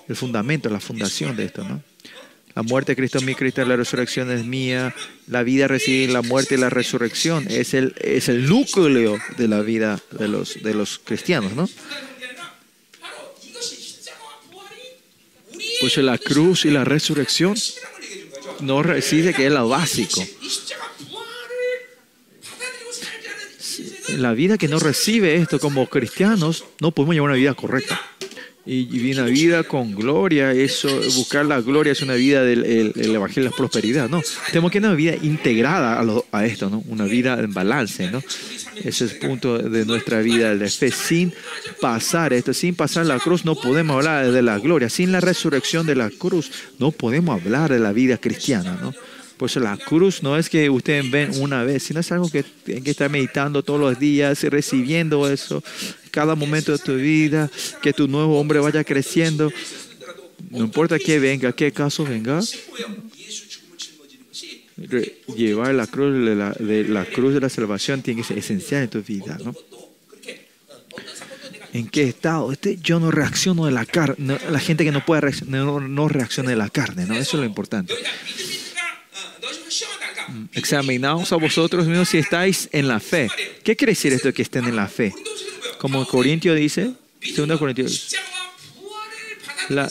el 0.09 0.17
fundamento, 0.17 0.69
la 0.69 0.81
fundación 0.81 1.37
de 1.37 1.47
esto, 1.47 1.65
¿no? 1.65 1.83
La 2.55 2.63
muerte 2.63 2.93
de 2.93 2.97
Cristo 2.97 3.17
es 3.17 3.25
mi, 3.25 3.35
Cristo, 3.35 3.65
la 3.65 3.77
resurrección 3.77 4.31
es 4.31 4.45
mía, 4.45 4.95
la 5.27 5.43
vida 5.43 5.69
recibe 5.69 6.13
la 6.13 6.21
muerte 6.21 6.57
y 6.57 6.59
la 6.59 6.69
resurrección 6.69 7.47
es 7.49 7.73
el, 7.73 7.95
es 7.99 8.29
el 8.29 8.47
núcleo 8.47 9.19
de 9.39 9.49
la 9.49 9.63
vida 9.63 9.99
de 10.19 10.29
los, 10.29 10.63
de 10.63 10.75
los 10.75 10.99
cristianos, 10.99 11.55
¿no? 11.55 11.67
Pues 15.83 15.97
la 15.97 16.17
cruz 16.17 16.65
y 16.65 16.71
la 16.71 16.85
resurrección 16.85 17.57
no 18.61 18.85
reside 18.85 19.35
que 19.35 19.47
es 19.47 19.53
lo 19.53 19.69
básico. 19.69 20.25
La 24.11 24.33
vida 24.33 24.59
que 24.59 24.69
no 24.69 24.79
recibe 24.79 25.35
esto 25.35 25.59
como 25.59 25.89
cristianos, 25.89 26.65
no 26.79 26.93
podemos 26.93 27.17
llevar 27.17 27.31
una 27.31 27.37
vida 27.37 27.55
correcta. 27.55 28.01
Y, 28.65 29.11
una 29.11 29.25
vida 29.25 29.65
con 29.65 29.93
gloria, 29.93 30.53
eso, 30.53 30.89
buscar 31.17 31.45
la 31.45 31.61
gloria 31.61 31.93
es 31.93 32.03
una 32.03 32.15
vida 32.15 32.45
del 32.45 32.65
el, 32.65 33.15
evangelio 33.15 33.51
de 33.51 33.57
prosperidad, 33.57 34.09
¿no? 34.09 34.23
Tenemos 34.49 34.71
que 34.71 34.79
tener 34.79 34.91
una 34.91 34.97
vida 34.97 35.17
integrada 35.21 36.01
a, 36.01 36.39
a 36.39 36.47
esto, 36.47 36.71
¿no? 36.71 36.83
Una 36.87 37.05
vida 37.05 37.41
en 37.41 37.53
balance, 37.53 38.09
¿no? 38.11 38.23
Ese 38.77 39.05
es 39.05 39.13
el 39.13 39.19
punto 39.19 39.59
de 39.59 39.85
nuestra 39.85 40.21
vida 40.21 40.55
de 40.55 40.71
fe. 40.71 40.93
Sin 40.93 41.35
pasar 41.81 42.33
esto, 42.33 42.55
sin 42.55 42.75
pasar 42.77 43.07
la 43.07 43.19
cruz, 43.19 43.45
no 43.45 43.57
podemos 43.57 43.97
hablar 43.97 44.31
de 44.31 44.43
la 44.43 44.59
gloria. 44.59 44.89
Sin 44.89 45.11
la 45.11 45.21
resurrección 45.21 45.85
de 45.85 45.97
la 45.97 46.11
cruz, 46.11 46.51
no 46.79 46.93
podemos 46.93 47.41
hablar 47.41 47.73
de 47.73 47.81
la 47.81 47.93
vida 47.93 48.17
cristiana, 48.19 48.79
¿no? 48.81 48.95
Por 49.43 49.51
eso 49.51 49.59
la 49.59 49.77
cruz 49.77 50.23
no 50.23 50.39
es 50.39 50.49
que 50.49 50.71
ustedes 50.71 51.11
ven 51.11 51.33
una 51.41 51.65
vez, 51.65 51.83
sino 51.83 51.99
es 51.99 52.13
algo 52.13 52.31
que 52.31 52.45
tienen 52.45 52.85
que 52.85 52.93
estar 52.93 53.11
meditando 53.11 53.65
todos 53.65 53.81
los 53.81 53.99
días, 53.99 54.41
recibiendo 54.45 55.29
eso, 55.29 55.65
cada 56.13 56.37
momento 56.37 56.71
de 56.71 56.79
tu 56.79 56.95
vida, 56.95 57.51
que 57.83 57.93
tu 57.93 58.07
nuevo 58.07 58.39
hombre 58.39 58.61
vaya 58.61 58.85
creciendo. 58.85 59.51
No 60.49 60.61
importa 60.61 60.97
qué 60.97 61.19
venga, 61.19 61.51
qué 61.51 61.73
caso 61.73 62.05
venga, 62.05 62.41
llevar 65.37 65.75
la 65.75 65.89
cruz 65.89 66.25
de 66.25 66.37
la, 66.37 66.53
de 66.53 66.85
la, 66.85 67.05
cruz 67.05 67.35
de 67.35 67.41
la 67.41 67.49
salvación 67.49 68.01
tiene 68.01 68.23
que 68.23 68.29
ser 68.29 68.39
esencial 68.39 68.85
en 68.85 68.91
tu 68.91 69.03
vida, 69.03 69.39
¿no? 69.45 69.53
¿En 71.73 71.89
qué 71.89 72.05
estado? 72.05 72.53
Este, 72.53 72.77
yo 72.77 73.01
no 73.01 73.11
reacciono 73.11 73.67
de 73.67 73.73
la 73.73 73.87
carne, 73.87 74.39
la 74.49 74.61
gente 74.61 74.85
que 74.85 74.93
no 74.93 75.05
puede 75.05 75.23
reaccionar, 75.23 75.65
no, 75.65 75.81
no 75.81 76.07
reacciona 76.07 76.51
de 76.51 76.57
la 76.57 76.71
carne, 76.71 77.07
¿no? 77.07 77.15
Eso 77.15 77.39
es 77.39 77.41
lo 77.41 77.45
importante. 77.45 77.93
Mm, 80.29 80.45
examinaos 80.55 81.33
a 81.33 81.37
vosotros 81.37 81.87
mismos 81.87 82.09
si 82.09 82.19
estáis 82.19 82.69
en 82.73 82.89
la 82.89 83.01
fe. 83.01 83.29
¿Qué 83.65 83.77
quiere 83.77 83.93
decir 83.93 84.13
esto 84.13 84.33
que 84.33 84.43
estén 84.43 84.65
en 84.67 84.77
la 84.77 84.89
fe? 84.89 85.13
Como 85.79 86.07
Corintio 86.07 86.55
dice, 86.55 86.93
segundo 87.21 87.59
Corintios, 87.59 88.15
la, 89.69 89.91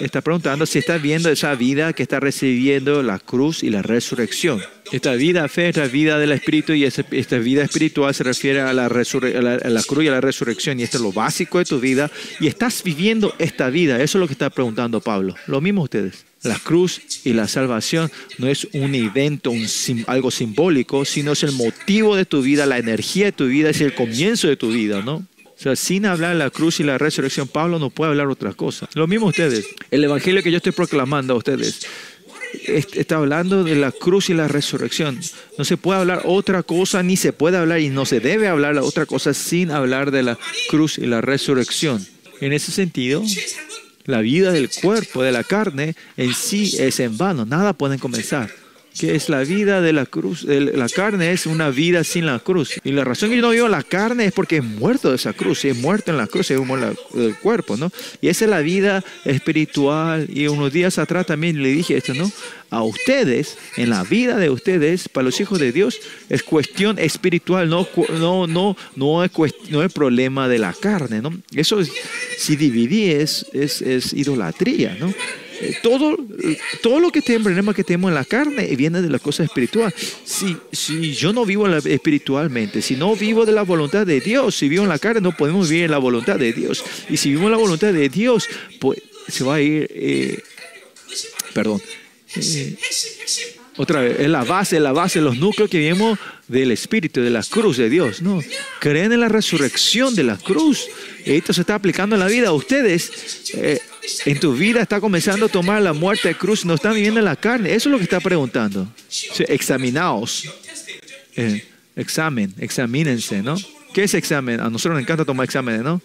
está 0.00 0.20
preguntando 0.20 0.66
si 0.66 0.78
está 0.78 0.98
viendo 0.98 1.30
esa 1.30 1.54
vida 1.54 1.92
que 1.92 2.02
está 2.02 2.20
recibiendo 2.20 3.02
la 3.02 3.18
cruz 3.18 3.62
y 3.62 3.70
la 3.70 3.82
resurrección. 3.82 4.62
Esta 4.92 5.14
vida 5.14 5.48
fe, 5.48 5.68
esta 5.68 5.86
vida 5.86 6.18
del 6.18 6.32
Espíritu 6.32 6.72
y 6.72 6.84
esta 6.84 7.38
vida 7.38 7.64
espiritual 7.64 8.14
se 8.14 8.24
refiere 8.24 8.60
a 8.60 8.72
la, 8.72 8.86
a, 8.86 8.88
la, 8.88 9.58
la, 9.58 9.82
cruz 9.82 10.04
y 10.04 10.08
a 10.08 10.12
la 10.12 10.20
resurrección. 10.20 10.78
Y 10.78 10.82
esto 10.82 10.98
es 10.98 11.02
lo 11.02 11.12
básico 11.12 11.58
de 11.58 11.64
tu 11.64 11.80
vida. 11.80 12.10
Y 12.40 12.46
estás 12.46 12.82
viviendo 12.82 13.34
esta 13.38 13.70
vida. 13.70 14.02
Eso 14.02 14.18
es 14.18 14.20
lo 14.20 14.26
que 14.26 14.34
está 14.34 14.50
preguntando 14.50 15.00
Pablo. 15.00 15.34
Lo 15.46 15.60
mismo 15.60 15.82
ustedes. 15.82 16.24
La 16.42 16.58
cruz 16.58 17.00
y 17.24 17.32
la 17.32 17.48
salvación 17.48 18.10
no 18.36 18.48
es 18.48 18.68
un 18.74 18.94
evento, 18.94 19.52
algo 20.06 20.30
simbólico, 20.30 21.06
sino 21.06 21.32
es 21.32 21.42
el 21.42 21.52
motivo 21.52 22.16
de 22.16 22.26
tu 22.26 22.42
vida, 22.42 22.66
la 22.66 22.78
energía 22.78 23.26
de 23.26 23.32
tu 23.32 23.46
vida, 23.46 23.70
es 23.70 23.80
el 23.80 23.94
comienzo 23.94 24.48
de 24.48 24.56
tu 24.56 24.70
vida, 24.70 25.00
¿no? 25.00 25.26
O 25.56 25.62
sea, 25.64 25.74
sin 25.76 26.04
hablar 26.04 26.36
la 26.36 26.50
cruz 26.50 26.80
y 26.80 26.82
la 26.82 26.98
resurrección, 26.98 27.48
Pablo 27.48 27.78
no 27.78 27.88
puede 27.88 28.10
hablar 28.10 28.26
otra 28.26 28.52
cosa. 28.52 28.88
Lo 28.94 29.06
mismo 29.06 29.28
ustedes. 29.28 29.66
El 29.90 30.04
evangelio 30.04 30.42
que 30.42 30.50
yo 30.50 30.58
estoy 30.58 30.72
proclamando 30.72 31.32
a 31.32 31.36
ustedes 31.36 31.86
está 32.66 33.16
hablando 33.16 33.64
de 33.64 33.76
la 33.76 33.92
cruz 33.92 34.30
y 34.30 34.34
la 34.34 34.48
resurrección. 34.48 35.20
No 35.58 35.64
se 35.64 35.76
puede 35.76 36.00
hablar 36.00 36.22
otra 36.24 36.62
cosa, 36.62 37.02
ni 37.02 37.16
se 37.16 37.32
puede 37.32 37.56
hablar 37.56 37.80
y 37.80 37.88
no 37.88 38.06
se 38.06 38.20
debe 38.20 38.48
hablar 38.48 38.76
otra 38.78 39.06
cosa 39.06 39.34
sin 39.34 39.70
hablar 39.70 40.10
de 40.10 40.22
la 40.22 40.38
cruz 40.68 40.98
y 40.98 41.06
la 41.06 41.20
resurrección. 41.20 42.06
En 42.40 42.52
ese 42.52 42.72
sentido, 42.72 43.22
la 44.04 44.20
vida 44.20 44.52
del 44.52 44.70
cuerpo, 44.70 45.22
de 45.22 45.32
la 45.32 45.44
carne, 45.44 45.94
en 46.16 46.34
sí 46.34 46.76
es 46.78 47.00
en 47.00 47.16
vano. 47.16 47.44
Nada 47.44 47.72
puede 47.72 47.98
comenzar. 47.98 48.50
Que 48.98 49.16
es 49.16 49.28
la 49.28 49.42
vida 49.42 49.80
de 49.80 49.92
la 49.92 50.06
cruz. 50.06 50.44
La 50.44 50.88
carne 50.88 51.32
es 51.32 51.46
una 51.46 51.70
vida 51.70 52.04
sin 52.04 52.26
la 52.26 52.38
cruz. 52.38 52.80
Y 52.84 52.92
la 52.92 53.04
razón 53.04 53.30
que 53.30 53.36
yo 53.36 53.42
no 53.42 53.50
vivo 53.50 53.68
la 53.68 53.82
carne 53.82 54.26
es 54.26 54.32
porque 54.32 54.56
he 54.56 54.60
muerto 54.62 55.10
de 55.10 55.16
esa 55.16 55.32
cruz. 55.32 55.64
He 55.64 55.74
muerto 55.74 56.12
en 56.12 56.16
la 56.16 56.26
cruz, 56.26 56.50
he 56.50 56.58
muerto 56.58 56.96
del 57.12 57.34
cuerpo, 57.36 57.76
¿no? 57.76 57.90
Y 58.20 58.28
esa 58.28 58.44
es 58.44 58.50
la 58.50 58.60
vida 58.60 59.04
espiritual. 59.24 60.28
Y 60.32 60.46
unos 60.46 60.72
días 60.72 60.98
atrás 60.98 61.26
también 61.26 61.60
le 61.62 61.70
dije 61.70 61.96
esto, 61.96 62.14
¿no? 62.14 62.30
A 62.70 62.82
ustedes, 62.82 63.58
en 63.76 63.90
la 63.90 64.04
vida 64.04 64.36
de 64.36 64.50
ustedes, 64.50 65.08
para 65.08 65.24
los 65.24 65.40
hijos 65.40 65.58
de 65.58 65.72
Dios, 65.72 65.98
es 66.28 66.42
cuestión 66.42 66.98
espiritual, 66.98 67.68
no, 67.68 67.86
no, 68.18 68.46
no, 68.46 68.76
no, 68.96 69.24
es, 69.24 69.30
no 69.70 69.82
es 69.82 69.92
problema 69.92 70.48
de 70.48 70.58
la 70.58 70.72
carne, 70.72 71.20
¿no? 71.20 71.32
Eso, 71.54 71.78
si 72.38 72.56
dividí, 72.56 73.10
es, 73.10 73.46
es, 73.52 73.82
es 73.82 74.12
idolatría, 74.12 74.96
¿no? 74.98 75.12
Eh, 75.64 75.78
todo, 75.82 76.16
todo 76.82 77.00
lo 77.00 77.10
que 77.10 77.22
tenemos, 77.22 77.74
que 77.74 77.84
tenemos 77.84 78.10
en 78.10 78.14
la 78.14 78.24
carne 78.24 78.66
viene 78.76 79.00
de 79.00 79.08
la 79.08 79.18
cosa 79.18 79.44
espiritual. 79.44 79.92
Si, 80.24 80.56
si 80.72 81.14
yo 81.14 81.32
no 81.32 81.46
vivo 81.46 81.66
espiritualmente, 81.66 82.82
si 82.82 82.96
no 82.96 83.16
vivo 83.16 83.46
de 83.46 83.52
la 83.52 83.62
voluntad 83.62 84.06
de 84.06 84.20
Dios, 84.20 84.54
si 84.54 84.68
vivo 84.68 84.82
en 84.82 84.90
la 84.90 84.98
carne, 84.98 85.20
no 85.20 85.32
podemos 85.36 85.68
vivir 85.68 85.86
en 85.86 85.90
la 85.92 85.98
voluntad 85.98 86.38
de 86.38 86.52
Dios. 86.52 86.84
Y 87.08 87.16
si 87.16 87.30
vivo 87.30 87.44
en 87.44 87.52
la 87.52 87.56
voluntad 87.56 87.92
de 87.92 88.08
Dios, 88.08 88.48
pues 88.78 89.00
se 89.28 89.42
va 89.44 89.54
a 89.56 89.60
ir, 89.60 89.88
eh, 89.90 90.42
perdón, 91.54 91.80
eh, 92.36 92.76
otra 93.76 94.02
vez, 94.02 94.20
es 94.20 94.28
la 94.28 94.44
base, 94.44 94.78
la 94.78 94.92
base, 94.92 95.20
los 95.20 95.36
núcleos 95.36 95.68
que 95.68 95.78
vemos 95.78 96.18
del 96.46 96.70
Espíritu, 96.70 97.20
de 97.20 97.30
la 97.30 97.42
cruz 97.42 97.76
de 97.76 97.88
Dios. 97.88 98.22
No, 98.22 98.40
creen 98.80 99.12
en 99.12 99.20
la 99.20 99.28
resurrección 99.28 100.14
de 100.14 100.24
la 100.24 100.36
cruz. 100.36 100.86
Esto 101.24 101.52
se 101.52 101.62
está 101.62 101.74
aplicando 101.74 102.14
en 102.14 102.20
la 102.20 102.26
vida. 102.26 102.52
Ustedes, 102.52 103.50
eh, 103.54 103.80
en 104.26 104.40
tu 104.40 104.54
vida 104.54 104.82
está 104.82 105.00
comenzando 105.00 105.46
a 105.46 105.48
tomar 105.48 105.82
la 105.82 105.92
muerte 105.92 106.28
de 106.28 106.34
cruz, 106.34 106.64
no 106.64 106.74
están 106.74 106.94
viviendo 106.94 107.20
en 107.20 107.24
la 107.24 107.36
carne. 107.36 107.74
Eso 107.74 107.88
es 107.88 107.92
lo 107.92 107.98
que 107.98 108.04
está 108.04 108.20
preguntando. 108.20 108.88
examinaos. 109.48 110.48
Eh, 111.36 111.64
examen, 111.96 112.54
examínense, 112.58 113.42
¿no? 113.42 113.56
¿Qué 113.92 114.04
es 114.04 114.14
examen? 114.14 114.60
A 114.60 114.70
nosotros 114.70 114.94
nos 114.94 115.02
encanta 115.02 115.24
tomar 115.24 115.44
exámenes, 115.44 115.82
¿no? 115.82 116.00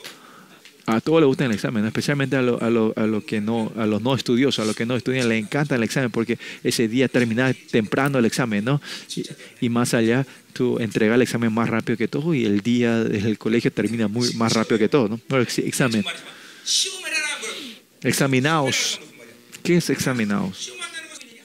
A 0.86 1.02
todos 1.02 1.22
les 1.22 1.28
gusta 1.28 1.46
el 1.46 1.52
examen, 1.52 1.86
especialmente 1.86 2.36
a, 2.36 2.42
lo, 2.42 3.24
que 3.26 3.42
no, 3.42 3.72
a 3.78 3.86
los 3.86 4.02
no 4.02 4.16
estudiosos, 4.16 4.64
a 4.64 4.66
los 4.66 4.76
que 4.76 4.88
no 4.88 4.96
estudian, 4.96 5.30
les 5.30 5.44
encanta 5.44 5.76
el 5.76 5.84
examen 5.84 6.10
porque 6.10 6.40
ese 6.64 6.88
día 6.88 7.08
termina 7.08 7.54
temprano 7.54 8.18
el 8.18 8.26
examen, 8.26 8.66
¿no? 8.66 8.82
Y, 9.62 9.70
más 9.70 9.94
allá, 9.94 10.26
tú 10.54 10.80
entregas 10.80 11.16
el 11.16 11.22
examen 11.22 11.54
más 11.54 11.70
rápido 11.70 11.96
que 11.96 12.08
todo 12.08 12.34
y 12.34 12.46
el 12.46 12.62
día 12.62 13.04
del 13.04 13.38
colegio 13.38 13.72
termina 13.72 14.08
muy, 14.08 14.34
más 14.34 14.54
rápido 14.54 14.80
que 14.80 14.90
todo, 14.90 15.10
¿no? 15.10 15.38
Examen. 15.38 16.04
Examinaos. 18.04 19.00
¿Qué 19.64 19.78
es 19.78 19.90
examinaos? 19.90 20.72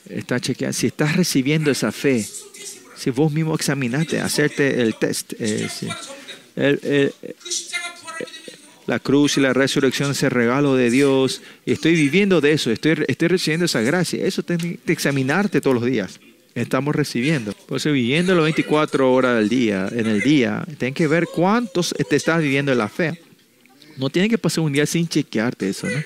Está 0.09 0.39
chequeando. 0.39 0.73
Si 0.73 0.87
estás 0.87 1.17
recibiendo 1.17 1.71
esa 1.71 1.91
fe, 1.91 2.27
si 2.97 3.11
vos 3.11 3.33
mismo 3.33 3.55
examinaste, 3.55 4.21
hacerte 4.21 4.83
el 4.83 4.95
test. 4.97 5.33
Eh, 5.39 5.69
el, 6.57 7.13
la 8.87 8.99
cruz 8.99 9.39
y 9.39 9.41
la 9.41 9.53
resurrección, 9.53 10.11
ese 10.11 10.29
regalo 10.29 10.77
de 10.77 10.91
Dios. 10.91 11.41
Estoy 11.67 11.95
viviendo 11.95 12.41
de 12.41 12.53
eso, 12.53 12.71
estoy, 12.71 13.05
estoy 13.09 13.29
recibiendo 13.29 13.67
esa 13.67 13.81
gracia. 13.81 14.25
Eso 14.25 14.43
tienes 14.43 14.79
que 14.85 14.93
examinarte 14.93 15.61
todos 15.61 15.75
los 15.75 15.85
días. 15.85 16.21
Estamos 16.55 16.95
recibiendo. 16.95 17.53
Por 17.67 17.79
eso 17.79 17.91
viviendo 17.91 18.35
las 18.35 18.45
24 18.45 19.13
horas 19.13 19.37
del 19.37 19.49
día, 19.49 19.89
en 19.91 20.07
el 20.07 20.21
día, 20.21 20.65
tienes 20.79 20.95
que 20.95 21.09
ver 21.09 21.27
cuántos 21.27 21.95
te 22.09 22.17
estás 22.17 22.41
viviendo 22.41 22.71
en 22.71 22.79
la 22.79 22.89
fe. 22.89 23.21
No 23.97 24.11
tiene 24.11 24.29
que 24.29 24.39
pasar 24.39 24.63
un 24.63 24.73
día 24.73 24.87
sin 24.87 25.09
chequearte 25.09 25.69
eso, 25.69 25.89
¿no? 25.89 26.01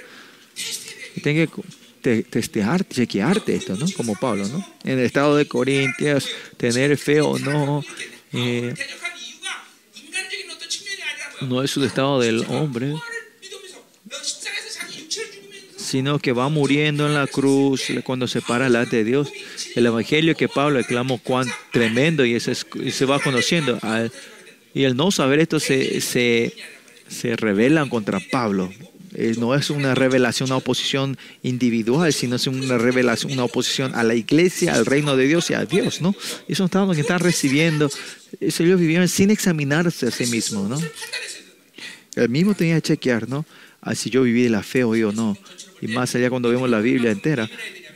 Tienes 1.23 1.49
que 1.51 2.23
testear, 2.25 2.87
chequearte 2.87 3.55
esto, 3.55 3.77
¿no? 3.77 3.87
Como 3.97 4.15
Pablo, 4.15 4.47
¿no? 4.49 4.65
En 4.85 4.99
el 4.99 5.05
estado 5.05 5.37
de 5.37 5.47
Corintios, 5.47 6.29
tener 6.57 6.97
fe 6.97 7.21
o 7.21 7.39
no. 7.39 7.85
Eh, 8.33 8.75
no 11.43 11.63
es 11.63 11.77
un 11.77 11.85
estado 11.85 12.21
del 12.21 12.45
hombre, 12.49 12.95
sino 15.77 16.19
que 16.19 16.33
va 16.33 16.49
muriendo 16.49 17.07
en 17.07 17.15
la 17.15 17.27
cruz 17.27 17.85
cuando 18.05 18.27
se 18.27 18.43
para 18.43 18.65
delante 18.65 18.97
de 18.97 19.05
Dios. 19.05 19.33
El 19.75 19.87
evangelio 19.87 20.37
que 20.37 20.49
Pablo 20.49 20.79
declamó 20.79 21.19
cuán 21.19 21.47
tremendo 21.73 22.25
y, 22.25 22.35
ese, 22.35 22.55
se 22.55 23.05
va 23.05 23.21
conociendo. 23.21 23.79
Y 24.75 24.85
el 24.85 24.97
no 24.97 25.11
saber 25.11 25.41
esto 25.41 25.61
se, 25.61 26.01
se, 26.01 26.55
se 27.09 27.37
rebelan 27.37 27.89
contra 27.89 28.21
Pablo. 28.21 28.71
Eh, 29.21 29.35
no 29.37 29.53
es 29.57 29.69
una 29.69 29.97
revelación, 29.97 30.49
una 30.49 30.59
oposición 30.59 31.19
individual, 31.43 32.13
sino 32.13 32.37
es 32.37 32.47
una 32.47 32.79
revelación, 32.79 33.33
una 33.33 33.43
oposición 33.43 33.97
a 33.97 34.05
la 34.05 34.15
iglesia, 34.15 34.75
al 34.75 34.87
reino 34.87 35.17
de 35.17 35.27
Dios 35.27 35.51
y 35.51 35.55
a 35.55 35.65
Dios, 35.65 36.01
¿no? 36.01 36.15
Esos 36.47 36.67
estados 36.67 36.95
que 36.95 37.01
están 37.01 37.19
recibiendo, 37.19 37.91
ellos 38.41 38.79
vivieron 38.79 39.09
sin 39.09 39.31
examinarse 39.31 40.07
a 40.07 40.13
sí 40.13 40.27
mismos, 40.27 40.71
¿no? 40.71 40.81
El 42.15 42.29
mismo 42.29 42.55
tenía 42.55 42.77
que 42.77 42.83
chequear, 42.83 43.29
¿no? 43.29 43.45
A 43.81 43.97
si 43.97 44.09
yo 44.09 44.23
viví 44.23 44.45
de 44.45 44.51
la 44.51 44.63
fe 44.63 44.85
hoy 44.85 45.03
o 45.03 45.11
no. 45.11 45.37
Y 45.81 45.89
más 45.89 46.15
allá 46.15 46.31
cuando 46.31 46.49
vemos 46.49 46.71
la 46.71 46.79
Biblia 46.79 47.11
entera, 47.11 47.51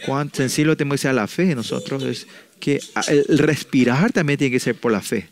cuán 0.04 0.28
sencillo 0.34 0.76
tenemos 0.76 0.96
que 0.96 1.02
ser 1.02 1.14
la 1.14 1.28
fe 1.28 1.54
nosotros, 1.54 2.02
es 2.02 2.26
que 2.58 2.80
el 3.06 3.38
respirar 3.38 4.10
también 4.10 4.40
tiene 4.40 4.50
que 4.50 4.58
ser 4.58 4.74
por 4.74 4.90
la 4.90 5.00
fe. 5.00 5.28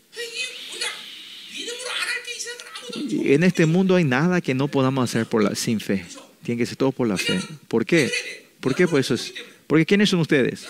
En 2.95 3.43
este 3.43 3.65
mundo 3.65 3.95
hay 3.95 4.03
nada 4.03 4.41
que 4.41 4.53
no 4.53 4.67
podamos 4.67 5.09
hacer 5.09 5.25
por 5.25 5.43
la, 5.43 5.55
sin 5.55 5.79
fe. 5.79 6.05
Tiene 6.43 6.59
que 6.59 6.65
ser 6.65 6.77
todo 6.77 6.91
por 6.91 7.07
la 7.07 7.17
fe. 7.17 7.39
¿Por 7.67 7.85
qué? 7.85 8.11
¿Por 8.59 8.75
qué? 8.75 8.87
Pues 8.87 9.05
eso 9.05 9.13
es, 9.15 9.33
porque 9.67 9.85
¿quiénes 9.85 10.09
son 10.09 10.19
ustedes? 10.19 10.67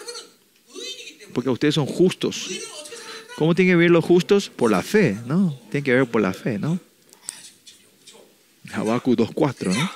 Porque 1.33 1.49
ustedes 1.49 1.75
son 1.75 1.85
justos. 1.85 2.49
¿Cómo 3.35 3.55
tienen 3.55 3.73
que 3.73 3.77
vivir 3.77 3.91
los 3.91 4.05
justos? 4.05 4.49
Por 4.49 4.71
la 4.71 4.83
fe, 4.83 5.17
¿no? 5.25 5.57
Tienen 5.71 5.83
que 5.83 5.93
vivir 5.93 6.09
por 6.09 6.21
la 6.21 6.33
fe, 6.33 6.59
¿no? 6.59 6.79
Habacuc 8.73 9.17
2.4, 9.17 9.73
¿no? 9.75 9.91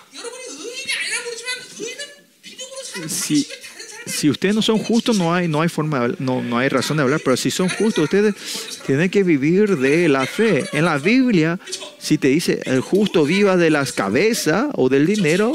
Si, 3.10 3.48
si 4.06 4.30
ustedes 4.30 4.56
no 4.56 4.62
son 4.62 4.78
justos, 4.78 5.18
no 5.18 5.34
hay, 5.34 5.48
no 5.48 5.62
hay 5.62 5.70
forma, 5.70 6.10
no, 6.20 6.44
no 6.44 6.58
hay 6.58 6.70
razón 6.70 6.98
de 6.98 7.04
hablar, 7.04 7.22
pero 7.24 7.36
si 7.38 7.52
son 7.52 7.70
justos, 7.70 8.06
ustedes 8.06 8.36
tienen 8.86 9.10
que 9.10 9.24
vivir 9.24 9.78
de 9.78 10.08
la 10.08 10.26
fe. 10.26 10.66
En 10.74 10.86
la 10.86 10.98
Biblia, 10.98 11.60
si 11.98 12.18
te 12.18 12.28
dice 12.28 12.62
el 12.66 12.82
justo 12.82 13.26
viva 13.26 13.58
de 13.58 13.70
las 13.70 13.92
cabezas 13.92 14.68
o 14.74 14.90
del 14.90 15.06
dinero, 15.06 15.54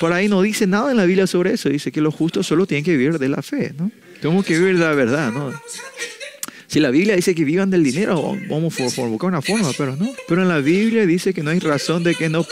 por 0.00 0.12
ahí 0.12 0.28
no 0.28 0.40
dice 0.40 0.66
nada 0.66 0.90
en 0.90 0.96
la 0.96 1.04
Biblia 1.04 1.26
sobre 1.26 1.52
eso. 1.52 1.68
Dice 1.68 1.92
que 1.92 2.00
los 2.00 2.14
justos 2.14 2.46
solo 2.46 2.66
tienen 2.66 2.84
que 2.84 2.92
vivir 2.92 3.18
de 3.18 3.28
la 3.28 3.42
fe, 3.42 3.74
¿no? 3.78 3.90
Tenemos 4.20 4.44
que 4.44 4.58
vivir 4.58 4.78
de 4.78 4.84
la 4.84 4.94
verdad, 4.94 5.30
¿no? 5.30 5.52
Si 6.70 6.78
la 6.78 6.92
Biblia 6.92 7.16
dice 7.16 7.34
que 7.34 7.44
vivan 7.44 7.68
del 7.68 7.82
dinero, 7.82 8.38
vamos 8.48 8.78
a 8.78 8.84
buscar 8.84 9.28
una 9.28 9.42
forma, 9.42 9.72
pero 9.76 9.96
no. 9.96 10.08
Pero 10.28 10.42
en 10.42 10.48
la 10.48 10.60
Biblia 10.60 11.04
dice 11.04 11.34
que 11.34 11.42
no 11.42 11.50
hay 11.50 11.58
razón 11.58 12.04
de 12.04 12.14
que 12.14 12.28
no, 12.28 12.46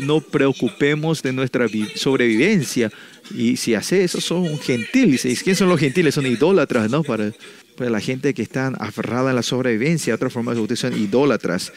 no 0.00 0.20
preocupemos 0.22 1.22
de 1.22 1.34
nuestra 1.34 1.66
sobrevivencia. 1.94 2.90
Y 3.36 3.58
si 3.58 3.74
hace 3.74 4.02
eso, 4.02 4.18
son 4.22 4.58
gentiles. 4.60 5.26
¿Y 5.26 5.36
quién 5.36 5.56
son 5.56 5.68
los 5.68 5.78
gentiles? 5.78 6.14
Son 6.14 6.24
idólatras, 6.24 6.90
¿no? 6.90 7.02
Para, 7.02 7.32
para 7.76 7.90
la 7.90 8.00
gente 8.00 8.32
que 8.32 8.40
está 8.40 8.68
aferrada 8.68 9.32
a 9.32 9.34
la 9.34 9.42
sobrevivencia. 9.42 10.14
Otra 10.14 10.30
forma 10.30 10.54
de 10.54 10.60
ustedes 10.60 10.80
son 10.80 10.98
idólatras, 10.98 11.70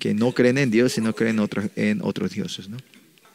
que 0.00 0.14
no 0.14 0.32
creen 0.32 0.58
en 0.58 0.72
Dios, 0.72 0.94
sino 0.94 1.14
creen 1.14 1.40
en 1.76 2.00
otros 2.02 2.32
dioses, 2.32 2.68
¿no? 2.68 2.78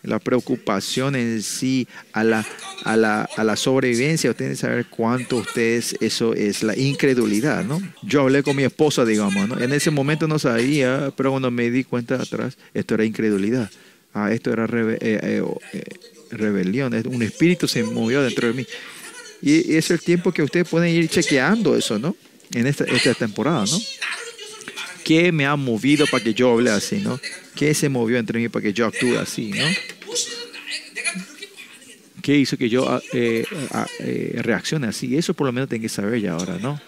La 0.06 0.20
preocupación 0.20 1.16
en 1.16 1.41
sí 1.41 1.88
a 2.14 2.24
la, 2.24 2.45
a 2.84 2.95
la, 2.95 3.24
a 3.36 3.43
la 3.43 3.56
sobrevivencia, 3.56 4.32
ustedes 4.32 4.60
saber 4.60 4.86
cuánto 4.89 5.38
ustedes, 5.38 5.95
eso 5.99 6.34
es 6.34 6.64
la 6.64 6.78
incredulidad, 6.78 7.64
¿no? 7.64 7.82
Yo 8.03 8.22
hablé 8.22 8.43
con 8.43 8.56
mi 8.56 8.64
esposa, 8.64 9.06
digamos, 9.06 9.47
¿no? 9.47 9.60
En 9.60 9.74
ese 9.74 9.91
momento 9.91 10.28
no 10.28 10.39
sabía, 10.39 11.12
pero 11.16 11.32
cuando 11.32 11.51
me 11.51 11.70
di 11.70 11.84
cuenta 11.84 12.16
atrás, 12.16 12.58
esto 12.74 12.95
era 12.95 13.06
incredulidad. 13.06 13.70
Ah, 14.14 14.32
esto 14.32 14.53
era 14.53 14.66
eh, 14.66 14.97
eh, 15.01 15.43
eh, 15.74 15.84
rebelión, 16.32 16.93
un 17.08 17.22
espíritu 17.22 17.68
se 17.68 17.84
movió 17.84 18.22
dentro 18.22 18.47
de 18.47 18.53
mí. 18.53 18.66
Y, 19.41 19.76
es 19.76 19.91
el 19.91 19.99
tiempo 19.99 20.32
que 20.32 20.41
ustedes 20.41 20.68
pueden 20.70 20.95
ir 20.95 21.10
chequeando 21.10 21.76
eso, 21.76 21.99
¿no? 21.99 22.16
En 22.53 22.66
esta, 22.66 22.86
esta 22.86 23.14
temporada, 23.14 23.66
¿no? 23.66 23.78
¿Qué 25.03 25.32
me 25.32 25.45
ha 25.45 25.56
movido 25.56 26.08
para 26.08 26.24
que 26.24 26.34
yo 26.34 26.51
hable 26.51 26.72
así, 26.72 26.97
no? 26.97 27.20
¿Qué 27.56 27.74
se 27.74 27.89
movió 27.89 28.18
entre 28.18 28.39
mí 28.39 28.49
para 28.49 28.64
que 28.64 28.74
yo 28.74 28.86
actúe 28.86 29.18
así, 29.18 29.51
no? 29.51 29.66
¿Qué 32.22 32.36
hizo 32.36 32.57
que 32.57 32.70
yo 32.70 32.89
ah, 32.89 33.01
eh, 33.13 33.45
ah, 33.72 33.86
eh, 33.99 34.39
reaccione 34.41 34.88
así? 34.88 35.16
Eso 35.16 35.36
por 35.36 35.45
lo 35.45 35.53
menos 35.53 35.70
tengo 35.70 35.84
que 35.84 35.89
saber 35.89 36.20
ya 36.20 36.34
ahora, 36.34 36.57
¿no? 36.57 36.82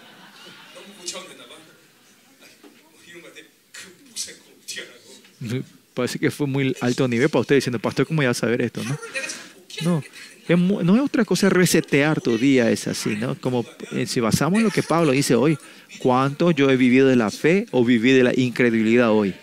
Parece 5.93 6.19
que 6.19 6.32
fue 6.32 6.47
muy 6.47 6.75
alto 6.82 7.07
nivel 7.07 7.30
para 7.30 7.41
usted 7.41 7.55
diciendo, 7.55 7.80
pastor, 7.80 8.07
¿cómo 8.07 8.17
voy 8.17 8.25
a 8.25 8.34
saber 8.34 8.61
esto? 8.61 8.82
No, 8.84 10.03
no, 10.49 10.84
no 10.84 10.95
es 10.95 11.01
otra 11.01 11.25
cosa 11.25 11.49
resetear 11.49 12.21
tu 12.21 12.38
día, 12.38 12.71
es 12.71 12.88
así, 12.88 13.15
¿no? 13.15 13.39
Como 13.39 13.65
eh, 13.91 14.05
si 14.07 14.19
basamos 14.19 14.57
en 14.57 14.63
lo 14.65 14.71
que 14.71 14.84
Pablo 14.84 15.11
dice 15.11 15.36
hoy, 15.36 15.57
¿cuánto 15.99 16.51
yo 16.51 16.69
he 16.69 16.78
vivido 16.78 17.07
de 17.07 17.15
la 17.15 17.30
fe 17.30 17.67
o 17.71 17.86
viví 17.86 18.11
de 18.11 18.23
la 18.23 18.34
incredulidad 18.36 19.11
hoy? 19.11 19.36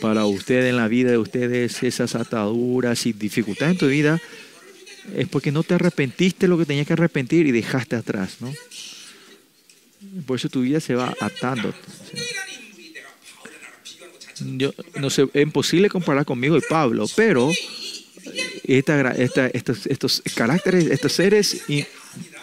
Para 0.00 0.24
usted 0.26 0.66
en 0.66 0.76
la 0.76 0.88
vida 0.88 1.10
de 1.10 1.18
ustedes 1.18 1.82
esas 1.82 2.14
ataduras 2.14 3.06
y 3.06 3.12
dificultades 3.12 3.72
en 3.72 3.78
tu 3.78 3.88
vida, 3.88 4.20
es 5.16 5.28
porque 5.28 5.52
no 5.52 5.62
te 5.62 5.74
arrepentiste 5.74 6.48
lo 6.48 6.58
que 6.58 6.66
tenías 6.66 6.86
que 6.86 6.92
arrepentir 6.92 7.46
y 7.46 7.52
dejaste 7.52 7.96
atrás, 7.96 8.36
¿no? 8.40 8.52
Por 10.26 10.36
eso 10.38 10.48
tu 10.48 10.62
vida 10.62 10.80
se 10.80 10.94
va 10.94 11.14
atando. 11.20 11.72
Yo, 14.56 14.72
no 14.98 15.10
sé, 15.10 15.26
es 15.34 15.42
imposible 15.42 15.88
comparar 15.88 16.24
conmigo 16.24 16.56
y 16.56 16.62
Pablo, 16.62 17.06
pero 17.14 17.50
estos, 18.64 19.86
estos, 19.86 20.22
caracteres, 20.34 20.86
estos 20.86 21.12
seres 21.12 21.62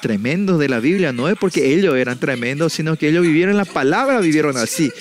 tremendos 0.01 0.59
de 0.59 0.69
la 0.69 0.79
Biblia, 0.79 1.11
no 1.11 1.29
es 1.29 1.37
porque 1.37 1.73
ellos 1.73 1.95
eran 1.95 2.19
tremendos, 2.19 2.73
sino 2.73 2.97
que 2.97 3.09
ellos 3.09 3.23
vivieron 3.23 3.57
la 3.57 3.65
palabra, 3.65 4.19
vivieron 4.19 4.57
así. 4.57 4.91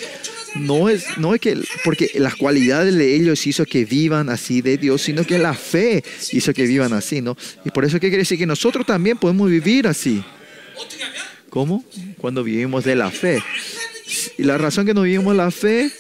No 0.55 0.89
es, 0.89 1.19
no 1.19 1.35
es 1.35 1.41
que 1.41 1.59
porque 1.85 2.11
las 2.15 2.37
cualidades 2.37 2.95
de 2.95 3.15
ellos 3.15 3.47
hizo 3.47 3.65
que 3.67 3.85
vivan 3.85 4.29
así 4.31 4.63
de 4.63 4.79
Dios, 4.79 5.03
sino 5.03 5.25
que 5.25 5.39
la 5.39 5.55
fe 5.55 6.03
hizo 6.33 6.55
que 6.55 6.67
vivan 6.67 6.93
así, 6.93 7.21
¿no? 7.21 7.37
Y 7.65 7.71
por 7.71 7.85
eso, 7.85 7.97
¿qué 8.01 8.09
quiere 8.09 8.19
decir? 8.19 8.39
Que 8.39 8.47
nosotros 8.47 8.87
también 8.87 9.19
podemos 9.19 9.51
vivir 9.51 9.87
así. 9.87 10.25
¿Cómo? 11.51 11.85
Cuando 12.19 12.45
vivimos 12.45 12.85
de 12.85 12.97
la 12.97 13.11
fe. 13.11 13.43
Y 14.39 14.45
la 14.45 14.57
razón 14.59 14.87
que 14.87 14.95
no 14.95 15.03
vivimos 15.03 15.35
la 15.37 15.51
fe 15.51 15.91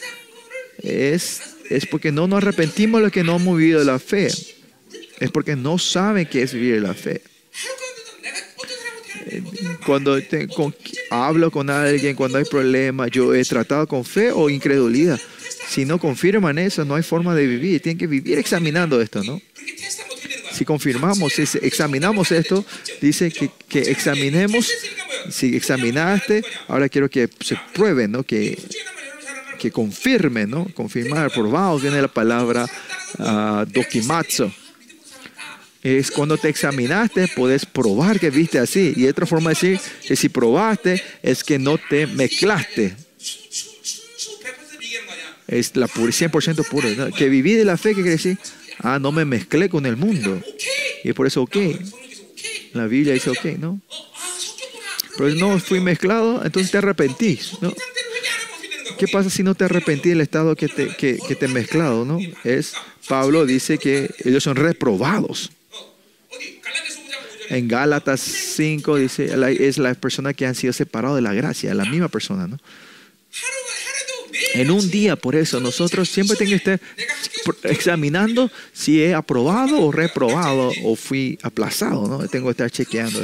es, 0.82 1.40
es 1.68 1.86
porque 1.86 2.12
no 2.12 2.26
nos 2.28 2.38
arrepentimos 2.38 3.01
de 3.01 3.07
lo 3.07 3.11
que 3.11 3.24
no 3.24 3.36
hemos 3.36 3.59
vivido 3.59 3.82
la 3.84 3.99
fe. 3.99 4.28
Es 5.18 5.30
porque 5.32 5.57
no 5.57 5.78
saben 5.78 6.26
qué 6.26 6.42
es 6.42 6.53
vivir 6.53 6.80
la 6.80 6.94
fe 6.94 7.22
cuando 9.84 10.18
hablo 11.11 11.51
con 11.51 11.70
alguien, 11.70 12.16
cuando 12.16 12.39
hay 12.39 12.45
problemas, 12.45 13.11
yo 13.11 13.34
he 13.34 13.45
tratado 13.45 13.87
con 13.87 14.05
fe 14.05 14.30
o 14.32 14.51
incredulidad. 14.51 15.20
Si 15.68 15.84
no 15.84 15.99
confirman 15.99 16.59
eso, 16.59 16.84
no 16.84 16.95
hay 16.95 17.03
forma 17.03 17.34
de 17.34 17.47
vivir. 17.47 17.80
Tienen 17.82 17.99
que 17.99 18.07
vivir 18.07 18.39
examinando 18.39 19.01
esto, 19.01 19.22
¿no? 19.24 19.41
Si 20.53 20.64
confirmamos, 20.64 21.32
si 21.34 21.43
examinamos 21.62 22.32
esto, 22.32 22.64
dice 23.01 23.30
que, 23.30 23.80
examinemos. 23.80 24.70
Si 25.30 25.57
examinaste, 25.57 26.45
ahora 26.68 26.89
quiero 26.89 27.11
que 27.11 27.28
se 27.41 27.59
pruebe, 27.74 28.07
¿no? 28.07 28.22
Que, 28.22 28.59
que 29.59 29.70
confirme, 29.72 30.47
¿no? 30.47 30.66
Confirmar, 30.74 31.32
probado, 31.32 31.78
viene 31.80 32.01
la 32.01 32.09
palabra 32.09 32.66
uh, 33.18 33.64
dokimatsu 33.66 34.51
es 35.83 36.11
cuando 36.11 36.37
te 36.37 36.49
examinaste, 36.49 37.29
puedes 37.29 37.64
probar 37.66 38.18
que 38.18 38.31
viste 38.31 38.59
así. 38.59 38.93
Y 38.97 39.07
otra 39.07 39.27
forma 39.27 39.51
de 39.51 39.55
decir 39.55 39.81
que 40.07 40.16
si 40.16 40.29
probaste 40.29 41.03
es 41.22 41.45
que 41.45 41.59
no 41.59 41.79
te 41.79 42.07
mezclaste. 42.07 42.97
Es 45.47 45.77
la 45.77 45.87
100% 45.87 46.68
pura. 46.68 47.11
Que 47.12 47.29
viví 47.29 47.53
de 47.53 47.64
la 47.64 47.77
fe, 47.77 47.91
¿qué 47.91 47.97
quiere 47.97 48.11
decir? 48.11 48.39
Ah, 48.79 48.99
no 48.99 49.12
me 49.12 49.24
mezclé 49.24 49.68
con 49.68 49.87
el 49.87 49.97
mundo. 49.97 50.43
Y 51.05 51.12
por 51.12 51.27
eso, 51.27 51.43
ok. 51.43 51.57
La 52.72 52.87
Biblia 52.87 53.14
dice, 53.14 53.31
ok, 53.31 53.45
¿no? 53.59 53.81
Pero 55.16 55.35
no 55.37 55.59
fui 55.59 55.81
mezclado, 55.81 56.45
entonces 56.45 56.70
te 56.70 56.79
arrepentís, 56.79 57.53
¿no? 57.62 57.72
¿Qué 58.99 59.09
pasa 59.09 59.31
si 59.31 59.43
no 59.43 59.55
te 59.55 59.64
arrepentí 59.64 60.11
del 60.11 60.20
estado 60.20 60.57
que 60.57 60.68
te, 60.68 60.89
que, 60.97 61.18
que 61.27 61.37
te 61.37 61.49
mezclado, 61.49 62.05
no? 62.05 62.18
Es, 62.45 62.74
Pablo 63.09 63.47
dice 63.47 63.79
que 63.79 64.11
ellos 64.24 64.43
son 64.43 64.57
reprobados. 64.57 65.51
En 67.49 67.68
Gálatas 67.68 68.20
5 68.20 68.97
dice, 68.97 69.30
es 69.61 69.78
la 69.78 69.95
persona 69.95 70.34
que 70.34 70.47
han 70.47 70.55
sido 70.55 70.72
separados 70.72 71.16
de 71.16 71.22
la 71.22 71.32
gracia, 71.32 71.74
la 71.74 71.84
misma 71.84 72.09
persona, 72.09 72.47
¿no? 72.47 72.59
En 74.55 74.70
un 74.70 74.91
día, 74.91 75.16
por 75.16 75.37
eso, 75.37 75.61
nosotros 75.61 76.09
siempre 76.09 76.37
tenemos 76.37 76.62
que 76.62 76.74
estar 76.74 77.70
examinando 77.70 78.51
si 78.72 79.03
he 79.03 79.14
aprobado 79.14 79.80
o 79.80 79.93
reprobado 79.93 80.72
o 80.82 80.97
fui 80.97 81.39
aplazado, 81.43 82.07
¿no? 82.09 82.26
Tengo 82.28 82.47
que 82.47 82.53
estar 82.53 82.70
chequeando 82.70 83.22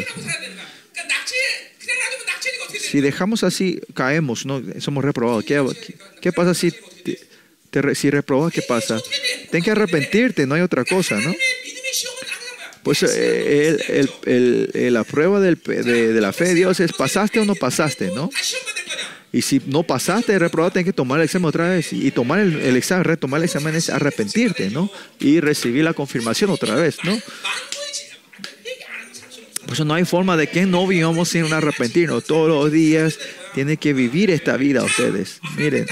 Si 2.78 3.00
dejamos 3.00 3.42
así, 3.42 3.80
caemos, 3.94 4.44
¿no? 4.44 4.62
Somos 4.78 5.04
reprobados. 5.04 5.44
¿Qué, 5.44 5.64
qué 6.20 6.32
pasa 6.32 6.52
si, 6.52 6.70
te, 7.70 7.94
si 7.94 8.10
reprobas? 8.10 8.52
¿Qué 8.52 8.62
pasa? 8.62 9.00
Tienes 9.50 9.64
que 9.64 9.70
arrepentirte, 9.70 10.46
no 10.46 10.54
hay 10.54 10.60
otra 10.60 10.84
cosa, 10.84 11.18
¿no? 11.18 11.34
Pues 12.82 13.02
eh, 13.04 14.06
el, 14.24 14.92
la 14.92 15.04
prueba 15.04 15.40
del, 15.40 15.56
de, 15.56 16.20
la 16.20 16.32
fe 16.32 16.46
de 16.46 16.54
Dios 16.54 16.80
es 16.80 16.92
pasaste 16.92 17.38
o 17.40 17.44
no 17.44 17.54
pasaste, 17.54 18.10
¿no? 18.14 18.30
Y 19.32 19.40
si 19.42 19.62
no 19.66 19.82
pasaste, 19.82 20.38
reprobaste, 20.38 20.80
tienes 20.80 20.92
que 20.92 20.96
tomar 20.96 21.18
el 21.18 21.24
examen 21.24 21.46
otra 21.46 21.70
vez. 21.70 21.92
Y 21.92 22.10
tomar 22.10 22.40
el, 22.40 22.76
examen, 22.76 23.04
retomar 23.04 23.38
el 23.38 23.44
examen 23.44 23.74
es 23.74 23.88
arrepentirte, 23.88 24.68
¿no? 24.70 24.90
Y 25.20 25.40
recibir 25.40 25.84
la 25.84 25.94
confirmación 25.94 26.50
otra 26.50 26.74
vez, 26.74 26.98
¿no? 27.02 27.18
Por 29.64 29.72
eso 29.72 29.84
no 29.86 29.94
hay 29.94 30.04
forma 30.04 30.36
de 30.36 30.48
que 30.48 30.66
no 30.66 30.86
vivamos 30.86 31.30
sin 31.30 31.50
arrepentirnos. 31.50 32.24
Todos 32.24 32.48
los 32.48 32.70
días 32.70 33.18
tienen 33.54 33.78
que 33.78 33.94
vivir 33.94 34.30
esta 34.30 34.58
vida 34.58 34.84
ustedes. 34.84 35.40
Miren. 35.56 35.86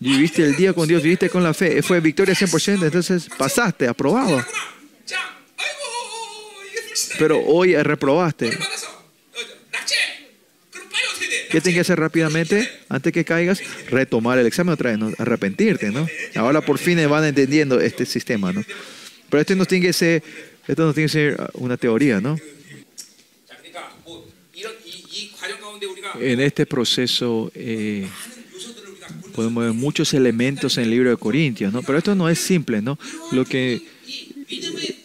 Viviste 0.00 0.44
el 0.44 0.54
día 0.54 0.72
con 0.72 0.86
Dios, 0.86 1.02
viviste 1.02 1.28
con 1.28 1.42
la 1.42 1.52
fe. 1.52 1.82
Fue 1.82 1.98
victoria 1.98 2.34
100%, 2.34 2.84
entonces 2.84 3.28
pasaste, 3.36 3.88
aprobado. 3.88 4.44
Pero 7.18 7.40
hoy 7.44 7.74
reprobaste. 7.76 8.56
¿Qué 11.50 11.62
tienes 11.62 11.74
que 11.76 11.80
hacer 11.80 11.98
rápidamente 11.98 12.68
antes 12.88 13.12
que 13.12 13.24
caigas? 13.24 13.60
Retomar 13.88 14.38
el 14.38 14.46
examen 14.46 14.74
otra 14.74 14.90
vez, 14.90 14.98
¿no? 14.98 15.12
arrepentirte, 15.18 15.90
¿no? 15.90 16.06
Ahora 16.34 16.60
por 16.60 16.78
fin 16.78 16.98
van 17.08 17.24
entendiendo 17.24 17.80
este 17.80 18.04
sistema, 18.04 18.52
¿no? 18.52 18.62
Pero 19.30 19.40
esto 19.40 19.56
no 19.56 19.64
tiene 19.64 19.86
que 19.86 19.92
ser, 19.92 20.22
esto 20.66 20.84
no 20.84 20.92
tiene 20.92 21.06
que 21.06 21.12
ser 21.12 21.50
una 21.54 21.76
teoría, 21.76 22.20
¿no? 22.20 22.38
En 26.20 26.40
este 26.40 26.66
proceso 26.66 27.50
eh, 27.54 28.06
podemos 29.34 29.64
ver 29.64 29.72
muchos 29.72 30.12
elementos 30.14 30.76
en 30.76 30.84
el 30.84 30.90
libro 30.90 31.10
de 31.10 31.16
Corintios, 31.16 31.72
¿no? 31.72 31.82
Pero 31.82 31.98
esto 31.98 32.14
no 32.14 32.28
es 32.28 32.38
simple, 32.38 32.82
¿no? 32.82 32.98
Lo 33.32 33.44
que 33.44 33.82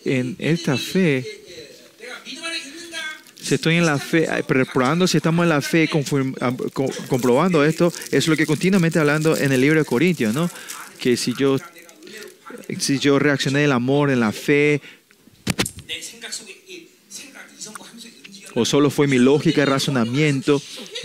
en 0.05 0.35
esta 0.39 0.77
fe 0.77 1.42
si 3.43 3.55
estoy 3.55 3.75
en 3.75 3.85
la 3.85 3.99
fe, 3.99 4.27
probando 4.71 5.05
si 5.05 5.17
estamos 5.17 5.43
en 5.43 5.49
la 5.49 5.61
fe, 5.61 5.89
ah, 6.39 6.53
comprobando 7.09 7.65
esto, 7.65 7.91
es 8.11 8.27
lo 8.27 8.37
que 8.37 8.45
continuamente 8.45 8.99
hablando 8.99 9.35
en 9.35 9.51
el 9.51 9.59
libro 9.59 9.79
de 9.79 9.85
Corintios, 9.85 10.33
¿no? 10.33 10.49
Que 10.97 11.17
si 11.17 11.33
yo, 11.33 11.57
si 12.79 12.99
yo 12.99 13.19
reaccioné 13.19 13.65
el 13.65 13.73
amor, 13.73 14.11
en 14.11 14.21
la 14.21 14.31
fe, 14.31 14.81
o 18.55 18.65
solo 18.65 18.89
fue 18.89 19.07
mi 19.07 19.17
lógica 19.17 19.61
y 19.61 19.65
razonamiento. 19.65 20.61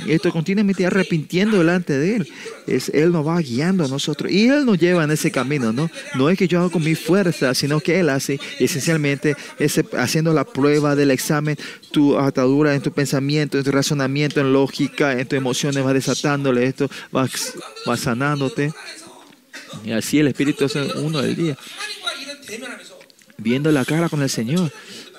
Y 0.06 0.12
esto 0.12 0.30
continuamente 0.30 0.86
arrepintiendo 0.86 1.58
delante 1.58 1.98
de 1.98 2.16
Él. 2.16 2.32
Es, 2.66 2.90
él 2.90 3.12
nos 3.12 3.26
va 3.26 3.40
guiando 3.40 3.84
a 3.84 3.88
nosotros 3.88 4.30
y 4.30 4.48
Él 4.48 4.66
nos 4.66 4.78
lleva 4.78 5.04
en 5.04 5.10
ese 5.10 5.30
camino, 5.30 5.72
¿no? 5.72 5.90
No 6.14 6.28
es 6.28 6.38
que 6.38 6.48
yo 6.48 6.60
hago 6.60 6.70
con 6.70 6.84
mi 6.84 6.94
fuerza, 6.94 7.54
sino 7.54 7.80
que 7.80 8.00
Él 8.00 8.10
hace 8.10 8.38
esencialmente 8.58 9.36
ese, 9.58 9.84
haciendo 9.96 10.32
la 10.32 10.44
prueba 10.44 10.94
del 10.94 11.10
examen, 11.10 11.56
tu 11.90 12.18
atadura 12.18 12.74
en 12.74 12.82
tu 12.82 12.92
pensamiento, 12.92 13.58
en 13.58 13.64
tu 13.64 13.70
razonamiento, 13.70 14.40
en 14.40 14.52
lógica, 14.52 15.18
en 15.18 15.26
tus 15.26 15.36
emociones, 15.36 15.84
va 15.84 15.92
desatándole 15.92 16.66
esto, 16.66 16.90
va, 17.14 17.28
va 17.88 17.96
sanándote. 17.96 18.72
Y 19.84 19.92
así 19.92 20.18
el 20.18 20.28
Espíritu 20.28 20.64
es 20.64 20.74
uno 20.74 21.22
del 21.22 21.36
día. 21.36 21.56
Viendo 23.36 23.70
la 23.70 23.84
cara 23.84 24.08
con 24.08 24.22
el 24.22 24.30
Señor. 24.30 24.72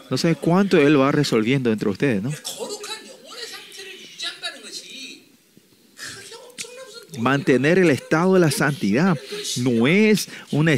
No 0.10 0.18
sé 0.18 0.36
cuánto 0.36 0.78
Él 0.78 1.00
va 1.00 1.12
resolviendo 1.12 1.72
entre 1.72 1.90
ustedes, 1.90 2.24
¿no? 2.24 2.32
Mantener 7.18 7.80
el 7.80 7.90
estado 7.90 8.36
de 8.36 8.40
la 8.40 8.52
santidad 8.52 9.18
no 9.58 9.88
es 9.88 10.30
una, 10.52 10.74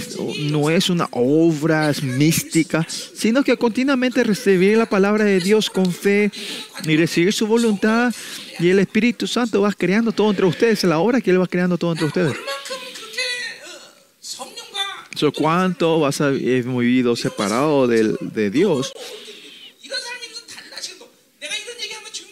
no 0.49 0.69
es 0.71 0.89
una 0.89 1.07
obra 1.11 1.91
mística, 2.01 2.87
sino 2.89 3.43
que 3.43 3.57
continuamente 3.57 4.23
recibir 4.23 4.77
la 4.77 4.87
palabra 4.87 5.23
de 5.23 5.39
Dios 5.39 5.69
con 5.69 5.91
fe 5.91 6.31
y 6.83 6.97
recibir 6.97 7.31
su 7.31 7.45
voluntad 7.45 8.13
y 8.59 8.69
el 8.69 8.79
Espíritu 8.79 9.27
Santo 9.27 9.61
va 9.61 9.71
creando 9.73 10.11
todo 10.11 10.31
entre 10.31 10.45
ustedes, 10.45 10.83
la 10.83 10.99
obra 10.99 11.21
que 11.21 11.29
Él 11.29 11.39
va 11.39 11.47
creando 11.47 11.77
todo 11.77 11.91
entre 11.91 12.07
ustedes. 12.07 12.35
¿Cuánto 15.35 15.99
vas 15.99 16.21
a 16.21 16.29
vivir 16.29 16.63
vivido 16.65 17.15
separado 17.15 17.87
de, 17.87 18.15
de 18.21 18.49
Dios? 18.49 18.93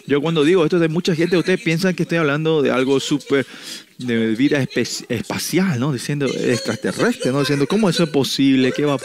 Yo 0.06 0.22
cuando 0.22 0.44
digo 0.44 0.64
esto 0.64 0.80
de 0.80 0.88
mucha 0.88 1.14
gente, 1.14 1.38
ustedes 1.38 1.62
piensan 1.62 1.94
que 1.94 2.04
estoy 2.04 2.18
hablando 2.18 2.64
de 2.64 2.72
algo 2.72 3.00
súper 3.00 3.46
de 4.00 4.34
vida 4.36 4.66
espacial, 5.10 5.80
¿no? 5.80 5.94
Diciendo 5.94 6.26
extraterrestre, 6.26 7.32
¿no? 7.32 7.42
Diciendo, 7.42 7.68
¿cómo 7.68 7.90
eso 7.90 8.06
es 8.06 8.10
posible? 8.10 8.72
¿Qué 8.72 8.86
va? 8.86 8.98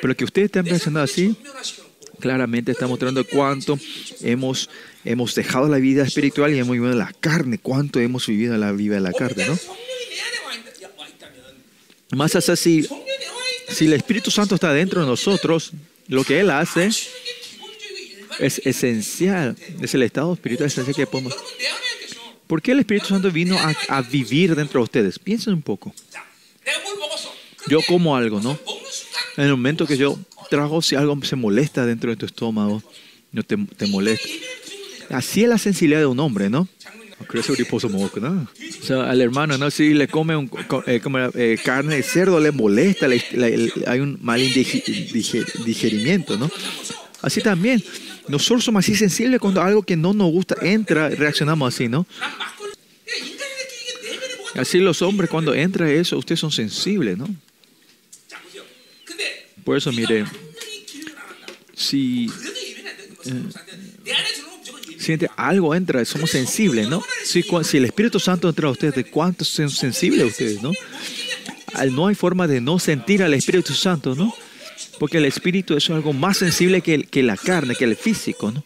Pero 0.00 0.16
que 0.16 0.24
ustedes 0.24 0.46
estén 0.46 0.64
pensando 0.64 1.00
así, 1.00 1.36
claramente 2.20 2.72
está 2.72 2.86
mostrando 2.86 3.22
cuánto 3.26 3.78
hemos, 4.22 4.70
hemos 5.04 5.34
dejado 5.34 5.68
la 5.68 5.78
vida 5.78 6.04
espiritual 6.04 6.54
y 6.54 6.58
hemos 6.58 6.72
vivido 6.72 6.94
la 6.94 7.12
carne, 7.20 7.58
cuánto 7.58 8.00
hemos 8.00 8.26
vivido 8.26 8.56
la 8.56 8.72
vida 8.72 8.94
de 8.94 9.00
la 9.00 9.12
carne, 9.12 9.46
¿no? 9.46 9.58
Más 12.12 12.36
así, 12.36 12.86
si 13.68 13.86
el 13.86 13.94
Espíritu 13.94 14.30
Santo 14.30 14.54
está 14.54 14.72
dentro 14.72 15.00
de 15.00 15.06
nosotros, 15.06 15.72
Lo 16.08 16.24
que 16.24 16.40
Él 16.40 16.50
hace 16.50 16.90
es 18.38 18.60
esencial, 18.64 19.56
es 19.80 19.94
el 19.94 20.02
estado 20.02 20.34
espiritual 20.34 20.66
esencial 20.66 20.94
que 20.94 21.06
podemos. 21.06 21.34
¿Por 22.46 22.60
qué 22.60 22.72
el 22.72 22.80
Espíritu 22.80 23.06
Santo 23.06 23.30
vino 23.30 23.56
a, 23.88 24.02
vivir 24.02 24.54
dentro 24.54 24.80
de 24.80 24.84
ustedes? 24.84 25.18
Piensen 25.18 25.54
un 25.54 25.62
poco. 25.62 25.94
Yo 27.68 27.80
como 27.86 28.16
algo, 28.16 28.40
¿no? 28.40 28.58
En 29.36 29.44
el 29.44 29.50
momento 29.52 29.86
que 29.86 29.96
yo 29.96 30.18
trago, 30.50 30.82
si 30.82 30.96
algo 30.96 31.18
se 31.24 31.36
molesta 31.36 31.86
dentro 31.86 32.10
de 32.10 32.16
tu 32.16 32.26
estómago, 32.26 32.82
no 33.30 33.42
te, 33.42 33.56
te 33.56 33.86
molesta. 33.86 34.28
Así 35.08 35.44
es 35.44 35.48
la 35.48 35.56
sensibilidad 35.56 36.00
de 36.00 36.06
un 36.06 36.20
hombre, 36.20 36.50
¿no? 36.50 36.68
O 38.79 38.85
sea, 38.85 39.09
al 39.09 39.21
hermano, 39.21 39.57
¿no? 39.57 39.69
Si 39.71 39.93
le 39.93 40.07
come 40.07 40.35
un, 40.35 40.49
eh, 40.85 40.99
como, 41.01 41.17
eh, 41.19 41.57
carne 41.63 41.95
de 41.97 42.03
cerdo, 42.03 42.39
le 42.39 42.51
molesta, 42.51 43.07
le- 43.07 43.23
le- 43.31 43.71
hay 43.85 43.99
un 43.99 44.17
mal 44.21 44.39
indigi- 44.41 44.83
diger- 45.11 45.63
digerimiento, 45.65 46.37
¿no? 46.37 46.49
Así 47.21 47.41
también, 47.41 47.83
nosotros 48.27 48.63
somos 48.63 48.85
así 48.85 48.95
sensibles 48.95 49.39
cuando 49.39 49.61
algo 49.61 49.81
que 49.83 49.95
no 49.97 50.13
nos 50.13 50.31
gusta 50.31 50.55
entra, 50.61 51.09
reaccionamos 51.09 51.73
así, 51.73 51.87
¿no? 51.89 52.05
난 52.19 52.31
막걸리 52.37 52.71
그러니까 53.05 53.25
인간이 53.25 53.53
느끼는 53.59 54.01
게 54.01 54.07
내면에 54.07 54.35
뭐가 54.37 54.61
Así 54.61 54.79
los 54.79 55.01
hombres, 55.01 55.29
cuando 55.29 55.53
entra 55.53 55.89
eso, 55.91 56.17
ustedes 56.17 56.39
son 56.39 56.51
sensibles, 56.51 57.17
¿no? 57.17 57.25
자 58.27 58.37
보세요. 58.43 58.63
근데 59.05 59.47
Por 59.65 59.75
eso, 59.77 59.91
mire, 59.91 60.21
완전히 60.23 60.85
기능을 60.85 61.11
안 61.17 61.27
한다. 61.27 61.53
si 61.75 62.27
그 62.27 62.53
siente 65.02 65.28
algo 65.36 65.74
entra, 65.74 66.04
somos 66.04 66.30
sensibles, 66.30 66.88
¿no? 66.88 67.02
Si, 67.24 67.44
si 67.64 67.76
el 67.76 67.84
Espíritu 67.84 68.18
Santo 68.20 68.48
entra 68.48 68.68
a 68.68 68.70
ustedes, 68.70 68.94
¿de 68.94 69.04
cuántos 69.04 69.48
son 69.48 69.68
sensibles 69.70 70.24
ustedes, 70.26 70.62
no? 70.62 70.72
No 71.92 72.06
hay 72.06 72.14
forma 72.14 72.46
de 72.46 72.60
no 72.60 72.78
sentir 72.78 73.22
al 73.22 73.34
Espíritu 73.34 73.72
Santo, 73.74 74.14
¿no? 74.14 74.34
Porque 74.98 75.18
el 75.18 75.24
Espíritu 75.24 75.76
es 75.76 75.88
algo 75.90 76.12
más 76.12 76.38
sensible 76.38 76.80
que, 76.80 76.94
el- 76.94 77.08
que 77.08 77.22
la 77.22 77.36
carne, 77.36 77.74
que 77.74 77.84
el 77.84 77.96
físico, 77.96 78.50
¿no? 78.52 78.64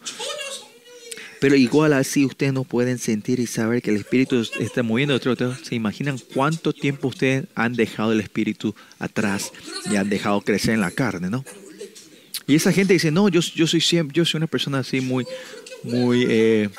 Pero 1.39 1.55
igual 1.55 1.93
así 1.93 2.25
ustedes 2.25 2.51
no 2.51 2.63
pueden 2.63 2.97
sentir 2.97 3.39
y 3.39 3.45
saber 3.45 3.81
que 3.83 3.91
el 3.91 3.97
Espíritu 3.97 4.41
está 4.59 4.81
moviendo 4.81 5.17
de 5.19 5.29
ustedes. 5.29 5.57
¿Se 5.63 5.75
imaginan 5.75 6.17
cuánto 6.33 6.73
tiempo 6.73 7.09
ustedes 7.09 7.45
han 7.53 7.73
dejado 7.73 8.11
el 8.11 8.19
Espíritu 8.19 8.75
atrás 8.97 9.51
y 9.91 9.95
han 9.97 10.09
dejado 10.09 10.41
crecer 10.41 10.73
en 10.73 10.81
la 10.81 10.89
carne, 10.91 11.29
¿no? 11.29 11.45
Y 12.47 12.55
esa 12.55 12.71
gente 12.71 12.93
dice, 12.93 13.11
no, 13.11 13.27
yo, 13.27 13.41
yo, 13.41 13.67
soy, 13.67 13.81
yo 14.13 14.23
soy 14.23 14.37
una 14.37 14.47
persona 14.47 14.79
así 14.79 15.01
muy, 15.01 15.27
muy, 15.83 16.25
eh, 16.29 16.69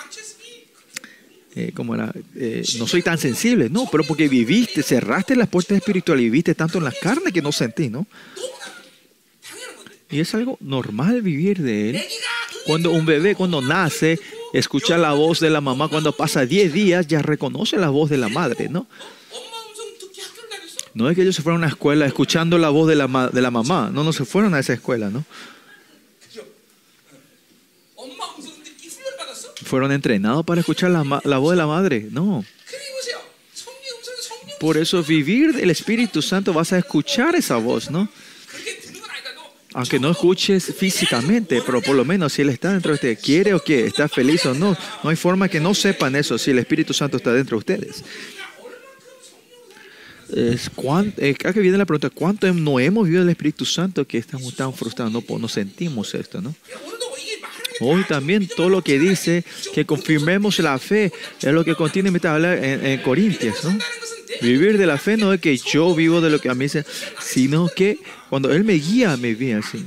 eh 1.54 1.72
era? 1.76 2.14
Eh, 2.36 2.62
no 2.78 2.86
soy 2.86 3.02
tan 3.02 3.18
sensible, 3.18 3.68
no, 3.68 3.86
pero 3.92 4.02
porque 4.04 4.28
viviste, 4.28 4.82
cerraste 4.82 5.36
las 5.36 5.48
puertas 5.48 5.76
espirituales 5.76 6.22
y 6.22 6.30
viviste 6.30 6.54
tanto 6.54 6.78
en 6.78 6.84
las 6.84 6.94
carnes 6.94 7.34
que 7.34 7.42
no 7.42 7.52
sentí, 7.52 7.90
¿no? 7.90 8.06
Y 10.10 10.20
es 10.20 10.34
algo 10.34 10.56
normal 10.60 11.20
vivir 11.20 11.60
de 11.60 11.90
él. 11.90 12.02
Cuando 12.64 12.90
un 12.90 13.04
bebé, 13.04 13.34
cuando 13.34 13.60
nace, 13.60 14.18
escucha 14.54 14.96
la 14.96 15.12
voz 15.12 15.38
de 15.38 15.50
la 15.50 15.60
mamá, 15.60 15.88
cuando 15.88 16.16
pasa 16.16 16.46
10 16.46 16.72
días 16.72 17.06
ya 17.06 17.20
reconoce 17.20 17.76
la 17.76 17.90
voz 17.90 18.08
de 18.08 18.16
la 18.16 18.30
madre, 18.30 18.70
¿no? 18.70 18.86
No 20.94 21.10
es 21.10 21.14
que 21.14 21.22
ellos 21.22 21.36
se 21.36 21.42
fueron 21.42 21.62
a 21.62 21.66
una 21.66 21.72
escuela 21.74 22.06
escuchando 22.06 22.56
la 22.56 22.70
voz 22.70 22.88
de 22.88 22.96
la, 22.96 23.30
de 23.32 23.42
la 23.42 23.50
mamá, 23.50 23.90
no, 23.92 24.02
no 24.02 24.12
se 24.14 24.24
fueron 24.24 24.54
a 24.54 24.60
esa 24.60 24.72
escuela, 24.72 25.10
¿no? 25.10 25.24
fueron 29.68 29.92
entrenados 29.92 30.44
para 30.44 30.60
escuchar 30.60 30.90
la, 30.90 31.20
la 31.22 31.38
voz 31.38 31.52
de 31.52 31.56
la 31.56 31.66
madre. 31.66 32.08
No. 32.10 32.44
Por 34.58 34.76
eso 34.76 35.02
vivir 35.04 35.54
el 35.60 35.70
Espíritu 35.70 36.20
Santo 36.22 36.52
vas 36.52 36.72
a 36.72 36.78
escuchar 36.78 37.36
esa 37.36 37.56
voz, 37.56 37.90
¿no? 37.90 38.08
Aunque 39.74 40.00
no 40.00 40.10
escuches 40.10 40.74
físicamente, 40.76 41.62
pero 41.64 41.80
por 41.80 41.94
lo 41.94 42.04
menos 42.04 42.32
si 42.32 42.42
Él 42.42 42.48
está 42.48 42.72
dentro 42.72 42.90
de 42.90 42.94
usted, 42.94 43.18
quiere 43.22 43.54
o 43.54 43.62
qué, 43.62 43.86
está 43.86 44.08
feliz 44.08 44.44
o 44.46 44.54
no, 44.54 44.76
no 45.04 45.10
hay 45.10 45.16
forma 45.16 45.48
que 45.48 45.60
no 45.60 45.74
sepan 45.74 46.16
eso 46.16 46.38
si 46.38 46.50
el 46.50 46.58
Espíritu 46.58 46.92
Santo 46.92 47.18
está 47.18 47.32
dentro 47.32 47.56
de 47.56 47.58
ustedes. 47.58 48.04
Es, 50.34 50.70
eh, 51.18 51.36
acá 51.44 51.52
viene 51.52 51.78
la 51.78 51.86
pregunta, 51.86 52.10
¿cuánto 52.10 52.52
no 52.52 52.80
hemos 52.80 53.04
vivido 53.04 53.22
el 53.22 53.28
Espíritu 53.28 53.64
Santo 53.64 54.06
que 54.06 54.18
estamos 54.18 54.54
tan 54.56 54.72
frustrados? 54.72 55.12
No 55.12 55.20
pues 55.20 55.52
sentimos 55.52 56.14
esto, 56.14 56.40
¿no? 56.40 56.54
Hoy 57.80 58.04
también 58.04 58.48
todo 58.48 58.68
lo 58.68 58.82
que 58.82 58.98
dice 58.98 59.44
que 59.74 59.84
confirmemos 59.84 60.58
la 60.58 60.78
fe 60.78 61.12
es 61.40 61.52
lo 61.52 61.64
que 61.64 61.74
contiene 61.74 62.10
mi 62.10 62.20
tabla 62.20 62.54
en, 62.54 62.84
en 62.84 63.00
Corintias, 63.02 63.64
¿no? 63.64 63.78
Vivir 64.40 64.78
de 64.78 64.86
la 64.86 64.98
fe 64.98 65.16
no 65.16 65.32
es 65.32 65.40
que 65.40 65.56
yo 65.56 65.94
vivo 65.94 66.20
de 66.20 66.30
lo 66.30 66.40
que 66.40 66.48
a 66.48 66.54
mí 66.54 66.64
dice, 66.64 66.84
sino 67.20 67.68
que 67.68 67.98
cuando 68.28 68.52
Él 68.52 68.64
me 68.64 68.74
guía, 68.74 69.16
me 69.16 69.34
guía 69.34 69.58
así. 69.58 69.84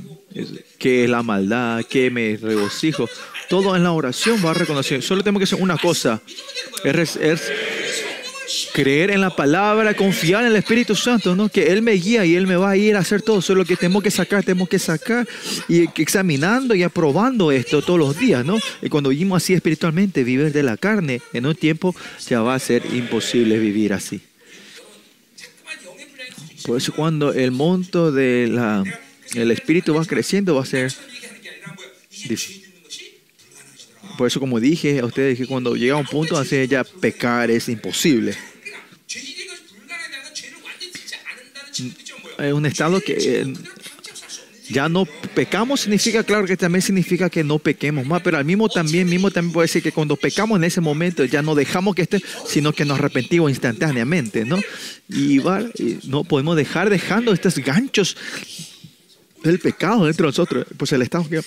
Que 0.78 1.04
es 1.04 1.10
la 1.10 1.22
maldad, 1.22 1.84
que 1.84 2.10
me 2.10 2.36
regocijo. 2.36 3.08
Todo 3.48 3.76
en 3.76 3.82
la 3.82 3.92
oración 3.92 4.40
va 4.44 4.50
a 4.50 4.54
reconocer. 4.54 5.02
Solo 5.02 5.22
tengo 5.22 5.38
que 5.38 5.44
hacer 5.44 5.60
una 5.60 5.76
cosa. 5.78 6.20
es 6.84 7.18
creer 8.72 9.10
en 9.10 9.20
la 9.20 9.34
palabra, 9.34 9.94
confiar 9.94 10.42
en 10.42 10.48
el 10.48 10.56
Espíritu 10.56 10.94
Santo, 10.94 11.34
¿no? 11.36 11.48
Que 11.48 11.72
Él 11.72 11.82
me 11.82 11.92
guía 11.92 12.24
y 12.24 12.34
Él 12.34 12.46
me 12.46 12.56
va 12.56 12.70
a 12.70 12.76
ir 12.76 12.96
a 12.96 13.00
hacer 13.00 13.22
todo. 13.22 13.38
Eso 13.38 13.52
es 13.52 13.56
lo 13.56 13.64
que 13.64 13.76
tenemos 13.76 14.02
que 14.02 14.10
sacar, 14.10 14.44
tenemos 14.44 14.68
que 14.68 14.78
sacar 14.78 15.28
y 15.68 15.88
examinando 16.00 16.74
y 16.74 16.82
aprobando 16.82 17.52
esto 17.52 17.82
todos 17.82 17.98
los 17.98 18.18
días, 18.18 18.44
¿no? 18.44 18.58
Y 18.80 18.88
cuando 18.88 19.10
vivimos 19.10 19.42
así 19.42 19.54
espiritualmente, 19.54 20.24
vivir 20.24 20.52
de 20.52 20.62
la 20.62 20.76
carne, 20.76 21.20
en 21.32 21.46
un 21.46 21.54
tiempo 21.54 21.94
ya 22.28 22.42
va 22.42 22.54
a 22.54 22.58
ser 22.58 22.82
imposible 22.92 23.58
vivir 23.58 23.92
así. 23.92 24.20
Por 26.64 26.78
eso 26.78 26.92
cuando 26.92 27.32
el 27.32 27.50
monto 27.50 28.12
del 28.12 28.58
Espíritu 29.34 29.94
va 29.94 30.04
creciendo, 30.04 30.54
va 30.54 30.62
a 30.62 30.66
ser 30.66 30.92
difícil. 32.10 32.61
Por 34.16 34.26
eso, 34.26 34.40
como 34.40 34.60
dije 34.60 35.00
a 35.00 35.06
ustedes, 35.06 35.38
que 35.38 35.46
cuando 35.46 35.76
llega 35.76 35.94
a 35.94 35.98
un 35.98 36.06
punto, 36.06 36.36
hace 36.36 36.66
ya 36.68 36.84
pecar 36.84 37.50
es 37.50 37.68
imposible. 37.68 38.36
Mm, 41.78 42.42
es 42.42 42.52
un 42.52 42.66
estado 42.66 43.00
que 43.00 43.16
eh, 43.18 43.54
ya 44.72 44.88
no 44.88 45.06
pecamos 45.34 45.80
significa, 45.80 46.24
claro 46.24 46.46
que 46.46 46.56
también 46.56 46.82
significa 46.82 47.28
que 47.28 47.44
no 47.44 47.58
pequemos 47.58 48.06
más, 48.06 48.22
pero 48.22 48.38
al 48.38 48.44
mismo 48.44 48.68
también, 48.68 49.08
mismo 49.08 49.30
también 49.30 49.52
puede 49.52 49.66
decir 49.66 49.82
que 49.82 49.92
cuando 49.92 50.16
pecamos 50.16 50.56
en 50.56 50.64
ese 50.64 50.80
momento 50.80 51.24
ya 51.24 51.42
no 51.42 51.54
dejamos 51.54 51.94
que 51.94 52.02
esté, 52.02 52.22
sino 52.46 52.72
que 52.72 52.84
nos 52.84 52.98
arrepentimos 52.98 53.50
instantáneamente, 53.50 54.44
¿no? 54.44 54.58
Y, 55.08 55.40
y 55.40 55.98
no 56.04 56.24
podemos 56.24 56.56
dejar 56.56 56.90
dejando 56.90 57.32
estos 57.32 57.56
ganchos 57.58 58.16
del 59.42 59.58
pecado 59.58 60.06
dentro 60.06 60.26
de 60.26 60.28
nosotros, 60.28 60.66
pues 60.76 60.92
el 60.92 61.02
estado 61.02 61.28
que 61.28 61.42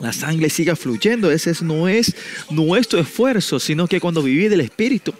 la 0.00 0.12
sangre 0.12 0.48
siga 0.50 0.76
fluyendo, 0.76 1.30
ese 1.30 1.50
es- 1.50 1.62
no 1.62 1.88
es 1.88 2.14
nuestro 2.50 2.98
esfuerzo, 3.00 3.60
sino 3.60 3.86
que 3.86 4.00
cuando 4.00 4.22
vivís 4.22 4.50
del 4.50 4.60
Espíritu, 4.62 5.12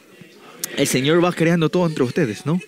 el 0.76 0.86
Señor 0.86 1.22
va 1.24 1.32
creando 1.32 1.68
todo 1.68 1.86
entre 1.86 2.04
ustedes, 2.04 2.46
¿no? 2.46 2.60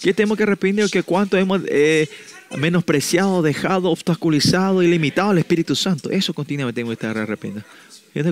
¿Qué 0.00 0.12
tenemos 0.14 0.36
que 0.36 0.44
arrepentir? 0.44 0.88
Que 0.90 1.02
cuánto 1.02 1.36
hemos 1.36 1.62
eh, 1.66 2.08
menospreciado, 2.56 3.42
dejado, 3.42 3.90
obstaculizado 3.90 4.82
y 4.82 4.86
limitado 4.88 5.30
al 5.30 5.38
Espíritu 5.38 5.74
Santo. 5.74 6.10
Eso 6.10 6.32
continuamente 6.32 6.76
tenemos 6.76 6.96
que 6.96 7.06
estar 7.06 7.18
arrepentidos. 7.22 7.64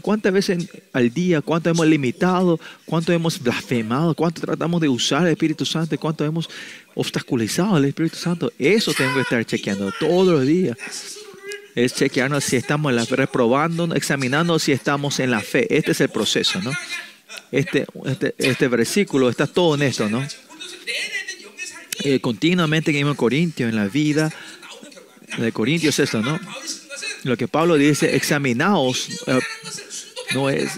¿Cuántas 0.03 0.33
veces 0.33 0.67
al 0.95 1.13
día, 1.13 1.43
cuánto 1.43 1.69
hemos 1.69 1.87
limitado, 1.87 2.59
cuánto 2.87 3.13
hemos 3.13 3.39
blasfemado, 3.39 4.15
cuánto 4.15 4.41
tratamos 4.41 4.81
de 4.81 4.89
usar 4.89 5.27
el 5.27 5.33
Espíritu 5.33 5.67
Santo, 5.67 5.99
cuánto 5.99 6.25
hemos 6.25 6.49
obstaculizado 6.95 7.75
al 7.77 7.85
Espíritu 7.85 8.17
Santo? 8.17 8.51
Eso 8.59 8.95
tengo 8.95 9.15
que 9.15 9.21
estar 9.23 9.45
chequeando 9.45 9.93
todos 10.01 10.29
los 10.29 10.47
días 10.47 10.77
es 11.75 11.95
chequearnos 11.95 12.45
si 12.45 12.57
estamos 12.57 12.91
en 12.91 12.97
la 12.97 13.07
fe, 13.07 13.17
reprobando, 13.17 13.95
examinando 13.95 14.59
si 14.59 14.73
estamos 14.73 15.19
en 15.21 15.31
la 15.31 15.41
fe. 15.41 15.67
Este 15.77 15.93
es 15.93 16.01
el 16.01 16.09
proceso, 16.09 16.61
¿no? 16.63 16.73
Este, 17.51 17.87
este, 18.07 18.35
este 18.39 18.69
versículo 18.69 19.29
está 19.29 19.47
todo 19.47 19.75
en 19.75 19.83
esto, 19.83 20.09
¿no? 20.09 20.27
Eh, 22.05 22.21
continuamente 22.21 22.97
en 22.97 23.07
el 23.07 23.17
Corintio, 23.17 23.69
en 23.69 23.77
la 23.77 23.87
vida 23.87 24.33
de 25.39 25.53
Corintios, 25.53 25.99
es 25.99 26.05
esto, 26.05 26.21
¿no? 26.21 26.39
Lo 27.25 27.37
que 27.37 27.49
Pablo 27.49 27.77
dice, 27.77 28.15
examinaos, 28.15 29.09
eh, 29.27 29.41
no 30.35 30.51
es 30.51 30.71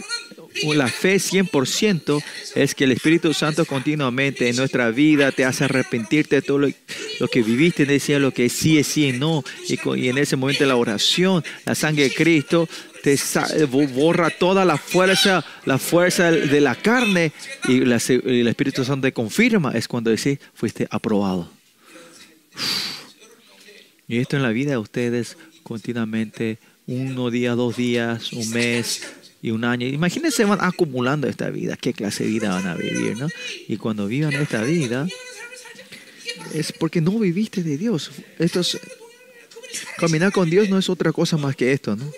la 0.75 0.89
fe 0.89 1.17
100% 1.17 2.23
es 2.55 2.75
que 2.75 2.85
el 2.85 2.93
Espíritu 2.93 3.35
Santo 3.35 3.65
continuamente 3.65 4.49
en 4.49 4.57
nuestra 4.57 4.91
vida 4.91 5.33
te 5.33 5.45
hace 5.45 5.65
arrepentirte 5.65 6.37
de 6.37 6.43
todo 6.43 6.59
lo, 6.59 7.29
que 7.29 7.43
viviste, 7.43 7.87
lo 8.19 8.33
que 8.33 8.49
sí 8.49 8.79
es 8.79 8.87
sí 8.87 9.09
y 9.09 9.13
no. 9.13 9.45
Y, 9.69 10.09
en 10.09 10.19
ese 10.19 10.37
momento 10.37 10.65
de 10.65 10.69
la 10.69 10.77
oración, 10.77 11.45
la 11.65 11.75
sangre 11.75 12.05
de 12.05 12.15
Cristo 12.15 12.69
te 13.03 13.17
bo- 13.67 13.87
borra 13.89 14.31
toda 14.31 14.65
la 14.65 14.77
fuerza, 14.79 15.45
la 15.65 15.79
fuerza 15.79 16.31
de 16.31 16.61
la 16.61 16.75
carne 16.75 17.33
y, 17.69 17.75
y 17.75 18.41
el 18.41 18.49
Espíritu 18.49 18.85
Santo 18.85 19.07
te 19.07 19.13
confirma. 19.13 19.73
Es 19.73 19.87
cuando 19.89 20.11
decís, 20.11 20.39
fuiste 20.55 20.87
aprobado. 20.91 21.51
Y 24.09 24.19
esto 24.19 24.37
en 24.37 24.43
la 24.43 24.51
vida 24.51 24.71
de 24.73 24.79
ustedes 24.79 25.37
continuamente, 25.63 26.59
uno 26.87 27.31
día, 27.31 27.53
dos 27.55 27.77
días, 27.77 28.33
un 28.33 28.49
mes 28.51 29.03
y 29.43 29.51
un 29.51 29.64
año. 29.64 29.87
Imagínense, 29.87 30.45
van 30.45 30.59
acumulando 30.61 31.28
esta 31.28 31.51
vida, 31.51 31.76
qué 31.76 31.93
clase 31.93 32.24
de 32.24 32.30
vida 32.30 32.51
van 32.51 32.66
a 32.66 32.74
vivir, 32.74 33.16
¿no? 33.16 33.28
Y 33.68 33.76
cuando 33.76 34.07
vivan 34.07 34.32
esta 34.34 34.62
vida, 34.62 35.07
es 36.55 36.72
porque 36.72 37.01
no 37.01 37.18
viviste 37.18 37.62
de 37.62 37.76
Dios. 37.76 38.11
Esto 38.39 38.61
es, 38.61 38.78
caminar 39.99 40.32
con 40.32 40.49
Dios 40.49 40.68
no 40.68 40.78
es 40.78 40.89
otra 40.89 41.12
cosa 41.12 41.37
más 41.37 41.57
que 41.57 41.72
esto, 41.72 41.97
¿no? 41.97 42.11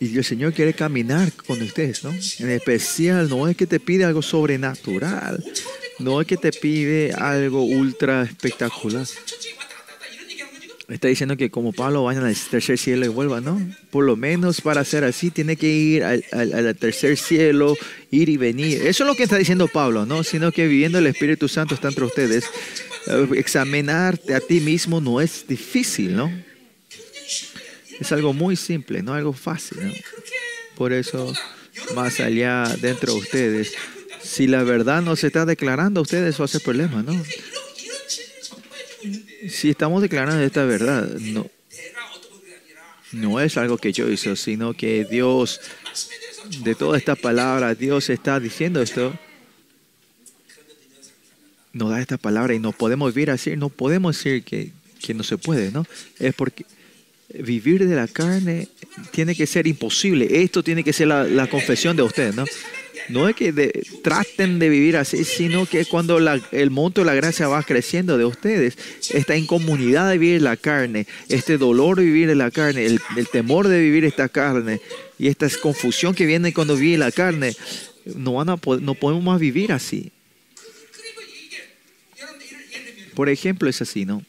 Y 0.00 0.16
el 0.16 0.24
Señor 0.24 0.52
quiere 0.52 0.74
caminar 0.74 1.32
con 1.32 1.60
ustedes, 1.60 2.04
¿no? 2.04 2.10
En 2.10 2.50
especial, 2.50 3.28
no 3.28 3.48
es 3.48 3.56
que 3.56 3.66
te 3.66 3.80
pide 3.80 4.04
algo 4.04 4.22
sobrenatural, 4.22 5.44
no 5.98 6.20
es 6.20 6.26
que 6.26 6.36
te 6.36 6.52
pide 6.52 7.12
algo 7.12 7.64
ultra 7.64 8.22
espectacular, 8.22 9.06
Está 10.88 11.08
diciendo 11.08 11.36
que 11.36 11.50
como 11.50 11.74
Pablo 11.74 12.04
vayan 12.04 12.24
al 12.24 12.34
tercer 12.34 12.78
cielo 12.78 13.04
y 13.04 13.08
vuelvan, 13.08 13.44
¿no? 13.44 13.60
Por 13.90 14.06
lo 14.06 14.16
menos 14.16 14.62
para 14.62 14.82
ser 14.84 15.04
así, 15.04 15.30
tiene 15.30 15.56
que 15.56 15.68
ir 15.68 16.02
al, 16.02 16.24
al- 16.32 16.52
al 16.66 16.76
tercer 16.76 17.18
cielo, 17.18 17.76
ir 18.10 18.30
y 18.30 18.38
venir. 18.38 18.86
Eso 18.86 19.04
es 19.04 19.06
lo 19.06 19.14
que 19.14 19.24
está 19.24 19.36
diciendo 19.36 19.68
Pablo, 19.68 20.06
¿no? 20.06 20.24
Sino 20.24 20.50
que 20.50 20.66
viviendo 20.66 20.98
el 20.98 21.06
Espíritu 21.06 21.46
Santo 21.46 21.74
está 21.74 21.88
entre 21.88 22.04
ustedes. 22.04 22.44
Eh, 23.06 23.28
Examinarte 23.36 24.34
a 24.34 24.40
ti 24.40 24.60
mismo 24.60 24.98
no 25.02 25.20
es 25.20 25.46
difícil, 25.46 26.16
¿no? 26.16 26.32
Es 28.00 28.10
algo 28.12 28.32
muy 28.32 28.56
simple, 28.56 29.02
no 29.02 29.12
algo 29.12 29.34
fácil, 29.34 29.78
¿no? 29.88 29.92
Por 30.74 30.94
eso, 30.94 31.34
más 31.94 32.18
allá 32.20 32.64
dentro 32.80 33.12
de 33.12 33.18
ustedes, 33.18 33.72
si 34.22 34.46
la 34.46 34.62
verdad 34.62 35.02
no 35.02 35.16
se 35.16 35.26
está 35.26 35.44
declarando 35.44 36.00
a 36.00 36.02
ustedes, 36.04 36.34
eso 36.34 36.44
hace 36.44 36.60
problema, 36.60 37.02
¿no? 37.02 37.12
Si 39.48 39.70
estamos 39.70 40.02
declarando 40.02 40.42
esta 40.42 40.64
verdad, 40.64 41.06
no, 41.20 41.46
no 43.12 43.40
es 43.40 43.56
algo 43.56 43.78
que 43.78 43.92
yo 43.92 44.08
hice, 44.10 44.36
sino 44.36 44.74
que 44.74 45.04
Dios, 45.04 45.60
de 46.62 46.74
toda 46.74 46.98
esta 46.98 47.14
palabra, 47.14 47.74
Dios 47.74 48.10
está 48.10 48.40
diciendo 48.40 48.82
esto. 48.82 49.16
Nos 51.72 51.90
da 51.90 52.00
esta 52.00 52.16
palabra 52.16 52.54
y 52.54 52.58
no 52.58 52.72
podemos 52.72 53.14
vivir 53.14 53.30
así, 53.30 53.56
no 53.56 53.68
podemos 53.68 54.16
decir 54.16 54.42
que, 54.42 54.72
que 55.00 55.14
no 55.14 55.22
se 55.22 55.38
puede, 55.38 55.70
¿no? 55.70 55.86
Es 56.18 56.34
porque 56.34 56.64
vivir 57.34 57.86
de 57.86 57.94
la 57.94 58.08
carne 58.08 58.68
tiene 59.12 59.34
que 59.34 59.46
ser 59.46 59.66
imposible. 59.66 60.42
Esto 60.42 60.62
tiene 60.62 60.82
que 60.82 60.92
ser 60.92 61.08
la, 61.08 61.24
la 61.24 61.46
confesión 61.46 61.96
de 61.96 62.02
ustedes, 62.02 62.34
¿no? 62.34 62.44
no 63.08 63.28
es 63.28 63.36
que 63.36 63.52
traten 64.02 64.58
de 64.58 64.68
vivir 64.68 64.96
así, 64.96 65.24
sino 65.24 65.66
que 65.66 65.84
cuando 65.84 66.18
el 66.18 66.70
monto 66.70 67.00
de 67.00 67.06
la 67.06 67.14
gracia 67.14 67.48
va 67.48 67.62
creciendo 67.62 68.18
de 68.18 68.24
ustedes, 68.24 68.76
esta 69.10 69.36
incomunidad 69.36 70.10
de 70.10 70.18
vivir 70.18 70.42
la 70.42 70.56
carne, 70.56 71.06
este 71.28 71.58
dolor 71.58 71.98
de 71.98 72.04
vivir 72.04 72.36
la 72.36 72.50
carne, 72.50 72.86
el, 72.86 73.00
temor 73.30 73.68
de 73.68 73.80
vivir 73.80 74.04
esta 74.04 74.28
carne 74.28 74.80
y 75.18 75.28
esta 75.28 75.48
confusión 75.60 76.14
que 76.14 76.26
viene 76.26 76.52
cuando 76.52 76.76
vive 76.76 76.98
la 76.98 77.12
carne, 77.12 77.54
no, 78.04 78.34
van 78.34 78.50
a, 78.50 78.58
no 78.80 78.94
podemos 78.94 79.24
más 79.24 79.40
vivir 79.40 79.72
así. 79.72 80.12
Por 83.14 83.28
ejemplo, 83.28 83.68
es 83.68 83.82
así, 83.82 84.04
¿no? 84.04 84.22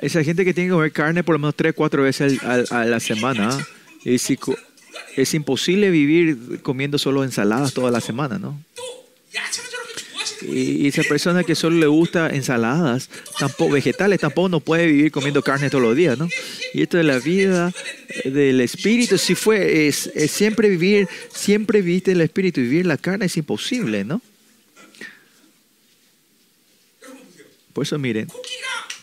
Esa 0.00 0.24
gente 0.24 0.44
que 0.44 0.52
tiene 0.52 0.68
que 0.68 0.74
comer 0.74 0.92
carne 0.92 1.22
por 1.22 1.34
lo 1.34 1.38
menos 1.38 1.54
3, 1.54 1.72
4 1.74 2.02
veces 2.02 2.42
a 2.42 2.84
la 2.84 3.00
semana. 3.00 3.66
Es, 4.04 5.34
imposible 5.34 5.90
vivir 5.90 6.60
comiendo 6.62 6.98
solo 6.98 7.24
ensaladas 7.24 7.72
toda 7.72 7.90
la 7.90 8.00
semana, 8.00 8.38
¿no? 8.38 8.60
Y, 10.42 10.86
esa 10.88 11.02
persona 11.04 11.42
que 11.42 11.54
solo 11.54 11.78
le 11.78 11.86
gusta 11.86 12.28
ensaladas, 12.28 13.08
tampoco 13.38 13.72
vegetales, 13.72 14.20
tampoco 14.20 14.48
no 14.48 14.60
puede 14.60 14.86
vivir 14.86 15.10
comiendo 15.10 15.42
carne 15.42 15.70
todos 15.70 15.82
los 15.82 15.96
días, 15.96 16.18
¿no? 16.18 16.28
Y 16.74 16.82
esto 16.82 16.98
de 16.98 17.04
la 17.04 17.18
vida 17.18 17.72
eh, 18.08 18.30
del 18.30 18.60
espíritu, 18.60 19.16
si 19.16 19.34
fue, 19.34 19.86
es, 19.86 20.10
siempre 20.28 20.68
vivir, 20.68 21.08
siempre 21.32 21.80
viviste 21.80 22.12
el 22.12 22.20
espíritu, 22.20 22.60
vivir 22.60 22.84
la 22.84 22.98
carne 22.98 23.26
es 23.26 23.36
imposible, 23.36 24.04
¿no? 24.04 24.20
Por 27.72 27.84
eso 27.84 27.98
miren, 27.98 28.28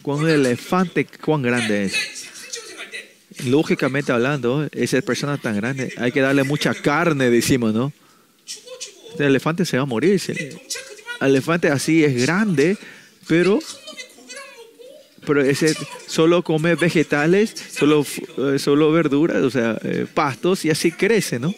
cuán 0.02 0.28
elefante, 0.28 1.06
cuán 1.06 1.42
grande 1.42 1.86
es. 1.86 1.94
Lógicamente 3.46 4.12
hablando, 4.12 4.68
esa 4.72 5.02
persona 5.02 5.38
tan 5.38 5.56
grande, 5.56 5.94
hay 5.98 6.12
que 6.12 6.22
darle 6.22 6.44
mucha 6.44 6.74
carne, 6.74 7.30
decimos, 7.30 7.74
¿no? 7.74 7.92
El 9.18 9.28
elefante 9.28 9.66
se 9.66 9.78
va 9.78 9.84
a 9.84 9.86
morir. 9.86 10.22
El 10.28 11.28
elefante 11.28 11.70
así 11.70 12.04
es 12.04 12.16
grande, 12.22 12.78
pero 13.28 13.60
pero 15.26 15.42
ese 15.42 15.76
solo 16.08 16.44
come 16.44 16.76
vegetales, 16.76 17.54
solo, 17.78 18.06
eh, 18.38 18.60
solo 18.60 18.92
verduras, 18.92 19.44
o 19.44 19.52
sea, 19.52 19.78
eh, 19.84 20.08
pastos, 20.12 20.66
y 20.66 20.70
así 20.70 20.92
crece, 20.92 21.40
¿no? 21.40 21.54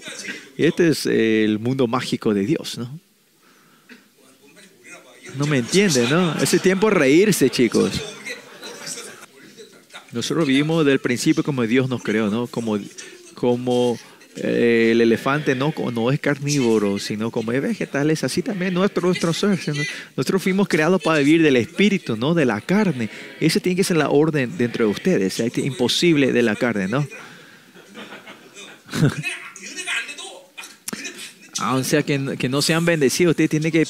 Y 0.57 0.65
este 0.65 0.89
es 0.89 1.05
eh, 1.05 1.45
el 1.45 1.59
mundo 1.59 1.87
mágico 1.87 2.33
de 2.33 2.45
Dios, 2.45 2.77
¿no? 2.77 2.99
No 5.37 5.47
me 5.47 5.57
entienden, 5.57 6.09
¿no? 6.09 6.35
Ese 6.41 6.59
tiempo 6.59 6.89
reírse, 6.89 7.49
chicos. 7.49 7.91
Nosotros 10.13 10.47
vivimos 10.47 10.85
desde 10.85 10.93
el 10.93 10.99
principio 10.99 11.43
como 11.43 11.63
Dios 11.63 11.89
nos 11.89 12.03
creó, 12.03 12.29
¿no? 12.29 12.47
Como, 12.47 12.77
como 13.33 13.97
eh, 14.35 14.89
el 14.91 15.01
elefante 15.01 15.55
no, 15.55 15.73
no 15.93 16.11
es 16.11 16.19
carnívoro, 16.19 16.99
sino 16.99 17.31
come 17.31 17.59
vegetales, 17.59 18.23
así 18.23 18.41
también 18.41 18.73
nuestro, 18.73 19.07
nuestro 19.07 19.33
ser. 19.33 19.59
Nosotros 20.15 20.41
fuimos 20.41 20.67
creados 20.67 21.01
para 21.01 21.19
vivir 21.19 21.41
del 21.41 21.57
espíritu, 21.57 22.15
no 22.15 22.33
de 22.33 22.45
la 22.45 22.61
carne. 22.61 23.09
Esa 23.39 23.59
tiene 23.59 23.75
que 23.75 23.83
ser 23.83 23.97
la 23.97 24.09
orden 24.09 24.57
dentro 24.57 24.85
de 24.85 24.91
ustedes, 24.91 25.39
es 25.39 25.57
imposible 25.57 26.31
de 26.31 26.41
la 26.43 26.55
carne, 26.55 26.87
¿no? 26.87 27.07
Ah, 31.59 31.69
Aun 31.69 31.83
sea 31.83 32.01
que, 32.01 32.35
que 32.37 32.49
no 32.49 32.63
sean 32.63 32.83
bendecidos, 32.83 33.31
ustedes 33.31 33.51
tienen 33.51 33.71
que, 33.71 33.85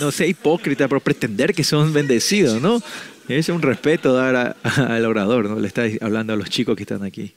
no 0.00 0.10
ser 0.12 0.28
hipócrita 0.28 0.88
pero 0.88 1.00
pretender 1.00 1.54
que 1.54 1.64
son 1.64 1.92
bendecidos, 1.92 2.60
¿no? 2.60 2.82
Es 3.28 3.48
un 3.50 3.60
respeto 3.60 4.14
dar 4.14 4.56
al 4.62 5.04
orador, 5.04 5.48
¿no? 5.48 5.58
Le 5.58 5.68
está 5.68 5.84
hablando 6.00 6.32
a 6.32 6.36
los 6.36 6.48
chicos 6.48 6.76
que 6.76 6.84
están 6.84 7.02
aquí. 7.04 7.34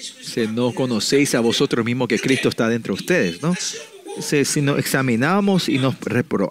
Si 0.00 0.46
no 0.48 0.72
conocéis 0.72 1.34
a 1.34 1.40
vosotros 1.40 1.84
mismos 1.84 2.08
que 2.08 2.18
Cristo 2.18 2.48
está 2.48 2.68
dentro 2.68 2.94
de 2.94 3.00
ustedes, 3.00 3.42
¿no? 3.42 3.54
Si, 4.20 4.44
si 4.44 4.60
nos 4.60 4.78
examinamos 4.78 5.68
y 5.68 5.78
nos 5.78 5.94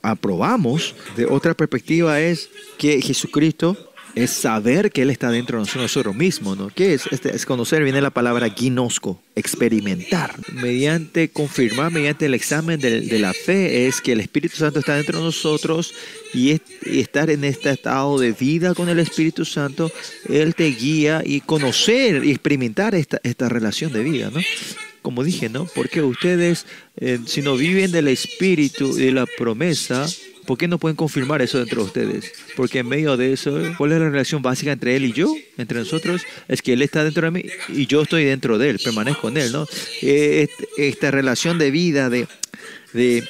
aprobamos, 0.01 0.95
de 1.15 1.25
otra 1.25 1.53
perspectiva 1.53 2.19
es 2.19 2.49
que 2.77 3.01
Jesucristo 3.01 3.90
es 4.15 4.31
saber 4.31 4.91
que 4.91 5.01
Él 5.03 5.09
está 5.09 5.31
dentro 5.31 5.63
de 5.63 5.65
nosotros, 5.75 6.15
mismos, 6.15 6.57
¿no? 6.57 6.69
¿Qué 6.73 6.93
es? 6.93 7.07
Este, 7.11 7.35
es 7.35 7.45
conocer, 7.45 7.83
viene 7.83 8.01
la 8.01 8.09
palabra 8.09 8.49
ginosco, 8.49 9.21
experimentar. 9.35 10.35
Mediante 10.53 11.29
confirmar, 11.29 11.91
mediante 11.91 12.25
el 12.25 12.33
examen 12.33 12.79
de, 12.79 13.19
la 13.19 13.33
fe, 13.33 13.87
es 13.87 14.01
que 14.01 14.11
el 14.11 14.19
Espíritu 14.19 14.57
Santo 14.57 14.79
está 14.79 14.95
dentro 14.95 15.19
de 15.19 15.25
nosotros 15.25 15.93
y, 16.33 16.51
es- 16.51 16.61
y 16.85 16.99
estar 16.99 17.29
en 17.29 17.43
este 17.43 17.69
estado 17.69 18.19
de 18.19 18.31
vida 18.33 18.73
con 18.73 18.89
el 18.89 18.99
Espíritu 18.99 19.45
Santo, 19.45 19.91
Él 20.27 20.55
te 20.55 20.65
guía 20.71 21.21
y 21.25 21.41
conocer 21.41 22.25
y 22.25 22.31
experimentar 22.31 22.95
esta, 22.95 23.19
esta 23.23 23.49
relación 23.49 23.93
de 23.93 24.03
vida, 24.03 24.29
¿no? 24.33 24.41
Como 25.01 25.23
dije, 25.23 25.49
¿no? 25.49 25.65
Porque 25.73 26.01
ustedes, 26.03 26.65
eh, 26.97 27.19
si 27.25 27.41
no 27.41 27.55
viven 27.55 27.91
del 27.91 28.07
Espíritu 28.07 28.97
y 28.97 29.05
de 29.05 29.11
la 29.11 29.25
promesa, 29.25 30.05
¿por 30.45 30.57
qué 30.57 30.67
no 30.67 30.77
pueden 30.79 30.95
confirmar 30.95 31.41
eso 31.41 31.57
dentro 31.59 31.81
de 31.81 31.87
ustedes? 31.87 32.33
Porque 32.55 32.79
en 32.79 32.87
medio 32.87 33.17
de 33.17 33.33
eso, 33.33 33.59
¿cuál 33.77 33.91
es 33.93 33.99
la 33.99 34.09
relación 34.09 34.41
básica 34.41 34.71
entre 34.71 34.95
Él 34.95 35.05
y 35.05 35.13
yo? 35.13 35.33
Entre 35.57 35.79
nosotros, 35.79 36.21
es 36.47 36.61
que 36.61 36.73
Él 36.73 36.81
está 36.81 37.03
dentro 37.03 37.23
de 37.25 37.31
mí 37.31 37.45
y 37.69 37.85
yo 37.87 38.01
estoy 38.01 38.25
dentro 38.25 38.57
de 38.57 38.69
Él, 38.71 38.79
permanezco 38.83 39.29
en 39.29 39.37
Él, 39.37 39.51
¿no? 39.51 39.67
Eh, 40.01 40.47
est- 40.49 40.69
esta 40.77 41.11
relación 41.11 41.57
de 41.57 41.71
vida, 41.71 42.09
de, 42.09 42.27
de, 42.93 43.23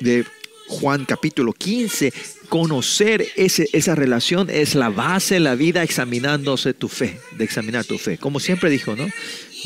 de 0.00 0.24
Juan 0.66 1.04
capítulo 1.04 1.52
15, 1.52 2.12
conocer 2.48 3.26
ese, 3.36 3.68
esa 3.72 3.94
relación 3.94 4.48
es 4.50 4.74
la 4.74 4.88
base 4.88 5.34
de 5.34 5.40
la 5.40 5.54
vida 5.54 5.82
examinándose 5.82 6.72
tu 6.74 6.88
fe, 6.88 7.18
de 7.36 7.44
examinar 7.44 7.84
tu 7.84 7.98
fe. 7.98 8.16
Como 8.18 8.40
siempre 8.40 8.70
dijo, 8.70 8.96
¿no? 8.96 9.06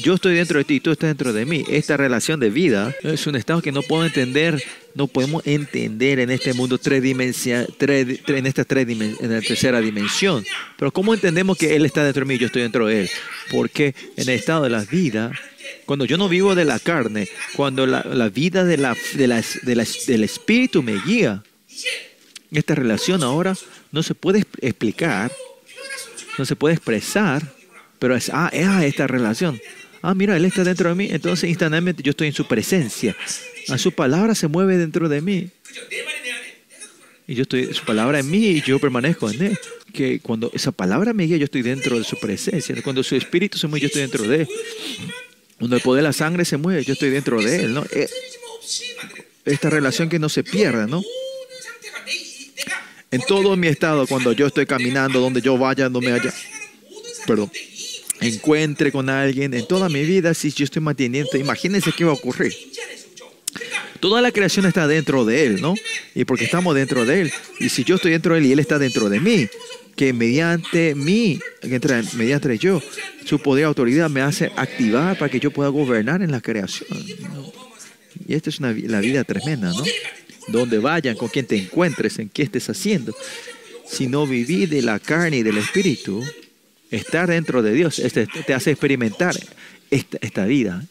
Yo 0.00 0.14
estoy 0.14 0.34
dentro 0.36 0.58
de 0.58 0.64
ti, 0.64 0.78
tú 0.80 0.92
estás 0.92 1.10
dentro 1.10 1.32
de 1.32 1.44
mí. 1.44 1.64
Esta 1.68 1.96
relación 1.96 2.38
de 2.38 2.50
vida 2.50 2.94
es 3.02 3.26
un 3.26 3.34
estado 3.34 3.60
que 3.60 3.72
no 3.72 3.82
puedo 3.82 4.04
entender, 4.04 4.62
no 4.94 5.08
podemos 5.08 5.44
entender 5.46 6.20
en 6.20 6.30
este 6.30 6.52
mundo 6.54 6.78
tres 6.78 7.02
tres- 7.78 8.20
en 8.28 8.46
esta 8.46 8.64
tres 8.64 8.86
dimen- 8.86 9.16
en 9.20 9.32
la 9.32 9.40
tercera 9.40 9.80
dimensión. 9.80 10.44
Pero 10.78 10.92
¿cómo 10.92 11.14
entendemos 11.14 11.58
que 11.58 11.74
Él 11.74 11.84
está 11.84 12.04
dentro 12.04 12.20
de 12.24 12.28
mí 12.28 12.34
y 12.34 12.38
yo 12.38 12.46
estoy 12.46 12.62
dentro 12.62 12.86
de 12.86 13.02
Él? 13.02 13.10
Porque 13.50 13.94
en 14.16 14.28
el 14.28 14.36
estado 14.36 14.62
de 14.64 14.70
la 14.70 14.84
vida, 14.84 15.32
cuando 15.84 16.04
yo 16.04 16.16
no 16.16 16.28
vivo 16.28 16.54
de 16.54 16.64
la 16.64 16.78
carne, 16.78 17.28
cuando 17.56 17.84
la, 17.86 18.02
la 18.04 18.28
vida 18.28 18.64
de 18.64 18.76
la, 18.76 18.96
de 19.14 19.26
la- 19.26 19.42
de 19.62 19.74
la- 19.74 19.86
del 20.06 20.22
espíritu 20.24 20.82
me 20.82 21.00
guía, 21.04 21.42
esta 22.52 22.74
relación 22.76 23.24
ahora 23.24 23.54
no 23.90 24.02
se 24.04 24.14
puede 24.14 24.40
expl- 24.40 24.58
explicar, 24.62 25.32
no 26.38 26.44
se 26.44 26.54
puede 26.54 26.76
expresar, 26.76 27.42
pero 27.98 28.14
es, 28.14 28.30
ah, 28.32 28.48
es 28.52 28.66
esta 28.84 29.08
relación 29.08 29.60
ah, 30.08 30.14
mira, 30.14 30.36
Él 30.36 30.44
está 30.44 30.64
dentro 30.64 30.88
de 30.88 30.94
mí, 30.94 31.08
entonces 31.10 31.48
instantáneamente 31.48 32.02
yo 32.02 32.10
estoy 32.10 32.28
en 32.28 32.32
su 32.32 32.46
presencia. 32.46 33.16
A 33.68 33.78
su 33.78 33.92
palabra 33.92 34.34
se 34.34 34.48
mueve 34.48 34.78
dentro 34.78 35.08
de 35.08 35.20
mí. 35.20 35.50
Y 37.26 37.34
yo 37.34 37.42
estoy, 37.42 37.74
su 37.74 37.84
palabra 37.84 38.20
en 38.20 38.30
mí 38.30 38.38
y 38.38 38.62
yo 38.62 38.78
permanezco 38.78 39.30
en 39.30 39.42
Él. 39.42 39.58
Que 39.92 40.20
cuando 40.20 40.50
esa 40.54 40.72
palabra 40.72 41.12
me 41.12 41.24
guía, 41.24 41.36
yo 41.36 41.44
estoy 41.44 41.62
dentro 41.62 41.98
de 41.98 42.04
su 42.04 42.18
presencia. 42.18 42.74
Cuando 42.82 43.02
su 43.02 43.16
espíritu 43.16 43.58
se 43.58 43.66
mueve, 43.66 43.82
yo 43.82 43.86
estoy 43.88 44.02
dentro 44.02 44.24
de 44.24 44.42
Él. 44.42 44.48
Cuando 45.58 45.76
el 45.76 45.82
poder 45.82 46.02
de 46.02 46.08
la 46.08 46.12
sangre 46.12 46.44
se 46.44 46.56
mueve, 46.56 46.84
yo 46.84 46.94
estoy 46.94 47.10
dentro 47.10 47.42
de 47.42 47.64
Él. 47.64 47.78
Eh, 47.92 48.08
esta 49.44 49.68
relación 49.68 50.08
que 50.08 50.18
no 50.18 50.28
se 50.28 50.42
pierda, 50.42 50.86
¿no? 50.86 51.02
En 53.10 53.20
todo 53.22 53.56
mi 53.56 53.66
estado, 53.68 54.06
cuando 54.06 54.32
yo 54.32 54.46
estoy 54.46 54.66
caminando, 54.66 55.20
donde 55.20 55.42
yo 55.42 55.58
vaya, 55.58 55.88
donde 55.88 56.08
me 56.08 56.14
haya. 56.14 56.32
Perdón 57.26 57.50
encuentre 58.20 58.92
con 58.92 59.08
alguien, 59.08 59.54
en 59.54 59.66
toda 59.66 59.88
mi 59.88 60.04
vida, 60.04 60.34
si 60.34 60.50
yo 60.50 60.64
estoy 60.64 60.82
manteniendo, 60.82 61.36
imagínense 61.36 61.92
qué 61.92 62.04
va 62.04 62.10
a 62.10 62.14
ocurrir. 62.14 62.52
Toda 64.00 64.22
la 64.22 64.30
creación 64.30 64.66
está 64.66 64.86
dentro 64.86 65.24
de 65.24 65.46
Él, 65.46 65.60
¿no? 65.60 65.74
Y 66.14 66.24
porque 66.24 66.44
estamos 66.44 66.74
dentro 66.74 67.04
de 67.04 67.22
Él. 67.22 67.32
Y 67.58 67.68
si 67.68 67.84
yo 67.84 67.96
estoy 67.96 68.12
dentro 68.12 68.34
de 68.34 68.40
Él 68.40 68.46
y 68.46 68.52
Él 68.52 68.60
está 68.60 68.78
dentro 68.78 69.08
de 69.08 69.18
mí, 69.18 69.48
que 69.96 70.12
mediante 70.12 70.94
mí, 70.94 71.40
mediante 72.14 72.58
yo, 72.58 72.80
su 73.24 73.40
poder 73.40 73.62
y 73.62 73.64
autoridad 73.64 74.08
me 74.08 74.20
hace 74.20 74.52
activar 74.54 75.18
para 75.18 75.30
que 75.30 75.40
yo 75.40 75.50
pueda 75.50 75.70
gobernar 75.70 76.22
en 76.22 76.30
la 76.30 76.40
creación. 76.40 76.88
Y 78.26 78.34
esta 78.34 78.50
es 78.50 78.60
una, 78.60 78.72
la 78.72 79.00
vida 79.00 79.24
tremenda, 79.24 79.70
¿no? 79.70 79.84
Donde 80.46 80.78
vayan, 80.78 81.16
con 81.16 81.28
quien 81.28 81.46
te 81.46 81.56
encuentres, 81.56 82.20
en 82.20 82.28
qué 82.28 82.42
estés 82.42 82.70
haciendo. 82.70 83.14
Si 83.86 84.06
no 84.06 84.26
vivís 84.26 84.70
de 84.70 84.82
la 84.82 85.00
carne 85.00 85.38
y 85.38 85.42
del 85.42 85.58
espíritu, 85.58 86.24
estar 86.90 87.28
dentro 87.28 87.62
de 87.62 87.72
Dios 87.72 87.98
este, 87.98 88.26
te 88.26 88.54
hace 88.54 88.70
experimentar 88.70 89.34
esta, 89.90 90.46
vida. 90.46 90.84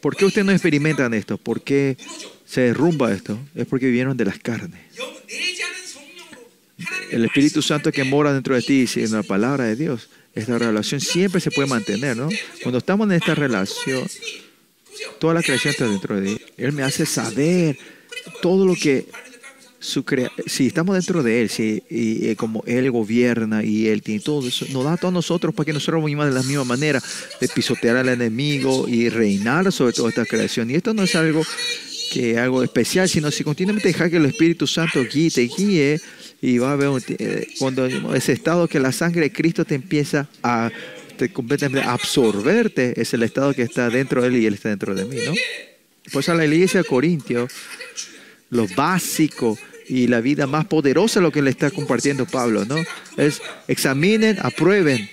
¿Por 0.00 0.16
qué 0.16 0.24
ustedes 0.24 0.44
no 0.44 0.52
experimentan 0.52 1.14
esto? 1.14 1.38
¿Por 1.38 1.62
qué 1.62 1.96
se 2.44 2.62
derrumba 2.62 3.12
esto? 3.12 3.38
Es 3.54 3.66
porque 3.66 3.86
vivieron 3.86 4.16
de 4.16 4.24
las 4.24 4.38
carnes. 4.38 4.80
El 7.10 7.24
Espíritu 7.24 7.62
Santo 7.62 7.92
que 7.92 8.04
mora 8.04 8.32
dentro 8.32 8.54
de 8.54 8.62
ti, 8.62 8.86
en 8.96 9.12
la 9.12 9.22
palabra 9.22 9.64
de 9.64 9.76
Dios, 9.76 10.08
esta 10.34 10.58
relación 10.58 11.00
siempre 11.00 11.40
se 11.40 11.50
puede 11.50 11.68
mantener, 11.68 12.16
¿no? 12.16 12.30
Cuando 12.62 12.78
estamos 12.78 13.06
en 13.06 13.12
esta 13.12 13.34
relación, 13.34 14.08
toda 15.18 15.34
la 15.34 15.42
creación 15.42 15.72
está 15.72 15.86
dentro 15.86 16.20
de 16.20 16.32
Él. 16.32 16.42
Él 16.56 16.72
me 16.72 16.82
hace 16.82 17.04
saber 17.04 17.78
todo 18.40 18.64
lo 18.64 18.74
que 18.74 19.06
si 20.46 20.66
estamos 20.66 20.94
dentro 20.94 21.22
de 21.22 21.42
Él, 21.42 21.50
si, 21.50 21.82
y, 21.90 22.34
como 22.36 22.62
Él 22.66 22.90
gobierna 22.90 23.64
y 23.64 23.88
Él 23.88 24.02
tiene 24.02 24.20
todo 24.20 24.46
eso, 24.46 24.64
nos 24.70 24.84
da 24.84 24.94
a 24.94 24.96
todos 24.96 25.12
nosotros 25.12 25.54
para 25.54 25.66
que 25.66 25.72
nosotros 25.72 26.04
vivamos 26.04 26.32
de 26.32 26.40
la 26.40 26.46
misma 26.46 26.64
manera, 26.64 27.02
de 27.40 27.48
pisotear 27.48 27.96
al 27.96 28.08
enemigo 28.08 28.88
y 28.88 29.08
reinar 29.08 29.70
sobre 29.72 29.92
toda 29.92 30.08
esta 30.08 30.24
creación. 30.24 30.70
Y 30.70 30.74
esto 30.74 30.94
no 30.94 31.02
es 31.02 31.14
algo 31.14 31.42
que 32.12 32.38
algo 32.38 32.62
especial, 32.62 33.08
sino 33.08 33.30
si 33.30 33.42
continuamente 33.42 33.88
dejar 33.88 34.10
que 34.10 34.18
el 34.18 34.26
Espíritu 34.26 34.66
Santo 34.66 35.02
guíe, 35.02 35.30
te 35.30 35.42
guíe, 35.42 36.00
y 36.42 36.58
va 36.58 36.70
a 36.70 36.72
haber 36.72 37.02
eh, 37.18 37.46
cuando 37.58 37.86
ese 37.86 38.32
estado 38.32 38.68
que 38.68 38.80
la 38.80 38.92
sangre 38.92 39.22
de 39.22 39.32
Cristo 39.32 39.64
te 39.64 39.76
empieza 39.76 40.28
a 40.42 40.70
completamente 41.32 41.86
absorberte, 41.86 43.00
es 43.00 43.14
el 43.14 43.22
estado 43.22 43.54
que 43.54 43.62
está 43.62 43.88
dentro 43.88 44.22
de 44.22 44.28
él 44.28 44.36
y 44.38 44.46
él 44.46 44.54
está 44.54 44.70
dentro 44.70 44.94
de 44.94 45.04
mí, 45.04 45.18
¿no? 45.24 45.32
Pues 46.12 46.28
a 46.28 46.34
la 46.34 46.44
iglesia 46.44 46.82
de 46.82 46.88
Corintio, 46.88 47.46
lo 48.50 48.66
básico 48.74 49.56
y 49.88 50.06
la 50.06 50.20
vida 50.20 50.46
más 50.46 50.66
poderosa 50.66 51.20
lo 51.20 51.32
que 51.32 51.42
le 51.42 51.50
está 51.50 51.70
compartiendo 51.70 52.26
Pablo, 52.26 52.64
¿no? 52.64 52.76
Es 53.16 53.40
examinen, 53.68 54.38
aprueben 54.40 55.08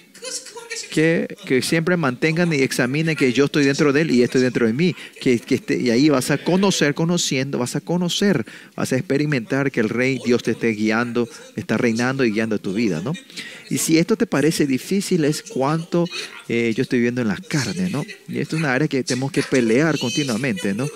que, 0.90 1.38
que, 1.46 1.62
siempre 1.62 1.98
mantengan 1.98 2.52
y 2.52 2.58
examinen 2.58 3.16
que 3.16 3.32
yo 3.32 3.46
estoy 3.46 3.64
dentro 3.64 3.94
de 3.94 4.02
él 4.02 4.12
y 4.12 4.24
estoy 4.24 4.42
dentro 4.42 4.66
de 4.66 4.74
mí. 4.74 4.96
Que, 5.22 5.40
que 5.40 5.56
esté, 5.56 5.80
y 5.80 5.90
ahí 5.90 6.10
vas 6.10 6.32
a 6.32 6.38
conocer, 6.38 6.94
conociendo, 6.94 7.60
vas 7.60 7.76
a 7.76 7.82
conocer, 7.82 8.46
vas 8.76 8.92
a 8.92 8.98
experimentar 8.98 9.72
que 9.72 9.80
el 9.80 9.90
Rey 9.90 10.20
Dios 10.26 10.44
te 10.44 10.52
esté 10.52 10.70
guiando, 10.70 11.28
está 11.56 11.78
reinando 11.78 12.26
y 12.26 12.32
guiando 12.32 12.60
tu 12.60 12.74
vida, 12.74 13.02
¿no? 13.04 13.14
Y 13.70 13.78
si 13.78 13.98
esto 13.98 14.16
te 14.16 14.26
parece 14.26 14.66
difícil, 14.66 15.26
es 15.26 15.44
cuánto 15.44 16.06
eh, 16.50 16.74
yo 16.76 16.82
estoy 16.82 17.00
viendo 17.00 17.22
en 17.22 17.28
la 17.28 17.38
carne, 17.38 17.92
¿no? 17.92 18.04
Y 18.28 18.40
esto 18.40 18.56
es 18.56 18.62
una 18.62 18.74
área 18.74 18.88
que 18.88 19.04
tenemos 19.04 19.32
que 19.32 19.44
pelear 19.44 20.00
continuamente, 20.00 20.74
¿no? 20.74 20.88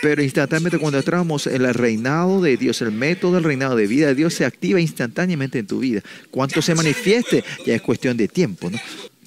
Pero 0.00 0.22
instantáneamente 0.22 0.78
cuando 0.78 0.98
entramos 0.98 1.46
en 1.46 1.64
el 1.66 1.74
reinado 1.74 2.40
de 2.40 2.56
Dios, 2.56 2.80
el 2.80 2.92
método 2.92 3.34
del 3.34 3.44
reinado 3.44 3.76
de 3.76 3.86
vida 3.86 4.08
de 4.08 4.14
Dios 4.14 4.32
se 4.32 4.46
activa 4.46 4.80
instantáneamente 4.80 5.58
en 5.58 5.66
tu 5.66 5.80
vida. 5.80 6.00
Cuánto 6.30 6.62
se 6.62 6.74
manifieste 6.74 7.44
ya 7.66 7.74
es 7.74 7.82
cuestión 7.82 8.16
de 8.16 8.26
tiempo, 8.26 8.70
¿no? 8.70 8.78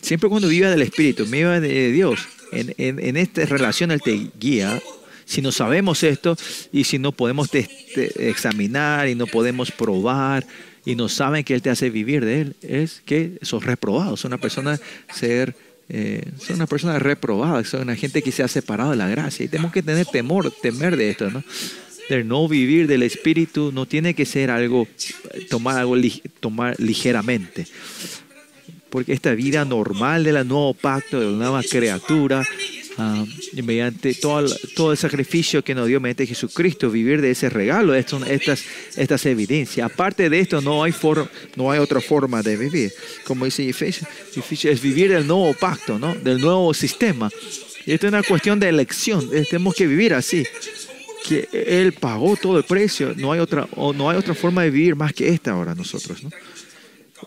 Siempre 0.02 0.28
cuando 0.28 0.48
viva 0.48 0.72
del 0.72 0.82
Espíritu, 0.82 1.26
viva 1.28 1.60
de 1.60 1.92
Dios, 1.92 2.20
en, 2.52 2.74
en, 2.78 3.18
esta 3.18 3.46
relación 3.46 3.92
Él 3.92 4.02
te 4.02 4.32
guía. 4.40 4.82
Si 5.26 5.44
no 5.44 5.52
sabemos 5.52 6.02
esto 6.02 6.36
y 6.72 6.86
si 6.86 6.98
no 6.98 7.12
podemos 7.12 7.50
examinar 7.54 9.08
y 9.08 9.14
no 9.14 9.28
podemos 9.28 9.72
probar 9.72 10.48
y 10.90 10.96
no 10.96 11.08
saben 11.08 11.44
que 11.44 11.54
Él 11.54 11.62
te 11.62 11.70
hace 11.70 11.92
vivir 11.92 12.26
de 12.26 12.42
Él, 12.42 12.56
es 12.64 13.04
que 13.06 13.38
sos 13.44 13.64
reprobado, 13.64 14.18
son 14.18 14.30
una 14.30 14.42
persona 14.42 14.80
ser... 15.14 15.56
Eh, 15.92 16.24
son 16.40 16.58
una 16.58 16.68
persona 16.68 17.00
reprobada, 17.00 17.64
son 17.64 17.82
una 17.82 17.96
gente 17.96 18.22
que 18.22 18.32
se 18.32 18.44
ha 18.44 18.48
separado 18.48 18.92
de 18.92 18.98
la 18.98 19.08
gracia. 19.08 19.44
Y 19.44 19.48
tenemos 19.48 19.72
que 19.72 19.82
tener 19.82 20.06
temor, 20.06 20.52
temer 20.52 20.96
de 20.98 21.10
esto, 21.10 21.32
¿no? 21.32 21.44
De 22.10 22.24
no 22.24 22.48
vivir 22.48 22.86
del 22.86 23.02
Espíritu 23.02 23.72
no 23.72 23.88
tiene 23.88 24.14
que 24.14 24.26
ser 24.26 24.52
algo, 24.52 24.88
tomar 25.50 25.78
algo 25.78 25.96
tomar 26.40 26.76
ligeramente 26.80 27.66
porque 28.90 29.14
esta 29.14 29.34
vida 29.36 29.66
normal 29.66 30.24
del 30.24 30.48
nuevo 30.48 30.74
pacto, 30.74 31.20
de 31.20 31.28
la 31.28 31.38
nueva 31.38 31.62
criatura, 31.62 32.44
ah, 33.00 33.26
mediante 33.64 34.14
todo, 34.14 34.47
todo 34.76 34.91
el 34.91 34.97
sacrificio 34.97 35.64
que 35.64 35.74
nos 35.74 35.88
dio 35.88 36.00
mediante 36.00 36.28
Jesucristo, 36.28 36.91
vivir 36.91 37.22
de 37.22 37.32
ese 37.32 37.50
regalo, 37.50 37.95
estas, 37.95 38.28
estas, 38.28 38.64
estas 38.95 39.26
evidencias. 39.26 39.91
Aparte 39.91 40.30
de 40.30 40.39
esto, 40.39 40.62
no 40.62 40.84
hay, 40.84 40.93
no 41.56 41.72
hay 41.72 41.80
otra 41.80 42.02
forma 42.02 42.43
de 42.43 42.58
vivir. 42.58 42.91
Como 43.26 43.45
dice 43.45 43.68
Efesios, 43.68 44.08
es 44.64 44.82
vivir 44.82 45.12
el 45.12 45.26
nuevo 45.26 45.54
pacto, 45.54 45.97
¿no? 45.97 46.14
del 46.16 46.39
nuevo 46.39 46.74
sistema. 46.74 47.30
Y 47.86 47.93
esto 47.93 48.08
es 48.08 48.14
una 48.14 48.24
cuestión 48.24 48.60
de 48.60 48.70
elección, 48.70 49.30
tenemos 49.50 49.74
que 49.74 49.88
vivir 49.88 50.14
así 50.14 50.45
que 51.28 51.50
Él 51.52 51.93
pagó 51.93 52.36
todo 52.38 52.58
el 52.58 52.64
precio, 52.64 53.14
no 53.16 53.32
hay 53.32 53.39
otra, 53.39 53.68
no 53.76 54.10
hay 54.10 54.18
otra 54.18 54.34
forma 54.34 54.64
de 54.64 54.72
vivir 54.72 54.95
más 54.95 55.14
que 55.14 55.30
esta 55.30 55.52
ahora 55.52 55.76
nosotros. 55.76 56.24
¿no? 56.24 56.30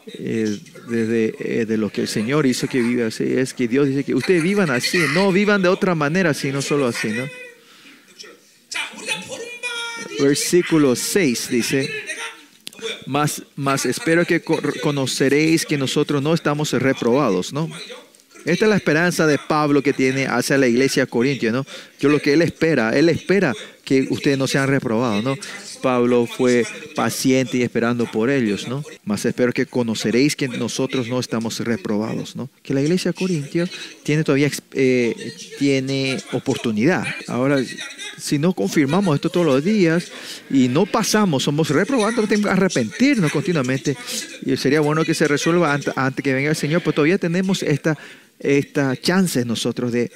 Eh, 0.06 0.58
eh, 0.90 1.64
de 1.68 1.76
lo 1.76 1.90
que 1.90 2.02
el 2.02 2.08
Señor 2.08 2.46
hizo 2.46 2.66
que 2.66 2.80
viva 2.80 3.06
así, 3.06 3.24
es 3.24 3.54
que 3.54 3.68
Dios 3.68 3.88
dice 3.88 4.04
que 4.04 4.14
ustedes 4.14 4.42
vivan 4.42 4.70
así, 4.70 4.98
no 5.14 5.30
vivan 5.30 5.62
de 5.62 5.68
otra 5.68 5.94
manera, 5.94 6.34
sino 6.34 6.62
solo 6.62 6.86
así, 6.86 7.08
¿no? 7.08 7.28
Versículo 10.20 10.96
6 10.96 11.48
dice, 11.50 11.90
más, 13.06 13.42
más 13.56 13.86
espero 13.86 14.24
que 14.24 14.42
conoceréis 14.42 15.66
que 15.66 15.78
nosotros 15.78 16.22
no 16.22 16.34
estamos 16.34 16.72
reprobados, 16.72 17.52
¿no? 17.52 17.70
Esta 18.44 18.64
es 18.64 18.68
la 18.68 18.76
esperanza 18.76 19.26
de 19.26 19.38
Pablo 19.38 19.82
que 19.82 19.92
tiene 19.92 20.26
hacia 20.26 20.58
la 20.58 20.66
iglesia 20.66 21.06
corintia, 21.06 21.52
¿no? 21.52 21.64
Yo 22.00 22.08
lo 22.08 22.20
que 22.20 22.32
él 22.32 22.42
espera, 22.42 22.90
él 22.90 23.08
espera 23.08 23.54
ustedes 24.10 24.38
no 24.38 24.46
sean 24.46 24.68
reprobados, 24.68 25.22
¿no? 25.22 25.36
Pablo 25.82 26.26
fue 26.26 26.64
paciente 26.94 27.58
y 27.58 27.62
esperando 27.62 28.06
por 28.10 28.30
ellos, 28.30 28.68
¿no? 28.68 28.84
Mas 29.04 29.24
espero 29.24 29.52
que 29.52 29.66
conoceréis 29.66 30.36
que 30.36 30.48
nosotros 30.48 31.08
no 31.08 31.18
estamos 31.20 31.58
reprobados, 31.60 32.36
¿no? 32.36 32.48
Que 32.62 32.72
la 32.72 32.80
iglesia 32.80 33.12
corintia 33.12 33.68
tiene 34.04 34.24
todavía 34.24 34.50
eh, 34.72 35.34
tiene 35.58 36.18
oportunidad. 36.32 37.04
Ahora, 37.26 37.58
si 38.16 38.38
no 38.38 38.54
confirmamos 38.54 39.16
esto 39.16 39.28
todos 39.28 39.46
los 39.46 39.64
días 39.64 40.10
y 40.48 40.68
no 40.68 40.86
pasamos, 40.86 41.42
somos 41.42 41.68
reprobados, 41.70 42.28
tenemos 42.28 42.46
que 42.46 42.52
arrepentirnos 42.52 43.32
continuamente. 43.32 43.96
Y 44.46 44.56
sería 44.56 44.80
bueno 44.80 45.04
que 45.04 45.14
se 45.14 45.26
resuelva 45.28 45.74
antes, 45.96 46.22
que 46.22 46.32
venga 46.32 46.50
el 46.50 46.56
Señor, 46.56 46.82
pero 46.82 46.92
todavía 46.92 47.18
tenemos 47.18 47.62
esta, 47.62 47.98
esta 48.38 48.96
chance 48.96 49.44
nosotros 49.44 49.92
de, 49.92 50.10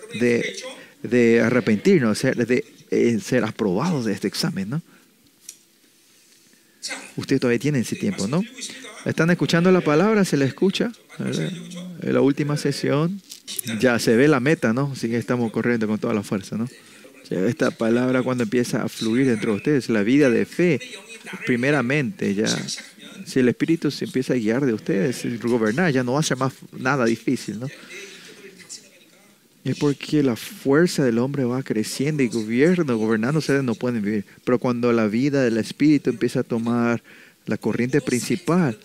de, 1.03 1.41
arrepentirnos, 1.41 2.23
de, 2.23 2.33
de 2.35 2.76
eh, 2.91 3.19
ser 3.21 3.45
aprobados 3.45 4.05
de 4.05 4.13
este 4.13 4.29
examen, 4.29 4.71
¿no? 4.71 4.83
Usted 7.17 7.41
todavía 7.41 7.59
tiene 7.59 7.81
ese 7.81 7.97
tiempo, 7.97 8.29
¿no? 8.29 8.43
¿Están 9.05 9.31
escuchando 9.31 9.73
la 9.73 9.81
palabra? 9.81 10.25
¿Se 10.25 10.37
le 10.37 10.45
escucha? 10.45 10.93
En 11.19 12.13
la 12.13 12.21
última 12.21 12.57
sesión 12.57 13.21
ya 13.81 13.99
se 13.99 14.17
ve 14.17 14.29
la 14.29 14.41
meta, 14.41 14.73
¿no? 14.73 14.91
Así 14.93 15.09
que 15.09 15.17
estamos 15.17 15.51
corriendo 15.51 15.87
con 15.87 15.99
toda 15.99 16.15
la 16.15 16.23
fuerza, 16.23 16.57
¿no? 16.57 16.69
Esta 17.31 17.73
palabra 17.73 18.23
cuando 18.23 18.45
empieza 18.45 18.83
a 18.83 18.89
fluir 18.89 19.27
dentro 19.27 19.53
de 19.53 19.57
ustedes, 19.57 19.89
la 19.89 20.03
vida 20.03 20.31
de 20.31 20.45
fe, 20.45 20.81
primeramente 21.45 22.35
ya, 22.35 22.47
si 23.25 23.41
el 23.41 23.49
Espíritu 23.49 23.91
se 23.91 24.05
empieza 24.05 24.35
a 24.35 24.37
guiar 24.37 24.65
de 24.65 24.73
ustedes, 24.73 25.41
gobernar, 25.41 25.93
ya 25.93 26.05
no 26.05 26.13
va 26.13 26.21
a 26.21 26.23
ser 26.23 26.37
más 26.37 26.53
nada 26.79 27.05
difícil, 27.05 27.59
¿no? 27.59 27.69
Es 29.67 29.77
porque 29.79 30.23
la 30.23 30.37
fuerza 30.37 31.03
del 31.03 31.19
hombre 31.19 31.43
va 31.45 31.61
creciendo 31.65 32.23
y 32.23 32.29
gobierno, 32.29 32.97
gobernando 32.97 33.41
ustedes 33.41 33.65
no 33.65 33.75
pueden 33.75 34.01
vivir. 34.01 34.25
Pero 34.45 34.61
cuando 34.61 34.93
la 34.93 35.09
vida 35.09 35.43
del 35.43 35.57
Espíritu 35.57 36.09
empieza 36.09 36.41
a 36.41 36.43
tomar 36.45 37.03
la 37.47 37.57
corriente 37.57 38.01
principal, 38.01 38.79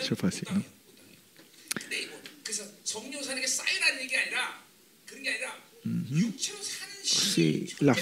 eso 0.00 0.14
es 0.14 0.18
fácil, 0.18 0.48
¿no? 0.52 0.64
La, 7.78 7.96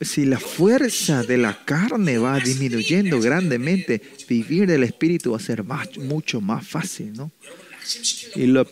si 0.00 0.24
la 0.24 0.40
fuerza 0.40 1.22
de 1.22 1.36
la 1.36 1.66
carne 1.66 2.16
va 2.16 2.40
disminuyendo 2.40 3.20
grandemente, 3.20 4.00
vivir 4.26 4.66
del 4.66 4.84
Espíritu 4.84 5.32
va 5.32 5.36
a 5.36 5.40
ser 5.40 5.64
mucho 5.98 6.40
más 6.40 6.66
fácil, 6.66 7.12
¿no? 7.12 7.30
Y 8.34 8.46
lo, 8.46 8.66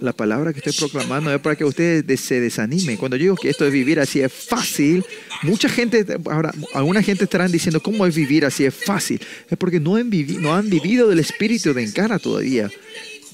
la 0.00 0.12
palabra 0.12 0.52
que 0.52 0.58
estoy 0.58 0.72
proclamando 0.72 1.32
es 1.32 1.40
para 1.40 1.56
que 1.56 1.64
ustedes 1.64 2.20
se 2.20 2.40
desanimen. 2.40 2.96
Cuando 2.96 3.16
yo 3.16 3.22
digo 3.22 3.36
que 3.36 3.48
esto 3.48 3.66
es 3.66 3.72
vivir 3.72 4.00
así 4.00 4.20
es 4.20 4.32
fácil, 4.32 5.04
mucha 5.42 5.68
gente, 5.68 6.04
ahora, 6.26 6.52
alguna 6.74 7.02
gente 7.02 7.24
estarán 7.24 7.50
diciendo, 7.50 7.82
¿cómo 7.82 8.06
es 8.06 8.14
vivir 8.14 8.44
así 8.44 8.64
es 8.64 8.74
fácil? 8.74 9.20
Es 9.48 9.56
porque 9.56 9.80
no 9.80 9.96
han, 9.96 10.10
vivi 10.10 10.36
no 10.36 10.54
han 10.54 10.68
vivido 10.68 11.08
del 11.08 11.18
espíritu 11.18 11.72
de 11.72 11.82
encara 11.82 12.18
todavía. 12.18 12.70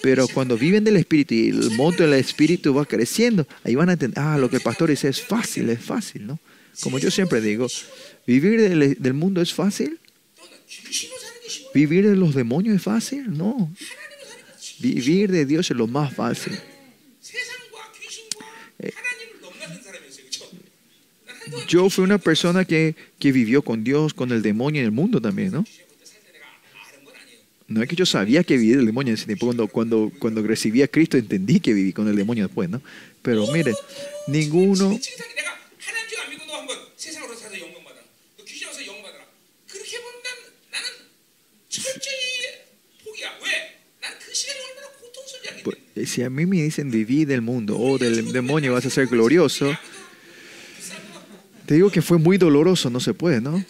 Pero 0.03 0.28
cuando 0.28 0.57
viven 0.57 0.85
del 0.85 0.97
espíritu 0.97 1.35
y 1.35 1.48
el 1.48 1.70
monto 1.73 2.03
del 2.03 2.15
espíritu 2.15 2.74
va 2.74 2.85
creciendo, 2.85 3.47
ahí 3.65 3.74
van 3.74 3.89
a 3.89 3.94
entender, 3.94 4.23
ah, 4.23 4.39
lo 4.39 4.48
que 4.48 4.57
el 4.57 4.62
pastor 4.62 4.90
dice 4.90 5.09
es 5.09 5.20
fácil, 5.20 5.69
es 5.70 5.81
fácil, 5.81 6.27
¿no? 6.27 6.39
Como 6.82 6.98
yo 6.98 7.11
siempre 7.11 7.40
digo, 7.40 7.66
¿vivir 8.27 8.61
del, 8.61 8.97
del 9.01 9.15
mundo 9.15 9.40
es 9.40 9.53
fácil? 9.53 9.98
¿Vivir 11.74 12.09
de 12.09 12.16
los 12.16 12.35
demonios 12.35 12.77
es 12.77 12.82
fácil? 12.82 13.36
No. 13.36 13.73
Vivir 14.78 15.31
de 15.31 15.47
Dios 15.47 15.70
es 15.70 15.77
lo 15.77 15.86
más 15.86 16.15
fácil. 16.15 16.59
Yo 21.69 21.89
fui 21.90 22.05
una 22.05 22.19
persona 22.19 22.65
que, 22.65 22.94
que 23.19 23.32
vivió 23.32 23.62
con 23.62 23.85
Dios, 23.85 24.15
con 24.15 24.31
el 24.32 24.43
demonio 24.43 24.81
en 24.81 24.86
el 24.86 24.93
mundo 24.93 25.20
también, 25.20 25.53
¿no? 25.53 25.65
No 27.69 27.82
es 27.82 27.89
que 27.89 27.97
yo 27.97 28.07
sabía 28.07 28.44
que 28.44 28.57
vivía 28.57 28.77
el 28.77 28.86
demonio, 28.86 29.16
sino 29.16 29.36
cuando, 29.39 29.66
cuando, 29.66 30.12
cuando 30.20 30.43
recibí 30.43 30.82
a 30.82 30.89
Cristo 30.89 31.16
entendí 31.16 31.59
que 31.59 31.73
viví 31.73 31.93
con 31.93 32.07
el 32.07 32.15
demonio 32.15 32.47
después, 32.47 32.70
¿no? 32.70 32.81
Pero 33.23 33.51
miren, 33.53 33.74
ninguno, 34.28 34.97
Si 46.05 46.23
a 46.23 46.31
mí 46.31 46.47
me 46.47 46.63
dicen 46.63 46.91
viví 46.91 47.25
del 47.25 47.43
mundo, 47.43 47.79
oh, 47.79 47.99
del 47.99 48.33
demonio 48.33 48.73
vas 48.75 48.87
a 48.87 48.91
ser 48.91 49.07
glorioso, 49.07 49.77
te 51.67 51.75
digo 51.75 51.91
que 51.91 52.03
fue 52.03 52.19
muy 52.19 52.39
doloroso, 52.39 52.91
no 52.91 53.01
se 53.01 53.13
puede, 53.13 53.41
¿no? 53.41 53.65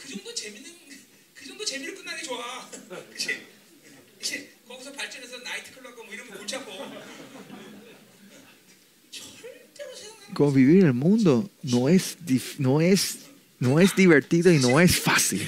Convivir 10.34 10.84
el 10.84 10.92
mundo 10.92 11.48
no 11.62 11.88
es, 11.88 12.18
no, 12.58 12.82
es, 12.82 13.20
no 13.58 13.80
es 13.80 13.96
divertido 13.96 14.52
y 14.52 14.58
no 14.58 14.78
es 14.80 15.00
fácil. 15.00 15.40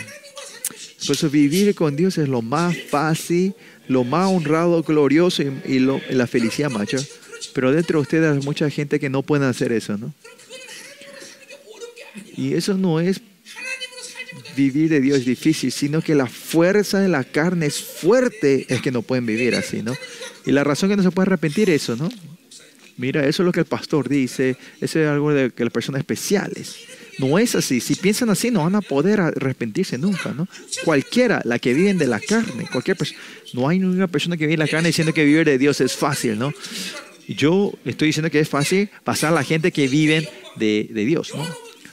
Por 1.07 1.15
eso 1.15 1.29
vivir 1.29 1.75
con 1.75 1.95
Dios 1.95 2.17
es 2.17 2.27
lo 2.27 2.41
más 2.41 2.75
fácil, 2.89 3.55
lo 3.89 4.05
más 4.05 4.29
honrado, 4.29 4.83
glorioso 4.83 5.43
y, 5.43 5.61
y 5.67 5.79
la 5.81 6.27
felicidad, 6.27 6.71
macho. 6.71 6.99
Pero 7.55 7.73
dentro 7.73 7.99
de 7.99 8.03
ustedes 8.03 8.33
hay 8.33 8.45
mucha 8.45 8.71
gente 8.71 9.01
que 9.01 9.11
no 9.11 9.23
puede 9.23 9.47
hacer 9.47 9.73
eso, 9.73 9.97
¿no? 9.97 10.15
Y 12.37 12.55
eso 12.55 12.75
no 12.75 13.01
es 13.01 13.21
vivir 14.57 14.91
de 14.91 15.01
Dios 15.01 15.25
difícil, 15.25 15.73
sino 15.73 16.03
que 16.03 16.15
la 16.15 16.27
fuerza 16.27 17.01
de 17.01 17.09
la 17.09 17.25
carne 17.25 17.67
es 17.67 17.81
fuerte, 17.81 18.67
es 18.69 18.81
que 18.83 18.91
no 18.91 19.03
pueden 19.03 19.27
vivir 19.27 19.55
así, 19.55 19.83
¿no? 19.83 19.95
Y 20.45 20.53
la 20.53 20.65
razón 20.65 20.89
que 20.89 20.97
no 20.97 21.03
se 21.03 21.11
puede 21.11 21.27
arrepentir 21.27 21.71
eso, 21.71 21.97
¿no? 21.97 22.09
Mira, 22.97 23.27
eso 23.27 23.43
es 23.43 23.47
lo 23.47 23.53
que 23.53 23.61
el 23.61 23.67
pastor 23.67 24.09
dice, 24.09 24.57
eso 24.81 24.99
es 24.99 25.09
algo 25.09 25.33
de 25.33 25.51
que 25.51 25.65
las 25.65 25.73
personas 25.73 26.01
especiales. 26.01 26.77
No 27.19 27.39
es 27.39 27.55
así, 27.57 27.81
si 27.81 27.97
piensan 27.97 28.31
así 28.31 28.51
no 28.51 28.63
van 28.63 28.77
a 28.77 28.81
poder 28.81 29.21
arrepentirse 29.21 29.99
nunca, 29.99 30.33
¿no? 30.33 30.47
Cualquiera, 30.85 31.43
la 31.45 31.59
que 31.59 31.75
viven 31.75 31.99
de 31.99 32.07
la 32.07 32.21
carne, 32.21 32.69
cualquier 32.71 32.97
persona, 32.97 33.21
no 33.53 33.69
hay 33.69 33.81
ninguna 33.81 34.07
persona 34.07 34.37
que 34.37 34.47
vive 34.47 34.57
de 34.57 34.65
la 34.65 34.69
carne 34.69 34.89
diciendo 34.89 35.13
que 35.13 35.25
vivir 35.25 35.45
de 35.45 35.59
Dios 35.59 35.81
es 35.81 35.95
fácil, 35.95 36.39
¿no? 36.39 36.53
Yo 37.27 37.73
estoy 37.85 38.09
diciendo 38.09 38.31
que 38.31 38.41
es 38.41 38.49
fácil 38.49 38.89
pasar 39.05 39.33
a 39.33 39.35
la 39.35 39.45
gente 39.45 39.73
que 39.73 39.89
viven 39.89 40.27
de, 40.57 40.89
de 40.91 41.05
Dios, 41.05 41.33
¿no? 41.35 41.45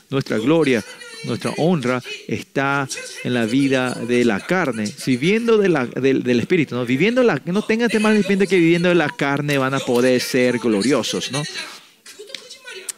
Nuestra 0.10 0.38
gloria, 0.38 0.84
nuestra 1.26 1.52
honra 1.57 2.02
está 2.27 2.88
en 3.23 3.34
la 3.34 3.45
vida 3.45 3.95
de 4.07 4.23
la 4.26 4.39
carne, 4.39 4.91
viviendo 5.06 5.57
de 5.57 5.69
la, 5.69 5.85
del, 5.88 6.23
del 6.23 6.39
espíritu, 6.39 6.76
¿no? 6.76 6.85
Viviendo 6.85 7.23
la, 7.23 7.41
no 7.45 7.64
tengan 7.64 7.89
temor 7.89 8.14
de 8.14 8.47
que 8.47 8.57
viviendo 8.57 8.89
de 8.89 8.95
la 8.95 9.10
carne 9.10 9.57
van 9.57 9.73
a 9.73 9.80
poder 9.80 10.22
ser 10.22 10.60
gloriosos, 10.60 11.31
¿no? 11.31 11.43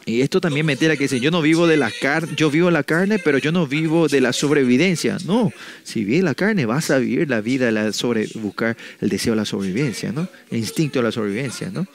Y 0.08 0.22
esto 0.22 0.40
también 0.40 0.64
me 0.64 0.72
entera 0.72 0.96
que 0.96 1.04
dicen, 1.04 1.20
yo 1.20 1.30
no 1.30 1.42
vivo 1.42 1.66
de 1.66 1.76
la 1.76 1.90
carne, 1.90 2.32
yo 2.34 2.50
vivo 2.50 2.70
la 2.70 2.82
carne, 2.82 3.18
pero 3.18 3.36
yo 3.36 3.52
no 3.52 3.66
vivo 3.66 4.08
de 4.08 4.22
la 4.22 4.32
sobrevivencia. 4.32 5.18
No, 5.26 5.52
si 5.84 6.02
vives 6.02 6.24
la 6.24 6.34
carne, 6.34 6.64
vas 6.64 6.90
a 6.90 6.96
vivir 6.96 7.28
la 7.28 7.42
vida, 7.42 7.70
la 7.70 7.92
sobre, 7.92 8.26
buscar 8.36 8.74
el 9.02 9.10
deseo 9.10 9.34
de 9.34 9.36
la 9.36 9.44
sobrevivencia, 9.44 10.10
¿no? 10.10 10.26
El 10.50 10.60
instinto 10.60 11.00
de 11.00 11.02
la 11.02 11.12
sobrevivencia, 11.12 11.68
¿no? 11.70 11.86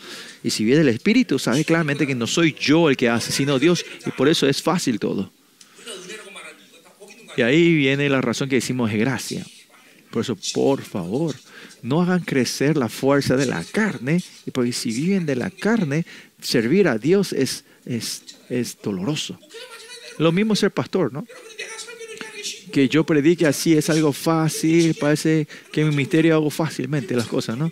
Y 0.44 0.52
si 0.52 0.64
vives 0.64 0.82
el 0.82 0.90
Espíritu, 0.90 1.40
sabes 1.40 1.66
claramente 1.66 2.06
que 2.06 2.14
no 2.14 2.28
soy 2.28 2.56
yo 2.60 2.88
el 2.88 2.98
que 2.98 3.10
hace, 3.10 3.32
sino 3.32 3.58
Dios. 3.58 3.84
Y 4.06 4.12
por 4.12 4.30
eso 4.30 4.48
es 4.48 4.62
fácil 4.62 5.00
todo. 5.00 5.32
Y 7.36 7.42
ahí 7.42 7.74
viene 7.74 8.10
la 8.10 8.22
razón 8.22 8.48
que 8.48 8.58
decimos 8.58 8.92
es 8.92 9.00
gracia. 9.00 9.44
Por 10.12 10.22
eso, 10.22 10.38
por 10.54 10.84
favor, 10.84 11.34
no 11.82 12.04
hagan 12.04 12.20
crecer 12.20 12.78
la 12.78 12.90
fuerza 12.90 13.38
de 13.38 13.48
la 13.48 13.64
carne, 13.64 14.22
porque 14.52 14.72
si 14.72 14.92
viven 14.92 15.26
de 15.26 15.36
la 15.36 15.50
carne, 15.50 16.06
servir 16.40 16.88
a 16.88 17.00
Dios 17.00 17.34
es 17.34 17.66
es, 17.86 18.24
es 18.50 18.78
doloroso. 18.82 19.40
Lo 20.18 20.32
mismo 20.32 20.56
ser 20.56 20.72
pastor, 20.72 21.12
¿no? 21.12 21.26
Que 22.72 22.90
yo 22.90 23.04
predique 23.04 23.46
así 23.46 23.74
es 23.74 23.90
algo 23.90 24.14
fácil, 24.14 24.96
parece 24.96 25.48
que 25.72 25.84
mi 25.84 25.96
misterio 25.96 26.36
hago 26.36 26.50
fácilmente 26.50 27.16
las 27.16 27.28
cosas, 27.28 27.58
¿no? 27.58 27.72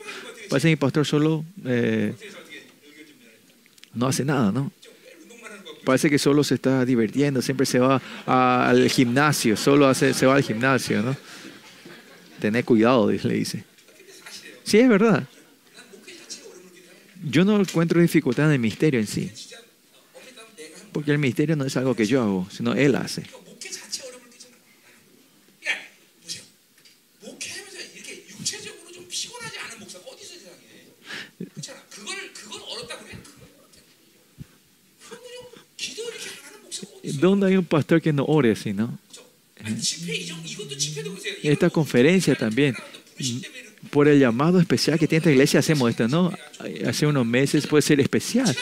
Parece 0.49 0.67
que 0.67 0.71
mi 0.71 0.75
pastor 0.75 1.05
solo 1.05 1.45
eh, 1.65 2.13
no 3.93 4.07
hace 4.07 4.25
nada, 4.25 4.51
¿no? 4.51 4.71
Parece 5.83 6.09
que 6.09 6.19
solo 6.19 6.43
se 6.43 6.55
está 6.55 6.85
divirtiendo, 6.85 7.41
siempre 7.41 7.65
se 7.65 7.79
va 7.79 8.01
al 8.25 8.89
gimnasio, 8.89 9.57
solo 9.57 9.87
hace, 9.87 10.13
se 10.13 10.25
va 10.25 10.35
al 10.35 10.43
gimnasio, 10.43 11.01
¿no? 11.01 11.15
Tener 12.39 12.63
cuidado, 12.63 13.11
le 13.11 13.33
dice. 13.33 13.63
Sí, 14.63 14.79
es 14.79 14.89
verdad. 14.89 15.27
Yo 17.23 17.45
no 17.45 17.59
encuentro 17.59 18.01
dificultad 18.01 18.47
en 18.47 18.53
el 18.53 18.59
misterio 18.59 18.99
en 18.99 19.07
sí. 19.07 19.31
Porque 20.91 21.11
el 21.11 21.17
ministerio 21.17 21.55
no 21.55 21.65
es 21.65 21.77
algo 21.77 21.95
que 21.95 22.05
yo 22.05 22.21
hago, 22.21 22.47
sino 22.51 22.73
Él 22.73 22.95
hace. 22.95 23.23
¿Dónde 37.03 37.47
hay 37.47 37.55
un 37.55 37.65
pastor 37.65 38.01
que 38.01 38.13
no 38.13 38.25
ore 38.25 38.51
así, 38.51 38.73
no? 38.73 38.97
Esta 41.43 41.69
conferencia 41.69 42.35
también, 42.35 42.75
mm, 43.19 43.37
por 43.89 44.07
el 44.07 44.19
llamado 44.19 44.59
especial 44.59 44.97
que 44.97 45.07
tiene 45.07 45.19
esta 45.19 45.31
iglesia, 45.31 45.59
hacemos 45.59 45.89
esto, 45.89 46.07
¿no? 46.07 46.31
Hace 46.85 47.05
unos 47.05 47.25
meses 47.25 47.67
puede 47.67 47.81
ser 47.81 47.99
especial, 47.99 48.55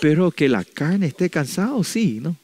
pero 0.00 0.30
que 0.30 0.48
la 0.48 0.64
carne 0.64 1.06
esté 1.06 1.28
cansado, 1.28 1.82
sí, 1.82 2.20
¿no? 2.20 2.36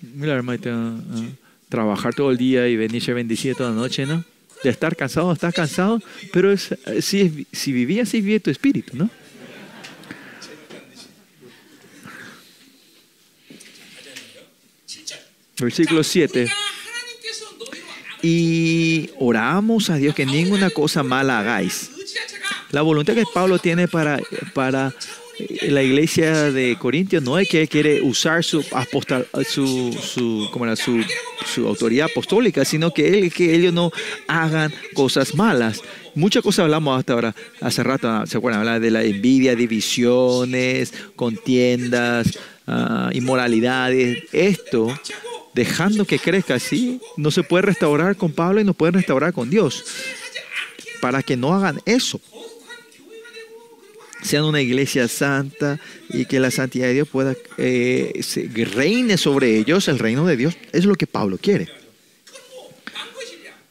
Mira, 0.00 0.34
hermanita, 0.34 0.70
uh, 0.70 1.30
trabajar 1.68 2.14
todo 2.14 2.30
el 2.30 2.36
día 2.36 2.66
y 2.68 2.76
venirse 2.76 3.12
bendecida 3.12 3.54
toda 3.54 3.70
la 3.70 3.76
noche, 3.76 4.06
¿no? 4.06 4.24
De 4.64 4.70
estar 4.70 4.96
cansado, 4.96 5.32
estás 5.32 5.54
cansado, 5.54 6.00
pero 6.32 6.50
es, 6.50 6.72
eh, 6.72 7.02
si, 7.02 7.46
si 7.52 7.72
vivía 7.72 8.02
así, 8.02 8.20
vivía 8.20 8.40
tu 8.40 8.50
espíritu, 8.50 8.96
¿no? 8.96 9.10
Versículo 15.60 16.04
7 16.04 16.48
y 18.22 19.10
oramos 19.18 19.90
a 19.90 19.96
Dios 19.96 20.14
que 20.14 20.26
ninguna 20.26 20.70
cosa 20.70 21.02
mala 21.02 21.40
hagáis. 21.40 21.90
La 22.70 22.82
voluntad 22.82 23.14
que 23.14 23.24
Pablo 23.32 23.58
tiene 23.58 23.88
para, 23.88 24.20
para 24.54 24.94
eh, 25.38 25.70
la 25.70 25.82
iglesia 25.82 26.50
de 26.50 26.76
Corintios 26.78 27.22
no 27.22 27.38
es 27.38 27.48
que 27.48 27.62
él 27.62 27.68
quiere 27.68 28.02
usar 28.02 28.44
su, 28.44 28.64
apostol, 28.72 29.26
su, 29.46 29.92
su, 29.92 30.48
¿cómo 30.52 30.66
era? 30.66 30.76
su, 30.76 31.02
su 31.46 31.66
autoridad 31.66 32.08
apostólica, 32.10 32.64
sino 32.64 32.92
que, 32.92 33.08
él, 33.08 33.32
que 33.32 33.54
ellos 33.54 33.72
no 33.72 33.90
hagan 34.26 34.72
cosas 34.94 35.34
malas. 35.34 35.80
Muchas 36.14 36.42
cosas 36.42 36.64
hablamos 36.64 36.98
hasta 36.98 37.12
ahora, 37.12 37.34
hace 37.60 37.82
rato, 37.82 38.08
ah, 38.08 38.24
¿se 38.26 38.36
acuerdan? 38.36 38.60
Hablaba 38.60 38.80
de 38.80 38.90
la 38.90 39.04
envidia, 39.04 39.54
divisiones, 39.54 40.92
contiendas, 41.14 42.38
uh, 42.66 43.10
inmoralidades. 43.12 44.24
Esto 44.32 44.92
dejando 45.58 46.04
que 46.04 46.20
crezca 46.20 46.54
así, 46.54 47.00
no 47.16 47.32
se 47.32 47.42
puede 47.42 47.62
restaurar 47.62 48.16
con 48.16 48.30
Pablo 48.30 48.60
y 48.60 48.64
no 48.64 48.74
puede 48.74 48.92
restaurar 48.92 49.32
con 49.32 49.50
Dios. 49.50 49.84
Para 51.00 51.20
que 51.22 51.36
no 51.36 51.52
hagan 51.52 51.80
eso 51.84 52.20
sean 54.22 54.44
una 54.44 54.60
iglesia 54.60 55.08
santa 55.08 55.80
y 56.10 56.26
que 56.26 56.40
la 56.40 56.50
santidad 56.50 56.86
de 56.86 56.94
Dios 56.94 57.08
pueda 57.08 57.36
eh, 57.56 58.20
reine 58.74 59.16
sobre 59.16 59.56
ellos 59.58 59.88
el 59.88 59.98
reino 59.98 60.26
de 60.26 60.36
Dios. 60.36 60.56
Es 60.72 60.84
lo 60.84 60.94
que 60.94 61.06
Pablo 61.06 61.38
quiere. 61.38 61.68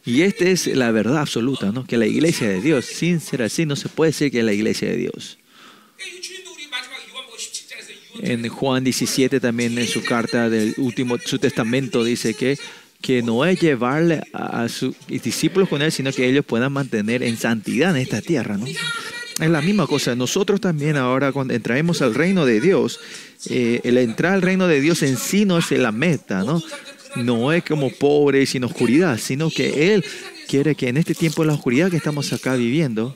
Y 0.06 0.22
esta 0.22 0.46
es 0.46 0.68
la 0.68 0.92
verdad 0.92 1.20
absoluta, 1.20 1.72
¿no? 1.72 1.86
Que 1.86 1.98
la 1.98 2.08
iglesia 2.08 2.48
de 2.48 2.62
Dios, 2.62 2.86
sin 2.86 3.20
ser 3.20 3.44
así, 3.44 3.66
no 3.66 3.76
se 3.76 3.90
puede 3.90 4.12
decir 4.12 4.32
que 4.32 4.40
es 4.40 4.46
la 4.46 4.54
iglesia 4.54 4.90
de 4.90 4.98
Dios. 4.98 5.38
En 8.20 8.48
Juan 8.48 8.84
17 8.84 9.40
también 9.40 9.78
en 9.78 9.88
su 9.88 10.04
carta 10.04 10.50
del 10.50 10.74
último, 10.78 11.18
su 11.24 11.40
testamento 11.40 12.04
dice 12.04 12.34
que, 12.34 12.58
que 13.02 13.22
no 13.22 13.46
es 13.46 13.60
llevarle 13.60 14.22
a, 14.34 14.64
a 14.64 14.70
sus 14.70 14.96
discípulos 15.08 15.70
con 15.70 15.82
él, 15.82 15.92
sino 15.92 16.12
que 16.12 16.28
ellos 16.28 16.46
puedan 16.46 16.74
mantener 16.74 17.24
en 17.24 17.38
santidad 17.38 17.96
en 17.96 18.02
esta 18.02 18.22
tierra, 18.22 18.58
¿no? 18.58 18.66
Es 18.68 19.50
la 19.52 19.62
misma 19.62 19.86
cosa. 19.86 20.16
Nosotros 20.16 20.60
también 20.60 20.98
ahora 20.98 21.32
cuando 21.32 21.54
entramos 21.54 22.02
al 22.02 22.16
reino 22.16 22.46
de 22.46 22.60
Dios, 22.60 23.00
eh, 23.50 23.82
el 23.84 23.98
entrar 23.98 24.34
al 24.34 24.42
reino 24.42 24.68
de 24.68 24.82
Dios 24.82 25.04
en 25.04 25.18
sí 25.18 25.46
no 25.46 25.60
es 25.60 25.70
la 25.72 25.92
meta, 25.92 26.44
¿no? 26.44 26.62
No 27.16 27.52
es 27.54 27.64
como 27.64 27.92
pobres 27.92 28.50
sin 28.50 28.64
oscuridad, 28.64 29.20
sino 29.20 29.52
que 29.52 29.94
Él 29.94 30.04
quiere 30.48 30.76
que 30.76 30.88
en 30.90 30.98
este 30.98 31.14
tiempo 31.14 31.44
de 31.44 31.48
la 31.48 31.54
oscuridad 31.54 31.92
que 31.92 31.98
estamos 31.98 32.34
acá 32.34 32.56
viviendo, 32.56 33.16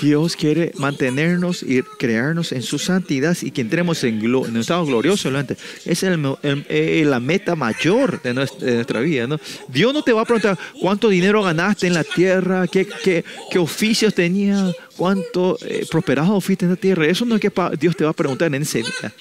Dios 0.00 0.36
quiere 0.36 0.72
mantenernos 0.76 1.62
y 1.62 1.82
crearnos 1.82 2.52
en 2.52 2.62
su 2.62 2.78
santidad 2.78 3.36
y 3.42 3.50
que 3.50 3.60
entremos 3.60 4.02
en, 4.04 4.20
glo 4.20 4.46
en 4.46 4.52
un 4.52 4.60
estado 4.60 4.84
glorioso 4.84 5.28
delante. 5.28 5.56
Esa 5.84 6.08
es 6.08 6.14
el, 6.14 6.36
eh, 6.42 7.04
la 7.06 7.20
meta 7.20 7.54
mayor 7.54 8.20
de 8.22 8.34
nuestra, 8.34 8.66
de 8.66 8.74
nuestra 8.74 9.00
vida. 9.00 9.26
¿no? 9.26 9.38
Dios 9.68 9.92
no 9.92 10.02
te 10.02 10.12
va 10.12 10.22
a 10.22 10.24
preguntar 10.24 10.58
cuánto 10.80 11.08
dinero 11.08 11.42
ganaste 11.42 11.86
en 11.86 11.94
la 11.94 12.04
tierra, 12.04 12.66
qué, 12.66 12.86
qué, 12.86 13.24
qué 13.50 13.58
oficios 13.58 14.14
tenías, 14.14 14.74
cuánto 14.96 15.58
eh, 15.62 15.86
prosperado 15.90 16.40
fuiste 16.40 16.64
en 16.64 16.72
la 16.72 16.76
tierra. 16.76 17.06
Eso 17.06 17.24
no 17.24 17.36
es 17.36 17.40
que 17.40 17.52
Dios 17.78 17.96
te 17.96 18.04
va 18.04 18.10
a 18.10 18.14
preguntar 18.14 18.54
en 18.54 18.62
ese 18.62 18.78
día. 18.78 19.12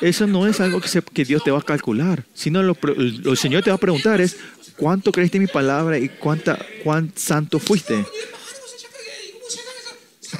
Eso 0.00 0.26
no 0.26 0.46
es 0.46 0.60
algo 0.60 0.80
que, 0.80 1.24
Dios 1.24 1.44
te 1.44 1.50
va 1.50 1.58
a 1.58 1.62
calcular, 1.62 2.24
sino 2.34 2.62
lo, 2.62 2.76
el 2.96 3.36
Señor 3.36 3.62
te 3.62 3.70
va 3.70 3.76
a 3.76 3.80
preguntar 3.80 4.20
es 4.20 4.36
cuánto 4.76 5.12
creíste 5.12 5.38
en 5.38 5.44
mi 5.44 5.48
palabra 5.48 5.98
y 5.98 6.08
cuánta, 6.08 6.58
cuán 6.82 7.12
santo 7.14 7.58
fuiste. 7.58 8.04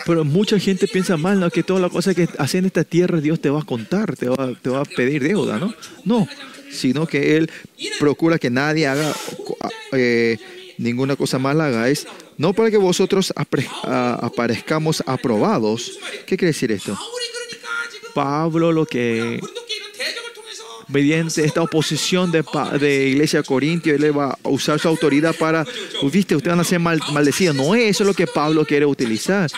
Pero 0.07 0.25
mucha 0.25 0.59
gente 0.59 0.89
piensa 0.89 1.16
mal. 1.16 1.51
Que 1.53 1.62
toda 1.62 1.81
la 1.81 1.89
cosa 1.89 2.15
que 2.15 2.29
hace 2.39 2.59
en 2.59 2.66
esta 2.66 2.85
tierra 2.85 3.21
Dios 3.21 3.41
te 3.41 3.51
va 3.51 3.61
a 3.61 3.65
contar, 3.65 4.16
te 4.16 4.29
va, 4.29 4.53
te 4.61 4.71
va 4.71 4.81
a 4.81 4.85
pedir 4.85 5.23
deuda, 5.23 5.59
¿no? 5.59 5.75
No, 6.05 6.29
sino 6.71 7.07
que 7.07 7.37
Él 7.37 7.51
procura 7.99 8.39
que 8.39 8.51
nadie 8.51 8.87
haga 8.87 9.12
eh, 9.93 10.39
ninguna 10.79 11.16
cosa 11.16 11.39
mala, 11.39 11.66
hagáis, 11.66 12.07
no 12.37 12.53
para 12.53 12.71
que 12.71 12.77
vosotros 12.77 13.33
aparezcamos 13.37 15.03
aprobados. 15.07 15.99
¿Qué 16.27 16.37
quiere 16.37 16.53
decir 16.53 16.73
esto? 16.73 16.99
Pablo 18.15 18.73
lo 18.73 18.87
que 18.87 19.41
mediante 20.89 21.44
esta 21.44 21.62
oposición 21.62 22.31
de, 22.31 22.44
de 22.78 23.09
Iglesia 23.09 23.43
Corintio, 23.43 23.94
él 23.94 24.16
va 24.16 24.39
a 24.43 24.48
usar 24.48 24.78
su 24.78 24.89
autoridad 24.89 25.35
para, 25.35 25.65
pues, 26.01 26.12
viste, 26.12 26.36
ustedes 26.36 26.52
van 26.52 26.61
a 26.61 26.65
ser 26.65 26.81
mal, 26.81 27.01
maldecidos. 27.12 27.55
No 27.56 27.74
es 27.74 27.90
eso 27.90 28.05
lo 28.05 28.15
que 28.15 28.27
Pablo 28.27 28.65
quiere 28.65 28.86
utilizar. 28.86 29.51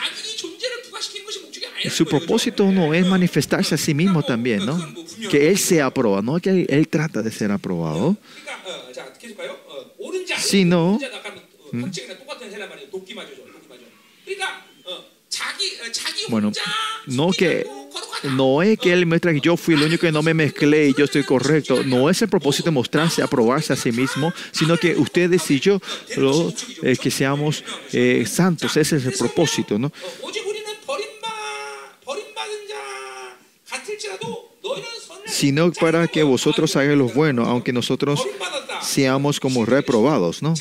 Su 1.90 2.06
propósito 2.06 2.70
no 2.72 2.94
es 2.94 3.06
manifestarse 3.06 3.74
a 3.74 3.78
sí 3.78 3.94
mismo 3.94 4.22
también, 4.22 4.64
¿no? 4.64 4.94
Que 5.30 5.48
él 5.48 5.58
sea 5.58 5.86
aprobado, 5.86 6.22
no 6.22 6.40
que 6.40 6.66
él 6.68 6.88
trata 6.88 7.22
de 7.22 7.30
ser 7.30 7.50
aprobado. 7.50 8.16
Sino, 10.38 10.98
mm. 11.72 11.84
bueno, 16.28 16.52
no 17.06 17.30
que 17.30 17.66
no 18.24 18.62
es 18.62 18.78
que 18.78 18.92
Él 18.92 19.06
muestra 19.06 19.32
que 19.32 19.40
yo 19.40 19.56
fui 19.56 19.74
el 19.74 19.82
único 19.82 20.02
que 20.02 20.12
no 20.12 20.22
me 20.22 20.34
mezclé 20.34 20.88
y 20.88 20.94
yo 20.94 21.04
estoy 21.04 21.24
correcto. 21.24 21.82
No 21.84 22.10
es 22.10 22.20
el 22.22 22.28
propósito 22.28 22.66
de 22.66 22.72
mostrarse, 22.72 23.22
aprobarse 23.22 23.72
a 23.72 23.76
sí 23.76 23.92
mismo, 23.92 24.32
sino 24.52 24.76
que 24.76 24.96
ustedes 24.96 25.50
y 25.50 25.60
yo 25.60 25.80
lo, 26.16 26.52
eh, 26.82 26.96
que 26.96 27.10
seamos 27.10 27.64
eh, 27.92 28.24
santos. 28.26 28.76
Ese 28.76 28.96
es 28.96 29.06
el 29.06 29.12
propósito, 29.12 29.78
¿no? 29.78 29.92
sino 35.36 35.70
para 35.72 36.08
que 36.08 36.22
vosotros 36.22 36.74
hagáis 36.76 36.96
lo 36.96 37.08
bueno, 37.08 37.44
aunque 37.44 37.72
nosotros 37.72 38.26
seamos 38.80 39.38
como 39.38 39.66
reprobados, 39.66 40.42
¿no? 40.42 40.54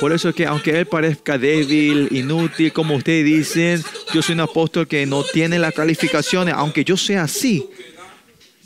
Por 0.00 0.12
eso 0.12 0.30
es 0.30 0.34
que 0.34 0.46
aunque 0.46 0.78
él 0.78 0.86
parezca 0.86 1.36
débil, 1.36 2.08
inútil, 2.10 2.72
como 2.72 2.96
ustedes 2.96 3.24
dicen, 3.24 3.84
yo 4.14 4.22
soy 4.22 4.34
un 4.34 4.40
apóstol 4.40 4.88
que 4.88 5.04
no 5.04 5.22
tiene 5.22 5.58
las 5.58 5.74
calificaciones, 5.74 6.54
aunque 6.56 6.84
yo 6.84 6.96
sea 6.96 7.24
así. 7.24 7.66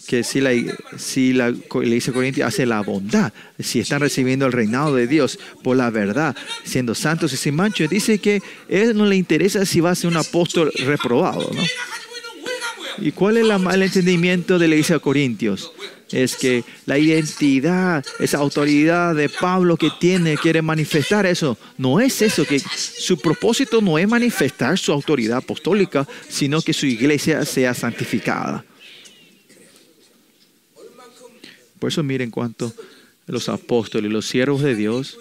Que 0.07 0.23
si 0.23 0.41
la, 0.41 0.53
si 0.99 1.33
la 1.33 1.49
iglesia 1.49 2.13
corintia 2.13 2.47
hace 2.47 2.67
la 2.67 2.83
bondad, 2.83 3.33
si 3.59 3.81
están 3.81 4.01
recibiendo 4.01 4.47
el 4.47 4.53
reinado 4.53 4.95
de 4.95 5.07
Dios 5.07 5.39
por 5.63 5.77
la 5.77 5.91
verdad, 5.91 6.37
siendo 6.63 6.95
santos 6.95 7.33
y 7.33 7.37
sin 7.37 7.57
mancha, 7.57 7.87
dice 7.87 8.19
que 8.19 8.43
él 8.69 8.97
no 8.97 9.07
le 9.07 9.17
interesa 9.17 9.65
si 9.65 9.81
va 9.81 9.91
a 9.91 9.95
ser 9.95 10.11
un 10.11 10.19
apóstol 10.19 10.71
reprobado. 10.85 11.51
¿no? 11.53 11.63
¿Y 12.99 13.13
cuál 13.13 13.39
es 13.39 13.47
la, 13.47 13.57
el 13.73 13.83
entendimiento 13.83 14.59
de 14.59 14.69
la 14.69 14.75
iglesia 14.75 14.97
de 14.97 15.01
Corintios? 15.01 15.73
Es 16.15 16.37
que 16.37 16.63
la 16.87 16.97
identidad, 16.97 18.05
esa 18.21 18.39
autoridad 18.39 19.17
de 19.17 19.29
Pablo 19.29 19.77
que 19.77 19.91
tiene, 19.99 20.37
quiere 20.37 20.63
manifestar 20.63 21.27
eso. 21.27 21.59
No 21.77 21.99
es 21.99 22.23
eso, 22.23 22.45
que 22.45 22.61
su 22.61 23.19
propósito 23.19 23.81
no 23.81 23.99
es 23.99 24.07
manifestar 24.07 24.79
su 24.79 24.93
autoridad 24.93 25.39
apostólica, 25.39 26.07
sino 26.29 26.63
que 26.63 26.73
su 26.73 26.87
iglesia 26.87 27.45
sea 27.45 27.75
santificada. 27.75 28.65
Por 31.81 31.91
eso 31.91 32.03
miren 32.05 32.31
cuánto 32.31 32.73
los 33.27 33.49
apóstoles, 33.49 34.11
los 34.11 34.27
siervos 34.27 34.63
de 34.63 34.77
Dios, 34.77 35.19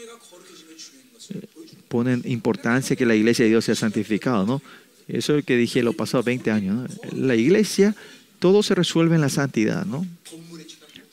eh, 1.34 1.42
ponen 1.88 2.22
importancia 2.26 2.96
que 2.96 3.06
la 3.06 3.16
iglesia 3.16 3.46
de 3.46 3.50
Dios 3.50 3.66
sea 3.66 3.76
santificada, 3.76 4.46
¿no? 4.46 4.62
Eso 5.08 5.34
es 5.34 5.40
lo 5.40 5.44
que 5.44 5.58
dije 5.58 5.84
los 5.84 5.96
pasados 5.96 6.26
20 6.26 6.52
años. 6.52 6.76
¿no? 6.76 7.18
La 7.18 7.36
iglesia, 7.36 7.96
todo 8.40 8.64
se 8.64 8.76
resuelve 8.76 9.16
en 9.16 9.22
la 9.22 9.30
santidad, 9.30 9.86
¿no? 9.86 10.06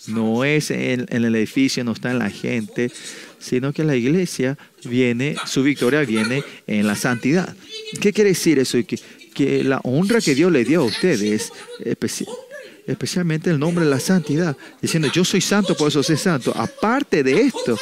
No 0.07 0.45
es 0.45 0.71
en, 0.71 1.07
el 1.11 1.35
edificio, 1.35 1.85
no 1.85 1.93
está 1.93 2.11
en 2.11 2.19
la 2.19 2.31
gente, 2.31 2.91
sino 3.39 3.73
que 3.73 3.85
la 3.85 3.97
iglesia 3.97 4.57
viene, 4.85 5.37
su 5.47 5.63
victoria 5.63 6.01
viene 6.01 6.43
en 6.67 6.87
la 6.87 6.97
santidad. 6.97 7.55
¿Qué 8.01 8.13
quiere 8.13 8.31
decir 8.31 8.59
eso? 8.59 8.79
Que, 9.35 9.65
la 9.65 9.81
honra 9.85 10.21
que 10.21 10.35
Dios 10.35 10.53
le 10.53 10.65
dio 10.65 10.81
a 10.83 10.85
ustedes, 10.85 11.53
especi 11.83 12.27
especialmente 12.87 13.51
el 13.51 13.59
nombre 13.59 13.85
de 13.85 13.91
la 13.91 14.01
santidad, 14.01 14.57
diciendo 14.83 15.09
yo 15.13 15.25
soy 15.25 15.41
santo, 15.41 15.77
por 15.77 15.89
eso 15.89 16.03
soy 16.03 16.17
santo. 16.17 16.53
Aparte 16.57 17.23
de 17.23 17.43
esto, 17.43 17.79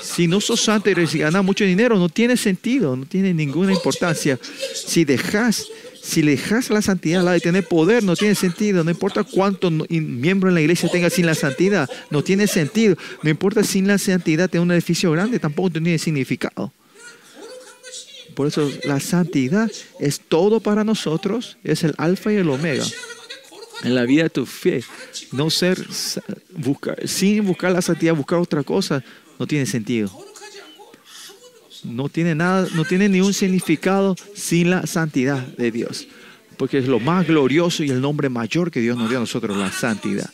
si 0.00 0.26
no 0.26 0.40
sos 0.40 0.60
santo 0.60 0.90
y 0.90 1.18
ganas 1.18 1.44
mucho 1.44 1.64
dinero, 1.64 1.98
no 1.98 2.08
tiene 2.08 2.36
sentido, 2.36 2.96
no 2.96 3.04
tiene 3.04 3.34
ninguna 3.34 3.72
importancia. 3.72 4.38
Si 4.74 5.04
dejas 5.04 5.66
si 6.08 6.22
le 6.22 6.30
dejas 6.30 6.70
la 6.70 6.80
santidad 6.80 7.22
la 7.22 7.32
de 7.32 7.40
tener 7.40 7.68
poder, 7.68 8.02
no 8.02 8.16
tiene 8.16 8.34
sentido. 8.34 8.82
No 8.82 8.90
importa 8.90 9.24
cuánto 9.24 9.70
miembro 9.70 10.48
en 10.48 10.54
la 10.54 10.62
iglesia 10.62 10.88
tenga 10.88 11.10
sin 11.10 11.26
la 11.26 11.34
santidad, 11.34 11.86
no 12.10 12.24
tiene 12.24 12.46
sentido. 12.46 12.96
No 13.22 13.28
importa 13.28 13.62
sin 13.62 13.86
la 13.86 13.98
santidad 13.98 14.48
tener 14.48 14.62
un 14.62 14.72
edificio 14.72 15.12
grande, 15.12 15.38
tampoco 15.38 15.68
tiene 15.68 15.98
significado. 15.98 16.72
Por 18.34 18.46
eso 18.46 18.72
la 18.84 19.00
santidad 19.00 19.70
es 20.00 20.20
todo 20.20 20.60
para 20.60 20.82
nosotros, 20.82 21.58
es 21.62 21.84
el 21.84 21.94
alfa 21.98 22.32
y 22.32 22.36
el 22.36 22.48
omega. 22.48 22.86
En 23.82 23.94
la 23.94 24.04
vida 24.04 24.22
de 24.22 24.30
tu 24.30 24.46
fe, 24.46 24.82
no 25.32 25.50
ser, 25.50 25.78
buscar, 26.56 27.06
sin 27.06 27.44
buscar 27.44 27.70
la 27.72 27.82
santidad, 27.82 28.14
buscar 28.14 28.38
otra 28.38 28.62
cosa, 28.62 29.04
no 29.38 29.46
tiene 29.46 29.66
sentido 29.66 30.10
no 31.84 32.08
tiene 32.08 32.34
nada, 32.34 32.68
no 32.74 32.84
tiene 32.84 33.08
ni 33.08 33.20
un 33.20 33.34
significado 33.34 34.16
sin 34.34 34.70
la 34.70 34.86
santidad 34.86 35.46
de 35.56 35.70
Dios. 35.70 36.08
Porque 36.56 36.78
es 36.78 36.88
lo 36.88 36.98
más 36.98 37.26
glorioso 37.26 37.84
y 37.84 37.90
el 37.90 38.00
nombre 38.00 38.28
mayor 38.28 38.70
que 38.70 38.80
Dios 38.80 38.96
nos 38.96 39.08
dio 39.08 39.18
a 39.18 39.20
nosotros, 39.20 39.56
la 39.56 39.70
santidad. 39.70 40.30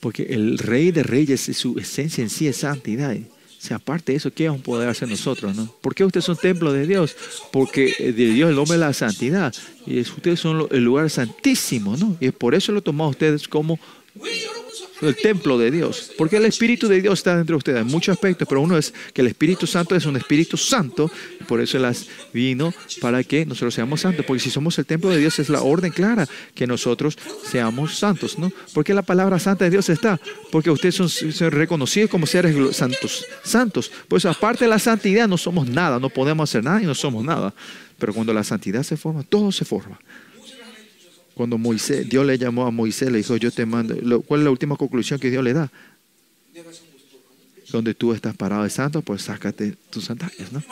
Porque 0.00 0.24
el 0.24 0.58
Rey 0.58 0.90
de 0.90 1.04
Reyes, 1.04 1.42
su 1.54 1.78
esencia 1.78 2.22
en 2.22 2.30
sí 2.30 2.48
es 2.48 2.56
santidad. 2.56 3.16
O 3.16 3.64
sea, 3.64 3.76
aparte 3.76 4.10
de 4.10 4.18
eso, 4.18 4.32
¿qué 4.32 4.48
vamos 4.48 4.62
a 4.62 4.64
poder 4.64 4.88
hacer 4.88 5.08
nosotros? 5.08 5.54
No? 5.54 5.72
¿Por 5.80 5.94
qué 5.94 6.04
ustedes 6.04 6.24
son 6.24 6.36
templo 6.36 6.72
de 6.72 6.84
Dios? 6.84 7.14
Porque 7.52 7.94
eh, 8.00 8.12
de 8.12 8.32
Dios 8.32 8.50
el 8.50 8.56
nombre 8.56 8.76
de 8.76 8.84
la 8.84 8.92
santidad. 8.92 9.54
Y 9.86 10.00
ustedes 10.00 10.40
son 10.40 10.66
el 10.72 10.82
lugar 10.82 11.08
santísimo, 11.08 11.96
¿no? 11.96 12.16
Y 12.18 12.32
por 12.32 12.56
eso 12.56 12.72
lo 12.72 12.82
tomó 12.82 13.04
a 13.04 13.08
ustedes 13.10 13.46
como 13.46 13.78
el 15.00 15.16
templo 15.16 15.58
de 15.58 15.70
Dios. 15.70 16.12
Porque 16.16 16.36
el 16.36 16.44
Espíritu 16.44 16.88
de 16.88 17.00
Dios 17.00 17.20
está 17.20 17.36
dentro 17.36 17.54
de 17.54 17.58
ustedes 17.58 17.80
en 17.80 17.86
muchos 17.86 18.12
aspectos, 18.14 18.46
pero 18.48 18.60
uno 18.60 18.76
es 18.76 18.92
que 19.12 19.22
el 19.22 19.28
Espíritu 19.28 19.66
Santo 19.66 19.96
es 19.96 20.06
un 20.06 20.16
Espíritu 20.16 20.56
Santo, 20.56 21.10
por 21.48 21.60
eso 21.60 21.78
las 21.78 22.06
vino 22.32 22.72
para 23.00 23.24
que 23.24 23.46
nosotros 23.46 23.74
seamos 23.74 24.00
santos. 24.00 24.24
Porque 24.26 24.42
si 24.42 24.50
somos 24.50 24.78
el 24.78 24.86
templo 24.86 25.10
de 25.10 25.18
Dios, 25.18 25.38
es 25.38 25.48
la 25.48 25.62
orden 25.62 25.92
clara 25.92 26.26
que 26.54 26.66
nosotros 26.66 27.18
seamos 27.50 27.96
santos, 27.98 28.38
¿no? 28.38 28.52
Porque 28.74 28.94
la 28.94 29.02
palabra 29.02 29.38
santa 29.38 29.64
de 29.64 29.70
Dios 29.70 29.88
está, 29.88 30.20
porque 30.50 30.70
ustedes 30.70 30.94
son, 30.94 31.08
reconocidos 31.50 32.10
como 32.10 32.26
seres 32.26 32.76
santos. 32.76 33.24
Santos. 33.42 33.90
Por 34.08 34.18
eso, 34.18 34.30
aparte 34.30 34.64
de 34.64 34.70
la 34.70 34.78
santidad, 34.78 35.28
no 35.28 35.38
somos 35.38 35.66
nada, 35.68 35.98
no 35.98 36.10
podemos 36.10 36.48
hacer 36.48 36.64
nada 36.64 36.82
y 36.82 36.86
no 36.86 36.94
somos 36.94 37.24
nada. 37.24 37.54
Pero 37.98 38.14
cuando 38.14 38.32
la 38.34 38.44
santidad 38.44 38.82
se 38.82 38.96
forma, 38.96 39.22
todo 39.22 39.52
se 39.52 39.64
forma. 39.64 39.98
Cuando 41.34 41.58
Moisés, 41.58 42.08
Dios 42.08 42.26
le 42.26 42.36
llamó 42.38 42.66
a 42.66 42.70
Moisés, 42.70 43.10
le 43.10 43.18
dijo, 43.18 43.36
yo 43.36 43.50
te 43.50 43.64
mando. 43.64 43.94
¿Cuál 44.22 44.40
es 44.40 44.44
la 44.44 44.50
última 44.50 44.76
conclusión 44.76 45.18
que 45.18 45.30
Dios 45.30 45.42
le 45.42 45.54
da? 45.54 45.70
Donde 47.70 47.94
tú 47.94 48.12
estás 48.12 48.36
parado 48.36 48.64
de 48.64 48.70
santo, 48.70 49.00
pues 49.02 49.22
sácate 49.22 49.74
tus 49.90 50.04
sandalias, 50.04 50.52
¿no? 50.52 50.62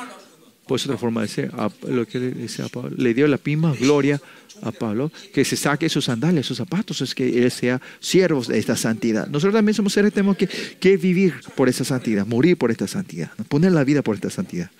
Pues 0.66 0.84
otra 0.84 0.98
forma 0.98 1.22
de 1.22 1.26
decir, 1.26 1.50
lo 1.88 2.06
que 2.06 2.18
le, 2.20 2.30
dice 2.32 2.62
a 2.62 2.68
Pablo, 2.68 2.90
le 2.96 3.12
dio 3.14 3.26
la 3.26 3.40
misma 3.42 3.74
gloria 3.74 4.20
a 4.62 4.70
Pablo, 4.70 5.10
que 5.32 5.44
se 5.44 5.56
saque 5.56 5.88
sus 5.88 6.04
sandalias, 6.04 6.46
sus 6.46 6.58
zapatos, 6.58 7.00
es 7.00 7.14
que 7.14 7.42
él 7.42 7.50
sea 7.50 7.80
siervo 7.98 8.42
de 8.44 8.58
esta 8.58 8.76
santidad. 8.76 9.26
Nosotros 9.26 9.54
también 9.54 9.74
somos 9.74 9.94
seres, 9.94 10.12
tenemos 10.12 10.36
que, 10.36 10.46
que 10.46 10.96
vivir 10.96 11.34
por 11.56 11.68
esa 11.68 11.84
santidad, 11.84 12.26
morir 12.26 12.56
por 12.56 12.70
esta 12.70 12.86
santidad, 12.86 13.32
poner 13.48 13.72
la 13.72 13.82
vida 13.82 14.02
por 14.02 14.14
esta 14.14 14.30
santidad. 14.30 14.70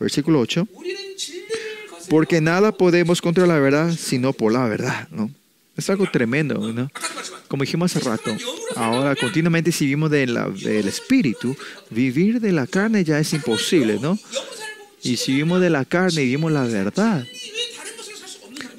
Versículo 0.00 0.40
8 0.40 0.66
porque 2.10 2.40
nada 2.40 2.72
podemos 2.72 3.22
contra 3.22 3.46
la 3.46 3.58
verdad 3.60 3.96
sino 3.96 4.32
por 4.32 4.52
la 4.52 4.66
verdad, 4.66 5.08
¿no? 5.10 5.30
Es 5.76 5.88
algo 5.88 6.06
tremendo, 6.10 6.58
¿no? 6.72 6.90
Como 7.48 7.62
dijimos 7.62 7.96
hace 7.96 8.04
rato, 8.04 8.36
ahora 8.76 9.14
continuamente 9.16 9.72
si 9.72 9.84
vivimos 9.86 10.10
del 10.10 10.36
espíritu, 10.88 11.56
vivir 11.88 12.40
de 12.40 12.52
la 12.52 12.66
carne 12.66 13.04
ya 13.04 13.18
es 13.18 13.32
imposible, 13.32 13.98
¿no? 14.02 14.18
Y 15.02 15.16
si 15.16 15.32
vivimos 15.32 15.60
de 15.60 15.70
la 15.70 15.84
carne 15.84 16.22
y 16.22 16.26
vivimos 16.26 16.52
la 16.52 16.64
verdad, 16.64 17.24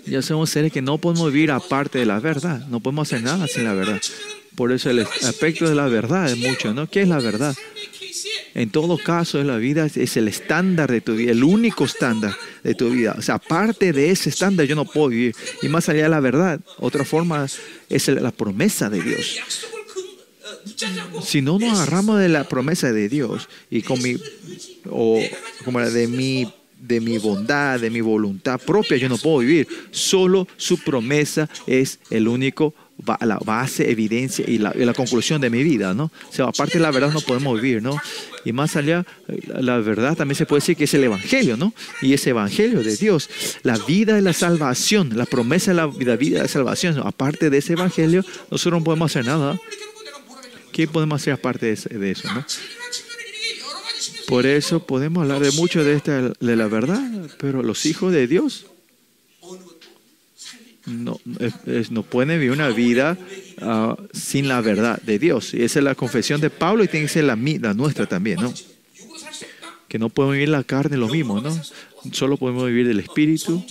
ya 0.05 0.21
somos 0.21 0.49
seres 0.49 0.71
que 0.71 0.81
no 0.81 0.97
podemos 0.97 1.31
vivir 1.31 1.51
aparte 1.51 1.99
de 1.99 2.05
la 2.05 2.19
verdad, 2.19 2.67
no 2.67 2.81
podemos 2.81 3.07
hacer 3.07 3.23
nada 3.23 3.47
sin 3.47 3.63
la 3.63 3.73
verdad. 3.73 3.99
Por 4.55 4.73
eso 4.73 4.89
el 4.89 4.99
aspecto 4.99 5.67
de 5.67 5.75
la 5.75 5.87
verdad 5.87 6.29
es 6.29 6.37
mucho, 6.37 6.73
¿no? 6.73 6.87
¿Qué 6.87 7.01
es 7.01 7.07
la 7.07 7.19
verdad? 7.19 7.55
En 8.53 8.69
todo 8.69 8.97
caso 8.97 9.43
la 9.43 9.57
vida 9.57 9.85
es 9.85 10.17
el 10.17 10.27
estándar 10.27 10.91
de 10.91 11.01
tu 11.01 11.15
vida, 11.15 11.31
el 11.31 11.43
único 11.43 11.85
estándar 11.85 12.35
de 12.63 12.75
tu 12.75 12.89
vida. 12.89 13.15
O 13.17 13.21
sea, 13.21 13.35
aparte 13.35 13.93
de 13.93 14.11
ese 14.11 14.29
estándar, 14.29 14.65
yo 14.65 14.75
no 14.75 14.85
puedo 14.85 15.09
vivir. 15.09 15.35
Y 15.61 15.69
más 15.69 15.89
allá 15.89 16.03
de 16.03 16.09
la 16.09 16.19
verdad, 16.19 16.59
otra 16.77 17.05
forma 17.05 17.47
es 17.89 18.07
la 18.07 18.31
promesa 18.31 18.89
de 18.89 19.01
Dios. 19.01 19.39
Si 21.23 21.41
no 21.41 21.59
nos 21.59 21.79
agarramos 21.79 22.19
de 22.19 22.29
la 22.29 22.47
promesa 22.47 22.91
de 22.91 23.09
Dios 23.09 23.47
y 23.69 23.81
con 23.81 24.01
mi, 24.01 24.17
o 24.89 25.21
como 25.63 25.79
de 25.79 26.07
mi 26.07 26.47
de 26.81 26.99
mi 26.99 27.19
bondad, 27.19 27.79
de 27.79 27.91
mi 27.91 28.01
voluntad 28.01 28.59
propia, 28.59 28.97
yo 28.97 29.07
no 29.07 29.17
puedo 29.17 29.37
vivir. 29.39 29.67
Solo 29.91 30.47
su 30.57 30.79
promesa 30.79 31.47
es 31.67 31.99
el 32.09 32.27
único 32.27 32.73
la 33.21 33.37
base, 33.37 33.89
evidencia 33.89 34.45
y 34.47 34.57
la, 34.57 34.73
y 34.75 34.85
la, 34.85 34.93
conclusión 34.93 35.41
de 35.41 35.49
mi 35.49 35.63
vida, 35.63 35.93
¿no? 35.93 36.05
O 36.29 36.33
sea, 36.33 36.45
aparte 36.45 36.77
de 36.77 36.81
la 36.81 36.91
verdad 36.91 37.11
no 37.11 37.21
podemos 37.21 37.59
vivir, 37.59 37.81
¿no? 37.81 37.99
Y 38.45 38.53
más 38.53 38.75
allá, 38.75 39.05
la 39.47 39.79
verdad 39.79 40.15
también 40.15 40.35
se 40.35 40.45
puede 40.45 40.61
decir 40.61 40.77
que 40.77 40.83
es 40.83 40.93
el 40.93 41.03
Evangelio, 41.03 41.57
¿no? 41.57 41.73
Y 42.01 42.13
ese 42.13 42.29
Evangelio 42.29 42.83
de 42.83 42.95
Dios, 42.95 43.29
la 43.63 43.77
vida 43.77 44.13
de 44.13 44.21
la 44.21 44.33
salvación, 44.33 45.17
la 45.17 45.25
promesa 45.25 45.71
de 45.71 45.77
la 45.77 45.87
vida, 45.87 46.15
vida 46.15 46.37
de 46.37 46.43
la 46.43 46.47
salvación, 46.47 46.95
¿no? 46.95 47.03
aparte 47.03 47.49
de 47.49 47.57
ese 47.57 47.73
Evangelio, 47.73 48.23
nosotros 48.51 48.79
no 48.79 48.83
podemos 48.83 49.11
hacer 49.11 49.25
nada. 49.25 49.59
¿Qué 50.71 50.87
podemos 50.87 51.21
hacer 51.21 51.33
aparte 51.33 51.75
de 51.75 52.11
eso, 52.11 52.33
¿no? 52.33 52.45
Por 54.31 54.45
eso 54.45 54.85
podemos 54.85 55.23
hablar 55.23 55.41
de 55.41 55.51
mucho 55.51 55.83
de, 55.83 55.93
esta, 55.93 56.29
de 56.29 56.55
la 56.55 56.67
verdad, 56.67 57.01
pero 57.37 57.63
los 57.63 57.85
hijos 57.85 58.13
de 58.13 58.27
Dios 58.27 58.65
no, 60.85 61.19
es, 61.65 61.91
no 61.91 62.03
pueden 62.03 62.39
vivir 62.39 62.51
una 62.51 62.69
vida 62.69 63.17
ah, 63.61 63.97
sin 64.13 64.47
la 64.47 64.61
verdad 64.61 65.01
de 65.01 65.19
Dios. 65.19 65.53
Y 65.53 65.63
esa 65.63 65.79
es 65.79 65.85
la 65.85 65.95
confesión 65.95 66.41
de 66.41 66.49
Pablo 66.49 66.83
y 66.83 66.87
tiene 66.87 67.05
que 67.05 67.13
ser 67.13 67.23
la, 67.25 67.35
la 67.35 67.73
nuestra 67.73 68.05
también, 68.05 68.39
¿no? 68.41 68.53
Que 69.87 69.99
no 69.99 70.09
podemos 70.09 70.33
vivir 70.33 70.49
la 70.49 70.63
carne 70.63 70.97
lo 70.97 71.07
mismo, 71.07 71.41
¿no? 71.41 71.55
Solo 72.11 72.37
podemos 72.37 72.65
vivir 72.65 72.87
del 72.87 72.99
Espíritu, 72.99 73.63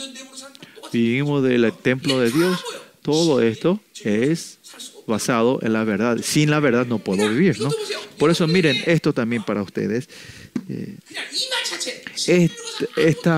vivimos 0.92 1.42
del 1.42 1.72
templo 1.72 2.20
de 2.20 2.30
Dios. 2.30 2.60
Todo 3.02 3.40
esto 3.40 3.80
es 4.04 4.58
basado 5.06 5.58
en 5.62 5.72
la 5.72 5.84
verdad. 5.84 6.18
Sin 6.22 6.50
la 6.50 6.60
verdad 6.60 6.86
no 6.86 6.98
puedo 6.98 7.28
vivir, 7.28 7.60
¿no? 7.60 7.70
Por 8.18 8.30
eso 8.30 8.46
miren 8.46 8.76
esto 8.86 9.12
también 9.12 9.42
para 9.42 9.62
ustedes. 9.62 10.08
Eh, 10.68 10.96
este, 12.26 13.28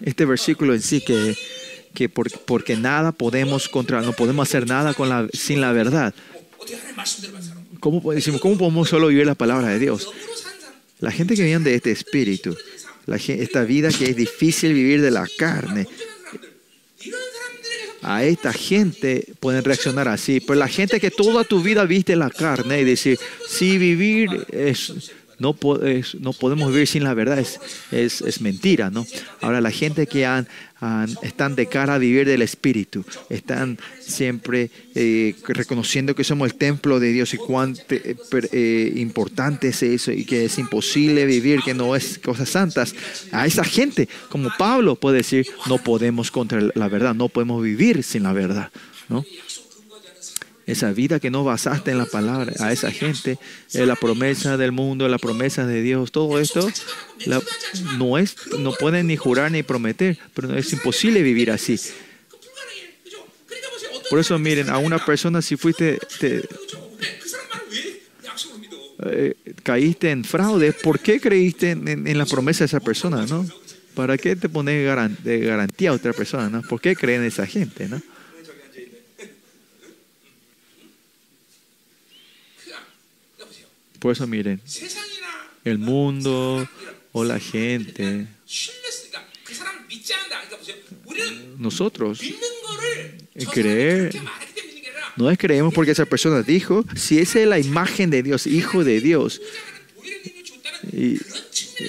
este 0.00 0.24
versículo 0.24 0.74
en 0.74 0.82
sí 0.82 1.02
que 1.02 1.36
que 1.92 2.08
por, 2.08 2.30
porque 2.40 2.76
nada 2.76 3.12
podemos 3.12 3.68
contra, 3.68 4.02
no 4.02 4.12
podemos 4.12 4.48
hacer 4.48 4.66
nada 4.66 4.94
con 4.94 5.08
la, 5.08 5.28
sin 5.32 5.60
la 5.60 5.72
verdad. 5.72 6.14
¿Cómo, 7.80 8.12
decimos, 8.12 8.40
¿Cómo 8.40 8.56
podemos 8.56 8.88
solo 8.88 9.08
vivir 9.08 9.26
la 9.26 9.34
palabra 9.34 9.68
de 9.68 9.78
Dios? 9.78 10.08
La 11.00 11.10
gente 11.10 11.34
que 11.34 11.42
viene 11.42 11.64
de 11.64 11.74
este 11.74 11.90
espíritu, 11.90 12.56
la, 13.06 13.16
esta 13.16 13.64
vida 13.64 13.90
que 13.90 14.10
es 14.10 14.16
difícil 14.16 14.72
vivir 14.72 15.02
de 15.02 15.10
la 15.10 15.26
carne, 15.36 15.88
a 18.02 18.24
esta 18.24 18.52
gente 18.52 19.32
pueden 19.40 19.64
reaccionar 19.64 20.08
así. 20.08 20.40
Pero 20.40 20.58
la 20.58 20.68
gente 20.68 21.00
que 21.00 21.10
toda 21.10 21.44
tu 21.44 21.62
vida 21.62 21.84
viste 21.84 22.16
la 22.16 22.30
carne 22.30 22.80
y 22.80 22.84
decir, 22.84 23.18
si 23.48 23.70
sí, 23.70 23.78
vivir 23.78 24.46
es, 24.50 24.92
no, 25.38 25.56
es, 25.84 26.16
no 26.16 26.32
podemos 26.32 26.72
vivir 26.72 26.86
sin 26.86 27.04
la 27.04 27.14
verdad, 27.14 27.38
es, 27.38 27.60
es, 27.90 28.20
es 28.20 28.40
mentira, 28.40 28.90
¿no? 28.90 29.06
Ahora, 29.40 29.60
la 29.60 29.70
gente 29.70 30.06
que 30.06 30.26
han, 30.26 30.48
han- 30.82 31.16
están 31.22 31.54
de 31.54 31.66
cara 31.66 31.94
a 31.94 31.98
vivir 31.98 32.26
del 32.26 32.42
Espíritu, 32.42 33.04
están 33.30 33.78
siempre 34.00 34.68
eh, 34.94 35.34
reconociendo 35.48 36.14
que 36.14 36.24
somos 36.24 36.50
el 36.50 36.56
templo 36.58 36.98
de 37.00 37.12
Dios 37.12 37.32
y 37.34 37.36
cuán 37.38 37.76
per- 37.86 38.50
eh, 38.52 38.92
importante 38.96 39.68
es 39.68 39.82
eso 39.82 40.10
y 40.12 40.24
que 40.24 40.44
es 40.46 40.58
imposible 40.58 41.24
vivir, 41.24 41.60
que 41.64 41.72
no 41.72 41.94
es 41.94 42.18
cosas 42.18 42.48
santas. 42.48 42.94
A 43.30 43.46
esa 43.46 43.64
gente, 43.64 44.08
como 44.28 44.50
Pablo 44.58 44.96
puede 44.96 45.18
decir, 45.18 45.46
no 45.68 45.78
podemos 45.78 46.30
contra 46.32 46.60
la 46.74 46.88
verdad, 46.88 47.14
no 47.14 47.28
podemos 47.28 47.62
vivir 47.62 48.02
sin 48.02 48.24
la 48.24 48.32
verdad, 48.32 48.70
¿no? 49.08 49.24
Esa 50.72 50.90
vida 50.92 51.20
que 51.20 51.30
no 51.30 51.44
basaste 51.44 51.90
en 51.90 51.98
la 51.98 52.06
palabra, 52.06 52.54
a 52.60 52.72
esa 52.72 52.90
gente, 52.90 53.38
eh, 53.74 53.84
la 53.84 53.94
promesa 53.94 54.56
del 54.56 54.72
mundo, 54.72 55.06
la 55.06 55.18
promesa 55.18 55.66
de 55.66 55.82
Dios, 55.82 56.12
todo 56.12 56.38
esto 56.38 56.66
no, 57.98 58.16
es, 58.16 58.36
no 58.58 58.72
pueden 58.72 59.08
ni 59.08 59.18
jurar 59.18 59.50
ni 59.50 59.62
prometer, 59.62 60.18
pero 60.32 60.56
es 60.56 60.72
imposible 60.72 61.20
vivir 61.20 61.50
así. 61.50 61.78
Por 64.08 64.18
eso 64.18 64.38
miren, 64.38 64.70
a 64.70 64.78
una 64.78 64.98
persona 65.04 65.42
si 65.42 65.56
fuiste, 65.56 65.98
eh, 69.04 69.34
caíste 69.62 70.10
en 70.10 70.24
fraude, 70.24 70.72
¿por 70.72 71.00
qué 71.00 71.20
creíste 71.20 71.72
en, 71.72 71.86
en, 71.86 72.06
en 72.06 72.16
la 72.16 72.24
promesa 72.24 72.60
de 72.60 72.66
esa 72.66 72.80
persona? 72.80 73.26
¿no? 73.26 73.46
¿Para 73.94 74.16
qué 74.16 74.36
te 74.36 74.48
pones 74.48 74.74
de 75.22 75.40
garantía 75.40 75.90
a 75.90 75.92
otra 75.92 76.14
persona? 76.14 76.48
¿no? 76.48 76.62
¿Por 76.62 76.80
qué 76.80 76.96
creen 76.96 77.20
en 77.20 77.26
esa 77.28 77.46
gente? 77.46 77.88
¿no? 77.88 78.00
Por 84.02 84.10
eso 84.10 84.26
miren, 84.26 84.60
el 85.64 85.78
mundo 85.78 86.68
o 87.12 87.22
la 87.22 87.38
gente, 87.38 88.26
nosotros, 91.56 92.20
creer, 93.52 94.12
no 95.16 95.30
es 95.30 95.38
creemos 95.38 95.72
porque 95.72 95.92
esa 95.92 96.04
persona 96.04 96.42
dijo, 96.42 96.84
si 96.96 97.20
esa 97.20 97.38
es 97.38 97.46
la 97.46 97.60
imagen 97.60 98.10
de 98.10 98.24
Dios, 98.24 98.48
hijo 98.48 98.82
de 98.82 99.00
Dios, 99.00 99.40
y 100.92 101.16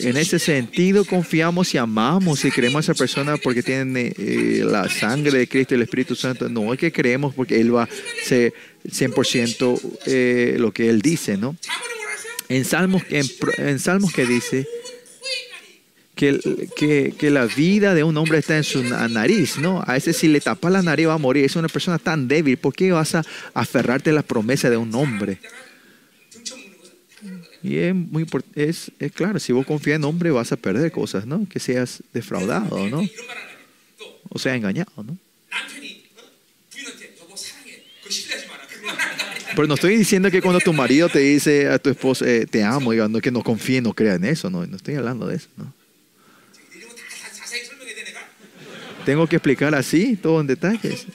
en 0.02 0.18
ese 0.18 0.40
sentido 0.40 1.06
confiamos 1.06 1.74
y 1.74 1.78
amamos 1.78 2.44
y 2.46 2.52
creemos 2.52 2.78
a 2.78 2.92
esa 2.92 2.98
persona 2.98 3.38
porque 3.38 3.64
tiene 3.64 4.14
eh, 4.18 4.64
la 4.66 4.90
sangre 4.90 5.40
de 5.40 5.48
Cristo 5.48 5.74
y 5.74 5.78
el 5.78 5.84
Espíritu 5.84 6.16
Santo. 6.16 6.50
No 6.50 6.74
es 6.74 6.80
que 6.80 6.92
creemos 6.92 7.34
porque 7.34 7.60
Él 7.60 7.74
va 7.76 7.84
a 7.84 7.90
ser 8.26 8.54
100% 8.88 9.80
eh, 10.06 10.56
lo 10.60 10.72
que 10.72 10.90
Él 10.90 11.02
dice, 11.02 11.38
¿no? 11.38 11.56
En 12.50 12.66
Salmos, 12.66 13.04
en, 13.10 13.26
en 13.58 13.80
Salmos 13.80 14.14
que 14.14 14.26
dice 14.26 14.68
que, 16.16 16.40
que, 16.76 17.14
que, 17.18 17.32
la 17.32 17.46
vida 17.46 17.94
de 17.94 18.04
un 18.04 18.16
hombre 18.18 18.38
está 18.38 18.58
en 18.58 18.64
su 18.64 18.84
nariz, 18.84 19.58
¿no? 19.58 19.84
A 19.88 19.98
ese 19.98 20.14
si 20.14 20.28
le 20.28 20.42
tapas 20.42 20.72
la 20.72 20.82
nariz 20.82 21.08
va 21.08 21.14
a 21.14 21.18
morir. 21.18 21.46
Es 21.46 21.56
una 21.56 21.68
persona 21.68 21.98
tan 21.98 22.28
débil. 22.28 22.58
¿Por 22.58 22.74
qué 22.76 22.92
vas 22.92 23.16
a 23.16 23.26
aferrarte 23.54 24.12
a 24.12 24.14
la 24.14 24.24
promesa 24.24 24.70
de 24.70 24.78
un 24.78 24.94
hombre? 24.94 25.40
Y 27.64 27.78
es 27.78 27.96
muy 27.96 28.28
es, 28.56 28.92
es 29.00 29.12
claro, 29.14 29.40
si 29.40 29.54
vos 29.54 29.66
confías 29.66 29.96
en 29.96 30.04
hombre 30.04 30.32
vas 30.32 30.52
a 30.52 30.58
perder 30.58 30.92
cosas, 30.92 31.26
¿no? 31.26 31.48
Que 31.48 31.60
seas 31.60 32.04
defraudado, 32.14 32.90
¿no? 32.90 33.08
O 34.30 34.38
sea, 34.38 34.56
engañado, 34.56 34.92
¿no? 34.98 35.18
Pero 39.56 39.68
no 39.68 39.76
estoy 39.76 39.96
diciendo 39.96 40.32
que 40.32 40.42
cuando 40.42 40.60
tu 40.60 40.74
marido 40.74 41.10
te 41.10 41.20
dice 41.20 41.68
a 41.68 41.78
tu 41.78 41.90
esposa, 41.90 42.26
eh, 42.28 42.46
te 42.50 42.64
amo, 42.64 42.92
diga, 42.92 43.08
no, 43.08 43.20
que 43.20 43.32
no 43.32 43.44
confíe, 43.44 43.82
no 43.82 43.94
crea 43.94 44.16
en 44.16 44.26
eso, 44.26 44.50
no, 44.50 44.66
no 44.66 44.76
estoy 44.76 44.96
hablando 44.96 45.28
de 45.28 45.36
eso. 45.36 45.48
¿no? 45.58 45.74
Tengo 49.06 49.28
que 49.28 49.36
explicar 49.36 49.76
así, 49.76 50.16
todo 50.16 50.40
en 50.42 50.48
detalles. 50.48 51.06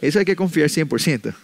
Eso 0.00 0.18
hay 0.18 0.24
que 0.24 0.36
confiar 0.36 0.68
100%. 0.68 1.34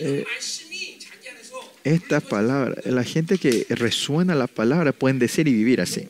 Eh, 0.00 0.24
estas 1.84 2.22
palabras, 2.22 2.84
la 2.86 3.04
gente 3.04 3.38
que 3.38 3.66
resuena 3.70 4.34
la 4.34 4.46
palabra 4.46 4.92
pueden 4.92 5.18
decir 5.18 5.48
y 5.48 5.52
vivir 5.52 5.80
así. 5.80 6.08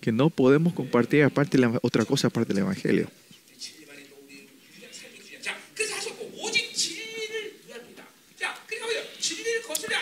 Que 0.00 0.12
no 0.12 0.30
podemos 0.30 0.72
compartir 0.72 1.24
aparte 1.24 1.58
la, 1.58 1.78
otra 1.82 2.04
cosa 2.04 2.28
aparte 2.28 2.54
del 2.54 2.62
Evangelio. 2.62 3.08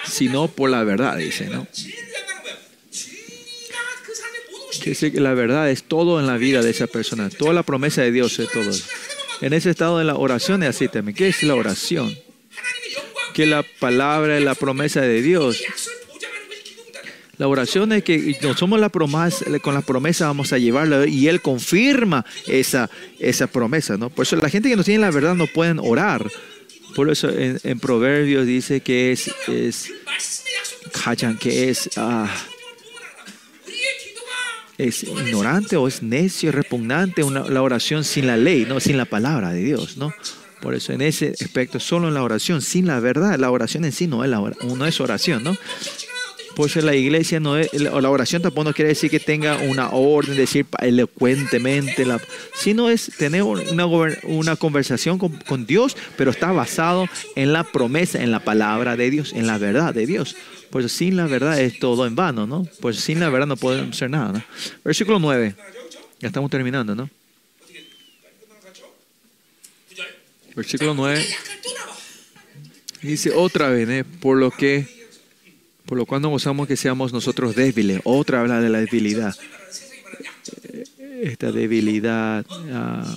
Sino 0.07 0.49
por 0.49 0.71
la 0.71 0.85
verdad, 0.85 1.17
dice, 1.17 1.47
¿no? 1.47 1.67
Que 4.83 5.13
que 5.13 5.21
la 5.21 5.35
verdad 5.35 5.71
es 5.71 5.83
todo 5.83 6.19
en 6.19 6.27
la 6.27 6.39
vida 6.39 6.63
de 6.63 6.71
esa 6.71 6.87
persona. 6.87 7.29
Toda 7.31 7.53
la 7.53 7.63
promesa 7.63 8.03
de 8.03 8.13
Dios 8.13 8.39
es 8.39 8.51
todo. 8.51 8.71
En 9.41 9.53
ese 9.53 9.71
estado 9.71 9.99
de 9.99 10.05
la 10.05 10.17
oración 10.17 10.63
es 10.63 10.71
así 10.71 10.89
también. 10.89 11.15
¿Qué 11.15 11.29
es 11.29 11.43
la 11.43 11.55
oración? 11.55 12.17
que 13.39 13.47
la 13.47 13.63
palabra 13.63 14.37
es 14.37 14.43
la 14.43 14.57
promesa 14.57 15.01
de 15.01 15.23
Dios. 15.23 15.63
La 17.37 17.47
oración 17.47 17.93
es 17.93 18.03
que 18.03 18.37
no 18.43 18.57
somos 18.57 18.81
la 18.81 18.89
promesa, 18.89 19.45
con 19.63 19.75
la 19.75 19.81
promesa 19.81 20.27
vamos 20.27 20.53
a 20.53 20.59
llevarla 20.59 21.07
y 21.07 21.29
Él 21.29 21.41
confirma 21.41 22.27
esa, 22.49 22.91
esa 23.21 23.47
promesa. 23.47 23.97
¿no? 23.97 24.11
Por 24.11 24.27
eso 24.27 24.35
la 24.35 24.49
gente 24.49 24.69
que 24.69 24.75
no 24.75 24.83
tiene 24.83 25.03
la 25.03 25.13
verdad 25.13 25.37
no 25.37 25.47
pueden 25.47 25.79
orar. 25.79 26.29
Por 26.97 27.13
eso 27.13 27.29
en, 27.31 27.79
Proverbios 27.79 28.45
dice 28.45 28.81
que 28.81 29.13
es, 29.13 29.31
es 29.47 29.89
que 31.39 31.77
ah, 31.97 32.35
es, 34.79 35.05
ignorante 35.05 35.77
o 35.77 35.87
es 35.87 36.03
necio, 36.03 36.51
repugnante 36.51 37.23
una, 37.23 37.49
la 37.49 37.63
oración 37.63 38.03
sin 38.03 38.27
la 38.27 38.37
ley, 38.37 38.67
¿no? 38.69 38.81
sin 38.81 38.97
la 38.97 39.05
palabra 39.05 39.53
de 39.53 39.63
Dios. 39.63 39.97
¿no? 39.97 40.13
Por 40.61 40.75
eso 40.75 40.93
en 40.93 41.01
ese 41.03 41.35
aspecto, 41.41 41.79
solo 41.81 42.09
en 42.09 42.15
la 42.15 42.23
oración, 42.23 42.61
sin 42.63 42.87
la 42.87 42.99
verdad, 43.01 43.39
la 43.39 43.51
oración 43.51 43.85
en 43.85 43.93
sí 43.93 44.07
no 44.07 44.25
es, 44.25 44.31
la, 44.31 44.41
ora- 44.41 44.57
no 44.63 44.87
es 44.87 45.01
oración, 45.01 45.45
¿no? 45.45 45.57
Por 46.57 46.69
eso 46.69 46.81
la 46.81 46.97
iglesia 46.97 47.39
no 47.39 47.57
es, 47.57 47.73
la 47.73 48.11
oración 48.11 48.43
tampoco 48.43 48.65
no 48.65 48.73
quiere 48.75 48.89
decir 48.89 49.09
que 49.11 49.21
tenga 49.21 49.59
una 49.59 49.91
orden, 49.91 50.37
decir 50.37 50.67
elocuentemente, 50.81 52.05
la, 52.05 52.21
sino 52.55 52.91
es 52.91 53.13
tener 53.17 53.45
una, 53.45 53.87
una 54.25 54.57
conversación 54.57 55.19
con, 55.19 55.37
con 55.47 55.67
Dios, 55.67 55.97
pero 56.17 56.33
está 56.33 56.51
basado 56.51 57.07
en 57.37 57.53
la 57.53 57.63
promesa, 57.63 58.21
en 58.23 58.33
la 58.33 58.41
palabra 58.41 58.97
de 58.97 59.09
Dios, 59.11 59.33
en 59.35 59.47
la 59.47 59.59
verdad 59.59 59.95
de 59.95 60.07
Dios. 60.07 60.35
Por 60.71 60.81
eso 60.83 60.89
sin 60.89 61.17
la 61.17 61.27
verdad 61.27 61.61
es 61.61 61.79
todo 61.79 62.07
en 62.07 62.17
vano, 62.17 62.47
¿no? 62.49 62.67
Por 62.81 62.93
eso 62.93 63.01
sin 63.03 63.21
la 63.21 63.31
verdad 63.31 63.47
no 63.47 63.57
podemos 63.57 63.91
hacer 63.95 64.11
nada, 64.11 64.33
¿no? 64.33 64.43
Versículo 64.85 65.21
9. 65.21 65.55
Ya 66.19 66.27
estamos 66.27 66.51
terminando, 66.51 66.97
¿no? 66.97 67.09
versículo 70.59 70.93
9. 70.93 71.25
Dice 73.03 73.31
otra 73.31 73.69
vez, 73.69 73.89
¿eh? 73.89 74.05
por 74.05 74.37
lo 74.37 74.51
que, 74.51 74.87
por 75.87 75.97
lo 75.97 76.05
cual 76.05 76.21
no 76.21 76.31
gozamos 76.31 76.67
que 76.67 76.77
seamos 76.77 77.13
nosotros 77.13 77.55
débiles. 77.55 78.01
Otra 78.05 78.41
habla 78.41 78.61
de 78.61 78.69
la 78.69 78.81
debilidad. 78.81 79.37
Esta 81.23 81.53
debilidad. 81.53 82.45
Ah. 82.73 83.15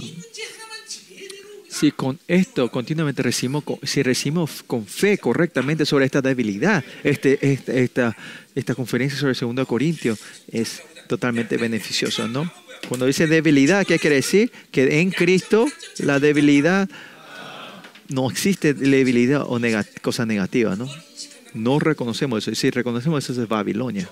Si 1.67 1.91
con 1.91 2.19
esto 2.27 2.69
continuamente 2.69 3.23
recibimos, 3.23 3.63
si 3.81 4.03
recibimos 4.03 4.61
con 4.61 4.85
fe 4.85 5.17
correctamente 5.17 5.87
sobre 5.87 6.05
esta 6.05 6.21
debilidad, 6.21 6.83
este, 7.03 7.39
este 7.41 7.83
esta, 7.83 8.15
esta, 8.53 8.75
conferencia 8.75 9.17
sobre 9.17 9.33
el 9.33 9.55
2 9.55 9.67
Corintios 9.67 10.19
es 10.51 10.83
totalmente 11.07 11.57
beneficiosa, 11.57 12.27
¿no? 12.27 12.51
Cuando 12.87 13.07
dice 13.07 13.25
debilidad, 13.25 13.85
¿qué 13.85 13.97
quiere 13.97 14.17
decir? 14.17 14.51
Que 14.71 15.01
en 15.01 15.09
Cristo 15.09 15.67
la 15.97 16.19
debilidad 16.19 16.87
no 18.11 18.29
existe 18.29 18.73
debilidad 18.73 19.43
o 19.47 19.59
neg 19.59 19.75
cosa 20.01 20.25
negativa, 20.25 20.75
¿no? 20.75 20.87
No 21.53 21.79
reconocemos 21.79 22.43
eso. 22.43 22.51
Y 22.51 22.55
si 22.55 22.69
reconocemos 22.69 23.23
eso, 23.27 23.41
es 23.41 23.47
Babilonia. 23.47 24.09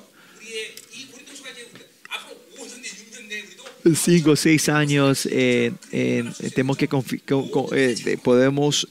Cinco 3.96 4.32
o 4.32 4.36
seis 4.36 4.68
años 4.68 5.26
eh, 5.32 5.72
eh, 5.92 6.26
tenemos 6.54 6.76
que 6.76 6.90
eh, 6.92 8.18
podemos 8.22 8.88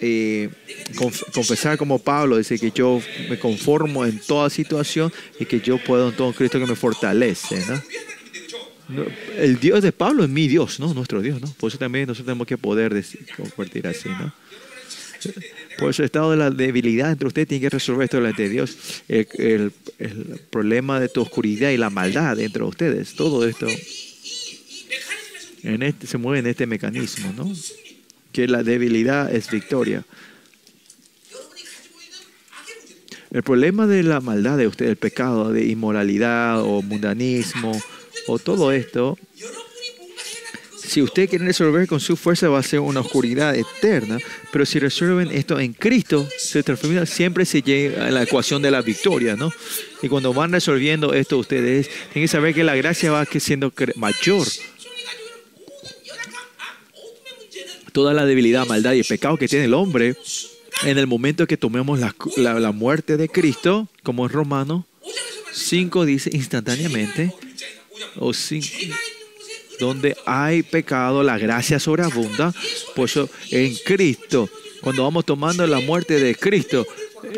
confesar 1.32 1.76
como 1.76 1.98
Pablo, 1.98 2.38
dice 2.38 2.58
que 2.58 2.70
yo 2.70 3.00
me 3.28 3.38
conformo 3.38 4.06
en 4.06 4.18
toda 4.18 4.48
situación 4.48 5.12
y 5.38 5.44
que 5.44 5.60
yo 5.60 5.76
puedo 5.76 6.08
en 6.08 6.16
todo 6.16 6.32
Cristo 6.32 6.58
que 6.58 6.66
me 6.66 6.74
fortalece. 6.74 7.62
¿no? 8.88 9.04
El 9.36 9.60
Dios 9.60 9.82
de 9.82 9.92
Pablo 9.92 10.24
es 10.24 10.30
mi 10.30 10.48
Dios, 10.48 10.80
¿no? 10.80 10.92
Nuestro 10.94 11.20
Dios, 11.20 11.40
¿no? 11.40 11.52
Por 11.58 11.68
eso 11.68 11.76
también 11.76 12.06
nosotros 12.06 12.24
tenemos 12.24 12.46
que 12.46 12.56
poder 12.56 12.94
decir, 12.94 13.26
convertir 13.36 13.86
así, 13.86 14.08
¿no? 14.08 14.32
por 15.78 15.94
su 15.94 16.04
estado 16.04 16.30
de 16.32 16.36
la 16.36 16.50
debilidad 16.50 17.10
entre 17.10 17.28
ustedes, 17.28 17.48
tiene 17.48 17.62
que 17.62 17.70
resolver 17.70 18.04
esto 18.04 18.18
delante 18.18 18.44
de 18.44 18.48
Dios. 18.48 19.02
El, 19.08 19.28
el, 19.38 19.72
el, 19.98 20.40
problema 20.50 21.00
de 21.00 21.08
tu 21.08 21.20
oscuridad 21.22 21.70
y 21.70 21.76
la 21.76 21.90
maldad 21.90 22.38
entre 22.40 22.62
ustedes, 22.62 23.14
todo 23.14 23.46
esto 23.46 23.66
en 25.62 25.82
este, 25.82 26.06
se 26.06 26.18
mueve 26.18 26.40
en 26.40 26.46
este 26.46 26.66
mecanismo, 26.66 27.32
¿no? 27.36 27.52
Que 28.32 28.46
la 28.46 28.62
debilidad 28.62 29.34
es 29.34 29.50
victoria. 29.50 30.04
El 33.30 33.42
problema 33.42 33.86
de 33.86 34.02
la 34.02 34.20
maldad 34.20 34.56
de 34.56 34.66
ustedes, 34.66 34.90
el 34.90 34.96
pecado 34.96 35.52
de 35.52 35.66
inmoralidad 35.66 36.62
o 36.62 36.80
mundanismo 36.80 37.78
o 38.26 38.38
todo 38.38 38.72
esto, 38.72 39.18
si 40.88 41.02
ustedes 41.02 41.28
quieren 41.28 41.46
resolver 41.46 41.86
con 41.86 42.00
su 42.00 42.16
fuerza 42.16 42.48
va 42.48 42.60
a 42.60 42.62
ser 42.62 42.80
una 42.80 43.00
oscuridad 43.00 43.54
eterna, 43.54 44.18
pero 44.50 44.64
si 44.64 44.78
resuelven 44.78 45.30
esto 45.30 45.60
en 45.60 45.74
Cristo, 45.74 46.26
se 46.38 46.62
transforma, 46.62 47.04
siempre 47.04 47.44
se 47.44 47.60
llega 47.60 48.06
a 48.06 48.10
la 48.10 48.22
ecuación 48.22 48.62
de 48.62 48.70
la 48.70 48.80
victoria, 48.80 49.36
¿no? 49.36 49.52
Y 50.00 50.08
cuando 50.08 50.32
van 50.32 50.50
resolviendo 50.50 51.12
esto 51.12 51.36
ustedes, 51.36 51.90
tienen 52.12 52.24
que 52.24 52.28
saber 52.28 52.54
que 52.54 52.64
la 52.64 52.74
gracia 52.74 53.12
va 53.12 53.26
siendo 53.26 53.70
mayor. 53.96 54.48
Toda 57.92 58.14
la 58.14 58.24
debilidad, 58.24 58.66
maldad 58.66 58.94
y 58.94 59.02
pecado 59.02 59.36
que 59.36 59.46
tiene 59.46 59.66
el 59.66 59.74
hombre, 59.74 60.16
en 60.84 60.96
el 60.96 61.06
momento 61.06 61.46
que 61.46 61.58
tomemos 61.58 61.98
la, 61.98 62.16
la, 62.36 62.58
la 62.58 62.72
muerte 62.72 63.18
de 63.18 63.28
Cristo, 63.28 63.88
como 64.02 64.24
en 64.24 64.32
Romano 64.32 64.86
5 65.52 66.06
dice 66.06 66.30
instantáneamente, 66.32 67.34
o 68.16 68.32
5 68.32 68.66
donde 69.78 70.16
hay 70.26 70.62
pecado, 70.62 71.22
la 71.22 71.38
gracia 71.38 71.78
sobreabunda. 71.78 72.52
Por 72.94 73.08
eso 73.08 73.28
en 73.50 73.74
Cristo, 73.76 74.48
cuando 74.80 75.02
vamos 75.02 75.24
tomando 75.24 75.66
la 75.66 75.80
muerte 75.80 76.18
de 76.20 76.34
Cristo, 76.34 76.86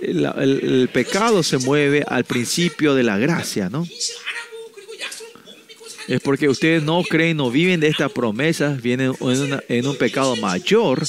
eh, 0.02 0.30
el, 0.38 0.88
pecado 0.92 1.42
se 1.42 1.58
mueve 1.58 2.04
al 2.06 2.24
principio 2.24 2.94
de 2.94 3.02
la 3.02 3.18
gracia, 3.18 3.68
¿no? 3.70 3.86
Es 6.08 6.20
porque 6.20 6.48
ustedes 6.48 6.82
no 6.82 7.04
creen, 7.04 7.36
no 7.36 7.50
viven 7.50 7.78
de 7.78 7.86
estas 7.86 8.10
promesas, 8.10 8.82
vienen 8.82 9.12
en, 9.68 9.86
un 9.86 9.96
pecado 9.96 10.34
mayor. 10.36 11.06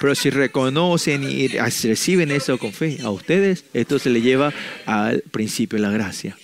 Pero 0.00 0.14
si 0.14 0.30
reconocen 0.30 1.22
y 1.22 1.46
reciben 1.48 2.32
eso 2.32 2.58
con 2.58 2.72
fe 2.72 2.98
a 3.04 3.10
ustedes, 3.10 3.64
esto 3.74 3.98
se 3.98 4.10
le 4.10 4.22
lleva 4.22 4.52
al 4.86 5.20
principio 5.20 5.76
de 5.76 5.82
la 5.82 5.92
gracia. 5.92 6.36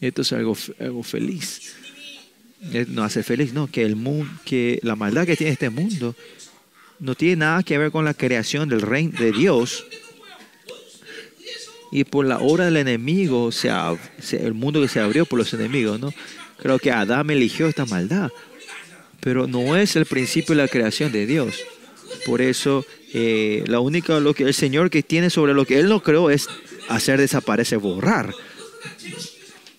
Esto 0.00 0.22
es 0.22 0.32
algo, 0.32 0.56
algo 0.80 1.02
feliz. 1.02 1.74
Eh, 2.72 2.86
No 2.88 3.04
hace 3.04 3.22
feliz, 3.22 3.52
no, 3.52 3.66
que 3.68 3.82
el 3.84 3.96
mundo, 3.96 4.28
que 4.44 4.78
la 4.82 4.96
maldad 4.96 5.26
que 5.26 5.36
tiene 5.36 5.52
este 5.52 5.70
mundo 5.70 6.14
no 6.98 7.14
tiene 7.14 7.36
nada 7.36 7.62
que 7.62 7.78
ver 7.78 7.90
con 7.92 8.04
la 8.04 8.14
creación 8.14 8.68
del 8.68 8.80
reino 8.82 9.18
de 9.18 9.32
Dios. 9.32 9.84
Y 11.90 12.04
por 12.04 12.26
la 12.26 12.38
obra 12.38 12.66
del 12.66 12.76
enemigo, 12.76 13.50
se 13.52 13.70
se- 14.20 14.44
el 14.44 14.52
mundo 14.54 14.80
que 14.82 14.88
se 14.88 15.00
abrió 15.00 15.24
por 15.24 15.38
los 15.38 15.54
enemigos, 15.54 15.98
¿no? 15.98 16.12
Creo 16.58 16.78
que 16.78 16.90
Adán 16.90 17.30
eligió 17.30 17.66
esta 17.68 17.86
maldad, 17.86 18.30
pero 19.20 19.46
no 19.46 19.76
es 19.76 19.96
el 19.96 20.04
principio 20.04 20.54
de 20.54 20.62
la 20.62 20.68
creación 20.68 21.12
de 21.12 21.24
Dios. 21.26 21.54
Por 22.26 22.42
eso, 22.42 22.84
eh, 23.14 23.62
la 23.68 23.80
única 23.80 24.18
lo 24.20 24.34
que 24.34 24.42
el 24.42 24.52
Señor 24.54 24.90
que 24.90 25.02
tiene 25.02 25.30
sobre 25.30 25.54
lo 25.54 25.64
que 25.64 25.78
Él 25.78 25.88
no 25.88 26.02
creó 26.02 26.30
es 26.30 26.48
hacer 26.88 27.18
desaparecer, 27.20 27.78
borrar. 27.78 28.34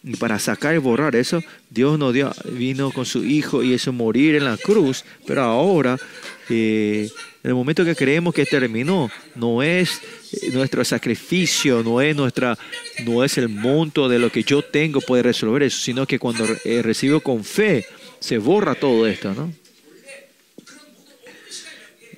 Y 0.04 0.16
para 0.16 0.40
sacar 0.40 0.76
y 0.76 0.78
borrar 0.78 1.16
eso, 1.16 1.44
Dios 1.70 2.00
nos 2.00 2.14
dio, 2.14 2.32
vino 2.52 2.92
con 2.92 3.06
su 3.06 3.26
Hijo 3.26 3.64
y 3.64 3.74
eso 3.74 3.92
morir 3.92 4.36
en 4.36 4.46
la 4.46 4.56
cruz. 4.56 5.04
Pero 5.26 5.42
ahora, 5.42 5.98
eh, 6.50 7.10
en 7.44 7.50
el 7.50 7.56
momento 7.56 7.84
que 7.84 7.96
creemos 7.96 8.34
que 8.34 8.46
terminó, 8.46 9.12
no 9.36 9.62
es 9.62 10.02
eh, 10.32 10.52
nuestro 10.54 10.86
sacrificio, 10.86 11.84
no 11.84 12.00
es 12.00 12.16
nuestra, 12.16 12.58
no 13.04 13.26
es 13.26 13.38
el 13.38 13.50
monto 13.50 14.08
de 14.08 14.20
lo 14.20 14.32
que 14.32 14.44
yo 14.44 14.62
tengo 14.62 15.02
puede 15.02 15.24
resolver 15.24 15.64
eso, 15.64 15.82
sino 15.82 16.06
que 16.06 16.18
cuando 16.18 16.46
eh, 16.64 16.82
recibo 16.82 17.20
con 17.20 17.44
fe, 17.44 17.86
se 18.22 18.38
borra 18.38 18.76
todo 18.76 19.06
esto, 19.06 19.34
¿no? 19.34 19.54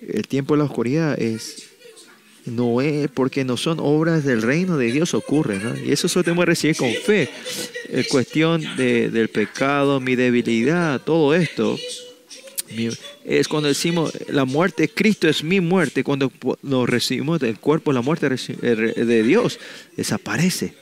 El 0.08 0.28
tiempo 0.28 0.54
de 0.54 0.60
la 0.60 0.66
oscuridad 0.66 1.20
es 1.20 1.71
no 2.46 2.82
es 2.82 3.10
porque 3.10 3.44
no 3.46 3.56
son 3.58 3.78
obras 3.80 4.24
del 4.24 4.42
reino 4.42 4.78
de 4.78 4.92
Dios 4.92 5.14
ocurre, 5.14 5.60
¿no? 5.60 5.78
Y 5.78 5.92
eso 5.92 6.08
solo 6.08 6.24
tenemos 6.24 6.44
que 6.46 6.52
recibir 6.52 6.76
con 6.76 6.92
fe. 6.94 7.30
Es 7.90 8.08
cuestión 8.08 8.64
de- 8.78 9.10
del 9.10 9.30
pecado, 9.30 10.00
mi 10.00 10.16
debilidad, 10.16 11.00
todo 11.02 11.34
esto. 11.36 11.78
es 13.26 13.48
cuando 13.50 13.68
decimos 13.68 14.14
la 14.30 14.46
muerte 14.46 14.88
Cristo 14.88 15.28
es 15.28 15.44
mi 15.44 15.60
muerte, 15.60 16.04
cuando 16.06 16.32
nos 16.62 16.90
recibimos 16.90 17.40
del 17.42 17.60
cuerpo, 17.60 17.92
la 17.92 18.02
muerte 18.02 18.28
eh, 18.28 18.76
de 19.06 19.24
Dios 19.24 19.60
desaparece. 19.98 20.74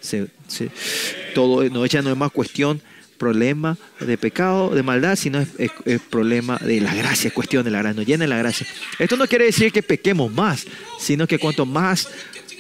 Todo 1.34 1.68
no, 1.70 1.86
ya 1.88 2.02
no 2.04 2.12
es 2.12 2.18
más 2.18 2.32
cuestión 2.32 2.80
problema 3.20 3.78
de 4.00 4.18
pecado, 4.18 4.74
de 4.74 4.82
maldad, 4.82 5.16
sino 5.16 5.40
es, 5.40 5.72
problema 6.10 6.58
de 6.58 6.82
la 6.82 6.96
gracia, 6.96 7.28
es 7.28 7.34
cuestión 7.34 7.64
de 7.64 7.70
la 7.70 7.80
gracia, 7.80 7.98
nos 7.98 8.08
llena 8.08 8.26
la 8.26 8.40
gracia. 8.40 8.66
Esto 8.98 9.16
no 9.18 9.28
quiere 9.28 9.46
decir 9.46 9.72
que 9.72 9.84
pequemos 9.84 10.34
más, 10.34 10.66
sino 11.00 11.28
que 11.28 11.38
cuanto 11.38 11.68
más 11.68 12.10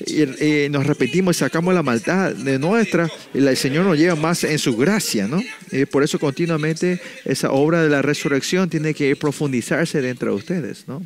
eh, 0.05 0.35
eh, 0.39 0.67
nos 0.69 0.85
repetimos 0.85 1.37
y 1.37 1.39
sacamos 1.39 1.73
la 1.73 1.81
maldad 1.81 2.33
de 2.33 2.59
nuestra, 2.59 3.09
el 3.33 3.57
Señor 3.57 3.85
nos 3.85 3.97
lleva 3.97 4.15
más 4.15 4.43
en 4.43 4.59
su 4.59 4.77
gracia, 4.77 5.27
¿no? 5.27 5.41
Eh, 5.71 5.85
por 5.87 6.03
eso 6.03 6.19
continuamente 6.19 7.01
esa 7.25 7.51
obra 7.51 7.81
de 7.81 7.89
la 7.89 8.01
resurrección 8.01 8.69
tiene 8.69 8.93
que 8.93 9.15
profundizarse 9.15 10.01
dentro 10.01 10.31
de 10.31 10.37
ustedes, 10.37 10.87
¿no? 10.87 11.03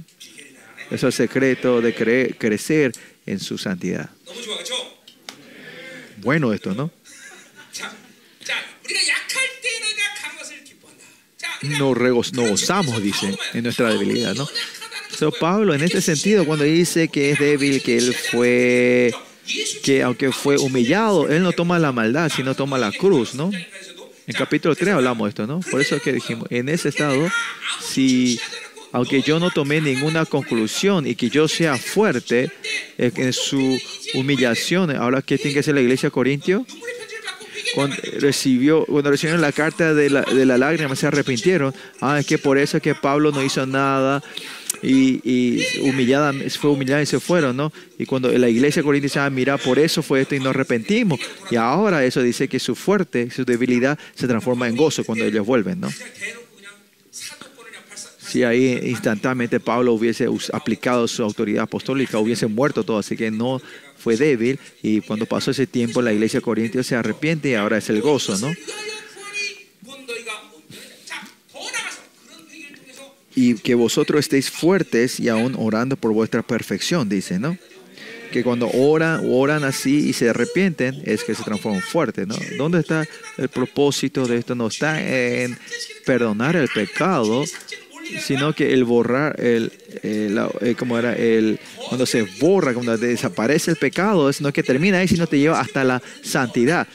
Eso 0.92 1.08
es 1.08 1.20
el 1.20 1.28
secreto 1.28 1.82
de 1.82 1.94
creer, 1.96 2.36
crecer 2.38 2.92
en 3.26 3.40
su 3.40 3.58
santidad. 3.58 4.10
Bueno 6.18 6.54
esto, 6.54 6.74
¿no? 6.74 6.92
Nos, 11.64 12.34
nos 12.34 12.49
gozamos, 12.49 13.02
dice, 13.02 13.38
en 13.53 13.64
nuestra 13.64 13.90
debilidad, 13.90 14.36
¿no? 14.36 14.48
So, 15.18 15.32
Pablo, 15.32 15.74
en 15.74 15.84
este 15.84 16.02
sentido, 16.02 16.45
cuando 16.45 16.65
dice 16.65 17.07
que 17.07 17.32
es 17.32 17.40
débil, 17.40 17.82
que 17.82 17.98
él 17.98 18.14
fue, 18.14 19.14
que 19.84 20.02
aunque 20.02 20.32
fue 20.32 20.57
humillado, 20.57 21.30
él 21.30 21.44
no 21.44 21.52
toma 21.52 21.80
la 21.80 21.91
maldad, 21.91 22.32
sino 22.36 22.56
toma 22.56 22.78
la 22.78 22.91
cruz, 22.91 23.36
¿no? 23.36 23.52
En 24.26 24.34
capítulo 24.36 24.76
3 24.76 24.95
hablamos 24.95 25.26
de 25.26 25.30
esto, 25.30 25.48
¿no? 25.48 25.60
Por 25.60 25.82
eso 25.82 25.95
es 25.95 26.02
que 26.02 26.14
dijimos, 26.14 26.48
en 26.49 26.68
ese 26.68 26.90
estado, 26.90 27.30
si, 27.82 28.40
aunque 28.91 29.22
yo 29.22 29.40
no 29.40 29.52
tomé 29.52 29.82
ninguna 29.82 30.26
conclusión 30.26 31.06
y 31.06 31.15
que 31.15 31.30
yo 31.30 31.48
sea 31.48 31.78
fuerte 31.78 32.52
en 32.98 33.34
su 33.34 33.78
humillación, 34.14 34.95
ahora 34.95 35.22
que 35.22 35.38
tiene 35.38 35.53
que 35.53 35.64
ser 35.64 35.76
la 35.76 35.82
iglesia 35.82 36.10
Corintio, 36.10 36.65
cuando, 37.76 37.95
recibió, 38.20 38.86
cuando 38.86 39.12
recibieron 39.12 39.41
la 39.41 39.52
carta 39.52 39.94
de 39.94 40.10
la, 40.10 40.22
de 40.22 40.45
la 40.45 40.58
lágrima, 40.58 40.95
se 40.95 41.08
arrepintieron. 41.08 41.74
Ah, 42.02 42.20
es 42.20 42.26
que 42.26 42.38
por 42.38 42.58
eso 42.58 42.78
es 42.78 42.84
que 42.84 42.95
Pablo 42.95 43.32
no 43.32 43.44
hizo 43.44 43.66
nada 43.66 44.24
y, 44.82 45.64
humillada, 45.82 46.34
fue 46.60 46.72
humillada 46.72 47.02
y 47.02 47.06
se 47.06 47.20
fueron, 47.20 47.56
¿no? 47.56 47.72
Y 47.98 48.06
cuando 48.06 48.32
la 48.32 48.50
iglesia 48.50 48.84
corintia 48.84 49.08
dice, 49.08 49.20
ah, 49.20 49.30
mira, 49.30 49.58
por 49.58 49.80
eso 49.80 50.04
fue 50.04 50.22
esto 50.22 50.36
y 50.36 50.40
nos 50.40 50.48
arrepentimos. 50.48 51.20
Y 51.52 51.56
ahora 51.56 52.04
eso 52.04 52.22
dice 52.22 52.48
que 52.48 52.60
su 52.60 52.76
fuerte, 52.76 53.32
su 53.32 53.45
debilidad 53.45 53.98
se 54.16 54.28
transforma 54.28 54.68
en 54.68 54.76
gozo 54.76 55.04
cuando 55.04 55.26
ellos 55.26 55.45
vuelven, 55.45 55.80
¿no? 55.80 55.90
si 58.34 58.41
ahí 58.43 58.80
instantáneamente 58.85 59.60
Pablo 59.60 59.93
hubiese 59.93 60.27
aplicado 60.53 61.07
su 61.07 61.22
autoridad 61.22 61.65
apostólica, 61.65 62.18
hubiese 62.18 62.47
muerto 62.47 62.84
todo, 62.84 62.97
así 62.97 63.15
que 63.15 63.30
no 63.30 63.61
fue 63.95 64.18
débil 64.18 64.60
y 64.81 65.01
cuando 65.01 65.27
pasó 65.27 65.51
ese 65.51 65.68
tiempo 65.68 66.01
la 66.01 66.11
iglesia 66.11 66.41
de 66.43 66.84
se 66.84 66.95
arrepiente 66.95 67.49
y 67.49 67.53
ahora 67.53 67.77
es 67.77 67.91
el 67.91 68.01
gozo, 68.01 68.35
¿no? 68.39 68.51
Y 73.35 73.53
que 73.53 73.76
vosotros 73.76 74.22
estéis 74.22 74.49
fuertes 74.49 75.19
y 75.19 75.30
aún 75.30 75.55
orando 75.55 75.95
por 75.95 76.11
vuestra 76.11 76.41
perfección, 76.41 77.07
dice, 77.07 77.38
¿no? 77.38 77.55
Que 78.31 78.43
cuando 78.43 78.68
oran, 78.72 79.27
oran 79.30 79.64
así 79.64 80.10
y 80.10 80.14
se 80.14 80.31
arrepienten, 80.31 81.03
es 81.05 81.23
que 81.23 81.35
se 81.35 81.43
transforman 81.43 81.84
fuertes, 81.84 82.26
¿no? 82.26 82.35
¿Dónde 82.57 82.80
está 82.80 83.05
el 83.38 83.49
propósito 83.49 84.26
de 84.26 84.38
esto? 84.38 84.55
No 84.55 84.69
está 84.69 84.99
en 84.99 85.55
perdonar 86.03 86.55
el 86.55 86.68
pecado, 86.69 87.45
sino 88.26 88.54
que 88.54 88.74
el 88.74 88.84
borrar, 88.84 89.40
el, 89.40 89.72
la- 90.34 90.50
eh, 90.62 90.76
como 90.78 90.98
era, 90.98 91.16
el, 91.16 91.60
cuando 91.88 92.06
se 92.06 92.24
borra, 92.40 92.74
cuando 92.74 92.98
desaparece 92.98 93.72
el 93.72 93.78
pecado, 93.78 94.30
es 94.30 94.42
no 94.42 94.52
que 94.54 94.64
termina 94.64 95.00
ahí, 95.00 95.08
sino 95.08 95.28
te 95.28 95.40
lleva 95.40 95.60
hasta 95.60 95.84
la 95.84 96.02
santidad. 96.22 96.88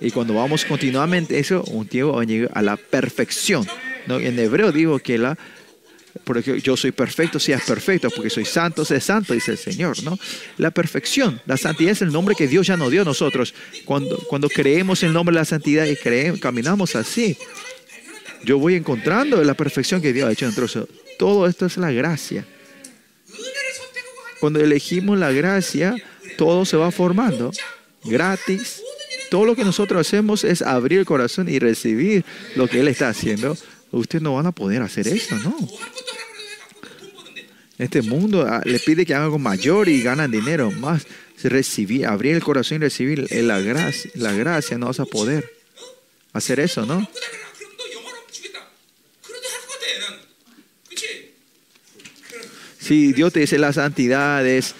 Y 0.00 0.10
cuando 0.12 0.34
vamos 0.34 0.64
continuamente 0.64 1.38
eso, 1.38 1.64
un 1.64 1.86
tiempo 1.86 2.12
va 2.12 2.24
a 2.52 2.62
la 2.62 2.76
perfección. 2.76 3.66
¿no? 4.06 4.18
En 4.20 4.38
hebreo 4.38 4.70
digo 4.70 4.98
que 5.00 5.18
la, 5.18 5.36
porque 6.24 6.60
yo 6.60 6.76
soy 6.76 6.92
perfecto, 6.92 7.38
seas 7.40 7.62
perfecto, 7.64 8.08
porque 8.10 8.30
soy 8.30 8.44
santo, 8.44 8.84
sé 8.84 9.00
santo, 9.00 9.34
dice 9.34 9.52
el 9.52 9.58
Señor, 9.58 10.02
¿no? 10.04 10.18
La 10.56 10.70
perfección, 10.70 11.40
la 11.46 11.56
santidad 11.56 11.92
es 11.92 12.02
el 12.02 12.12
nombre 12.12 12.34
que 12.36 12.46
Dios 12.46 12.66
ya 12.66 12.76
nos 12.76 12.90
dio 12.90 13.02
a 13.02 13.04
nosotros. 13.04 13.54
Cuando, 13.84 14.16
cuando 14.28 14.48
creemos 14.48 15.02
el 15.02 15.12
nombre 15.12 15.34
de 15.34 15.40
la 15.40 15.44
santidad 15.44 15.84
y 15.86 15.96
creemos, 15.96 16.40
caminamos 16.40 16.94
así, 16.96 17.36
yo 18.44 18.58
voy 18.58 18.74
encontrando 18.74 19.42
la 19.42 19.54
perfección 19.54 20.00
que 20.00 20.12
Dios 20.12 20.28
ha 20.28 20.32
hecho 20.32 20.46
en. 20.46 20.54
Todo 21.18 21.46
esto 21.46 21.66
es 21.66 21.76
la 21.76 21.90
gracia. 21.90 22.46
Cuando 24.40 24.60
elegimos 24.60 25.18
la 25.18 25.32
gracia, 25.32 25.96
todo 26.36 26.64
se 26.64 26.76
va 26.76 26.90
formando 26.90 27.50
gratis. 28.04 28.82
Todo 29.30 29.44
lo 29.44 29.56
que 29.56 29.64
nosotros 29.64 30.06
hacemos 30.06 30.44
es 30.44 30.62
abrir 30.62 31.00
el 31.00 31.04
corazón 31.04 31.48
y 31.48 31.58
recibir 31.58 32.24
lo 32.56 32.68
que 32.68 32.80
Él 32.80 32.88
está 32.88 33.08
haciendo. 33.08 33.56
Ustedes 33.90 34.22
no 34.22 34.34
van 34.34 34.46
a 34.46 34.52
poder 34.52 34.82
hacer 34.82 35.08
eso, 35.08 35.36
¿no? 35.36 35.56
Este 37.78 38.02
mundo 38.02 38.44
ah, 38.48 38.60
le 38.64 38.80
pide 38.80 39.06
que 39.06 39.14
hagan 39.14 39.26
algo 39.26 39.38
mayor 39.38 39.88
y 39.88 40.02
ganan 40.02 40.30
dinero 40.30 40.70
más. 40.70 41.06
Recibir, 41.42 42.06
abrir 42.06 42.34
el 42.34 42.42
corazón 42.42 42.78
y 42.78 42.80
recibir 42.80 43.30
la 43.30 43.60
gracia, 43.60 44.10
la 44.14 44.32
gracia 44.32 44.76
no 44.76 44.86
vas 44.86 44.98
a 44.98 45.04
poder 45.04 45.48
hacer 46.32 46.58
eso, 46.58 46.84
¿no? 46.84 47.08
Si 52.88 53.12
Dios 53.12 53.34
te 53.34 53.40
dice 53.40 53.58
la 53.58 53.74
santidad 53.74 54.46
es, 54.46 54.74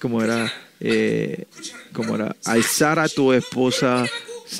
como 0.00 0.24
era, 0.24 0.52
eh, 0.80 1.44
como 1.92 2.16
era, 2.16 2.34
alzar 2.44 2.98
a 2.98 3.08
tu 3.08 3.32
esposa 3.32 4.06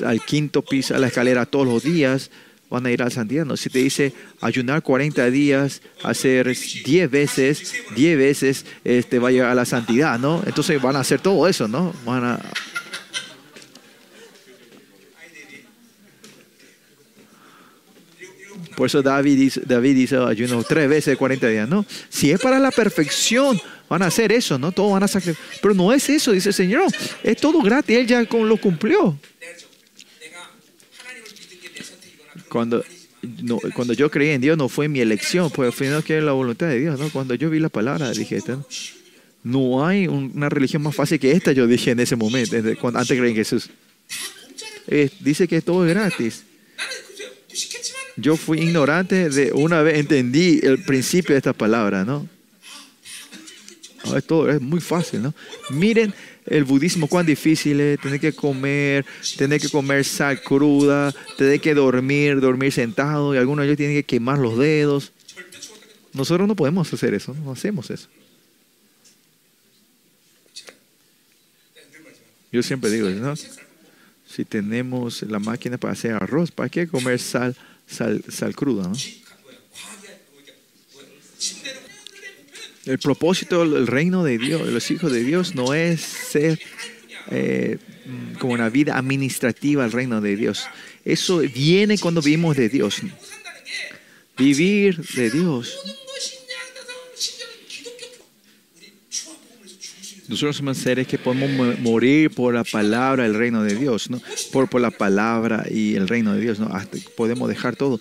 al 0.05 0.21
quinto 0.21 0.61
piso, 0.61 0.95
a 0.95 0.99
la 0.99 1.07
escalera 1.07 1.45
todos 1.45 1.67
los 1.67 1.83
días, 1.83 2.31
van 2.69 2.85
a 2.85 2.91
ir 2.91 3.01
a 3.01 3.05
la 3.05 3.11
santidad. 3.11 3.43
¿no? 3.43 3.57
Si 3.57 3.69
te 3.69 3.79
dice 3.79 4.13
ayunar 4.39 4.81
40 4.81 5.29
días, 5.29 5.81
hacer 6.03 6.55
10 6.85 7.11
veces, 7.11 7.73
10 7.97 8.17
veces, 8.17 8.65
este, 8.85 9.19
va 9.19 9.27
a 9.27 9.31
llegar 9.31 9.49
a 9.49 9.55
la 9.55 9.65
santidad, 9.65 10.17
¿no? 10.17 10.41
Entonces 10.45 10.81
van 10.81 10.95
a 10.95 11.01
hacer 11.01 11.19
todo 11.19 11.49
eso, 11.49 11.67
¿no? 11.67 11.93
Van 12.05 12.23
a, 12.23 12.39
Por 18.79 18.85
eso 18.87 19.01
David 19.01 19.37
dice, 19.37 19.61
David 19.65 19.93
dice 19.93 20.15
ayuno 20.15 20.63
tres 20.63 20.87
veces 20.87 21.07
de 21.07 21.17
40 21.17 21.49
días. 21.49 21.67
No, 21.67 21.85
si 22.07 22.31
es 22.31 22.39
para 22.39 22.59
la 22.59 22.71
perfección, 22.71 23.59
van 23.89 24.03
a 24.03 24.05
hacer 24.05 24.31
eso, 24.31 24.57
¿no? 24.57 24.71
Todos 24.71 24.93
van 24.93 25.03
a 25.03 25.07
sacrificar. 25.09 25.45
Pero 25.61 25.73
no 25.73 25.91
es 25.91 26.07
eso, 26.07 26.31
dice 26.31 26.47
el 26.47 26.55
Señor. 26.55 26.85
Es 27.21 27.35
todo 27.35 27.61
gratis, 27.61 27.97
Él 27.97 28.07
ya 28.07 28.21
lo 28.21 28.55
cumplió. 28.55 29.19
Cuando, 32.47 32.81
no, 33.43 33.59
cuando 33.75 33.91
yo 33.91 34.09
creí 34.09 34.29
en 34.29 34.39
Dios 34.39 34.57
no 34.57 34.69
fue 34.69 34.87
mi 34.87 35.01
elección, 35.01 35.51
pues 35.51 35.67
al 35.67 35.73
final 35.73 36.01
que 36.01 36.21
la 36.21 36.31
voluntad 36.31 36.67
de 36.67 36.79
Dios, 36.79 36.97
¿no? 36.97 37.09
Cuando 37.09 37.35
yo 37.35 37.49
vi 37.49 37.59
la 37.59 37.67
palabra 37.67 38.09
dije, 38.11 38.37
este, 38.37 38.55
no 39.43 39.85
hay 39.85 40.07
una 40.07 40.47
religión 40.47 40.83
más 40.83 40.95
fácil 40.95 41.19
que 41.19 41.33
esta, 41.33 41.51
yo 41.51 41.67
dije 41.67 41.91
en 41.91 41.99
ese 41.99 42.15
momento, 42.15 42.55
antes 42.55 42.77
de 43.09 43.15
creer 43.17 43.25
en 43.25 43.35
Jesús. 43.35 43.69
Eh, 44.87 45.09
dice 45.19 45.49
que 45.49 45.61
todo 45.61 45.85
es 45.85 45.93
gratis. 45.93 46.45
Yo 48.21 48.37
fui 48.37 48.59
ignorante 48.59 49.29
de 49.29 49.51
una 49.53 49.81
vez, 49.81 49.97
entendí 49.99 50.59
el 50.63 50.83
principio 50.83 51.33
de 51.33 51.37
esta 51.37 51.53
palabra, 51.53 52.03
¿no? 52.05 52.27
Ah, 54.05 54.17
es 54.17 54.25
todo, 54.25 54.49
es 54.49 54.61
muy 54.61 54.79
fácil, 54.79 55.21
¿no? 55.21 55.33
Miren 55.69 56.13
el 56.45 56.63
budismo 56.63 57.07
cuán 57.07 57.25
difícil 57.25 57.79
es, 57.79 57.99
tener 57.99 58.19
que 58.19 58.33
comer, 58.33 59.05
tener 59.37 59.61
que 59.61 59.69
comer 59.69 60.03
sal 60.03 60.41
cruda, 60.41 61.13
tener 61.37 61.59
que 61.61 61.73
dormir, 61.73 62.39
dormir 62.39 62.71
sentado, 62.71 63.35
y 63.35 63.37
algunos 63.37 63.63
de 63.63 63.67
ellos 63.67 63.77
tienen 63.77 63.95
que 63.95 64.03
quemar 64.03 64.39
los 64.39 64.57
dedos. 64.57 65.11
Nosotros 66.13 66.47
no 66.47 66.55
podemos 66.55 66.91
hacer 66.91 67.13
eso, 67.13 67.35
no 67.43 67.51
hacemos 67.51 67.91
eso. 67.91 68.07
Yo 72.51 72.63
siempre 72.63 72.89
digo, 72.89 73.09
¿no? 73.09 73.35
si 74.25 74.45
tenemos 74.45 75.23
la 75.23 75.39
máquina 75.39 75.77
para 75.77 75.93
hacer 75.93 76.13
arroz, 76.13 76.51
¿para 76.51 76.69
qué 76.69 76.87
comer 76.87 77.19
sal? 77.19 77.55
sal, 77.89 78.23
sal 78.29 78.55
cruda. 78.55 78.87
¿no? 78.87 78.93
El 82.85 82.99
propósito 82.99 83.67
del 83.67 83.87
reino 83.87 84.23
de 84.23 84.37
Dios, 84.37 84.65
de 84.65 84.71
los 84.71 84.89
hijos 84.91 85.11
de 85.11 85.23
Dios, 85.23 85.55
no 85.55 85.73
es 85.73 86.01
ser 86.01 86.59
eh, 87.29 87.77
como 88.39 88.53
una 88.53 88.69
vida 88.69 88.97
administrativa 88.97 89.83
al 89.83 89.91
reino 89.91 90.21
de 90.21 90.35
Dios. 90.35 90.65
Eso 91.05 91.39
viene 91.39 91.97
cuando 91.97 92.21
vivimos 92.21 92.55
de 92.55 92.69
Dios. 92.69 93.01
Vivir 94.37 94.97
de 95.15 95.29
Dios 95.29 95.77
nosotros 100.29 100.57
somos 100.57 100.77
seres 100.77 101.07
que 101.07 101.17
podemos 101.17 101.79
morir 101.79 102.29
por 102.29 102.53
la 102.53 102.63
palabra 102.63 103.23
del 103.23 103.33
reino 103.33 103.63
de 103.63 103.75
Dios, 103.75 104.11
¿no? 104.11 104.21
Por, 104.51 104.69
por 104.69 104.79
la 104.79 104.91
palabra 104.91 105.65
y 105.69 105.95
el 105.95 106.07
reino 106.07 106.35
de 106.35 106.41
Dios, 106.41 106.59
¿no? 106.59 106.71
Podemos 107.17 107.49
dejar 107.49 107.75
todo, 107.75 107.99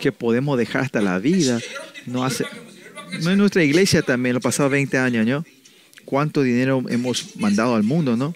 que 0.00 0.10
podemos 0.10 0.58
dejar 0.58 0.82
hasta 0.82 1.00
la 1.00 1.20
vida. 1.20 1.60
No 2.04 2.24
hace, 2.24 2.44
no 3.22 3.30
en 3.30 3.38
nuestra 3.38 3.62
iglesia 3.62 4.02
también, 4.02 4.34
los 4.34 4.42
pasados 4.42 4.72
20 4.72 4.98
años, 4.98 5.24
¿no? 5.24 5.44
¿Cuánto 6.04 6.42
dinero 6.42 6.82
hemos 6.88 7.36
mandado 7.36 7.76
al 7.76 7.84
mundo, 7.84 8.16
¿no? 8.16 8.34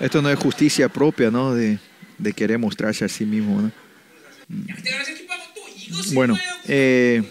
Esto 0.00 0.22
no 0.22 0.30
es 0.30 0.38
justicia 0.38 0.88
propia, 0.88 1.32
¿no? 1.32 1.52
De, 1.52 1.80
de 2.18 2.32
querer 2.32 2.60
mostrarse 2.60 3.04
a 3.04 3.08
sí 3.08 3.24
mismo, 3.24 3.60
¿no? 3.60 3.72
Mm. 4.48 6.14
Bueno, 6.14 6.38
eh, 6.68 7.22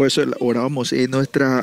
por 0.00 0.06
eso 0.06 0.24
oramos. 0.38 0.94
eh, 0.94 1.08
nuestro 1.08 1.62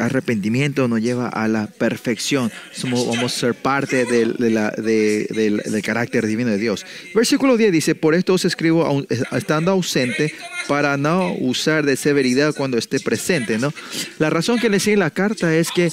arrepentimiento 0.00 0.88
nos 0.88 1.00
lleva 1.00 1.28
a 1.28 1.46
la 1.46 1.68
perfección. 1.68 2.50
Somos, 2.72 3.06
vamos 3.06 3.32
a 3.32 3.38
ser 3.38 3.54
parte 3.54 4.04
del, 4.06 4.34
del- 4.38 5.82
carácter 5.84 6.26
divino 6.26 6.50
de 6.50 6.58
Dios. 6.58 6.84
Versículo 7.14 7.56
10 7.56 7.70
dice, 7.70 7.94
por 7.94 8.16
esto 8.16 8.34
os 8.34 8.44
escribo 8.44 9.06
estando 9.30 9.70
ausente 9.70 10.34
para 10.66 10.96
no 10.96 11.32
usar 11.38 11.86
de 11.86 11.94
severidad 11.96 12.56
cuando 12.56 12.76
esté 12.76 12.98
presente. 12.98 13.56
¿no? 13.56 13.72
La 14.18 14.30
razón 14.30 14.58
que 14.58 14.68
le 14.68 14.80
sigue 14.80 14.96
la 14.96 15.10
carta 15.10 15.54
es 15.54 15.70
que, 15.70 15.92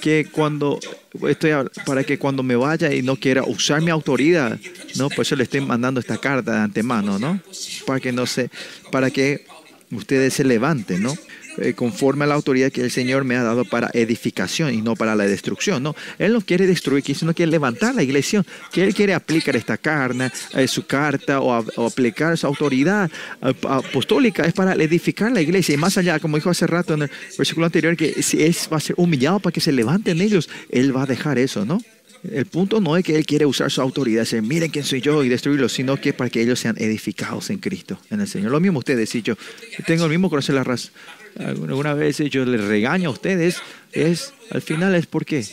que 0.00 0.26
cuando 0.32 0.80
estoy 1.28 1.50
para 1.84 2.04
que 2.04 2.18
cuando 2.18 2.42
me 2.42 2.56
vaya 2.56 2.90
y 2.94 3.02
no 3.02 3.16
quiera 3.16 3.42
usar 3.44 3.82
mi 3.82 3.90
autoridad, 3.90 4.58
¿no? 4.96 5.10
Por 5.10 5.20
eso 5.26 5.36
le 5.36 5.42
estoy 5.42 5.60
mandando 5.60 6.00
esta 6.00 6.16
carta 6.16 6.52
de 6.52 6.58
antemano, 6.60 7.18
¿no? 7.18 7.38
Para 7.86 8.00
que 8.00 8.12
no 8.12 8.24
se, 8.24 8.48
para 8.90 9.10
que 9.10 9.44
ustedes 9.90 10.32
se 10.34 10.42
levanten, 10.44 11.02
¿no? 11.02 11.14
Eh, 11.58 11.74
conforme 11.74 12.24
a 12.24 12.26
la 12.26 12.34
autoridad 12.34 12.72
que 12.72 12.80
el 12.80 12.90
Señor 12.90 13.22
me 13.22 13.36
ha 13.36 13.42
dado 13.44 13.64
para 13.64 13.88
edificación 13.94 14.74
y 14.74 14.82
no 14.82 14.96
para 14.96 15.14
la 15.14 15.24
destrucción, 15.24 15.84
¿no? 15.84 15.94
Él 16.18 16.32
no 16.32 16.40
quiere 16.40 16.66
destruir, 16.66 17.04
sino 17.14 17.32
quiere 17.32 17.52
levantar 17.52 17.94
la 17.94 18.02
iglesia, 18.02 18.44
que 18.72 18.82
Él 18.82 18.94
quiere 18.94 19.14
aplicar 19.14 19.54
esta 19.54 19.76
carne, 19.78 20.32
eh, 20.54 20.66
su 20.66 20.84
carta 20.84 21.40
o, 21.40 21.52
aplicar 21.86 22.36
su 22.36 22.48
autoridad 22.48 23.08
eh, 23.40 23.54
apostólica, 23.68 24.44
es 24.44 24.52
para 24.52 24.72
edificar 24.74 25.30
la 25.30 25.42
iglesia 25.42 25.74
y 25.74 25.78
más 25.78 25.96
allá, 25.96 26.18
como 26.18 26.36
dijo 26.36 26.50
hace 26.50 26.66
rato 26.66 26.94
en 26.94 27.02
el 27.02 27.10
versículo 27.38 27.66
anterior, 27.66 27.96
que 27.96 28.20
si 28.22 28.42
Él 28.42 28.56
va 28.72 28.78
a 28.78 28.80
ser 28.80 28.96
humillado 28.98 29.38
para 29.38 29.52
que 29.52 29.60
se 29.60 29.70
levanten 29.70 30.20
ellos, 30.20 30.48
Él 30.70 30.96
va 30.96 31.04
a 31.04 31.06
dejar 31.06 31.38
eso, 31.38 31.64
¿no? 31.64 31.80
El 32.30 32.46
punto 32.46 32.80
no 32.80 32.96
es 32.96 33.04
que 33.04 33.16
Él 33.16 33.26
quiere 33.26 33.44
usar 33.44 33.70
su 33.70 33.82
autoridad, 33.82 34.22
decir, 34.22 34.40
miren 34.40 34.70
quién 34.70 34.84
soy 34.84 35.02
yo 35.02 35.22
y 35.24 35.28
destruirlos, 35.28 35.72
sino 35.72 36.00
que 36.00 36.14
para 36.14 36.30
que 36.30 36.40
ellos 36.40 36.58
sean 36.58 36.74
edificados 36.78 37.50
en 37.50 37.58
Cristo, 37.58 37.98
en 38.10 38.20
el 38.20 38.28
Señor. 38.28 38.50
Lo 38.50 38.60
mismo 38.60 38.78
ustedes, 38.78 39.10
si 39.10 39.20
yo 39.20 39.34
tengo 39.86 40.04
el 40.04 40.10
mismo 40.10 40.30
corazón, 40.30 40.54
la 40.54 40.64
algunas 41.38 41.96
veces 41.96 42.30
yo 42.30 42.44
les 42.44 42.62
regaño 42.62 43.10
a 43.10 43.12
ustedes, 43.12 43.60
es, 43.92 44.32
al 44.50 44.62
final 44.62 44.94
es 44.94 45.06
porque 45.06 45.44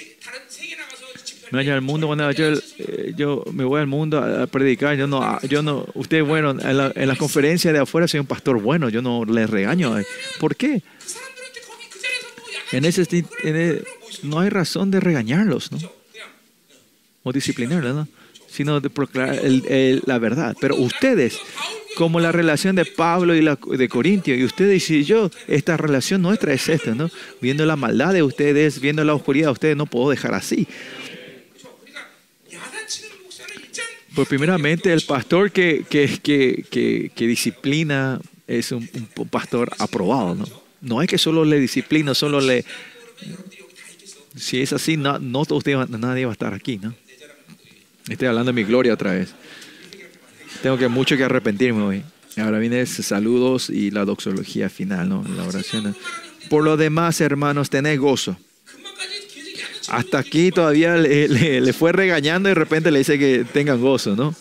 me 1.52 1.64
voy 1.64 1.70
al 1.70 1.82
mundo, 1.82 2.08
cuando 2.08 2.32
yo, 2.32 2.54
eh, 2.78 3.14
yo, 3.18 3.44
me 3.52 3.66
voy 3.66 3.82
al 3.82 3.88
mundo 3.88 4.20
a, 4.20 4.48
predicar, 4.48 4.96
yo 4.96 5.06
no, 5.06 5.22
ah, 5.22 5.40
yo 5.44 5.62
no, 5.62 5.86
ustedes 5.96 6.26
bueno, 6.26 6.52
en, 6.52 6.78
la, 6.78 6.94
en 6.96 7.08
las 7.08 7.18
conferencias 7.18 7.74
de 7.74 7.80
afuera 7.80 8.08
soy 8.08 8.22
un 8.22 8.26
pastor 8.26 8.62
bueno, 8.62 8.88
yo 8.88 9.02
no 9.02 9.26
les 9.26 9.50
regaño. 9.50 10.00
Eh. 10.00 10.06
¿Por 10.40 10.56
qué? 10.56 10.82
En 12.72 12.86
ese, 12.86 13.06
en 13.44 13.56
el, 13.56 13.86
no 14.24 14.40
hay 14.40 14.50
razón 14.50 14.92
de 14.92 15.02
regañarlos, 15.02 15.74
¿no? 15.74 15.80
O 17.24 17.34
disciplinarlos, 17.34 17.96
¿no? 17.96 18.08
sino 18.52 18.80
de 18.82 18.90
proclamar 18.90 19.36
el, 19.36 19.66
el, 19.68 20.04
la 20.06 20.20
verdad. 20.20 20.56
Pero 20.60 20.76
ustedes, 20.76 21.40
como 21.96 22.20
la 22.20 22.32
relación 22.32 22.76
de 22.76 22.86
Pablo 22.86 23.36
y 23.36 23.42
la, 23.42 23.58
de 23.78 23.90
Corintio, 23.90 24.36
y 24.36 24.44
ustedes 24.44 24.90
y 24.90 25.04
yo, 25.04 25.32
esta 25.48 25.78
relación 25.78 26.22
nuestra 26.22 26.54
es 26.54 26.68
esta, 26.70 26.94
¿no? 26.94 27.10
Viendo 27.42 27.66
la 27.66 27.76
maldad 27.76 28.14
de 28.14 28.24
ustedes, 28.24 28.82
viendo 28.82 29.04
la 29.04 29.14
oscuridad 29.14 29.48
de 29.48 29.54
ustedes, 29.54 29.78
no 29.78 29.86
puedo 29.86 30.10
dejar 30.10 30.34
así. 30.34 30.68
Pues 34.14 34.28
primeramente 34.28 34.92
el 34.92 35.02
pastor 35.02 35.52
que, 35.52 35.86
que, 35.90 36.20
que, 36.22 37.12
que 37.16 37.28
disciplina 37.28 38.20
es 38.48 38.72
un, 38.72 38.88
pastor 39.30 39.72
aprobado, 39.80 40.36
¿no? 40.36 40.46
No 40.82 41.02
es 41.02 41.08
que 41.08 41.18
solo 41.18 41.46
le 41.46 41.60
disciplina, 41.60 42.14
solo 42.14 42.42
le... 42.42 42.66
Si 44.36 44.62
es 44.62 44.74
así, 44.74 44.98
no, 44.98 45.20
no 45.20 45.42
usted, 45.42 45.76
nadie 45.76 46.26
va 46.26 46.32
a 46.32 46.34
estar 46.34 46.54
aquí, 46.54 46.78
¿no? 46.78 46.94
Estoy 48.10 48.28
hablando 48.28 48.52
de 48.52 48.62
mi 48.62 48.64
gloria 48.64 48.94
otra 48.94 49.14
vez. 49.14 49.34
Tengo 50.62 50.78
que 50.78 50.88
mucho 50.88 51.18
que 51.18 51.24
arrepentirme 51.24 51.82
hoy. 51.82 52.04
Ahora 52.38 52.60
viene 52.60 52.86
saludos 52.86 53.70
y 53.70 53.92
la 53.92 54.06
doxología 54.06 54.70
final, 54.70 55.10
¿no? 55.10 55.26
La 55.36 55.44
oración. 55.44 55.96
Por 56.50 56.64
lo 56.64 56.78
demás, 56.78 57.20
hermanos, 57.22 57.70
tened 57.70 58.00
gozo. 58.00 58.38
Hasta 59.90 60.20
aquí 60.20 60.52
todavía 60.52 60.96
le, 60.96 61.28
le, 61.28 61.60
le 61.62 61.74
fue 61.74 61.92
regañando 61.92 62.48
y 62.48 62.52
de 62.52 62.56
repente 62.56 62.92
le 62.92 63.00
dice 63.00 63.20
que 63.20 63.46
tengan 63.52 63.82
gozo, 63.82 64.16
¿no? 64.16 64.34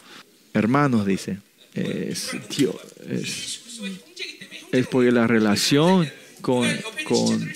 Hermanos, 0.55 1.07
dice. 1.07 1.39
Es, 1.74 2.31
tío, 2.49 2.74
es, 3.09 3.61
es 4.73 4.87
porque 4.87 5.11
la 5.11 5.27
relación 5.27 6.09
con, 6.41 6.69
con, 7.05 7.53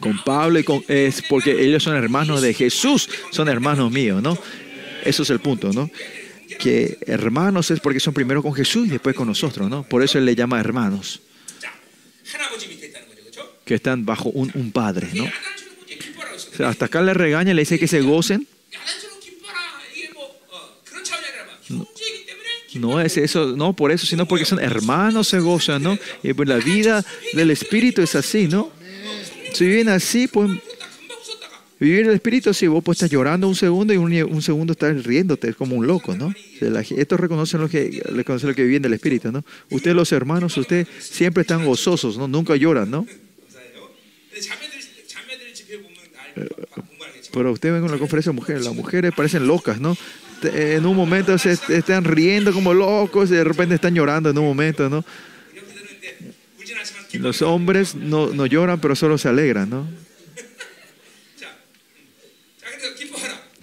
con 0.00 0.24
Pablo 0.24 0.58
y 0.58 0.64
con, 0.64 0.82
es 0.88 1.22
porque 1.22 1.64
ellos 1.64 1.82
son 1.82 1.96
hermanos 1.96 2.42
de 2.42 2.54
Jesús, 2.54 3.08
son 3.30 3.48
hermanos 3.48 3.90
míos, 3.90 4.22
¿no? 4.22 4.38
Eso 5.04 5.22
es 5.22 5.30
el 5.30 5.40
punto, 5.40 5.72
¿no? 5.72 5.90
Que 6.58 6.98
hermanos 7.06 7.70
es 7.70 7.80
porque 7.80 8.00
son 8.00 8.14
primero 8.14 8.42
con 8.42 8.54
Jesús 8.54 8.86
y 8.86 8.90
después 8.90 9.14
con 9.14 9.28
nosotros, 9.28 9.68
¿no? 9.68 9.82
Por 9.82 10.02
eso 10.02 10.18
Él 10.18 10.24
le 10.24 10.34
llama 10.34 10.60
hermanos. 10.60 11.20
Que 13.64 13.74
están 13.74 14.04
bajo 14.04 14.30
un, 14.30 14.50
un 14.54 14.72
padre, 14.72 15.08
¿no? 15.14 15.24
O 15.24 16.56
sea, 16.56 16.68
hasta 16.70 16.86
acá 16.86 17.02
le 17.02 17.14
regaña, 17.14 17.54
le 17.54 17.62
dice 17.62 17.78
que 17.78 17.88
se 17.88 18.00
gocen. 18.00 18.46
No, 22.74 23.00
es 23.00 23.16
eso, 23.16 23.56
no 23.56 23.74
por 23.74 23.92
eso, 23.92 24.06
sino 24.06 24.26
porque 24.26 24.44
son 24.44 24.60
hermanos 24.60 25.28
se 25.28 25.40
gozan, 25.40 25.82
¿no? 25.82 25.98
Y 26.22 26.32
pues 26.32 26.48
la 26.48 26.58
vida 26.58 27.04
del 27.32 27.50
Espíritu 27.50 28.02
es 28.02 28.14
así, 28.14 28.46
¿no? 28.46 28.70
Si 29.52 29.66
viven 29.66 29.88
así, 29.88 30.28
pues 30.28 30.50
Vivir 31.80 32.08
el 32.08 32.14
espíritu, 32.14 32.52
sí, 32.52 32.66
vos 32.66 32.82
pues 32.82 32.96
estás 32.96 33.10
llorando 33.10 33.46
un 33.46 33.54
segundo 33.54 33.94
y 33.94 33.96
un, 33.98 34.42
segundo 34.42 34.72
estás 34.72 35.04
riéndote, 35.04 35.50
es 35.50 35.56
como 35.56 35.76
un 35.76 35.86
loco, 35.86 36.16
¿no? 36.16 36.34
estos 36.60 37.20
reconocen 37.20 37.60
lo 37.60 37.68
que, 37.68 38.02
reconocen 38.06 38.48
lo 38.48 38.54
que 38.56 38.64
viven 38.64 38.82
del 38.82 38.94
espíritu, 38.94 39.30
¿no? 39.30 39.44
Ustedes 39.70 39.94
los 39.94 40.10
hermanos, 40.10 40.56
ustedes 40.56 40.88
siempre 40.98 41.42
están 41.42 41.64
gozosos, 41.64 42.18
¿no? 42.18 42.26
Nunca 42.26 42.56
lloran, 42.56 42.90
¿no? 42.90 43.06
Eh, 46.34 46.48
pero 47.32 47.52
ustedes 47.52 47.74
ven 47.74 47.82
con 47.82 47.92
la 47.92 47.98
conferencia 47.98 48.32
de 48.32 48.36
mujeres, 48.36 48.64
las 48.64 48.74
mujeres 48.74 49.12
parecen 49.14 49.46
locas, 49.46 49.80
¿no? 49.80 49.96
En 50.42 50.84
un 50.84 50.96
momento 50.96 51.38
se 51.38 51.52
están 51.52 52.02
riendo 52.02 52.52
como 52.52 52.74
locos 52.74 53.30
y 53.30 53.34
de 53.34 53.44
repente 53.44 53.76
están 53.76 53.94
llorando 53.94 54.30
en 54.30 54.38
un 54.38 54.44
momento, 54.44 54.88
¿no? 54.90 55.04
Los 57.12 57.42
hombres 57.42 57.94
no, 57.94 58.32
no 58.32 58.46
lloran, 58.46 58.80
pero 58.80 58.96
solo 58.96 59.16
se 59.16 59.28
alegran, 59.28 59.70
¿no? 59.70 60.07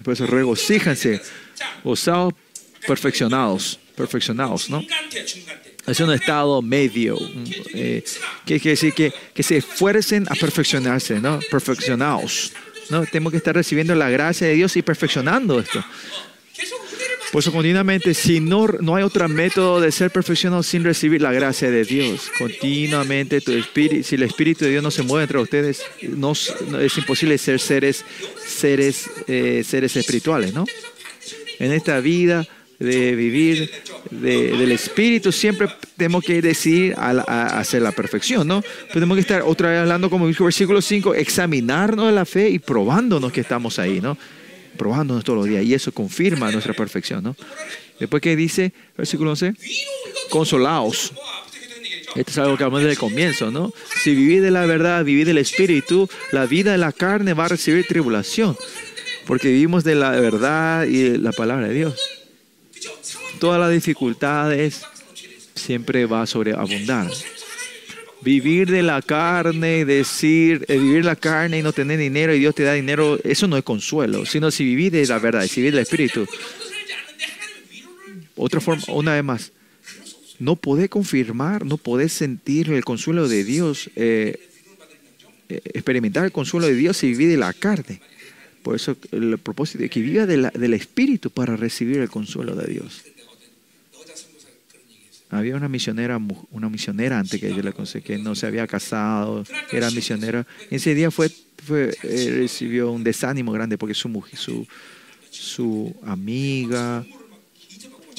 Por 0.06 0.12
eso 0.12 0.24
regocíjense, 0.24 1.20
osados 1.82 2.32
perfeccionados, 2.86 3.76
perfeccionados, 3.96 4.70
¿no? 4.70 4.80
Es 5.84 5.98
un 5.98 6.12
estado 6.12 6.62
medio, 6.62 7.16
mm, 7.16 7.44
eh, 7.74 8.04
que 8.46 8.60
quiere 8.60 8.70
decir 8.70 8.92
que, 8.92 9.12
que 9.34 9.42
se 9.42 9.56
esfuercen 9.56 10.24
a 10.30 10.36
perfeccionarse, 10.36 11.18
¿no? 11.18 11.40
Perfeccionados. 11.50 12.52
¿no? 12.88 13.04
Tenemos 13.04 13.32
que 13.32 13.38
estar 13.38 13.52
recibiendo 13.52 13.96
la 13.96 14.08
gracia 14.08 14.46
de 14.46 14.54
Dios 14.54 14.76
y 14.76 14.82
perfeccionando 14.82 15.58
esto. 15.58 15.84
Por 17.32 17.40
eso 17.40 17.52
continuamente, 17.52 18.14
si 18.14 18.40
no, 18.40 18.66
no 18.80 18.96
hay 18.96 19.02
otro 19.02 19.28
método 19.28 19.80
de 19.80 19.90
ser 19.90 20.10
perfeccionado 20.10 20.62
sin 20.62 20.84
recibir 20.84 21.20
la 21.20 21.32
gracia 21.32 21.70
de 21.70 21.84
Dios, 21.84 22.30
continuamente 22.38 23.40
tu 23.40 23.52
espíritu, 23.52 24.04
si 24.04 24.14
el 24.14 24.22
Espíritu 24.22 24.64
de 24.64 24.70
Dios 24.70 24.82
no 24.82 24.90
se 24.90 25.02
mueve 25.02 25.24
entre 25.24 25.38
ustedes, 25.38 25.82
no, 26.02 26.32
es 26.32 26.98
imposible 26.98 27.36
ser 27.38 27.60
seres, 27.60 28.04
seres, 28.46 29.10
eh, 29.26 29.62
seres 29.66 29.96
espirituales, 29.96 30.54
¿no? 30.54 30.64
En 31.58 31.72
esta 31.72 32.00
vida 32.00 32.46
de 32.78 33.14
vivir 33.14 33.70
del 34.10 34.70
Espíritu, 34.70 35.32
siempre 35.32 35.68
tenemos 35.96 36.22
que 36.22 36.42
decidir 36.42 36.94
a, 36.96 37.58
hacer 37.58 37.82
la 37.82 37.92
perfección, 37.92 38.46
¿no? 38.46 38.62
Tenemos 38.92 39.16
que 39.16 39.22
estar 39.22 39.42
otra 39.42 39.70
vez 39.70 39.80
hablando, 39.80 40.10
como 40.10 40.28
dijo 40.28 40.44
el 40.44 40.48
versículo 40.48 40.82
5, 40.82 41.14
examinarnos 41.14 42.06
de 42.06 42.12
la 42.12 42.24
fe 42.24 42.50
y 42.50 42.58
probándonos 42.58 43.32
que 43.32 43.40
estamos 43.40 43.78
ahí, 43.78 44.00
¿no? 44.00 44.16
probándonos 44.76 45.24
todos 45.24 45.38
los 45.38 45.48
días. 45.48 45.64
Y 45.64 45.74
eso 45.74 45.92
confirma 45.92 46.50
nuestra 46.50 46.74
perfección. 46.74 47.22
¿no? 47.24 47.36
Después 47.98 48.22
que 48.22 48.36
dice, 48.36 48.72
versículo 48.96 49.30
11, 49.30 49.54
consolaos. 50.30 51.12
Esto 52.14 52.30
es 52.30 52.38
algo 52.38 52.56
que 52.56 52.64
hablamos 52.64 52.80
desde 52.80 52.92
el 52.92 52.98
comienzo, 52.98 53.50
¿no? 53.50 53.72
Si 54.02 54.14
vivís 54.14 54.40
de 54.40 54.50
la 54.50 54.64
verdad, 54.64 55.04
vivís 55.04 55.26
del 55.26 55.36
espíritu, 55.36 56.08
la 56.32 56.46
vida 56.46 56.72
de 56.72 56.78
la 56.78 56.92
carne 56.92 57.34
va 57.34 57.44
a 57.44 57.48
recibir 57.48 57.86
tribulación. 57.86 58.56
Porque 59.26 59.48
vivimos 59.48 59.84
de 59.84 59.96
la 59.96 60.12
verdad 60.12 60.86
y 60.86 61.02
de 61.02 61.18
la 61.18 61.32
palabra 61.32 61.68
de 61.68 61.74
Dios. 61.74 62.00
Todas 63.38 63.60
las 63.60 63.70
dificultades 63.70 64.82
siempre 65.54 66.06
va 66.06 66.22
a 66.22 66.26
sobreabundar. 66.26 67.10
Vivir 68.26 68.68
de 68.68 68.82
la 68.82 69.02
carne, 69.02 69.84
decir, 69.84 70.64
eh, 70.66 70.78
vivir 70.78 71.04
la 71.04 71.14
carne 71.14 71.60
y 71.60 71.62
no 71.62 71.72
tener 71.72 71.96
dinero 71.96 72.34
y 72.34 72.40
Dios 72.40 72.56
te 72.56 72.64
da 72.64 72.72
dinero, 72.72 73.20
eso 73.22 73.46
no 73.46 73.56
es 73.56 73.62
consuelo, 73.62 74.26
sino 74.26 74.50
si 74.50 74.64
vivir 74.64 74.90
de 74.90 75.06
la 75.06 75.20
verdad, 75.20 75.46
si 75.46 75.60
vivir 75.60 75.74
del 75.74 75.82
Espíritu. 75.82 76.26
Otra 78.34 78.60
forma, 78.60 78.82
una 78.88 79.14
vez 79.14 79.22
más, 79.22 79.52
no 80.40 80.56
podés 80.56 80.88
confirmar, 80.88 81.64
no 81.64 81.76
podés 81.76 82.14
sentir 82.14 82.68
el 82.72 82.84
consuelo 82.84 83.28
de 83.28 83.44
Dios, 83.44 83.90
eh, 83.94 84.40
eh, 85.48 85.60
experimentar 85.72 86.24
el 86.24 86.32
consuelo 86.32 86.66
de 86.66 86.74
Dios 86.74 86.96
si 86.96 87.06
vivís 87.06 87.28
de 87.28 87.36
la 87.36 87.52
carne. 87.52 88.00
Por 88.64 88.74
eso 88.74 88.96
el 89.12 89.38
propósito 89.38 89.84
es 89.84 89.90
que 89.92 90.00
viva 90.00 90.26
de 90.26 90.50
del 90.52 90.74
Espíritu 90.74 91.30
para 91.30 91.54
recibir 91.54 91.98
el 91.98 92.10
consuelo 92.10 92.56
de 92.56 92.66
Dios. 92.66 93.04
Había 95.38 95.56
una 95.56 95.68
misionera, 95.68 96.20
una 96.50 96.68
misionera 96.68 97.18
antes 97.18 97.40
que 97.40 97.54
yo 97.54 97.62
le 97.62 97.72
conocí, 97.72 98.00
que 98.00 98.18
no 98.18 98.34
se 98.34 98.46
había 98.46 98.66
casado, 98.66 99.44
era 99.72 99.90
misionera. 99.90 100.46
Ese 100.70 100.94
día 100.94 101.10
fue, 101.10 101.30
eh, 101.68 102.34
recibió 102.38 102.90
un 102.90 103.04
desánimo 103.04 103.52
grande 103.52 103.78
porque 103.78 103.94
su 103.94 104.08
su, 104.34 104.66
su 105.30 105.94
amiga, 106.04 107.04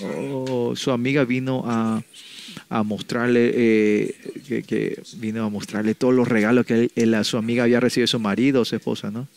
o 0.03 0.75
su 0.75 0.91
amiga 0.91 1.25
vino 1.25 1.63
a, 1.65 2.03
mostrarle, 2.83 3.51
eh, 3.53 4.15
que, 4.67 5.01
vino 5.17 5.45
a 5.45 5.49
mostrarle 5.49 5.95
todos 5.95 6.13
los 6.13 6.27
regalos 6.27 6.65
que 6.65 6.89
su 7.23 7.37
amiga 7.37 7.63
había 7.63 7.79
recibido 7.79 8.03
de 8.03 8.07
su 8.07 8.19
marido 8.19 8.65
su 8.65 8.75
esposa, 8.75 9.11
¿no? 9.11 9.27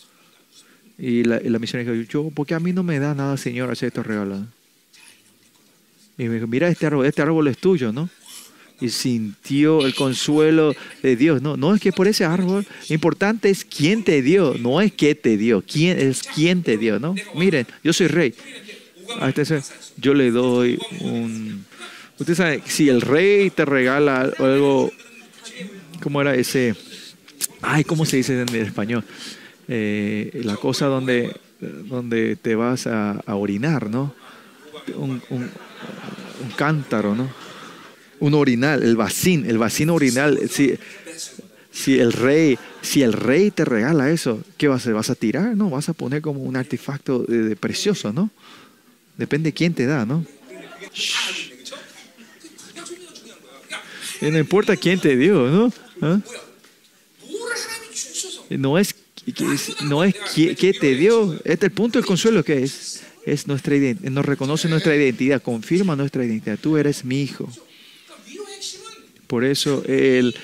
Y 0.98 1.24
la, 1.24 1.40
la 1.43 1.59
misionera 1.59 1.93
dijo, 1.93 2.11
yo, 2.11 2.31
¿por 2.31 2.47
qué 2.47 2.55
a 2.55 2.61
mí 2.61 2.73
no 2.73 2.82
me 2.82 2.98
da 2.98 3.15
nada, 3.15 3.36
Señor, 3.39 3.70
hacer 3.70 3.89
estos 3.89 4.07
regalos? 4.07 4.40
Y 6.20 6.28
me 6.28 6.34
dijo, 6.34 6.47
mira, 6.47 6.68
este 6.68 6.84
árbol, 6.84 7.06
este 7.06 7.22
árbol 7.22 7.48
es 7.48 7.56
tuyo, 7.56 7.92
¿no? 7.92 8.10
Y 8.78 8.90
sintió 8.90 9.86
el 9.86 9.94
consuelo 9.94 10.74
de 11.02 11.16
Dios. 11.16 11.40
No, 11.40 11.56
no 11.56 11.74
es 11.74 11.80
que 11.80 11.92
por 11.92 12.09
ese 12.09 12.26
árbol, 12.26 12.66
importante 12.90 13.48
es 13.48 13.64
quién 13.64 14.05
te 14.05 14.20
dio, 14.20 14.55
no 14.60 14.82
es 14.82 14.92
qué 14.92 15.14
te 15.14 15.38
dio, 15.38 15.62
quién 15.62 15.98
es 15.98 16.22
quién 16.22 16.62
te 16.62 16.76
dio, 16.76 17.01
¿no? 17.01 17.14
Miren, 17.34 17.66
yo 17.82 17.94
soy 17.94 18.09
rey. 18.09 18.34
Entonces, 19.22 19.72
yo 19.97 20.12
le 20.12 20.30
doy 20.30 20.78
un... 21.01 21.64
Usted 22.18 22.34
sabe, 22.34 22.62
si 22.66 22.90
el 22.90 23.01
rey 23.01 23.48
te 23.48 23.64
regala 23.64 24.30
algo, 24.38 24.92
¿cómo 26.02 26.20
era 26.20 26.34
ese? 26.34 26.74
Ay, 27.62 27.82
¿cómo 27.84 28.05
se 28.05 28.18
dice 28.18 28.38
en 28.38 28.55
español? 28.56 29.05
Eh, 29.68 30.42
la 30.44 30.56
cosa 30.56 30.84
donde, 30.84 31.34
donde 31.60 32.36
te 32.36 32.56
vas 32.56 32.86
a, 32.86 33.22
orinar, 33.26 33.88
¿no? 33.88 34.14
Un- 34.97 35.22
un 36.41 36.51
cántaro, 36.51 37.15
¿no? 37.15 37.31
Un 38.19 38.35
orinal, 38.35 38.83
el 38.83 38.97
vacín, 38.97 39.49
el 39.49 39.59
vacín 39.59 39.91
orinal. 39.91 40.39
Eh, 40.39 40.49
si, 40.49 40.75
si 41.73 41.99
el 41.99 42.12
rey, 42.12 42.59
si 42.83 43.03
el 43.03 43.12
rey 43.12 43.51
te 43.51 43.65
regala 43.65 44.11
eso, 44.11 44.43
¿qué 44.57 44.69
vas 44.69 44.77
a 44.77 44.83
hacer? 44.83 44.95
¿Vas 44.95 45.11
a 45.11 45.15
tirar? 45.15 45.57
No, 45.57 45.71
vas 45.71 45.89
a 45.89 45.93
poner 45.93 46.21
como 46.21 46.43
un 46.43 46.57
artefacto 46.57 47.25
precioso, 47.61 48.12
¿no? 48.12 48.31
Depende 49.17 49.53
quién 49.53 49.75
te 49.75 49.87
da, 49.87 50.05
¿no? 50.05 50.25
No 54.21 54.39
importa 54.39 54.77
quién 54.77 55.01
te 55.01 55.17
dio, 55.17 55.49
¿no? 55.49 55.73
¿Ah? 56.03 56.21
No 58.51 58.79
es, 58.79 58.95
no 59.85 60.05
es 60.05 60.15
qué, 60.35 60.77
te 60.79 60.95
dio. 60.95 61.35
Este 61.45 61.53
es 61.53 61.62
el 61.62 61.71
punto 61.71 61.99
del 61.99 62.07
consuelo 62.07 62.45
que 62.45 62.65
es 62.65 62.99
es 63.26 63.47
nuestra 63.47 63.76
nos 64.02 64.24
reconoce 64.24 64.68
nuestra 64.68 64.97
identidad, 64.97 65.42
confirma 65.42 65.97
nuestra 65.97 66.24
identidad. 66.24 66.59
Tú 66.59 66.76
eres 66.76 67.05
mi 67.05 67.22
hijo. 67.22 67.48
Por 69.26 69.44
eso 69.44 69.84
el, 69.86 70.34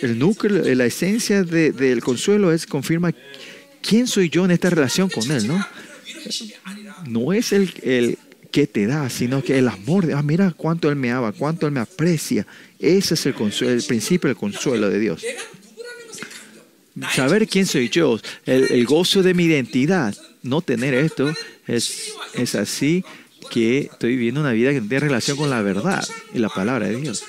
el 0.00 0.18
núcleo, 0.18 0.62
la 0.74 0.86
esencia 0.86 1.42
del 1.42 2.02
consuelo 2.02 2.52
es 2.52 2.66
confirma 2.66 3.12
quién 3.82 4.06
soy 4.06 4.30
yo 4.30 4.44
en 4.44 4.52
esta 4.52 4.70
relación 4.70 5.08
con 5.08 5.30
Él, 5.30 5.46
¿no? 5.46 5.66
No 7.06 7.32
es 7.32 7.52
el, 7.52 7.72
el 7.82 8.18
que 8.50 8.66
te 8.66 8.86
da, 8.86 9.10
sino 9.10 9.42
que 9.42 9.58
el 9.58 9.68
amor 9.68 10.06
de, 10.06 10.14
ah, 10.14 10.22
mira 10.22 10.52
cuánto 10.56 10.88
Él 10.88 10.96
me 10.96 11.10
ama, 11.10 11.32
cuánto 11.32 11.66
Él 11.66 11.72
me 11.72 11.80
aprecia. 11.80 12.46
Ese 12.78 13.14
es 13.14 13.26
el, 13.26 13.34
consuelo, 13.34 13.74
el 13.74 13.82
principio 13.82 14.28
del 14.28 14.36
consuelo 14.36 14.88
de 14.88 14.98
Dios. 14.98 15.22
Saber 17.14 17.46
quién 17.46 17.66
soy 17.66 17.88
yo, 17.90 18.18
el, 18.44 18.72
el 18.72 18.84
gozo 18.84 19.22
de 19.22 19.34
mi 19.34 19.44
identidad, 19.44 20.16
no 20.42 20.62
tener 20.62 20.94
esto, 20.94 21.32
es, 21.68 22.14
es 22.34 22.54
así 22.54 23.04
que 23.50 23.78
estoy 23.80 24.10
viviendo 24.10 24.40
una 24.40 24.52
vida 24.52 24.72
que 24.72 24.80
tiene 24.80 25.00
relación 25.00 25.36
con 25.36 25.50
la 25.50 25.62
verdad 25.62 26.06
y 26.32 26.38
la 26.38 26.48
palabra 26.48 26.88
de 26.88 26.96
Dios. 26.96 27.24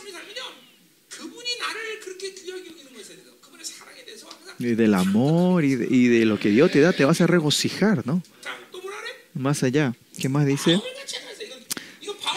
Y 4.57 4.76
del 4.76 4.94
amor 4.94 5.64
y 5.64 5.76
de, 5.76 5.88
y 5.90 6.07
de 6.07 6.26
lo 6.26 6.40
que 6.40 6.49
Dios 6.49 6.72
te 6.72 6.82
da, 6.82 6.91
te 6.91 7.06
vas 7.06 7.22
a 7.22 7.28
regocijar, 7.28 8.06
¿no? 8.06 8.22
Más 9.34 9.64
allá. 9.64 9.95
¿Qué 10.20 10.28
más 10.28 10.45
dice? 10.45 10.82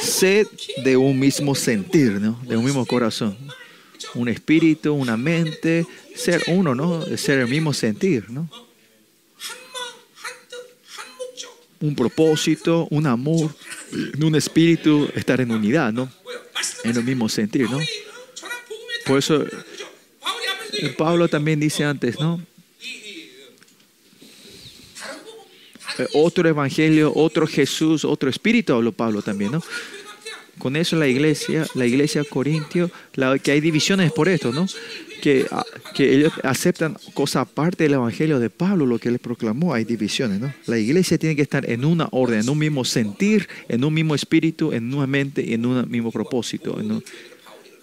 Sed 0.00 0.46
de 0.84 0.96
un 0.96 1.18
mismo 1.18 1.54
sentir, 1.54 2.20
¿no? 2.20 2.40
De 2.46 2.56
un 2.56 2.64
mismo 2.64 2.86
corazón. 2.86 3.36
Un 4.14 4.28
espíritu, 4.28 4.92
una 4.94 5.16
mente, 5.16 5.86
ser 6.14 6.42
uno, 6.48 6.74
¿no? 6.74 7.02
Ser 7.16 7.40
el 7.40 7.48
mismo 7.48 7.72
sentir, 7.72 8.30
¿no? 8.30 8.48
un 11.82 11.94
propósito, 11.94 12.86
un 12.90 13.06
amor, 13.06 13.54
un 14.20 14.34
espíritu, 14.36 15.08
estar 15.14 15.40
en 15.40 15.50
unidad, 15.50 15.92
¿no? 15.92 16.10
En 16.84 16.96
el 16.96 17.04
mismo 17.04 17.28
sentir, 17.28 17.68
¿no? 17.68 17.78
Por 19.04 19.18
eso 19.18 19.44
eh, 19.44 20.88
Pablo 20.96 21.28
también 21.28 21.58
dice 21.58 21.84
antes, 21.84 22.18
¿no? 22.18 22.40
Eh, 25.98 26.06
otro 26.14 26.48
evangelio, 26.48 27.12
otro 27.14 27.46
Jesús, 27.46 28.04
otro 28.04 28.30
espíritu, 28.30 28.72
habló 28.72 28.92
Pablo 28.92 29.20
también, 29.20 29.52
¿no? 29.52 29.62
Con 30.58 30.76
eso 30.76 30.96
la 30.96 31.08
iglesia, 31.08 31.66
la 31.74 31.86
iglesia 31.86 32.22
corintio, 32.28 32.90
que 33.42 33.52
hay 33.52 33.60
divisiones 33.60 34.12
por 34.12 34.28
esto, 34.28 34.52
¿no? 34.52 34.66
Que, 35.22 35.46
ah, 35.50 35.64
ellos 35.98 36.32
aceptan 36.42 36.96
cosas 37.14 37.42
aparte 37.42 37.84
del 37.84 37.94
Evangelio 37.94 38.38
de 38.38 38.50
Pablo, 38.50 38.86
lo 38.86 38.98
que 38.98 39.08
él 39.08 39.18
proclamó, 39.18 39.72
hay 39.72 39.84
divisiones, 39.84 40.40
¿no? 40.40 40.52
La 40.66 40.78
iglesia 40.78 41.16
tiene 41.16 41.36
que 41.36 41.42
estar 41.42 41.68
en 41.70 41.84
una 41.84 42.08
orden, 42.10 42.40
en 42.40 42.48
un 42.48 42.58
mismo 42.58 42.84
sentir, 42.84 43.48
en 43.68 43.84
un 43.84 43.94
mismo 43.94 44.14
espíritu, 44.14 44.72
en 44.72 44.92
una 44.92 45.06
mente 45.06 45.42
y 45.42 45.54
en 45.54 45.64
un 45.64 45.88
mismo 45.90 46.10
propósito. 46.10 46.78
En 46.80 46.92
un, 46.92 47.04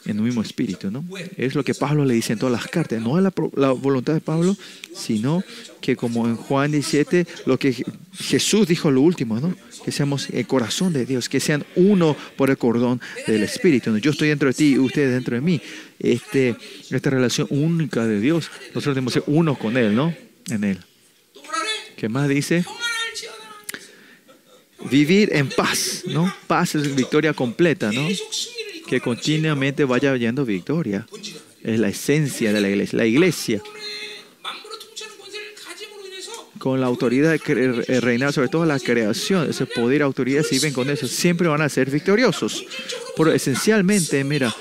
en 0.06 0.18
el 0.18 0.24
mismo 0.24 0.42
espíritu, 0.42 0.90
¿no? 0.92 1.04
Es 1.38 1.56
lo 1.56 1.64
que 1.64 1.74
Pablo 1.74 2.06
le 2.06 2.14
dice 2.14 2.34
en 2.34 2.40
todas 2.40 2.54
las 2.54 2.68
cartas. 2.70 3.02
No 3.02 3.18
es 3.18 3.24
la, 3.56 3.72
voluntad 3.72 4.14
de 4.14 4.22
Pablo, 4.22 4.56
sino 4.94 5.44
que 5.82 5.96
como 5.96 6.28
en 6.28 6.36
Juan 6.36 6.72
17, 6.72 7.28
lo 7.46 7.60
que 7.60 7.84
Jesús 8.14 8.68
dijo 8.68 8.92
lo 8.92 9.02
último, 9.02 9.40
¿no? 9.40 9.56
Que 9.84 9.92
seamos 9.92 10.30
el 10.30 10.48
corazón 10.48 10.94
de 10.94 11.06
Dios, 11.06 11.30
que 11.30 11.40
sean 11.40 11.66
uno 11.76 12.16
por 12.38 12.50
el 12.50 12.58
cordón 12.58 13.02
del 13.28 13.44
espíritu. 13.44 13.98
Yo 13.98 14.12
estoy 14.12 14.30
dentro 14.30 14.48
de 14.48 14.54
ti 14.54 14.74
y 14.74 14.80
ustedes 14.80 15.14
dentro 15.14 15.36
de 15.36 15.42
mí. 15.42 15.62
Este, 16.00 16.56
esta 16.90 17.10
relación 17.10 17.48
única 17.50 18.06
de 18.06 18.20
Dios, 18.20 18.50
nosotros 18.70 18.96
debemos 18.96 19.14
ser 19.14 19.24
uno 19.28 19.56
con 19.56 19.78
Él, 19.78 19.96
¿no? 19.96 20.14
En 20.50 20.64
Él. 20.64 20.80
¿Qué 21.98 22.08
más 22.08 22.30
dice? 22.30 22.66
Vivir 24.90 25.32
en 25.34 25.50
paz, 25.50 26.04
¿no? 26.08 26.34
Paz 26.48 26.76
es 26.76 26.96
victoria 26.96 27.34
completa, 27.34 27.92
¿no? 27.92 28.08
que 28.90 29.00
continuamente 29.00 29.86
vaya 29.86 30.12
hallando 30.12 30.44
victoria. 30.44 31.06
Es 31.64 31.80
la 31.80 31.90
esencia 31.90 32.52
de 32.52 32.60
la 32.60 32.70
iglesia. 32.70 32.98
La 32.98 33.06
iglesia, 33.06 33.62
con 36.58 36.82
la 36.82 36.88
autoridad 36.88 37.32
de 37.32 37.84
eh, 37.88 38.02
reinar 38.02 38.34
sobre 38.34 38.48
toda 38.48 38.66
la 38.66 38.80
creación, 38.80 39.50
ese 39.50 39.68
poder, 39.68 40.02
autoridad, 40.02 40.44
si 40.44 40.58
ven 40.58 40.74
con 40.74 40.90
eso, 40.90 41.08
siempre 41.08 41.48
van 41.48 41.62
a 41.62 41.70
ser 41.70 41.92
victoriosos. 41.92 42.66
Pero 43.16 43.32
esencialmente, 43.32 44.24
mira, 44.24 44.56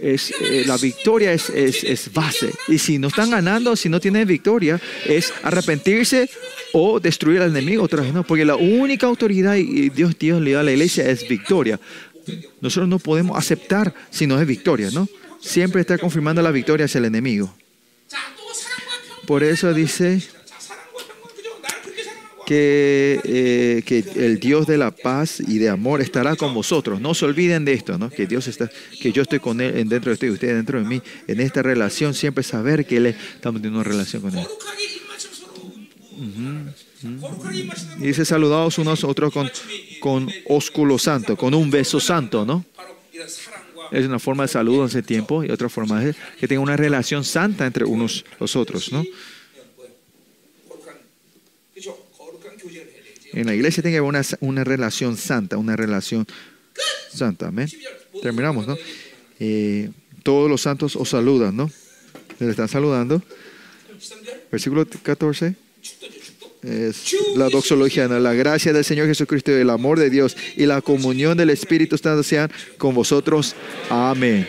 es, 0.00 0.32
eh, 0.40 0.64
la 0.66 0.78
victoria 0.78 1.32
es, 1.32 1.50
es, 1.50 1.84
es, 1.84 2.12
base. 2.12 2.52
Y 2.68 2.78
si 2.78 2.98
no 2.98 3.08
están 3.08 3.30
ganando, 3.30 3.76
si 3.76 3.90
no 3.90 4.00
tienen 4.00 4.26
victoria, 4.26 4.80
es 5.04 5.32
arrepentirse 5.42 6.30
o 6.72 7.00
destruir 7.00 7.42
al 7.42 7.50
enemigo 7.50 7.82
otra 7.82 8.00
vez. 8.00 8.14
No, 8.14 8.24
porque 8.24 8.46
la 8.46 8.56
única 8.56 9.06
autoridad 9.06 9.56
y 9.56 9.90
Dios, 9.90 10.18
Dios 10.18 10.40
le 10.40 10.52
da 10.52 10.60
a 10.60 10.62
la 10.62 10.72
iglesia 10.72 11.08
es 11.08 11.28
victoria. 11.28 11.78
Nosotros 12.60 12.88
no 12.88 12.98
podemos 12.98 13.36
aceptar 13.36 13.94
si 14.10 14.26
no 14.26 14.40
es 14.40 14.46
victoria, 14.46 14.90
¿no? 14.92 15.08
Siempre 15.40 15.80
está 15.80 15.98
confirmando 15.98 16.40
la 16.42 16.50
victoria 16.50 16.86
hacia 16.86 16.98
el 16.98 17.06
enemigo. 17.06 17.52
Por 19.26 19.42
eso 19.42 19.72
dice 19.72 20.22
que, 22.46 23.20
eh, 23.24 23.82
que, 23.84 24.04
el 24.16 24.38
Dios 24.40 24.66
de 24.66 24.76
la 24.76 24.90
paz 24.90 25.40
y 25.40 25.58
de 25.58 25.68
amor 25.68 26.00
estará 26.00 26.36
con 26.36 26.54
vosotros. 26.54 27.00
No 27.00 27.14
se 27.14 27.24
olviden 27.24 27.64
de 27.64 27.72
esto, 27.72 27.98
¿no? 27.98 28.10
que 28.10 28.26
Dios 28.26 28.48
está, 28.48 28.70
que 29.00 29.12
yo 29.12 29.22
estoy 29.22 29.38
con 29.38 29.60
Él 29.60 29.88
dentro 29.88 30.10
de 30.10 30.14
usted 30.14 30.30
usted 30.30 30.54
dentro 30.54 30.78
de 30.78 30.84
mí. 30.84 31.02
En 31.28 31.40
esta 31.40 31.62
relación 31.62 32.14
siempre 32.14 32.42
saber 32.42 32.84
que 32.84 32.96
Él 32.98 33.06
estamos 33.06 33.62
teniendo 33.62 33.80
una 33.80 33.88
relación 33.88 34.22
con 34.22 34.36
Él. 34.36 34.46
Y 38.00 38.14
se 38.14 38.24
saludados 38.24 38.78
unos 38.78 39.04
otros 39.04 39.32
con, 39.32 39.50
con 40.00 40.30
ósculo 40.48 40.98
santo, 40.98 41.36
con 41.36 41.54
un 41.54 41.70
beso 41.70 42.00
santo, 42.00 42.44
¿no? 42.44 42.64
Es 43.90 44.06
una 44.06 44.18
forma 44.18 44.44
de 44.44 44.48
saludo 44.48 44.82
en 44.82 44.88
ese 44.88 45.02
tiempo 45.02 45.44
y 45.44 45.50
otra 45.50 45.68
forma 45.68 46.02
es 46.02 46.16
que 46.38 46.48
tenga 46.48 46.62
una 46.62 46.76
relación 46.76 47.24
santa 47.24 47.66
entre 47.66 47.84
unos 47.84 48.24
los 48.40 48.56
otros, 48.56 48.92
¿no? 48.92 49.04
En 53.32 53.46
la 53.46 53.54
iglesia 53.54 53.82
tiene 53.82 53.94
que 53.94 53.98
haber 53.98 54.08
una, 54.08 54.22
una 54.40 54.64
relación 54.64 55.16
santa, 55.16 55.56
una 55.56 55.74
relación 55.74 56.26
santa, 57.12 57.48
amén. 57.48 57.68
Terminamos, 58.22 58.66
¿no? 58.66 58.76
Eh, 59.40 59.90
todos 60.22 60.50
los 60.50 60.60
santos 60.60 60.96
os 60.96 61.08
saludan, 61.08 61.56
¿no? 61.56 61.70
Les 62.38 62.50
están 62.50 62.68
saludando. 62.68 63.22
Versículo 64.50 64.86
14. 64.86 65.56
Es 66.62 67.16
la 67.34 67.48
doxología, 67.48 68.06
la 68.06 68.34
gracia 68.34 68.72
del 68.72 68.84
Señor 68.84 69.08
Jesucristo 69.08 69.50
el 69.50 69.68
amor 69.68 69.98
de 69.98 70.10
Dios 70.10 70.36
y 70.56 70.64
la 70.66 70.80
comunión 70.80 71.36
del 71.36 71.50
Espíritu 71.50 71.98
Santo 71.98 72.22
sean 72.22 72.52
con 72.78 72.94
vosotros. 72.94 73.56
Amén. 73.90 74.46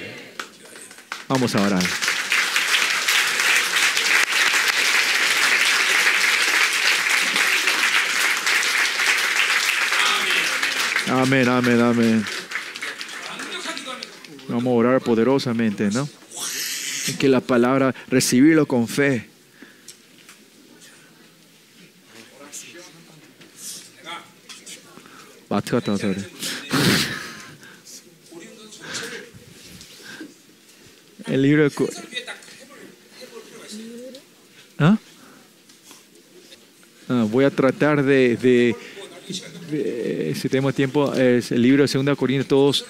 Vamos 1.27 1.55
a 1.55 1.65
orar. 1.65 1.83
Amén, 11.09 11.49
amén, 11.49 11.81
amén. 11.81 12.25
Vamos 14.49 14.67
a 14.67 14.69
orar 14.69 15.01
poderosamente, 15.01 15.89
¿no? 15.89 16.07
Que 17.17 17.27
la 17.27 17.41
palabra, 17.41 17.95
recibirlo 18.07 18.67
con 18.67 18.87
fe 18.87 19.32
마트 25.52 25.70
갔다 25.72 25.92
와서 25.92 26.08
그래. 26.08 26.22
El 31.26 31.42
libro 31.42 31.68
de... 31.68 31.74
Cu- 31.74 31.84
위에 31.88 32.24
딱 32.24 32.36
해볼 32.60 32.78
해볼 33.20 33.42
필요가 33.44 33.66
있어요. 33.66 34.12
¿Ah? 34.78 34.98
Ah, 37.10 37.24
voy 37.30 37.44
a 37.44 37.50
tratar 37.50 38.02
de, 38.04 38.36
de- 38.36 38.76
de- 39.70 40.34
si 40.34 40.48
tenemos 40.48 40.74
tiempo, 40.74 41.12
es 41.14 41.50
el 41.52 41.62
libro 41.62 41.86
de 41.86 42.02
2 42.02 42.16
Corintios, 42.18 42.46
todos 42.48 42.84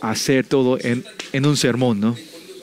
hacer 0.00 0.46
todo 0.46 0.78
en, 0.80 1.04
en 1.32 1.46
un 1.46 1.56
sermón, 1.56 1.98
¿no? 2.00 2.14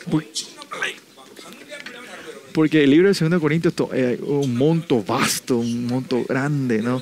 Por- 0.10 0.24
강대한 0.24 1.84
분량을 1.84 2.06
다루고 2.08 2.30
여러분. 2.32 2.54
Porque 2.54 2.84
el 2.84 2.90
libro 2.92 3.12
de 3.12 3.30
2 3.30 3.40
Corintios 3.42 3.74
es 3.74 3.76
to- 3.76 3.90
eh, 3.94 4.18
un 4.22 4.56
monto 4.56 5.04
vasto, 5.04 5.58
un 5.58 5.86
monto 5.88 6.24
grande, 6.24 6.82
¿no? 6.82 7.02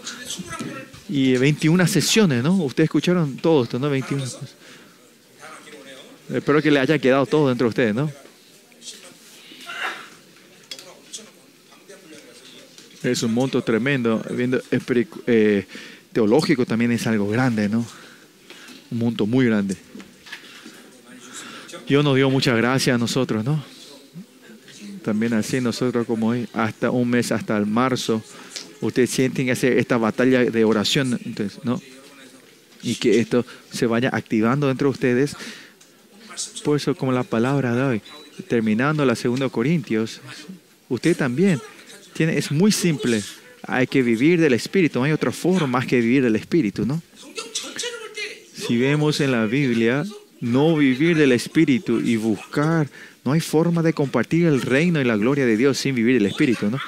Y 1.09 1.36
21 1.36 1.86
sesiones, 1.86 2.43
¿no? 2.43 2.55
Ustedes 2.56 2.86
escucharon 2.86 3.36
todo 3.36 3.64
esto, 3.64 3.78
¿no? 3.78 3.90
21. 3.90 4.24
Espero 6.31 6.62
que 6.62 6.70
le 6.70 6.81
haya 6.81 6.98
quedado 6.98 7.26
todo 7.26 7.48
dentro 7.48 7.66
de 7.66 7.68
ustedes, 7.68 7.94
¿no? 7.94 8.10
Es 13.02 13.22
un 13.22 13.35
monto 13.35 13.60
tremendo. 13.62 14.22
Viendo 14.31 14.62
eh, 15.26 15.66
teológico 16.12 16.64
también 16.64 16.93
es 16.93 17.06
algo 17.06 17.28
grande, 17.28 17.68
¿no? 17.68 17.85
Un 18.90 18.98
monto 18.98 19.26
muy 19.26 19.44
grande. 19.44 19.76
Dios 21.86 22.02
nos 22.02 22.16
dio 22.16 22.31
muchas 22.31 22.56
gracias 22.56 22.94
a 22.94 22.98
nosotros, 22.98 23.44
¿no? 23.44 23.62
También 25.02 25.35
así 25.35 25.60
nosotros 25.60 26.06
como 26.06 26.28
hoy, 26.28 26.48
hasta 26.55 26.90
un 26.90 27.10
mes, 27.10 27.31
hasta 27.31 27.59
el 27.59 27.66
marzo, 27.66 28.22
Ustedes 28.81 29.11
sienten 29.11 29.47
que 29.47 29.53
hacer 29.53 29.79
esta 29.79 29.97
batalla 29.97 30.45
de 30.45 30.65
oración, 30.65 31.19
entonces, 31.25 31.65
¿no? 31.65 31.81
Y 32.83 32.97
que 32.97 33.21
esto 33.21 33.47
se 33.73 33.87
vaya 33.87 34.11
activando 34.13 34.69
dentro 34.69 34.89
de 34.89 34.93
ustedes. 34.93 35.37
Por 36.65 36.77
eso, 36.77 36.95
como 36.95 37.13
la 37.13 37.23
palabra 37.23 37.75
de 37.75 37.83
hoy, 37.83 38.03
terminando 38.49 39.05
la 39.05 39.15
2 39.15 39.51
Corintios, 39.51 40.21
usted 40.89 41.17
también 41.17 41.61
tiene, 42.13 42.37
es 42.37 42.51
muy 42.51 42.73
simple. 42.73 43.23
Hay 43.67 43.87
que 43.87 44.03
vivir 44.03 44.41
del 44.41 44.53
Espíritu, 44.53 44.99
no 44.99 45.05
hay 45.05 45.13
otra 45.13 45.33
forma 45.33 45.67
más 45.67 45.87
que 45.87 46.01
vivir 46.01 46.23
del 46.23 46.37
Espíritu, 46.37 46.85
¿no? 46.85 47.03
Si 48.55 48.77
vemos 48.77 49.21
en 49.21 49.33
la 49.33 49.47
Biblia, 49.47 50.05
no 50.41 50.77
vivir 50.77 51.17
del 51.17 51.33
Espíritu 51.33 52.01
y 52.01 52.17
buscar, 52.17 52.89
no 53.25 53.33
hay 53.33 53.41
forma 53.41 53.83
de 53.83 53.93
compartir 53.93 54.47
el 54.47 54.61
reino 54.61 55.01
y 55.01 55.05
la 55.05 55.17
gloria 55.17 55.47
de 55.47 55.57
Dios 55.57 55.79
sin 55.79 55.95
vivir 55.95 56.17
el 56.17 56.27
Espíritu, 56.27 56.71
¿no? 56.71 56.79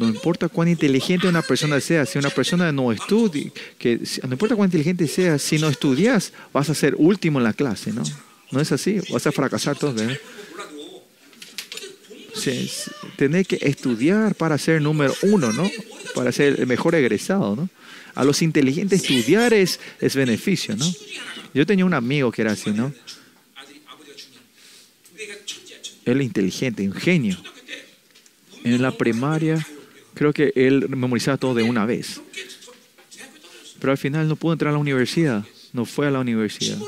No 0.00 0.08
importa 0.08 0.48
cuán 0.48 0.66
inteligente 0.66 1.28
una 1.28 1.42
persona 1.42 1.78
sea, 1.78 2.06
si 2.06 2.18
una 2.18 2.30
persona 2.30 2.72
no 2.72 2.90
estudia, 2.90 3.50
que, 3.76 4.00
no 4.22 4.32
importa 4.32 4.56
cuán 4.56 4.68
inteligente 4.68 5.06
sea, 5.06 5.38
si 5.38 5.58
no 5.58 5.68
estudias, 5.68 6.32
vas 6.54 6.70
a 6.70 6.74
ser 6.74 6.94
último 6.96 7.38
en 7.38 7.44
la 7.44 7.52
clase, 7.52 7.92
¿no? 7.92 8.02
No 8.50 8.62
es 8.62 8.72
así, 8.72 8.98
vas 9.10 9.26
a 9.26 9.30
fracasar 9.30 9.76
todos. 9.76 10.00
¿eh? 10.00 10.18
Sí, 12.34 12.70
tener 13.16 13.44
que 13.44 13.58
estudiar 13.60 14.34
para 14.36 14.56
ser 14.56 14.80
número 14.80 15.14
uno, 15.20 15.52
¿no? 15.52 15.70
Para 16.14 16.32
ser 16.32 16.58
el 16.60 16.66
mejor 16.66 16.94
egresado, 16.94 17.54
¿no? 17.54 17.68
A 18.14 18.24
los 18.24 18.40
inteligentes 18.40 19.02
estudiar 19.02 19.52
es, 19.52 19.80
es 20.00 20.16
beneficio, 20.16 20.76
¿no? 20.76 20.90
Yo 21.52 21.66
tenía 21.66 21.84
un 21.84 21.92
amigo 21.92 22.32
que 22.32 22.40
era 22.40 22.52
así, 22.52 22.70
¿no? 22.70 22.90
Él 26.06 26.22
inteligente, 26.22 26.88
un 26.88 26.94
genio. 26.94 27.36
En 28.64 28.80
la 28.80 28.96
primaria 28.96 29.62
creo 30.14 30.32
que 30.32 30.52
él 30.54 30.88
memorizaba 30.88 31.36
todo 31.36 31.54
de 31.54 31.62
una 31.62 31.86
vez. 31.86 32.20
Pero 33.78 33.92
al 33.92 33.98
final 33.98 34.28
no 34.28 34.36
pudo 34.36 34.52
entrar 34.52 34.70
a 34.70 34.72
la 34.72 34.78
universidad, 34.78 35.44
no 35.72 35.84
fue 35.84 36.06
a 36.06 36.10
la 36.10 36.20
universidad. 36.20 36.78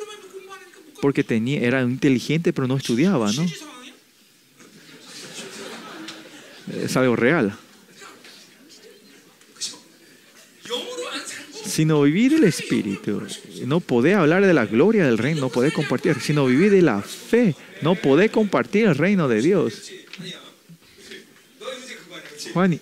Porque 1.01 1.25
tenía, 1.25 1.61
era 1.61 1.83
inteligente, 1.83 2.53
pero 2.53 2.69
no 2.69 2.77
estudiaba, 2.77 3.33
¿no? 3.33 3.47
Es 6.83 6.97
algo 6.97 7.17
real. 7.17 7.57
sino 11.73 12.03
vivir 12.03 12.35
el 12.35 12.45
Espíritu. 12.45 13.23
No 13.65 13.81
podés 13.81 14.17
hablar 14.17 14.45
de 14.45 14.53
la 14.53 14.67
gloria 14.67 15.07
del 15.07 15.17
reino, 15.17 15.41
no 15.41 15.49
podés 15.49 15.73
compartir, 15.73 16.21
sino 16.21 16.45
vivir 16.45 16.71
de 16.71 16.83
la 16.83 17.01
fe, 17.01 17.55
no 17.81 17.95
podés 17.95 18.31
compartir 18.31 18.85
el 18.85 18.95
reino 18.95 19.27
de 19.27 19.41
Dios 19.41 19.91
honey, 22.55 22.81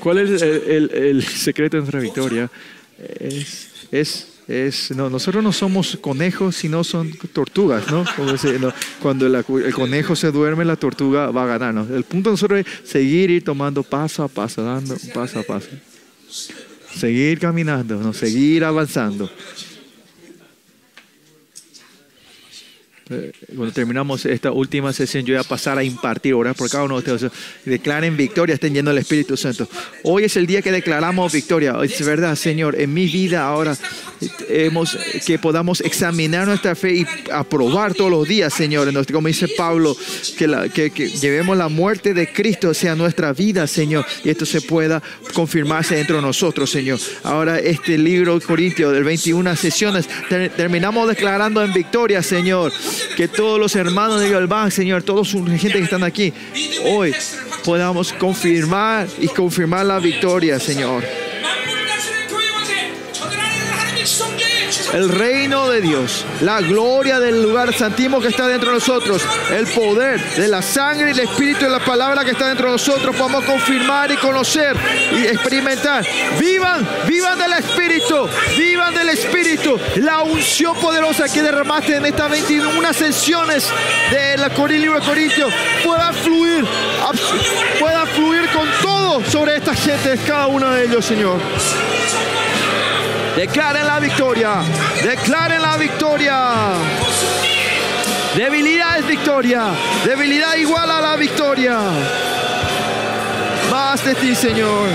¿Cuál 0.00 0.18
es 0.18 0.42
el, 0.42 0.62
el, 0.68 0.90
el 0.90 1.22
secreto 1.24 1.76
de 1.76 1.82
nuestra 1.82 2.00
victoria? 2.00 2.50
Es, 2.98 3.68
es, 3.90 4.26
es, 4.46 4.90
no, 4.90 5.08
nosotros 5.08 5.42
no 5.42 5.52
somos 5.52 5.96
conejos, 6.00 6.56
sino 6.56 6.84
son 6.84 7.12
tortugas, 7.32 7.90
¿no? 7.90 8.04
No 8.04 8.74
cuando 9.00 9.28
la, 9.28 9.38
el 9.38 9.74
conejo 9.74 10.14
se 10.14 10.30
duerme, 10.30 10.64
la 10.64 10.76
tortuga 10.76 11.30
va 11.30 11.44
a 11.44 11.46
ganarnos. 11.46 11.90
El 11.90 12.04
punto 12.04 12.30
de 12.30 12.34
nosotros 12.34 12.60
es 12.60 12.88
seguir 12.88 13.30
ir 13.30 13.44
tomando 13.44 13.82
paso 13.82 14.22
a 14.22 14.28
paso, 14.28 14.62
dando 14.62 14.96
paso 15.12 15.40
a 15.40 15.42
paso. 15.42 15.68
Seguir 16.94 17.38
caminando, 17.38 17.96
¿no? 17.96 18.12
seguir 18.12 18.64
avanzando. 18.64 19.30
Cuando 23.54 23.70
terminamos 23.72 24.24
esta 24.24 24.50
última 24.50 24.92
sesión, 24.92 25.24
yo 25.24 25.34
voy 25.34 25.40
a 25.44 25.46
pasar 25.46 25.76
a 25.76 25.84
impartir, 25.84 26.32
orar 26.32 26.54
por 26.54 26.70
cada 26.70 26.84
uno 26.84 27.00
de 27.00 27.12
ustedes. 27.12 27.32
Declaren 27.64 28.16
victoria, 28.16 28.54
estén 28.54 28.72
llenos 28.72 28.94
del 28.94 29.02
Espíritu 29.02 29.36
Santo. 29.36 29.68
Hoy 30.04 30.24
es 30.24 30.36
el 30.36 30.46
día 30.46 30.62
que 30.62 30.72
declaramos 30.72 31.32
victoria. 31.32 31.74
Es 31.82 32.04
verdad, 32.04 32.34
Señor, 32.34 32.80
en 32.80 32.94
mi 32.94 33.06
vida 33.06 33.44
ahora 33.46 33.76
eh, 34.48 34.66
hemos, 34.66 34.96
que 35.26 35.38
podamos 35.38 35.82
examinar 35.82 36.46
nuestra 36.46 36.74
fe 36.74 36.94
y 36.94 37.06
aprobar 37.30 37.92
todos 37.92 38.10
los 38.10 38.26
días, 38.26 38.54
Señor. 38.54 38.90
Como 39.12 39.28
dice 39.28 39.48
Pablo, 39.48 39.94
que, 40.38 40.46
la- 40.46 40.68
que- 40.70 40.90
que 40.90 41.08
llevemos 41.10 41.58
la 41.58 41.68
muerte 41.68 42.14
de 42.14 42.32
Cristo 42.32 42.72
sea 42.72 42.94
nuestra 42.94 43.34
vida, 43.34 43.66
Señor. 43.66 44.06
Y 44.24 44.30
esto 44.30 44.46
se 44.46 44.62
pueda 44.62 45.02
confirmarse 45.34 45.94
dentro 45.96 46.16
de 46.16 46.22
nosotros, 46.22 46.70
Señor. 46.70 46.98
Ahora 47.22 47.58
este 47.58 47.98
libro 47.98 48.40
Corintio 48.40 48.90
del 48.92 49.04
21 49.04 49.54
sesiones, 49.56 50.08
ter- 50.30 50.50
terminamos 50.56 51.06
declarando 51.08 51.62
en 51.62 51.72
victoria, 51.74 52.22
Señor. 52.22 52.72
Que 53.16 53.28
todos 53.28 53.58
los 53.58 53.76
hermanos 53.76 54.20
de 54.20 54.30
Galván, 54.30 54.70
Señor, 54.70 55.02
todos 55.02 55.28
su 55.28 55.44
gente 55.46 55.78
que 55.78 55.84
están 55.84 56.04
aquí, 56.04 56.32
hoy 56.84 57.14
podamos 57.64 58.12
confirmar 58.12 59.06
y 59.18 59.28
confirmar 59.28 59.86
la 59.86 59.98
victoria, 59.98 60.58
Señor. 60.58 61.02
El 64.94 65.08
reino 65.08 65.68
de 65.68 65.80
Dios, 65.80 66.24
la 66.40 66.60
gloria 66.60 67.18
del 67.18 67.42
lugar 67.42 67.74
santísimo 67.74 68.20
que 68.20 68.28
está 68.28 68.46
dentro 68.46 68.68
de 68.70 68.74
nosotros, 68.76 69.22
el 69.50 69.66
poder 69.66 70.20
de 70.36 70.46
la 70.46 70.62
sangre 70.62 71.08
y 71.08 71.10
el 71.14 71.18
espíritu 71.18 71.64
de 71.64 71.70
la 71.70 71.80
palabra 71.80 72.24
que 72.24 72.30
está 72.30 72.46
dentro 72.46 72.66
de 72.66 72.72
nosotros, 72.74 73.16
podamos 73.16 73.44
confirmar 73.44 74.12
y 74.12 74.16
conocer 74.16 74.76
y 75.12 75.26
experimentar. 75.26 76.06
Vivan, 76.38 76.88
vivan 77.08 77.36
del 77.40 77.54
espíritu, 77.54 78.28
vivan 78.56 78.94
del 78.94 79.08
espíritu. 79.08 79.76
La 79.96 80.22
unción 80.22 80.76
poderosa 80.76 81.28
que 81.28 81.42
derramaste 81.42 81.96
en 81.96 82.06
estas 82.06 82.30
21 82.30 82.92
sesiones 82.92 83.66
de 84.12 84.36
la 84.36 84.48
Cori- 84.54 84.78
libro 84.78 85.00
de 85.00 85.06
Corintios 85.06 85.52
pueda 85.84 86.12
fluir, 86.12 86.64
pueda 87.80 88.06
fluir 88.06 88.48
con 88.50 88.68
todo 88.80 89.24
sobre 89.28 89.56
esta 89.56 89.74
gente, 89.74 90.16
cada 90.24 90.46
uno 90.46 90.70
de 90.70 90.84
ellos, 90.84 91.04
Señor. 91.04 91.40
Declaren 93.36 93.86
la 93.86 93.98
victoria. 93.98 94.62
Declaren 95.02 95.60
la 95.60 95.76
victoria. 95.76 96.74
Debilidad 98.36 98.98
es 98.98 99.06
victoria. 99.06 99.70
Debilidad 100.04 100.56
igual 100.56 100.90
a 100.90 101.00
la 101.00 101.16
victoria. 101.16 101.80
Más 103.70 104.04
de 104.04 104.14
ti, 104.14 104.34
Señor. 104.36 104.88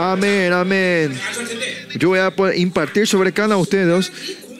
Amén, 0.00 0.52
amén. 0.52 1.20
Yo 1.94 2.08
voy 2.08 2.18
a 2.18 2.32
impartir 2.56 3.06
sobre 3.06 3.32
cada 3.32 3.48
uno 3.48 3.58
ustedes 3.58 4.10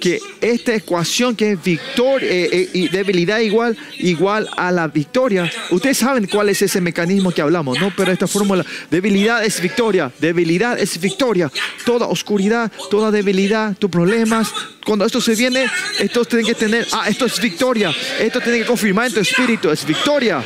que 0.00 0.20
esta 0.40 0.74
ecuación 0.74 1.34
que 1.34 1.52
es 1.52 1.62
victoria 1.62 2.28
eh, 2.30 2.70
eh, 2.72 2.88
debilidad 2.90 3.38
igual 3.40 3.76
igual 3.98 4.48
a 4.56 4.70
la 4.70 4.88
victoria. 4.88 5.50
Ustedes 5.70 5.98
saben 5.98 6.26
cuál 6.26 6.48
es 6.48 6.62
ese 6.62 6.80
mecanismo 6.80 7.30
que 7.30 7.42
hablamos, 7.42 7.78
¿no? 7.80 7.92
Pero 7.96 8.12
esta 8.12 8.26
fórmula 8.26 8.64
debilidad 8.90 9.44
es 9.44 9.60
victoria, 9.60 10.10
debilidad 10.18 10.78
es 10.78 10.98
victoria. 11.00 11.50
Toda 11.84 12.06
oscuridad, 12.06 12.70
toda 12.90 13.10
debilidad, 13.10 13.76
tus 13.76 13.90
problemas, 13.90 14.52
cuando 14.84 15.04
esto 15.04 15.20
se 15.20 15.34
viene, 15.34 15.66
esto 15.98 16.24
tiene 16.24 16.44
que 16.44 16.54
tener, 16.54 16.86
ah, 16.92 17.08
esto 17.08 17.26
es 17.26 17.40
victoria. 17.40 17.94
Esto 18.18 18.40
tiene 18.40 18.60
que 18.60 18.66
confirmar 18.66 19.08
en 19.08 19.14
tu 19.14 19.20
espíritu, 19.20 19.70
es 19.70 19.84
victoria. 19.84 20.42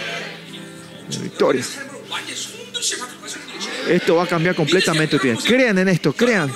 Victoria. 1.22 1.64
Esto 3.88 4.16
va 4.16 4.24
a 4.24 4.26
cambiar 4.26 4.54
completamente. 4.54 5.18
Crean 5.18 5.78
en 5.78 5.88
esto, 5.88 6.12
crean. 6.12 6.52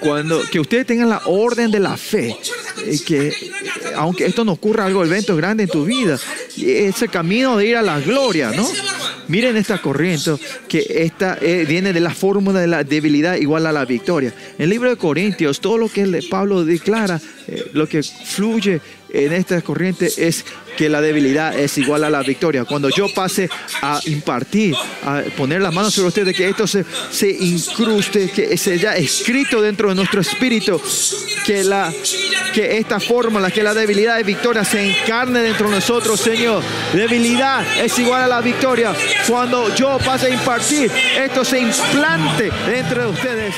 Cuando 0.00 0.42
que 0.50 0.60
ustedes 0.60 0.86
tengan 0.86 1.10
la 1.10 1.22
orden 1.26 1.70
de 1.70 1.80
la 1.80 1.96
fe, 1.96 2.36
eh, 2.84 2.98
que 3.06 3.32
aunque 3.96 4.26
esto 4.26 4.44
no 4.44 4.52
ocurra 4.52 4.86
algo, 4.86 5.04
evento 5.04 5.36
grande 5.36 5.64
en 5.64 5.68
tu 5.68 5.84
vida, 5.84 6.18
ese 6.56 7.08
camino 7.08 7.56
de 7.56 7.66
ir 7.66 7.76
a 7.76 7.82
la 7.82 8.00
gloria, 8.00 8.50
¿no? 8.50 8.66
Miren 9.30 9.56
esta 9.56 9.78
corriente 9.78 10.32
que 10.68 10.84
esta 11.04 11.38
eh, 11.40 11.64
viene 11.64 11.92
de 11.92 12.00
la 12.00 12.12
fórmula 12.12 12.58
de 12.58 12.66
la 12.66 12.82
debilidad 12.82 13.36
igual 13.36 13.64
a 13.66 13.70
la 13.70 13.84
victoria. 13.84 14.34
En 14.58 14.64
el 14.64 14.70
libro 14.70 14.90
de 14.90 14.96
Corintios, 14.96 15.60
todo 15.60 15.78
lo 15.78 15.88
que 15.88 16.20
Pablo 16.28 16.64
declara, 16.64 17.20
eh, 17.46 17.70
lo 17.72 17.88
que 17.88 18.02
fluye 18.02 18.80
en 19.12 19.32
esta 19.32 19.60
corriente 19.62 20.10
es 20.16 20.44
que 20.76 20.88
la 20.88 21.00
debilidad 21.00 21.58
es 21.58 21.76
igual 21.78 22.04
a 22.04 22.10
la 22.10 22.22
victoria. 22.22 22.64
Cuando 22.64 22.88
yo 22.90 23.12
pase 23.12 23.48
a 23.82 24.00
impartir, 24.06 24.74
a 25.04 25.22
poner 25.36 25.60
las 25.60 25.74
manos 25.74 25.94
sobre 25.94 26.08
ustedes, 26.08 26.36
que 26.36 26.48
esto 26.48 26.66
se, 26.66 26.84
se 27.10 27.30
incruste, 27.30 28.30
que 28.30 28.56
se 28.56 28.74
haya 28.74 28.96
escrito 28.96 29.60
dentro 29.60 29.90
de 29.90 29.94
nuestro 29.94 30.20
espíritu, 30.20 30.80
que, 31.44 31.64
la, 31.64 31.92
que 32.54 32.78
esta 32.78 33.00
fórmula, 33.00 33.50
que 33.50 33.62
la 33.62 33.74
debilidad 33.74 34.18
y 34.20 34.22
victoria 34.22 34.64
se 34.64 34.90
encarne 34.90 35.40
dentro 35.40 35.68
de 35.68 35.76
nosotros, 35.76 36.20
Señor. 36.20 36.62
Debilidad 36.92 37.64
es 37.82 37.98
igual 37.98 38.22
a 38.22 38.28
la 38.28 38.40
victoria. 38.40 38.94
Cuando 39.28 39.74
yo 39.74 39.98
pase 39.98 40.26
a 40.26 40.30
impartir, 40.30 40.90
esto 41.18 41.44
se 41.44 41.60
implante 41.60 42.50
dentro 42.66 43.02
de 43.02 43.08
ustedes. 43.08 43.54